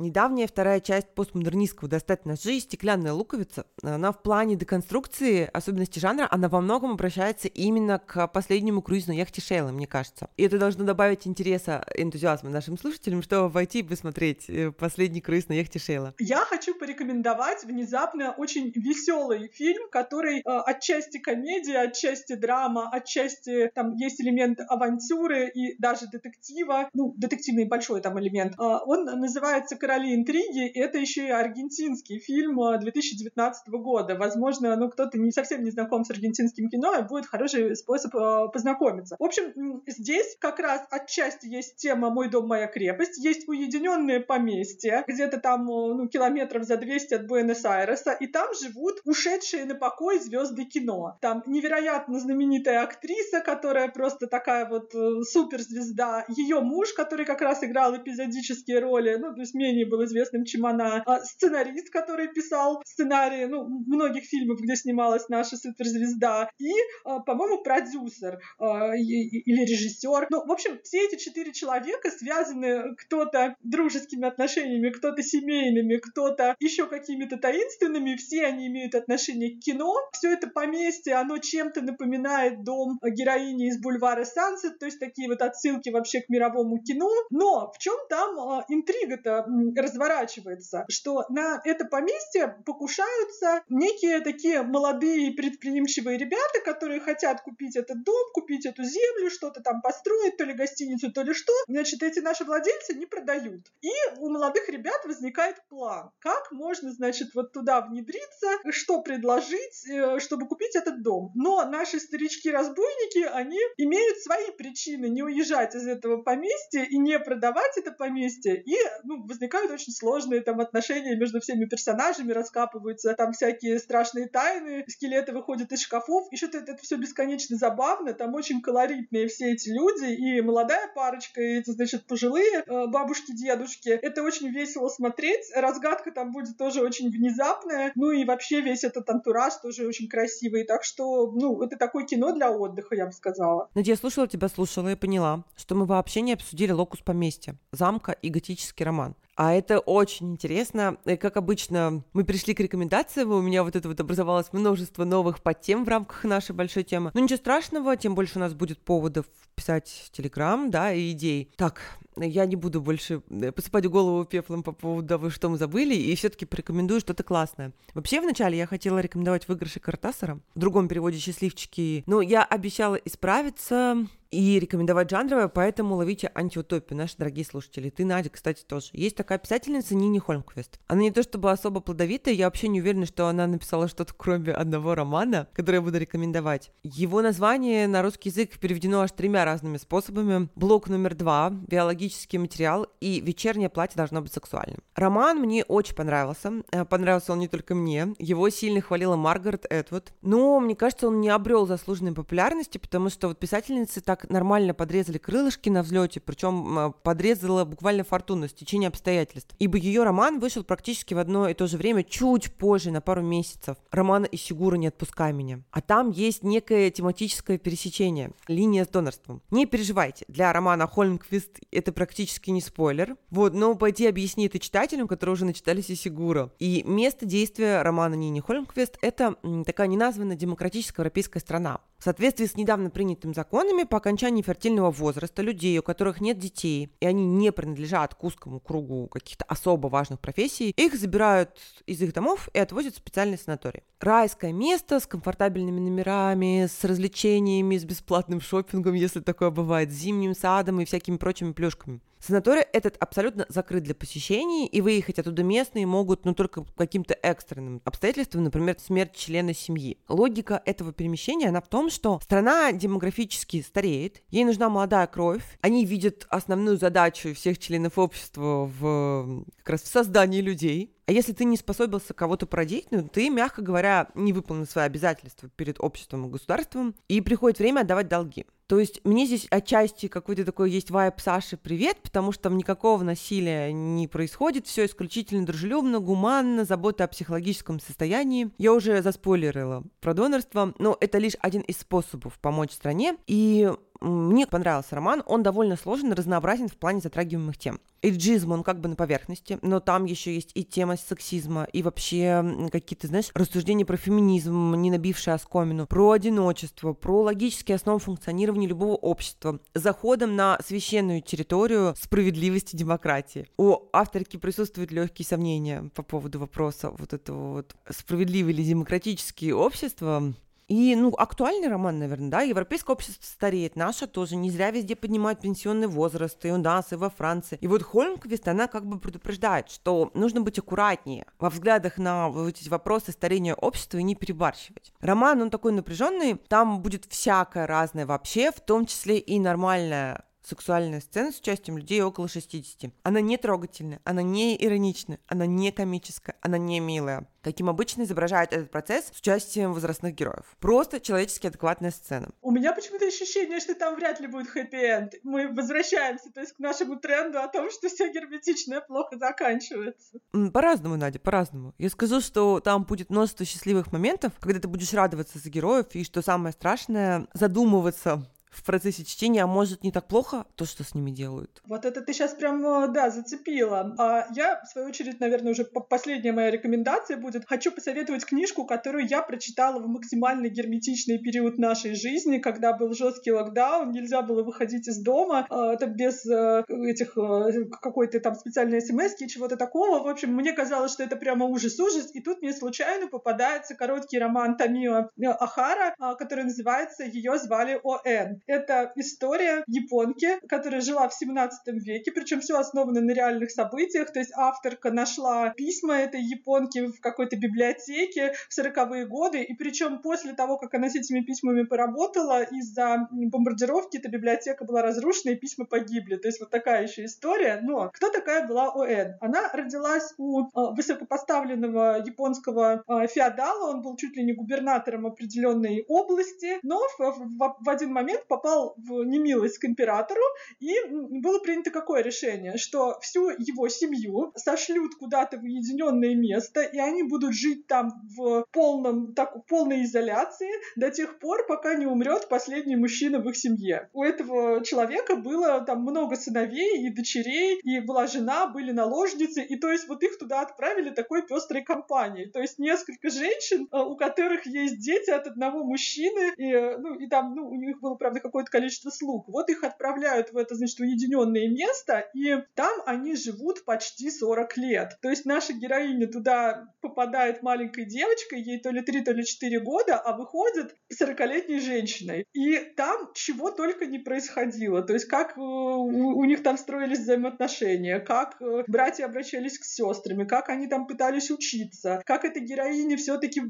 Недавняя 0.01 0.47
вторая 0.47 0.81
часть 0.81 1.09
постмодернистского 1.09 1.87
«Достать 1.87 2.25
ножи» 2.25 2.59
«Стеклянная 2.59 3.13
луковица», 3.13 3.67
она 3.83 4.13
в 4.13 4.23
плане 4.23 4.57
деконструкции 4.57 5.51
особенности 5.53 5.99
жанра, 5.99 6.27
она 6.31 6.49
во 6.49 6.63
многом 6.63 6.93
обращается 6.93 7.49
именно 7.49 7.99
к 7.99 8.27
последнему 8.29 8.81
круизу 8.81 9.09
на 9.09 9.17
яхте 9.17 9.43
Шейла, 9.43 9.73
мне 9.73 9.87
кажется. 9.87 10.31
И 10.39 10.45
это 10.45 10.59
должно 10.59 10.85
добавить 10.85 11.27
интереса, 11.27 11.85
энтузиазма 11.95 12.49
нашим 12.49 12.79
слушателям, 12.79 13.23
чтобы 13.23 13.51
войти 13.51 13.81
и 13.81 13.83
посмотреть 13.83 14.49
э, 14.49 14.73
последний 14.73 15.21
круиз 15.21 15.49
на 15.49 15.53
яхте 15.53 15.79
Шейла. 15.79 16.15
Я 16.19 16.47
хочу 16.47 16.75
порекомендовать 16.75 17.65
внезапно 17.65 18.33
очень 18.39 18.73
веселый 18.75 19.51
фильм, 19.53 19.91
который 19.91 20.39
э, 20.39 20.43
отчасти 20.65 21.19
комедия, 21.19 21.81
отчасти 21.81 22.37
драма, 22.37 22.89
отчасти 22.91 23.71
там 23.75 23.97
есть 23.97 24.19
элемент 24.23 24.61
авантюры 24.67 25.51
и 25.51 25.79
даже 25.79 26.07
детектива, 26.07 26.89
ну, 26.95 27.13
детективный 27.19 27.67
большой 27.67 28.01
там 28.01 28.19
элемент. 28.19 28.55
Э, 28.59 28.79
он 28.87 29.05
называется 29.05 29.77
«Короли 29.91 30.15
интриги»— 30.15 30.69
это 30.75 30.99
еще 30.99 31.27
и 31.27 31.31
аргентинский 31.31 32.21
фильм 32.21 32.61
2019 32.79 33.63
э, 33.67 33.71
года. 33.77 34.15
Возможно, 34.15 34.77
ну, 34.77 34.89
кто-то 34.89 35.19
не 35.19 35.33
совсем 35.33 35.65
не 35.65 35.71
знаком 35.73 36.05
с 36.05 36.11
аргентинским 36.11 36.69
кино, 36.69 36.95
и 36.97 37.03
будет 37.03 37.27
хороший 37.27 37.75
способ 37.75 38.15
э, 38.15 38.49
познакомиться. 38.53 39.17
В 39.19 39.25
общем, 39.25 39.83
здесь 39.89 40.37
как 40.39 40.61
раз 40.61 40.87
отчасти 40.93 41.49
есть 41.49 41.75
тема 41.75 42.11
«Мой 42.11 42.31
дом, 42.31 42.47
моя 42.47 42.69
крепость», 42.69 43.19
есть 43.19 43.49
уединенное 43.49 44.21
поместье, 44.21 45.03
где-то 45.09 45.41
там 45.41 45.63
э, 45.63 45.95
ну, 45.95 46.07
километров 46.07 46.63
за 46.63 46.77
200 46.77 47.15
от 47.15 47.27
Буэнос-Айреса, 47.27 48.13
и 48.13 48.29
там 48.29 48.55
живут 48.55 49.01
ушедшие 49.05 49.65
на 49.65 49.75
покой 49.75 50.21
звезды 50.21 50.67
кино. 50.67 51.19
Там 51.21 51.43
невероятно 51.47 52.21
знаменитая 52.21 52.85
актриса, 52.85 53.41
которая 53.41 53.89
просто 53.89 54.29
такая 54.29 54.69
вот 54.69 54.93
суперзвезда, 54.93 56.27
ее 56.29 56.61
муж, 56.61 56.93
который 56.93 57.27
как 57.27 57.41
раз 57.41 57.65
играл 57.65 57.97
эпизодические 57.97 58.79
роли, 58.79 59.17
ну, 59.17 59.35
то 59.35 59.41
есть 59.41 59.55
менее 59.55 59.80
менее 59.81 59.87
был 59.87 60.05
известным, 60.05 60.45
чем 60.45 60.67
она. 60.67 61.03
А 61.07 61.21
сценарист, 61.21 61.91
который 61.91 62.29
писал 62.29 62.83
сценарии 62.85 63.45
ну, 63.47 63.65
многих 63.87 64.25
фильмов, 64.25 64.61
где 64.61 64.77
снималась 64.77 65.29
наша 65.29 65.57
суперзвезда. 65.57 66.51
И, 66.59 66.73
а, 67.05 67.21
по-моему, 67.21 67.63
продюсер 67.63 68.41
а, 68.59 68.95
или 68.95 69.65
режиссер. 69.65 70.27
Ну, 70.31 70.47
в 70.47 70.53
общем, 70.53 70.79
все 70.83 71.07
эти 71.07 71.17
четыре 71.17 71.53
человека 71.53 72.11
связаны 72.11 72.95
кто-то 72.97 73.57
дружескими 73.63 74.27
отношениями, 74.27 74.91
кто-то 74.91 75.23
семейными, 75.23 75.97
кто-то 75.97 76.57
еще 76.61 76.87
какими-то 76.87 77.37
таинственными. 77.37 78.17
Все 78.17 78.47
они 78.47 78.69
имеют 78.69 78.95
отношение 78.95 79.57
к 79.57 79.61
кино. 79.61 79.95
Все 80.13 80.33
это 80.33 80.49
поместье, 80.49 81.15
оно 81.15 81.39
чем-то 81.39 81.83
напоминает 81.83 82.63
дом 82.65 82.99
героини 83.03 83.69
из 83.69 83.81
бульвара 83.81 84.25
Сансет, 84.25 84.79
то 84.79 84.87
есть 84.87 84.99
такие 84.99 85.29
вот 85.29 85.43
отсылки 85.43 85.91
вообще 85.91 86.21
к 86.21 86.29
мировому 86.29 86.79
кино. 86.83 87.11
Но 87.31 87.73
в 87.73 87.79
чем 87.79 87.95
там 88.09 88.65
интрига-то 88.69 89.47
разворачивается, 89.77 90.85
что 90.89 91.25
на 91.29 91.61
это 91.65 91.85
поместье 91.85 92.57
покушаются 92.65 93.63
некие 93.69 94.21
такие 94.21 94.63
молодые 94.63 95.33
предприимчивые 95.33 96.19
ребята, 96.19 96.61
которые 96.65 97.01
хотят 97.01 97.43
купить 97.43 97.77
этот 97.77 98.03
дом, 98.05 98.31
купить 98.33 98.67
эту 98.67 98.83
землю, 98.83 99.31
что-то 99.31 99.61
там 99.63 99.81
построить, 99.83 100.37
то 100.37 100.45
ли 100.45 100.55
гостиницу, 100.55 101.13
то 101.13 101.23
ли 101.23 101.35
что. 101.35 101.53
Значит, 101.69 102.03
эти 102.03 102.21
наши 102.21 102.45
владельцы 102.45 102.95
не 102.95 103.07
продают. 103.07 103.67
И 103.83 103.91
у 104.19 104.31
молодых 104.31 104.69
ребят 104.69 105.01
возникает 105.05 105.57
план, 105.69 106.11
как 106.19 106.51
можно, 106.53 106.93
значит, 106.93 107.35
вот 107.35 107.53
туда 107.53 107.81
внедриться, 107.81 108.49
что 108.71 109.03
предложить, 109.03 109.89
э, 109.89 110.19
чтобы 110.21 110.47
купить 110.47 110.77
этот 110.77 111.03
дом. 111.03 111.33
Но 111.35 111.65
наши 111.65 112.01
старички-разбойники, 112.01 113.25
они 113.25 113.59
имеют 113.79 114.19
свои 114.19 114.51
причины 114.57 115.07
не 115.07 115.23
уезжать 115.23 115.75
из 115.75 115.87
этого 115.87 116.23
поместья 116.23 116.83
и 116.83 116.99
не 116.99 117.19
продавать 117.19 117.77
это 117.77 117.93
поместье. 117.93 118.63
И 118.63 118.77
ну, 119.05 119.27
возникает 119.27 119.50
возникают 119.51 119.73
очень 119.73 119.93
сложные 119.93 120.41
там 120.43 120.61
отношения 120.61 121.17
между 121.17 121.41
всеми 121.41 121.65
персонажами, 121.65 122.33
раскапываются 122.33 123.15
там 123.15 123.33
всякие 123.33 123.79
страшные 123.79 124.29
тайны, 124.29 124.85
скелеты 124.89 125.33
выходят 125.33 125.73
из 125.73 125.83
шкафов, 125.83 126.29
и 126.31 126.37
что-то 126.37 126.59
это, 126.59 126.73
это 126.73 126.83
все 126.83 126.97
бесконечно 126.97 127.57
забавно, 127.57 128.13
там 128.13 128.35
очень 128.35 128.63
колоритные 128.63 129.27
все 129.27 129.53
эти 129.53 129.71
люди, 129.71 130.13
и 130.13 130.41
молодая 130.41 130.89
парочка, 130.95 131.41
и 131.41 131.59
эти, 131.59 131.71
значит, 131.71 132.07
пожилые 132.07 132.65
э, 132.67 132.87
бабушки, 132.87 133.33
дедушки. 133.33 133.89
Это 133.89 134.23
очень 134.23 134.49
весело 134.51 134.89
смотреть, 134.89 135.51
разгадка 135.55 136.13
там 136.13 136.33
будет 136.33 136.57
тоже 136.57 136.83
очень 136.83 137.11
внезапная, 137.11 137.93
ну 137.95 138.11
и 138.11 138.25
вообще 138.25 138.61
весь 138.61 138.85
этот 138.85 139.09
антураж 139.11 139.55
тоже 139.63 139.87
очень 139.87 140.09
красивый, 140.09 140.65
так 140.65 140.85
что, 140.85 141.31
ну, 141.33 141.63
это 141.63 141.77
такое 141.77 142.05
кино 142.05 142.33
для 142.33 142.51
отдыха, 142.51 142.95
я 142.95 143.07
бы 143.07 143.13
сказала. 143.13 143.69
Надя, 143.75 143.93
я 143.93 143.97
слушала 143.97 144.29
тебя, 144.29 144.49
слушала 144.49 144.89
и 144.89 144.97
поняла, 144.97 145.45
что 145.57 145.75
мы 145.75 145.87
вообще 145.87 146.21
не 146.21 146.35
обсудили 146.35 146.73
локус 146.73 147.01
поместья, 147.01 147.57
замка 147.73 148.13
и 148.13 148.29
готический 148.29 148.85
роман. 148.85 149.17
А 149.43 149.55
это 149.55 149.79
очень 149.79 150.33
интересно. 150.33 150.99
И, 151.07 151.17
как 151.17 151.39
обычно, 151.39 152.05
мы 152.13 152.25
пришли 152.25 152.53
к 152.53 152.61
рекомендациям, 152.61 153.31
у 153.31 153.41
меня 153.41 153.65
вот 153.65 153.75
это 153.75 153.89
вот 153.89 153.99
образовалось 153.99 154.53
множество 154.53 155.05
новых 155.05 155.41
подтем 155.41 155.87
в 155.87 155.89
рамках 155.89 156.25
нашей 156.25 156.55
большой 156.55 156.83
темы. 156.83 157.11
Но 157.15 157.21
ничего 157.21 157.39
страшного, 157.39 157.97
тем 157.97 158.15
больше 158.15 158.37
у 158.37 158.41
нас 158.41 158.53
будет 158.53 158.81
поводов 158.81 159.25
писать 159.55 160.05
в 160.05 160.11
Телеграм, 160.11 160.71
да, 160.71 160.93
и 160.93 161.13
идей. 161.13 161.51
Так, 161.57 161.81
я 162.25 162.47
не 162.47 162.57
буду 162.57 162.81
больше 162.81 163.23
э, 163.31 163.53
посыпать 163.53 163.87
голову 163.87 164.25
пеплом 164.25 164.63
по 164.63 164.73
поводу 164.73 165.09
того, 165.09 165.31
что 165.31 165.49
мы 165.49 165.59
забыли, 165.59 165.95
и 165.95 166.15
все-таки 166.15 166.47
порекомендую 166.47 167.01
что-то 167.01 167.23
классное. 167.23 167.73
Вообще, 167.95 168.21
вначале 168.21 168.59
я 168.59 168.67
хотела 168.67 168.99
рекомендовать 168.99 169.49
выигрыши 169.49 169.81
Картасара, 169.81 170.41
в 170.55 170.59
другом 170.59 170.89
переводе 170.89 171.19
«Счастливчики», 171.19 172.05
но 172.07 172.21
я 172.21 172.45
обещала 172.45 172.97
исправиться, 172.97 174.07
и 174.31 174.61
рекомендовать 174.61 175.11
жанровое, 175.11 175.49
поэтому 175.49 175.97
ловите 175.97 176.31
антиутопию, 176.35 176.97
наши 176.97 177.17
дорогие 177.17 177.45
слушатели. 177.45 177.91
Ты, 177.91 178.05
Надя, 178.05 178.31
кстати, 178.31 178.63
тоже. 178.63 178.89
Есть 178.93 179.17
такая 179.17 179.39
писательница 179.39 179.95
Нини 179.95 180.19
Хольмквест. 180.19 180.79
Она 180.87 181.03
не 181.03 181.11
то 181.11 181.23
чтобы 181.23 181.51
особо 181.51 181.81
плодовитая, 181.81 182.35
я 182.35 182.47
вообще 182.47 182.69
не 182.69 182.81
уверена, 182.81 183.07
что 183.07 183.27
она 183.27 183.47
написала 183.47 183.89
что-то 183.89 184.15
кроме 184.15 184.53
одного 184.53 184.95
романа, 184.95 185.49
который 185.53 185.77
я 185.77 185.83
буду 185.83 185.99
рекомендовать. 185.99 186.71
Его 186.83 187.23
название 187.23 187.89
на 187.89 188.03
русский 188.03 188.29
язык 188.29 188.59
переведено 188.59 189.01
аж 189.01 189.11
тремя 189.13 189.45
разными 189.45 189.79
способами. 189.79 190.49
Блок 190.55 190.89
номер 190.89 191.15
два, 191.15 191.51
биологический 191.51 192.10
материал 192.39 192.87
и 193.01 193.21
вечернее 193.21 193.69
платье 193.69 193.97
должно 193.97 194.23
быть 194.23 194.33
сексуальным. 194.33 194.79
Роман 194.95 195.39
мне 195.39 195.65
очень 195.65 195.95
понравился. 195.95 196.63
Э, 196.73 196.85
понравился 196.85 197.33
он 197.33 197.39
не 197.39 197.49
только 197.49 197.75
мне. 197.75 198.15
Его 198.19 198.49
сильно 198.51 198.81
хвалила 198.81 199.17
Маргарет 199.17 199.67
Эдвуд. 199.71 200.13
Но 200.23 200.61
мне 200.61 200.75
кажется, 200.75 201.09
он 201.09 201.21
не 201.21 201.29
обрел 201.29 201.67
заслуженной 201.67 202.13
популярности, 202.13 202.79
потому 202.79 203.11
что 203.11 203.29
вот 203.29 203.39
писательницы 203.39 204.01
так 204.01 204.29
нормально 204.29 204.75
подрезали 204.75 205.19
крылышки 205.19 205.69
на 205.69 205.83
взлете, 205.83 206.21
причем 206.21 206.95
подрезала 207.03 207.65
буквально 207.65 208.05
фортуна 208.05 208.49
с 208.49 208.53
течение 208.53 208.89
обстоятельств. 208.89 209.55
Ибо 209.59 209.79
ее 209.79 210.05
роман 210.05 210.41
вышел 210.41 210.65
практически 210.65 211.15
в 211.15 211.19
одно 211.19 211.49
и 211.49 211.55
то 211.55 211.67
же 211.67 211.77
время, 211.77 212.05
чуть 212.05 212.53
позже, 212.55 212.91
на 212.91 213.01
пару 213.01 213.23
месяцев. 213.23 213.77
Романа 213.91 214.27
Исигура 214.31 214.77
«Не 214.77 214.89
отпускай 214.89 215.33
меня». 215.33 215.61
А 215.71 215.81
там 215.81 216.11
есть 216.11 216.43
некое 216.43 216.91
тематическое 216.91 217.59
пересечение, 217.59 218.33
линия 218.49 218.85
с 218.85 218.89
донорством. 218.89 219.43
Не 219.51 219.67
переживайте, 219.67 220.25
для 220.29 220.53
романа 220.53 220.87
Хольмквист 220.87 221.61
это 221.71 221.90
практически 221.93 222.51
не 222.51 222.61
спойлер. 222.61 223.17
Вот, 223.31 223.55
но 223.55 223.75
пойти 223.75 224.07
объясни 224.07 224.47
это 224.47 224.59
читателям, 224.59 225.09
которые 225.09 225.35
уже 225.35 225.45
начитались 225.45 225.91
Исигура. 225.91 226.53
И 226.59 226.83
место 226.85 227.27
действия 227.27 227.83
романа 227.83 228.15
Нини 228.15 228.41
Хольмквист 228.41 228.99
это 229.03 229.37
такая 229.67 229.87
неназванная 229.87 230.37
демократическая 230.37 231.03
европейская 231.03 231.41
страна. 231.41 231.81
В 232.01 232.05
соответствии 232.05 232.47
с 232.47 232.57
недавно 232.57 232.89
принятыми 232.89 233.35
законами, 233.35 233.83
по 233.83 233.99
окончании 233.99 234.41
фертильного 234.41 234.91
возраста 234.91 235.43
людей, 235.43 235.79
у 235.79 235.83
которых 235.83 236.23
нет 236.23 236.39
детей, 236.39 236.91
и 236.99 237.05
они 237.05 237.27
не 237.27 237.53
принадлежат 237.53 238.15
к 238.15 238.25
узкому 238.25 238.59
кругу 238.59 239.07
каких-то 239.07 239.45
особо 239.45 239.89
важных 239.89 240.19
профессий, 240.19 240.71
их 240.71 240.95
забирают 240.95 241.51
из 241.85 242.01
их 242.01 242.15
домов 242.15 242.49
и 242.55 242.59
отвозят 242.59 242.95
в 242.95 242.97
специальный 242.97 243.37
санаторий. 243.37 243.83
Райское 244.01 244.51
место 244.51 244.99
с 244.99 245.07
комфортабельными 245.07 245.79
номерами, 245.79 246.69
с 246.71 246.83
развлечениями, 246.85 247.77
с 247.77 247.85
бесплатным 247.85 248.41
шопингом, 248.41 248.95
если 248.95 249.21
такое 249.21 249.51
бывает, 249.51 249.91
с 249.91 249.95
зимним 249.95 250.35
садом 250.35 250.81
и 250.81 250.87
всякими 250.87 251.19
прочими 251.19 251.53
плюшками. 251.53 252.01
Санаторий 252.21 252.63
этот 252.73 252.97
абсолютно 253.01 253.47
закрыт 253.49 253.83
для 253.83 253.95
посещений, 253.95 254.67
и 254.67 254.81
выехать 254.81 255.19
оттуда 255.19 255.43
местные 255.43 255.87
могут, 255.87 256.25
ну, 256.25 256.35
только 256.35 256.65
каким-то 256.77 257.15
экстренным 257.15 257.81
обстоятельствам, 257.85 258.45
например, 258.45 258.77
смерть 258.79 259.17
члена 259.17 259.55
семьи. 259.55 259.99
Логика 260.09 260.63
этого 260.67 260.93
перемещения, 260.93 261.49
она 261.49 261.61
в 261.61 261.69
том, 261.69 261.91
что 261.91 262.21
страна 262.23 262.73
демографически 262.73 263.63
стареет, 263.63 264.23
ей 264.29 264.45
нужна 264.45 264.69
молодая 264.69 265.07
кровь, 265.07 265.43
они 265.63 265.85
видят 265.85 266.27
основную 266.29 266.77
задачу 266.77 267.35
всех 267.35 267.59
членов 267.59 267.99
общества 267.99 268.71
в 268.79 269.45
как 269.59 269.71
раз 269.71 269.83
в 269.83 269.87
создании 269.87 270.41
людей, 270.41 270.95
а 271.11 271.13
если 271.13 271.33
ты 271.33 271.45
не 271.45 271.57
способился 271.57 272.15
кого-то 272.15 272.47
продеть, 272.47 272.87
ну, 272.93 273.03
ты, 273.03 273.31
мягко 273.31 273.63
говоря, 273.63 274.11
не 274.15 274.33
выполнил 274.33 274.65
свои 274.65 274.85
обязательства 274.85 275.49
перед 275.57 275.81
обществом 275.81 276.25
и 276.25 276.31
государством, 276.31 276.95
и 277.09 277.21
приходит 277.21 277.59
время 277.59 277.81
отдавать 277.81 278.07
долги. 278.07 278.47
То 278.69 278.79
есть 278.79 279.01
мне 279.03 279.27
здесь 279.27 279.49
отчасти 279.51 280.07
какой-то 280.07 280.45
такой 280.45 280.71
есть 280.71 280.93
вайп 280.93 281.19
Саши 281.19 281.57
«Привет», 281.57 281.97
потому 282.01 282.31
что 282.31 282.45
там 282.45 282.57
никакого 282.57 283.03
насилия 283.03 283.73
не 283.73 284.07
происходит, 284.07 284.69
все 284.69 284.85
исключительно 284.85 285.45
дружелюбно, 285.45 285.99
гуманно, 285.99 286.65
забота 286.65 287.03
о 287.03 287.09
психологическом 287.09 287.81
состоянии. 287.81 288.53
Я 288.57 288.73
уже 288.73 289.03
заспойлерила 289.03 289.83
про 289.99 290.15
донорство, 290.15 290.73
но 290.79 290.97
это 291.01 291.19
лишь 291.19 291.35
один 291.41 291.63
из 291.63 291.79
способов 291.79 292.39
помочь 292.39 292.71
стране, 292.71 293.17
и 293.27 293.69
мне 294.01 294.47
понравился 294.47 294.95
роман, 294.95 295.23
он 295.27 295.43
довольно 295.43 295.77
сложен 295.77 296.13
и 296.13 296.15
разнообразен 296.15 296.69
в 296.69 296.77
плане 296.77 297.01
затрагиваемых 297.01 297.59
тем. 297.59 297.81
Эйджизм, 298.03 298.53
он 298.53 298.63
как 298.63 298.81
бы 298.81 298.89
на 298.89 298.97
поверхности, 298.97 299.59
но 299.61 299.79
там 299.79 300.07
еще 300.07 300.35
есть 300.35 300.53
и 300.55 300.65
тема 300.65 300.97
сексизма, 300.97 301.65
и 301.65 301.83
вообще 301.83 302.69
какие-то, 302.73 303.09
знаешь, 303.09 303.31
рассуждения 303.35 303.85
про 303.85 303.99
феминизм, 303.99 304.75
не 304.75 304.91
набившие 304.91 305.35
оскомину, 305.35 305.87
про 305.87 306.13
одиночество, 306.13 306.95
про 306.95 307.23
логические 307.23 307.75
основы 307.75 307.99
функционирования 307.99 308.67
любого 308.67 308.95
общества, 308.95 309.61
заходом 309.75 310.35
на 310.35 310.59
священную 310.65 311.21
территорию 311.21 311.95
справедливости 312.01 312.77
демократии. 312.77 313.49
У 313.59 313.77
авторки 313.93 314.39
присутствуют 314.39 314.93
легкие 314.93 315.27
сомнения 315.27 315.91
по 315.95 316.03
поводу 316.03 316.39
вопроса 316.39 316.91
вот 316.97 317.13
этого 317.13 317.53
вот 317.53 317.77
справедливые 317.91 318.55
ли 318.55 318.65
демократические 318.65 319.55
общества, 319.55 320.33
и, 320.71 320.95
ну, 320.95 321.13
актуальный 321.19 321.67
роман, 321.67 321.99
наверное, 321.99 322.31
да, 322.31 322.43
европейское 322.43 322.95
общество 322.95 323.25
стареет, 323.25 323.75
наше 323.75 324.07
тоже, 324.07 324.37
не 324.37 324.53
зря 324.53 324.71
везде 324.71 324.95
поднимают 324.95 325.41
пенсионный 325.41 325.89
возраст, 325.89 326.45
и 326.45 326.53
у 326.53 326.59
нас, 326.59 326.93
и 326.93 326.95
во 326.95 327.11
Франции. 327.11 327.59
И 327.61 327.67
вот 327.67 327.83
Хольмквист, 327.83 328.47
она 328.47 328.69
как 328.69 328.87
бы 328.87 329.01
предупреждает, 329.01 329.69
что 329.69 330.13
нужно 330.15 330.43
быть 330.43 330.61
аккуратнее 330.61 331.27
во 331.41 331.51
взглядах 331.51 331.99
на 331.99 332.29
вот 332.29 332.51
эти 332.51 332.69
вопросы 332.69 333.11
старения 333.11 333.57
общества 333.57 333.99
и 333.99 334.05
не 334.05 334.15
перебарщивать. 334.15 334.93
Роман, 335.01 335.43
он 335.43 335.51
такой 335.51 335.73
напряженный, 335.73 336.37
там 336.37 336.83
будет 336.83 337.07
всякое 337.07 337.67
разное 337.67 338.07
вообще, 338.07 338.53
в 338.53 338.61
том 338.61 338.87
числе 338.87 339.19
и 339.19 339.41
нормальное 339.41 340.23
сексуальная 340.51 341.01
сцена 341.01 341.33
с 341.33 341.39
участием 341.39 341.79
людей 341.79 342.03
около 342.03 342.29
60. 342.29 342.93
Она 343.03 343.21
не 343.21 343.37
трогательная, 343.37 344.01
она 344.05 344.23
не 344.23 344.57
ироничная, 344.63 345.21
она 345.27 345.47
не 345.47 345.73
комическая, 345.73 346.37
она 346.43 346.59
не 346.59 346.81
милая. 346.81 347.27
Каким 347.43 347.71
обычно 347.71 348.03
изображает 348.03 348.53
этот 348.53 348.71
процесс 348.71 349.07
с 349.15 349.19
участием 349.19 349.73
возрастных 349.73 350.15
героев. 350.15 350.45
Просто 350.59 351.01
человечески 351.01 351.47
адекватная 351.47 351.91
сцена. 351.91 352.29
У 352.43 352.51
меня 352.51 352.75
почему-то 352.75 353.07
ощущение, 353.07 353.61
что 353.61 353.75
там 353.75 353.95
вряд 353.95 354.21
ли 354.21 354.27
будет 354.27 354.49
хэппи-энд. 354.49 355.15
Мы 355.23 355.49
возвращаемся, 355.49 356.31
то 356.31 356.41
есть, 356.41 356.53
к 356.53 356.59
нашему 356.59 356.97
тренду 356.97 357.39
о 357.39 357.49
том, 357.49 357.71
что 357.71 357.89
все 357.89 358.13
герметичное 358.13 358.83
плохо 358.83 359.17
заканчивается. 359.17 360.19
По-разному, 360.53 360.97
Надя, 360.97 361.19
по-разному. 361.19 361.75
Я 361.79 361.89
скажу, 361.89 362.21
что 362.21 362.61
там 362.61 362.85
будет 362.85 363.09
множество 363.09 363.47
счастливых 363.47 363.93
моментов, 363.93 364.33
когда 364.41 364.61
ты 364.61 364.69
будешь 364.69 364.93
радоваться 364.93 365.39
за 365.39 365.49
героев, 365.49 365.87
и 365.93 366.05
что 366.05 366.21
самое 366.21 366.53
страшное, 366.53 367.27
задумываться 367.33 368.27
в 368.51 368.65
процессе 368.65 369.05
чтения, 369.05 369.43
а 369.43 369.47
может 369.47 369.85
не 369.85 369.93
так 369.93 370.07
плохо 370.07 370.45
то, 370.57 370.67
что 370.67 370.85
с 370.85 370.95
ними 370.95 371.11
делают. 371.11 371.63
Вот 371.67 371.85
это 371.85 372.03
ты 372.03 372.13
сейчас 372.13 372.35
прям, 372.35 372.65
э, 372.67 372.89
да, 372.89 373.11
зацепила. 373.11 373.95
А 373.99 374.27
я, 374.35 374.63
в 374.63 374.69
свою 374.69 374.89
очередь, 374.89 375.21
наверное, 375.21 375.53
уже 375.53 375.65
последняя 375.65 376.33
моя 376.33 376.51
рекомендация 376.51 377.17
будет. 377.17 377.47
Хочу 377.47 377.71
посоветовать 377.71 378.25
книжку, 378.25 378.67
которую 378.67 379.07
я 379.07 379.23
прочитала 379.23 379.81
в 379.81 379.87
максимально 379.87 380.49
герметичный 380.49 381.19
период 381.19 381.59
нашей 381.59 381.95
жизни, 381.95 382.39
когда 382.39 382.73
был 382.73 382.93
жесткий 382.93 383.33
локдаун, 383.33 383.93
нельзя 383.93 384.23
было 384.23 384.43
выходить 384.43 384.89
из 384.89 385.01
дома, 385.01 385.47
а, 385.49 385.75
это 385.75 385.87
без 385.87 386.27
э, 386.27 386.65
этих 386.69 387.17
э, 387.17 387.65
какой-то 387.81 388.19
там 388.21 388.35
специальной 388.35 388.81
смс 388.81 389.21
и 389.21 389.29
чего-то 389.29 389.57
такого. 389.57 390.03
В 390.03 390.09
общем, 390.09 390.35
мне 390.35 390.53
казалось, 390.53 390.93
что 390.93 391.05
это 391.05 391.17
прямо 391.17 391.47
ужас-ужас, 391.47 392.11
и 392.15 392.21
тут 392.21 392.43
мне 392.43 392.53
случайно 392.53 393.07
попадается 393.07 393.75
короткий 393.75 394.19
роман 394.19 394.57
Тамио 394.57 395.11
Ахара, 395.39 395.95
который 396.19 396.45
называется 396.45 397.05
«Ее 397.05 397.39
звали 397.39 397.81
О.Н». 397.83 398.40
Это 398.47 398.93
история 398.97 399.65
японки, 399.67 400.39
которая 400.47 400.81
жила 400.81 401.09
в 401.09 401.15
17 401.15 401.61
веке, 401.85 402.13
причем 402.13 402.41
все 402.41 402.59
основано 402.59 403.01
на 403.01 403.13
реальных 403.13 403.51
событиях. 403.51 404.13
То 404.13 404.19
есть 404.19 404.33
авторка 404.35 404.91
нашла 404.91 405.51
письма 405.51 405.95
этой 405.95 406.23
японки 406.23 406.87
в 406.87 407.01
какой-то 407.01 407.37
библиотеке 407.37 408.33
в 408.49 408.59
40-е 408.59 409.07
годы, 409.07 409.43
и 409.43 409.55
причем 409.55 409.99
после 409.99 410.33
того, 410.33 410.59
как 410.59 410.75
она 410.75 410.89
с 410.89 410.95
этими 410.95 411.21
письмами 411.21 411.65
поработала, 411.65 412.43
из-за 412.43 413.09
бомбардировки 413.11 413.99
эта 413.99 414.09
библиотека 414.09 414.65
была 414.65 414.83
разрушена, 414.83 415.33
и 415.33 415.37
письма 415.37 415.65
погибли. 415.65 416.17
То 416.17 416.29
есть 416.29 416.41
вот 416.41 416.51
такая 416.51 416.83
еще 416.83 417.05
история. 417.05 417.61
Но 417.63 417.91
кто 417.93 418.11
такая 418.11 418.47
была 418.47 418.73
Оэн? 418.75 419.17
Она 419.21 419.51
родилась 419.53 420.15
у 420.19 420.43
э, 420.43 420.47
высокопоставленного 420.55 422.03
японского 422.05 422.83
э, 422.87 423.07
феодала, 423.09 423.71
он 423.71 423.83
был 423.83 423.97
чуть 423.97 424.17
ли 424.17 424.25
не 424.25 424.33
губернатором 424.33 425.07
определенной 425.07 425.85
области, 425.89 426.59
но 426.63 426.81
в, 426.99 426.99
в, 426.99 427.57
в 427.61 427.69
один 427.69 427.93
момент 427.93 428.27
попал 428.31 428.75
в 428.77 429.05
немилость 429.05 429.59
к 429.59 429.65
императору, 429.65 430.23
и 430.61 430.73
было 430.89 431.41
принято 431.41 431.71
какое 431.71 432.03
решение, 432.03 432.57
что 432.57 432.99
всю 433.01 433.31
его 433.31 433.69
семью 433.69 434.33
сошлют 434.37 434.95
куда-то 434.95 435.37
в 435.39 435.43
уединенное 435.43 436.15
место, 436.15 436.63
и 436.63 436.79
они 436.79 437.03
будут 437.03 437.35
жить 437.35 437.67
там 437.67 437.91
в 438.17 438.47
полном, 438.53 439.13
так, 439.15 439.45
полной 439.47 439.83
изоляции 439.85 440.51
до 440.77 440.91
тех 440.91 441.19
пор, 441.19 441.47
пока 441.47 441.75
не 441.75 441.87
умрет 441.87 442.29
последний 442.29 442.77
мужчина 442.77 443.19
в 443.19 443.29
их 443.29 443.37
семье. 443.37 443.91
У 443.93 444.05
этого 444.05 444.65
человека 444.65 445.17
было 445.17 445.61
там 445.63 445.83
много 445.83 446.17
сыновей 446.17 446.87
и 446.87 446.91
дочерей, 446.91 447.61
и 447.65 447.81
была 447.81 448.07
жена, 448.07 448.47
были 448.47 448.71
наложницы, 448.71 449.43
и 449.43 449.57
то 449.57 449.71
есть 449.71 449.89
вот 449.89 450.03
их 450.03 450.19
туда 450.19 450.43
отправили 450.43 450.91
такой 450.91 451.27
пестрой 451.27 451.63
компанией. 451.63 452.31
То 452.31 452.41
есть 452.41 452.59
несколько 452.59 453.11
женщин, 453.11 453.69
э, 453.73 453.79
у 453.79 453.97
которых 453.97 454.47
есть 454.47 454.79
дети 454.79 455.11
от 455.11 455.27
одного 455.27 455.65
мужчины, 455.65 456.33
и, 456.37 456.53
э, 456.53 456.79
ну, 456.79 456.95
и 456.95 457.09
там, 457.09 457.35
ну, 457.35 457.49
у 457.49 457.55
них 457.55 457.81
было, 457.81 457.95
правда, 457.95 458.20
какое-то 458.21 458.51
количество 458.51 458.91
слуг. 458.91 459.29
Вот 459.29 459.49
их 459.51 459.65
отправляют 459.65 460.33
в 460.33 460.37
это, 460.37 460.55
значит, 460.55 460.79
уединенное 460.81 461.49
место, 461.49 462.05
и 462.15 462.37
там 462.55 462.81
они 462.87 463.17
живут 463.17 463.65
почти 463.65 464.11
40 464.11 464.57
лет. 464.57 464.99
То 465.03 465.11
есть 465.11 465.25
наша 465.25 465.53
героиня 465.53 466.07
туда 466.07 466.69
попадает 466.81 467.43
маленькой 467.43 467.85
девочкой, 467.85 468.43
ей 468.43 468.61
то 468.61 468.71
ли 468.71 468.83
3, 468.83 469.03
то 469.03 469.13
ли 469.13 469.25
4 469.25 469.61
года, 469.61 469.97
а 469.97 470.17
выходит 470.17 470.75
40-летней 470.93 471.61
женщиной. 471.61 472.25
И 472.33 472.57
там 472.77 473.11
чего 473.15 473.51
только 473.51 473.87
не 473.87 473.99
происходило. 473.99 474.83
То 474.83 474.95
есть 474.95 475.07
как 475.07 475.37
э, 475.37 475.41
у, 475.41 476.25
них 476.25 476.43
там 476.43 476.57
строились 476.59 477.01
взаимоотношения, 477.01 478.01
как 478.01 478.41
э, 478.41 478.65
братья 478.67 479.05
обращались 479.05 479.59
к 479.59 479.65
сестрами, 479.65 480.25
как 480.25 480.49
они 480.49 480.67
там 480.67 480.87
пытались 480.87 481.31
учиться, 481.31 482.03
как 482.07 482.25
эта 482.25 482.41
героиня 482.41 482.97
все-таки 482.97 483.41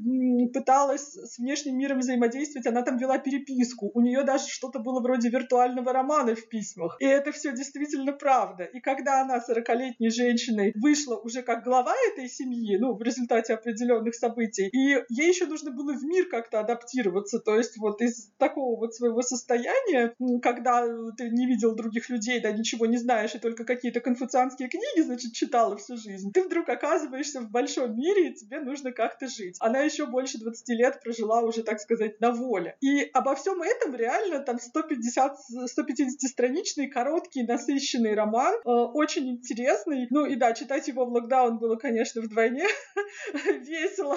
пыталась 0.52 1.14
с 1.14 1.38
внешним 1.38 1.78
миром 1.78 2.00
взаимодействовать, 2.00 2.66
она 2.66 2.82
там 2.82 2.96
вела 2.96 3.18
переписку. 3.18 3.90
У 3.94 4.00
нее 4.00 4.22
даже 4.22 4.44
что-то 4.60 4.78
было 4.78 5.00
вроде 5.00 5.30
виртуального 5.30 5.90
романа 5.90 6.34
в 6.34 6.46
письмах. 6.46 6.98
И 7.00 7.06
это 7.06 7.32
все 7.32 7.52
действительно 7.52 8.12
правда. 8.12 8.64
И 8.64 8.80
когда 8.80 9.22
она 9.22 9.38
40-летней 9.38 10.10
женщиной 10.10 10.72
вышла 10.74 11.16
уже 11.16 11.40
как 11.40 11.64
глава 11.64 11.94
этой 12.12 12.28
семьи, 12.28 12.76
ну, 12.76 12.94
в 12.94 13.00
результате 13.00 13.54
определенных 13.54 14.14
событий, 14.14 14.68
и 14.68 15.02
ей 15.08 15.28
еще 15.28 15.46
нужно 15.46 15.70
было 15.70 15.94
в 15.94 16.04
мир 16.04 16.26
как-то 16.26 16.60
адаптироваться, 16.60 17.38
то 17.38 17.56
есть 17.56 17.78
вот 17.78 18.02
из 18.02 18.30
такого 18.36 18.78
вот 18.78 18.94
своего 18.94 19.22
состояния, 19.22 20.14
когда 20.42 20.86
ты 21.16 21.30
не 21.30 21.46
видел 21.46 21.74
других 21.74 22.10
людей, 22.10 22.38
да, 22.40 22.52
ничего 22.52 22.84
не 22.84 22.98
знаешь, 22.98 23.34
и 23.34 23.38
только 23.38 23.64
какие-то 23.64 24.00
конфуцианские 24.00 24.68
книги, 24.68 25.00
значит, 25.00 25.32
читала 25.32 25.78
всю 25.78 25.96
жизнь, 25.96 26.32
ты 26.32 26.44
вдруг 26.44 26.68
оказываешься 26.68 27.40
в 27.40 27.50
большом 27.50 27.96
мире, 27.96 28.28
и 28.28 28.34
тебе 28.34 28.60
нужно 28.60 28.92
как-то 28.92 29.26
жить. 29.26 29.56
Она 29.60 29.80
еще 29.80 30.04
больше 30.04 30.38
20 30.38 30.68
лет 30.68 31.00
прожила 31.02 31.40
уже, 31.40 31.62
так 31.62 31.80
сказать, 31.80 32.20
на 32.20 32.30
воле. 32.30 32.76
И 32.82 33.08
обо 33.14 33.34
всем 33.34 33.62
этом 33.62 33.94
реально 33.94 34.40
там 34.50 34.58
150, 34.58 35.36
150-страничный, 35.78 36.88
короткий, 36.88 37.44
насыщенный 37.44 38.14
роман, 38.14 38.54
э, 38.54 38.68
очень 38.68 39.28
интересный. 39.30 40.08
Ну 40.10 40.26
и 40.26 40.34
да, 40.34 40.52
читать 40.54 40.88
его 40.88 41.04
в 41.04 41.12
локдаун 41.12 41.58
было, 41.58 41.76
конечно, 41.76 42.20
вдвойне 42.20 42.66
весело, 43.34 44.16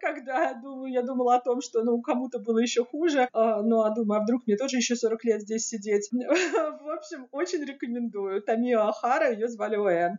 когда 0.00 0.52
думаю, 0.54 0.92
я 0.92 1.02
думала 1.02 1.36
о 1.36 1.40
том, 1.40 1.62
что 1.62 1.82
ну 1.82 2.02
кому-то 2.02 2.38
было 2.38 2.58
еще 2.58 2.84
хуже, 2.84 3.28
ну 3.32 3.82
а 3.82 3.90
думаю, 3.94 4.20
а 4.20 4.22
вдруг 4.24 4.46
мне 4.46 4.56
тоже 4.56 4.76
еще 4.76 4.94
40 4.94 5.24
лет 5.24 5.40
здесь 5.42 5.66
сидеть. 5.66 6.10
В 6.12 6.94
общем, 6.94 7.28
очень 7.32 7.64
рекомендую. 7.64 8.42
Тамио 8.42 8.82
Ахара, 8.82 9.32
ее 9.32 9.48
звали 9.48 9.76
Уэн. 9.76 10.18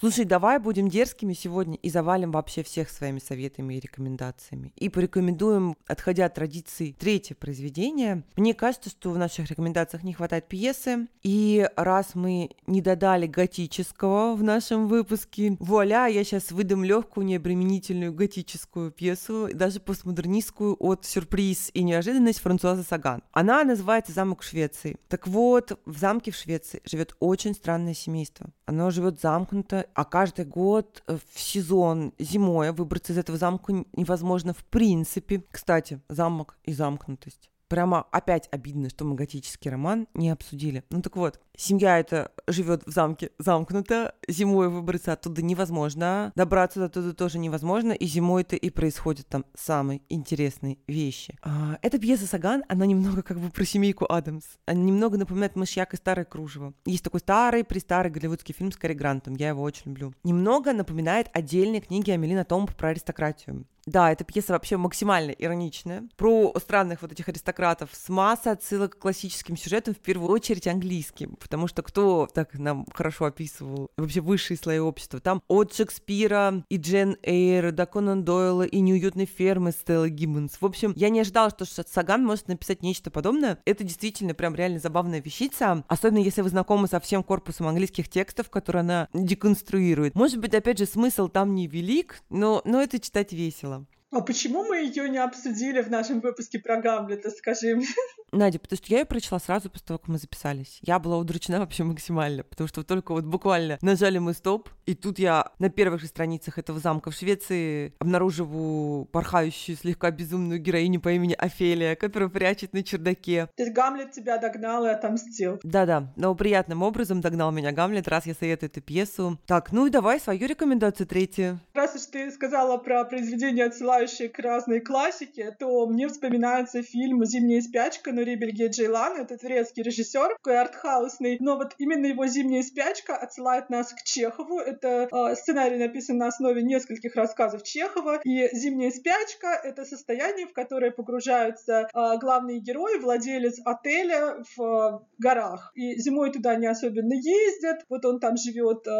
Слушай, 0.00 0.24
давай 0.24 0.58
будем 0.58 0.88
дерзкими 0.88 1.34
сегодня 1.34 1.76
и 1.76 1.90
завалим 1.90 2.30
вообще 2.30 2.62
всех 2.62 2.88
своими 2.88 3.18
советами 3.18 3.74
и 3.74 3.80
рекомендациями. 3.80 4.72
И 4.76 4.88
порекомендуем, 4.88 5.76
отходя 5.86 6.24
от 6.24 6.32
традиций, 6.32 6.96
третье 6.98 7.34
произведение. 7.34 8.24
Мне 8.34 8.54
кажется, 8.54 8.88
что 8.88 9.10
в 9.10 9.18
наших 9.18 9.50
рекомендациях 9.50 10.02
не 10.02 10.14
хватает 10.14 10.48
пьесы. 10.48 11.06
И 11.22 11.68
раз 11.76 12.14
мы 12.14 12.48
не 12.66 12.80
додали 12.80 13.26
готического 13.26 14.34
в 14.36 14.42
нашем 14.42 14.88
выпуске, 14.88 15.58
вуаля, 15.60 16.06
я 16.06 16.24
сейчас 16.24 16.50
выдам 16.50 16.82
легкую, 16.82 17.26
необременительную 17.26 18.14
готическую 18.14 18.92
пьесу, 18.92 19.50
даже 19.52 19.80
постмодернистскую 19.80 20.78
от 20.80 21.04
«Сюрприз 21.04 21.72
и 21.74 21.82
неожиданность» 21.82 22.40
Франсуаза 22.40 22.84
Саган. 22.84 23.22
Она 23.32 23.64
называется 23.64 24.12
«Замок 24.12 24.44
Швеции». 24.44 24.96
Так 25.08 25.26
вот, 25.26 25.78
в 25.84 25.98
замке 25.98 26.30
в 26.30 26.36
Швеции 26.36 26.80
живет 26.86 27.14
очень 27.20 27.52
странное 27.52 27.92
семейство. 27.92 28.48
Оно 28.64 28.88
живет 28.90 29.20
замкнуто 29.20 29.88
а 29.94 30.04
каждый 30.04 30.44
год 30.44 31.02
э, 31.06 31.18
в 31.32 31.38
сезон 31.38 32.12
зимой 32.18 32.72
выбраться 32.72 33.12
из 33.12 33.18
этого 33.18 33.38
замка 33.38 33.84
невозможно 33.92 34.52
в 34.54 34.64
принципе. 34.64 35.44
Кстати, 35.50 36.00
замок 36.08 36.56
и 36.64 36.72
замкнутость. 36.72 37.50
Прямо 37.70 38.08
опять 38.10 38.48
обидно, 38.50 38.90
что 38.90 39.04
мы 39.04 39.14
готический 39.14 39.70
роман 39.70 40.08
не 40.14 40.30
обсудили. 40.30 40.82
Ну 40.90 41.02
так 41.02 41.14
вот, 41.14 41.38
семья 41.56 42.00
эта 42.00 42.32
живет 42.48 42.82
в 42.84 42.90
замке 42.90 43.30
замкнута, 43.38 44.16
зимой 44.26 44.68
выбраться 44.68 45.12
оттуда 45.12 45.40
невозможно, 45.40 46.32
добраться 46.34 46.80
до 46.80 46.88
туда 46.88 47.12
тоже 47.12 47.38
невозможно, 47.38 47.92
и 47.92 48.06
зимой-то 48.06 48.56
и 48.56 48.70
происходят 48.70 49.28
там 49.28 49.44
самые 49.56 50.02
интересные 50.08 50.78
вещи. 50.88 51.38
А, 51.42 51.78
эта 51.80 52.00
пьеса 52.00 52.26
Саган, 52.26 52.64
она 52.68 52.86
немного 52.86 53.22
как 53.22 53.38
бы 53.38 53.50
про 53.50 53.64
семейку 53.64 54.04
Адамс. 54.08 54.46
Она 54.66 54.80
немного 54.80 55.16
напоминает 55.16 55.54
«Мышьяк 55.54 55.94
и 55.94 55.96
старое 55.96 56.24
кружево». 56.24 56.74
Есть 56.86 57.04
такой 57.04 57.20
старый, 57.20 57.62
престарый 57.62 58.10
голливудский 58.10 58.52
фильм 58.52 58.72
с 58.72 58.76
Кэрри 58.76 58.94
Грантом, 58.94 59.36
я 59.36 59.50
его 59.50 59.62
очень 59.62 59.82
люблю. 59.92 60.12
Немного 60.24 60.72
напоминает 60.72 61.28
отдельные 61.32 61.82
книги 61.82 62.10
Амелина 62.10 62.44
Томп 62.44 62.74
про 62.74 62.88
аристократию. 62.88 63.64
Да, 63.90 64.12
эта 64.12 64.22
пьеса 64.22 64.52
вообще 64.52 64.76
максимально 64.76 65.32
ироничная. 65.32 66.04
Про 66.16 66.54
странных 66.60 67.02
вот 67.02 67.10
этих 67.10 67.28
аристократов 67.28 67.90
с 67.92 68.08
массой 68.08 68.52
отсылок 68.52 68.96
к 68.96 69.00
классическим 69.00 69.56
сюжетам, 69.56 69.94
в 69.94 69.98
первую 69.98 70.30
очередь 70.30 70.68
английским. 70.68 71.36
Потому 71.40 71.66
что 71.66 71.82
кто 71.82 72.28
так 72.32 72.54
нам 72.54 72.86
хорошо 72.94 73.24
описывал 73.24 73.90
вообще 73.96 74.20
высшие 74.20 74.56
слои 74.56 74.78
общества? 74.78 75.18
Там 75.18 75.42
от 75.48 75.74
Шекспира 75.74 76.62
и 76.68 76.76
Джен 76.76 77.16
Эйр, 77.24 77.72
до 77.72 77.84
Конан 77.84 78.22
Дойла 78.24 78.62
и 78.62 78.78
неуютной 78.78 79.26
фермы 79.26 79.72
Стелла 79.72 80.08
Гиммонс. 80.08 80.58
В 80.60 80.64
общем, 80.64 80.92
я 80.94 81.08
не 81.08 81.18
ожидала, 81.20 81.50
что 81.50 81.64
Саган 81.64 82.24
может 82.24 82.46
написать 82.46 82.82
нечто 82.82 83.10
подобное. 83.10 83.58
Это 83.64 83.82
действительно 83.82 84.34
прям 84.34 84.54
реально 84.54 84.78
забавная 84.78 85.20
вещица. 85.20 85.82
Особенно 85.88 86.18
если 86.18 86.42
вы 86.42 86.48
знакомы 86.50 86.86
со 86.86 87.00
всем 87.00 87.24
корпусом 87.24 87.66
английских 87.66 88.08
текстов, 88.08 88.50
которые 88.50 88.80
она 88.80 89.08
деконструирует. 89.14 90.14
Может 90.14 90.38
быть, 90.38 90.54
опять 90.54 90.78
же, 90.78 90.86
смысл 90.86 91.26
там 91.26 91.56
не 91.56 91.66
велик, 91.66 92.22
но, 92.30 92.62
но 92.64 92.80
это 92.80 93.00
читать 93.00 93.32
весело. 93.32 93.79
А 94.12 94.22
почему 94.22 94.64
мы 94.64 94.78
ее 94.78 95.08
не 95.08 95.18
обсудили 95.18 95.82
в 95.82 95.90
нашем 95.90 96.18
выпуске 96.18 96.58
про 96.58 96.80
Гамлета, 96.80 97.30
скажи 97.30 97.76
мне? 97.76 97.86
Надя, 98.32 98.58
потому 98.58 98.76
что 98.76 98.92
я 98.92 99.00
ее 99.00 99.04
прочла 99.04 99.38
сразу 99.38 99.70
после 99.70 99.86
того, 99.86 99.98
как 99.98 100.08
мы 100.08 100.18
записались. 100.18 100.78
Я 100.82 100.98
была 100.98 101.18
удручена 101.18 101.58
вообще 101.58 101.84
максимально, 101.84 102.44
потому 102.44 102.68
что 102.68 102.82
только 102.82 103.12
вот 103.12 103.24
буквально 103.24 103.78
нажали 103.82 104.18
мы 104.18 104.34
стоп, 104.34 104.68
и 104.86 104.94
тут 104.94 105.18
я 105.18 105.52
на 105.58 105.68
первых 105.68 106.00
же 106.00 106.06
страницах 106.06 106.58
этого 106.58 106.78
замка 106.78 107.10
в 107.10 107.14
Швеции 107.14 107.94
обнаруживаю 107.98 109.04
порхающую, 109.06 109.76
слегка 109.76 110.10
безумную 110.10 110.60
героиню 110.60 111.00
по 111.00 111.12
имени 111.12 111.34
Офелия, 111.34 111.96
которая 111.96 112.28
прячет 112.28 112.72
на 112.72 112.82
чердаке. 112.82 113.48
То 113.56 113.62
есть 113.62 113.74
Гамлет 113.74 114.12
тебя 114.12 114.38
догнал 114.38 114.86
и 114.86 114.88
отомстил. 114.88 115.60
Да-да, 115.62 116.12
но 116.16 116.34
приятным 116.34 116.82
образом 116.82 117.20
догнал 117.20 117.50
меня 117.52 117.72
Гамлет, 117.72 118.08
раз 118.08 118.26
я 118.26 118.34
советую 118.34 118.70
эту 118.70 118.80
пьесу. 118.80 119.38
Так, 119.46 119.72
ну 119.72 119.86
и 119.86 119.90
давай 119.90 120.20
свою 120.20 120.46
рекомендацию 120.46 121.06
третью. 121.06 121.60
Раз 121.74 121.94
уж 121.94 122.02
ты 122.02 122.30
сказала 122.30 122.76
про 122.76 123.04
произведения, 123.04 123.70
отсылающие 124.00 124.28
к 124.28 124.38
разной 124.38 124.80
классике, 124.80 125.54
то 125.58 125.86
мне 125.86 126.08
вспоминается 126.08 126.82
фильм 126.82 127.24
«Зимняя 127.24 127.60
спячка» 127.60 128.12
Нури 128.12 128.36
Бельгия 128.36 128.68
Джейлан, 128.68 129.18
это 129.20 129.36
турецкий 129.36 129.82
режиссер, 129.82 130.36
такой 130.36 130.58
артхаусный, 130.58 131.36
но 131.40 131.56
вот 131.56 131.74
именно 131.78 132.06
его 132.06 132.26
«Зимняя 132.26 132.62
спячка» 132.62 133.16
отсылает 133.16 133.70
нас 133.70 133.92
к 133.92 134.02
Чехову. 134.02 134.58
Это 134.58 135.08
э, 135.10 135.36
сценарий 135.36 135.76
написан 135.76 136.18
на 136.18 136.28
основе 136.28 136.62
нескольких 136.62 137.14
рассказов 137.14 137.62
Чехова, 137.62 138.20
и 138.24 138.48
«Зимняя 138.54 138.90
спячка»— 138.90 139.48
это 139.64 139.84
состояние, 139.84 140.46
в 140.46 140.52
которое 140.52 140.90
погружаются 140.90 141.88
э, 141.92 142.18
главные 142.18 142.60
герои, 142.60 142.98
владелец 142.98 143.60
отеля 143.64 144.42
в 144.56 144.62
э, 144.62 144.98
горах. 145.18 145.72
И 145.74 146.00
зимой 146.00 146.32
туда 146.32 146.56
не 146.56 146.66
особенно 146.66 147.12
ездят, 147.12 147.84
вот 147.88 148.04
он 148.04 148.20
там 148.20 148.36
живет 148.36 148.86
э, 148.86 148.90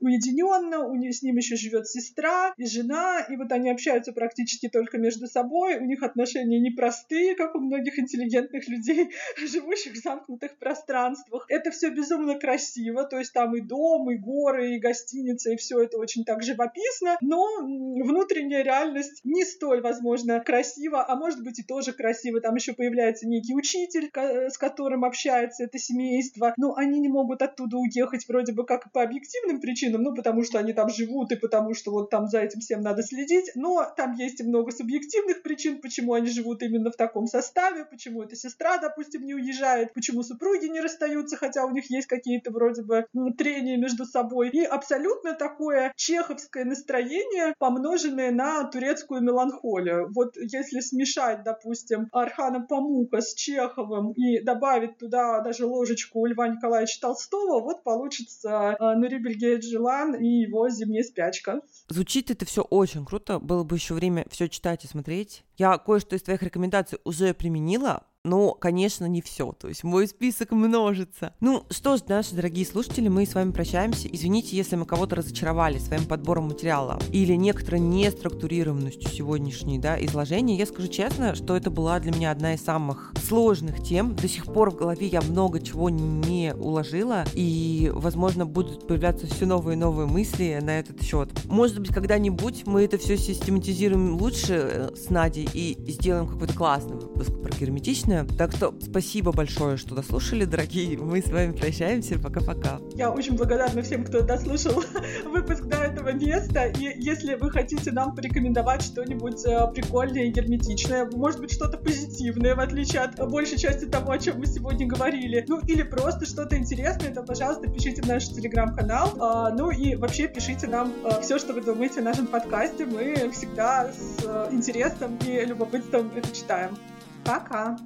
уединенно, 0.00 0.86
у 0.86 0.94
них, 0.94 1.14
с 1.14 1.22
ним 1.22 1.36
еще 1.36 1.56
живет 1.56 1.86
сестра 1.86 2.54
и 2.56 2.64
жена, 2.64 3.20
и 3.20 3.36
вот 3.36 3.52
они 3.52 3.70
общаются 3.70 4.12
практически 4.12 4.45
только 4.72 4.98
между 4.98 5.26
собой, 5.26 5.76
у 5.76 5.84
них 5.84 6.02
отношения 6.02 6.58
непростые, 6.58 7.34
как 7.34 7.54
у 7.54 7.58
многих 7.58 7.98
интеллигентных 7.98 8.68
людей, 8.68 9.10
живущих 9.36 9.94
в 9.94 10.02
замкнутых 10.02 10.56
пространствах. 10.58 11.46
Это 11.48 11.70
все 11.70 11.90
безумно 11.90 12.38
красиво, 12.38 13.04
то 13.04 13.18
есть 13.18 13.32
там 13.32 13.56
и 13.56 13.60
дом, 13.60 14.10
и 14.10 14.16
горы, 14.16 14.74
и 14.74 14.78
гостиница, 14.78 15.50
и 15.52 15.56
все 15.56 15.82
это 15.82 15.98
очень 15.98 16.24
так 16.24 16.42
живописно, 16.42 17.16
но 17.20 17.46
внутренняя 17.60 18.62
реальность 18.62 19.20
не 19.24 19.44
столь, 19.44 19.80
возможно, 19.80 20.40
красива, 20.40 21.04
а 21.06 21.16
может 21.16 21.42
быть 21.42 21.58
и 21.58 21.62
тоже 21.62 21.92
красиво. 21.92 22.40
Там 22.40 22.54
еще 22.54 22.72
появляется 22.72 23.26
некий 23.26 23.54
учитель, 23.54 24.10
с 24.14 24.58
которым 24.58 25.04
общается 25.04 25.64
это 25.64 25.78
семейство, 25.78 26.54
но 26.56 26.74
они 26.76 27.00
не 27.00 27.08
могут 27.08 27.42
оттуда 27.42 27.76
уехать 27.76 28.26
вроде 28.28 28.52
бы 28.52 28.64
как 28.64 28.90
по 28.92 29.02
объективным 29.02 29.60
причинам, 29.60 30.02
ну 30.02 30.14
потому 30.14 30.42
что 30.44 30.58
они 30.58 30.72
там 30.72 30.88
живут 30.88 31.32
и 31.32 31.36
потому 31.36 31.74
что 31.74 31.90
вот 31.90 32.10
там 32.10 32.28
за 32.28 32.40
этим 32.40 32.60
всем 32.60 32.80
надо 32.80 33.02
следить, 33.02 33.50
но 33.54 33.86
там 33.96 34.14
есть 34.14 34.35
и 34.40 34.44
много 34.44 34.70
субъективных 34.70 35.42
причин, 35.42 35.80
почему 35.80 36.14
они 36.14 36.28
живут 36.28 36.62
именно 36.62 36.90
в 36.90 36.96
таком 36.96 37.26
составе, 37.26 37.84
почему 37.84 38.22
эта 38.22 38.36
сестра 38.36 38.78
допустим, 38.78 39.24
не 39.26 39.34
уезжает, 39.34 39.92
почему 39.94 40.22
супруги 40.22 40.66
не 40.66 40.80
расстаются, 40.80 41.36
хотя 41.36 41.64
у 41.64 41.70
них 41.70 41.90
есть 41.90 42.06
какие-то 42.06 42.50
вроде 42.50 42.82
бы 42.82 43.06
трения 43.36 43.76
между 43.76 44.04
собой. 44.04 44.50
И 44.50 44.62
абсолютно 44.62 45.34
такое 45.34 45.92
чеховское 45.96 46.64
настроение, 46.64 47.54
помноженное 47.58 48.30
на 48.30 48.64
турецкую 48.64 49.22
меланхолию. 49.22 50.10
Вот 50.14 50.36
если 50.36 50.80
смешать, 50.80 51.42
допустим, 51.44 52.08
Архана 52.12 52.60
Памука 52.60 53.20
с 53.20 53.34
Чеховым 53.34 54.12
и 54.12 54.40
добавить 54.40 54.98
туда 54.98 55.40
даже 55.40 55.66
ложечку 55.66 56.26
Льва 56.26 56.48
Николаевича 56.48 57.00
Толстого, 57.00 57.60
вот 57.60 57.82
получится 57.82 58.76
э, 58.78 58.94
Нурибельгей 58.94 59.58
Джилан 59.58 60.14
и 60.14 60.26
его 60.42 60.68
«Зимняя 60.68 61.02
спячка». 61.02 61.60
Звучит 61.88 62.30
это 62.30 62.44
все 62.44 62.62
очень 62.62 63.04
круто. 63.04 63.38
Было 63.38 63.64
бы 63.64 63.76
еще 63.76 63.94
время 63.94 64.25
все 64.30 64.48
читать 64.48 64.84
и 64.84 64.88
смотреть. 64.88 65.44
Я 65.56 65.78
кое-что 65.78 66.16
из 66.16 66.22
твоих 66.22 66.42
рекомендаций 66.42 66.98
уже 67.04 67.34
применила, 67.34 68.06
но, 68.26 68.52
конечно, 68.52 69.06
не 69.06 69.22
все. 69.22 69.52
То 69.52 69.68
есть 69.68 69.84
мой 69.84 70.08
список 70.08 70.50
множится. 70.50 71.32
Ну 71.40 71.64
что 71.70 71.96
ж, 71.96 72.00
наши 72.08 72.34
дорогие 72.34 72.66
слушатели, 72.66 73.08
мы 73.08 73.24
с 73.24 73.34
вами 73.34 73.52
прощаемся. 73.52 74.08
Извините, 74.10 74.56
если 74.56 74.74
мы 74.74 74.84
кого-то 74.84 75.16
разочаровали 75.16 75.78
своим 75.78 76.04
подбором 76.04 76.48
материала 76.48 76.98
или 77.12 77.34
некоторой 77.34 77.80
неструктурированностью 77.80 79.08
сегодняшней 79.08 79.78
да, 79.78 80.04
изложения. 80.04 80.56
Я 80.56 80.66
скажу 80.66 80.88
честно, 80.88 81.34
что 81.36 81.56
это 81.56 81.70
была 81.70 82.00
для 82.00 82.12
меня 82.12 82.32
одна 82.32 82.54
из 82.54 82.62
самых 82.62 83.12
сложных 83.22 83.82
тем. 83.82 84.16
До 84.16 84.28
сих 84.28 84.46
пор 84.46 84.70
в 84.70 84.76
голове 84.76 85.06
я 85.06 85.22
много 85.22 85.60
чего 85.60 85.88
не 85.88 86.52
уложила, 86.54 87.24
и, 87.32 87.92
возможно, 87.94 88.44
будут 88.44 88.88
появляться 88.88 89.26
все 89.28 89.46
новые 89.46 89.76
и 89.76 89.78
новые 89.78 90.08
мысли 90.08 90.58
на 90.60 90.80
этот 90.80 91.00
счет. 91.02 91.30
Может 91.44 91.78
быть, 91.78 91.92
когда-нибудь 91.94 92.66
мы 92.66 92.82
это 92.82 92.98
все 92.98 93.16
систематизируем 93.16 94.16
лучше 94.16 94.54
э, 94.54 94.90
с 94.96 95.10
Надей 95.10 95.48
и 95.52 95.76
сделаем 95.92 96.26
какой-то 96.26 96.54
классный 96.54 96.96
выпуск 96.96 97.30
про 97.40 97.56
герметичное 97.56 98.15
отличная. 98.20 98.38
Так 98.38 98.52
что 98.52 98.74
спасибо 98.80 99.32
большое, 99.32 99.76
что 99.76 99.94
дослушали, 99.94 100.44
дорогие. 100.44 100.98
Мы 100.98 101.20
с 101.20 101.30
вами 101.30 101.52
прощаемся. 101.52 102.18
Пока-пока. 102.18 102.80
Я 102.94 103.10
очень 103.10 103.36
благодарна 103.36 103.82
всем, 103.82 104.04
кто 104.04 104.22
дослушал 104.22 104.82
выпуск 105.24 105.64
до 105.64 105.76
этого 105.76 106.12
места. 106.12 106.66
И 106.66 106.94
если 106.98 107.34
вы 107.34 107.50
хотите 107.50 107.92
нам 107.92 108.14
порекомендовать 108.14 108.82
что-нибудь 108.82 109.44
э, 109.46 109.72
прикольное 109.74 110.24
и 110.24 110.30
герметичное, 110.30 111.08
может 111.12 111.40
быть, 111.40 111.52
что-то 111.52 111.78
позитивное, 111.78 112.54
в 112.54 112.60
отличие 112.60 113.02
от 113.02 113.16
большей 113.28 113.58
части 113.58 113.84
того, 113.86 114.12
о 114.12 114.18
чем 114.18 114.38
мы 114.38 114.46
сегодня 114.46 114.86
говорили, 114.86 115.44
ну 115.48 115.60
или 115.60 115.82
просто 115.82 116.26
что-то 116.26 116.56
интересное, 116.56 117.12
то, 117.12 117.22
пожалуйста, 117.22 117.70
пишите 117.70 118.02
в 118.02 118.06
наш 118.06 118.28
телеграм-канал. 118.28 119.12
А, 119.20 119.50
ну 119.50 119.70
и 119.70 119.96
вообще 119.96 120.28
пишите 120.28 120.66
нам 120.66 120.92
э, 121.04 121.20
все, 121.22 121.38
что 121.38 121.52
вы 121.52 121.62
думаете 121.62 122.00
о 122.00 122.02
нашем 122.02 122.26
подкасте. 122.26 122.86
Мы 122.86 123.30
всегда 123.32 123.90
с 123.92 124.24
э, 124.24 124.48
интересом 124.52 125.18
и 125.26 125.44
любопытством 125.44 126.10
это 126.16 126.34
читаем. 126.34 126.76
Пока! 127.24 127.76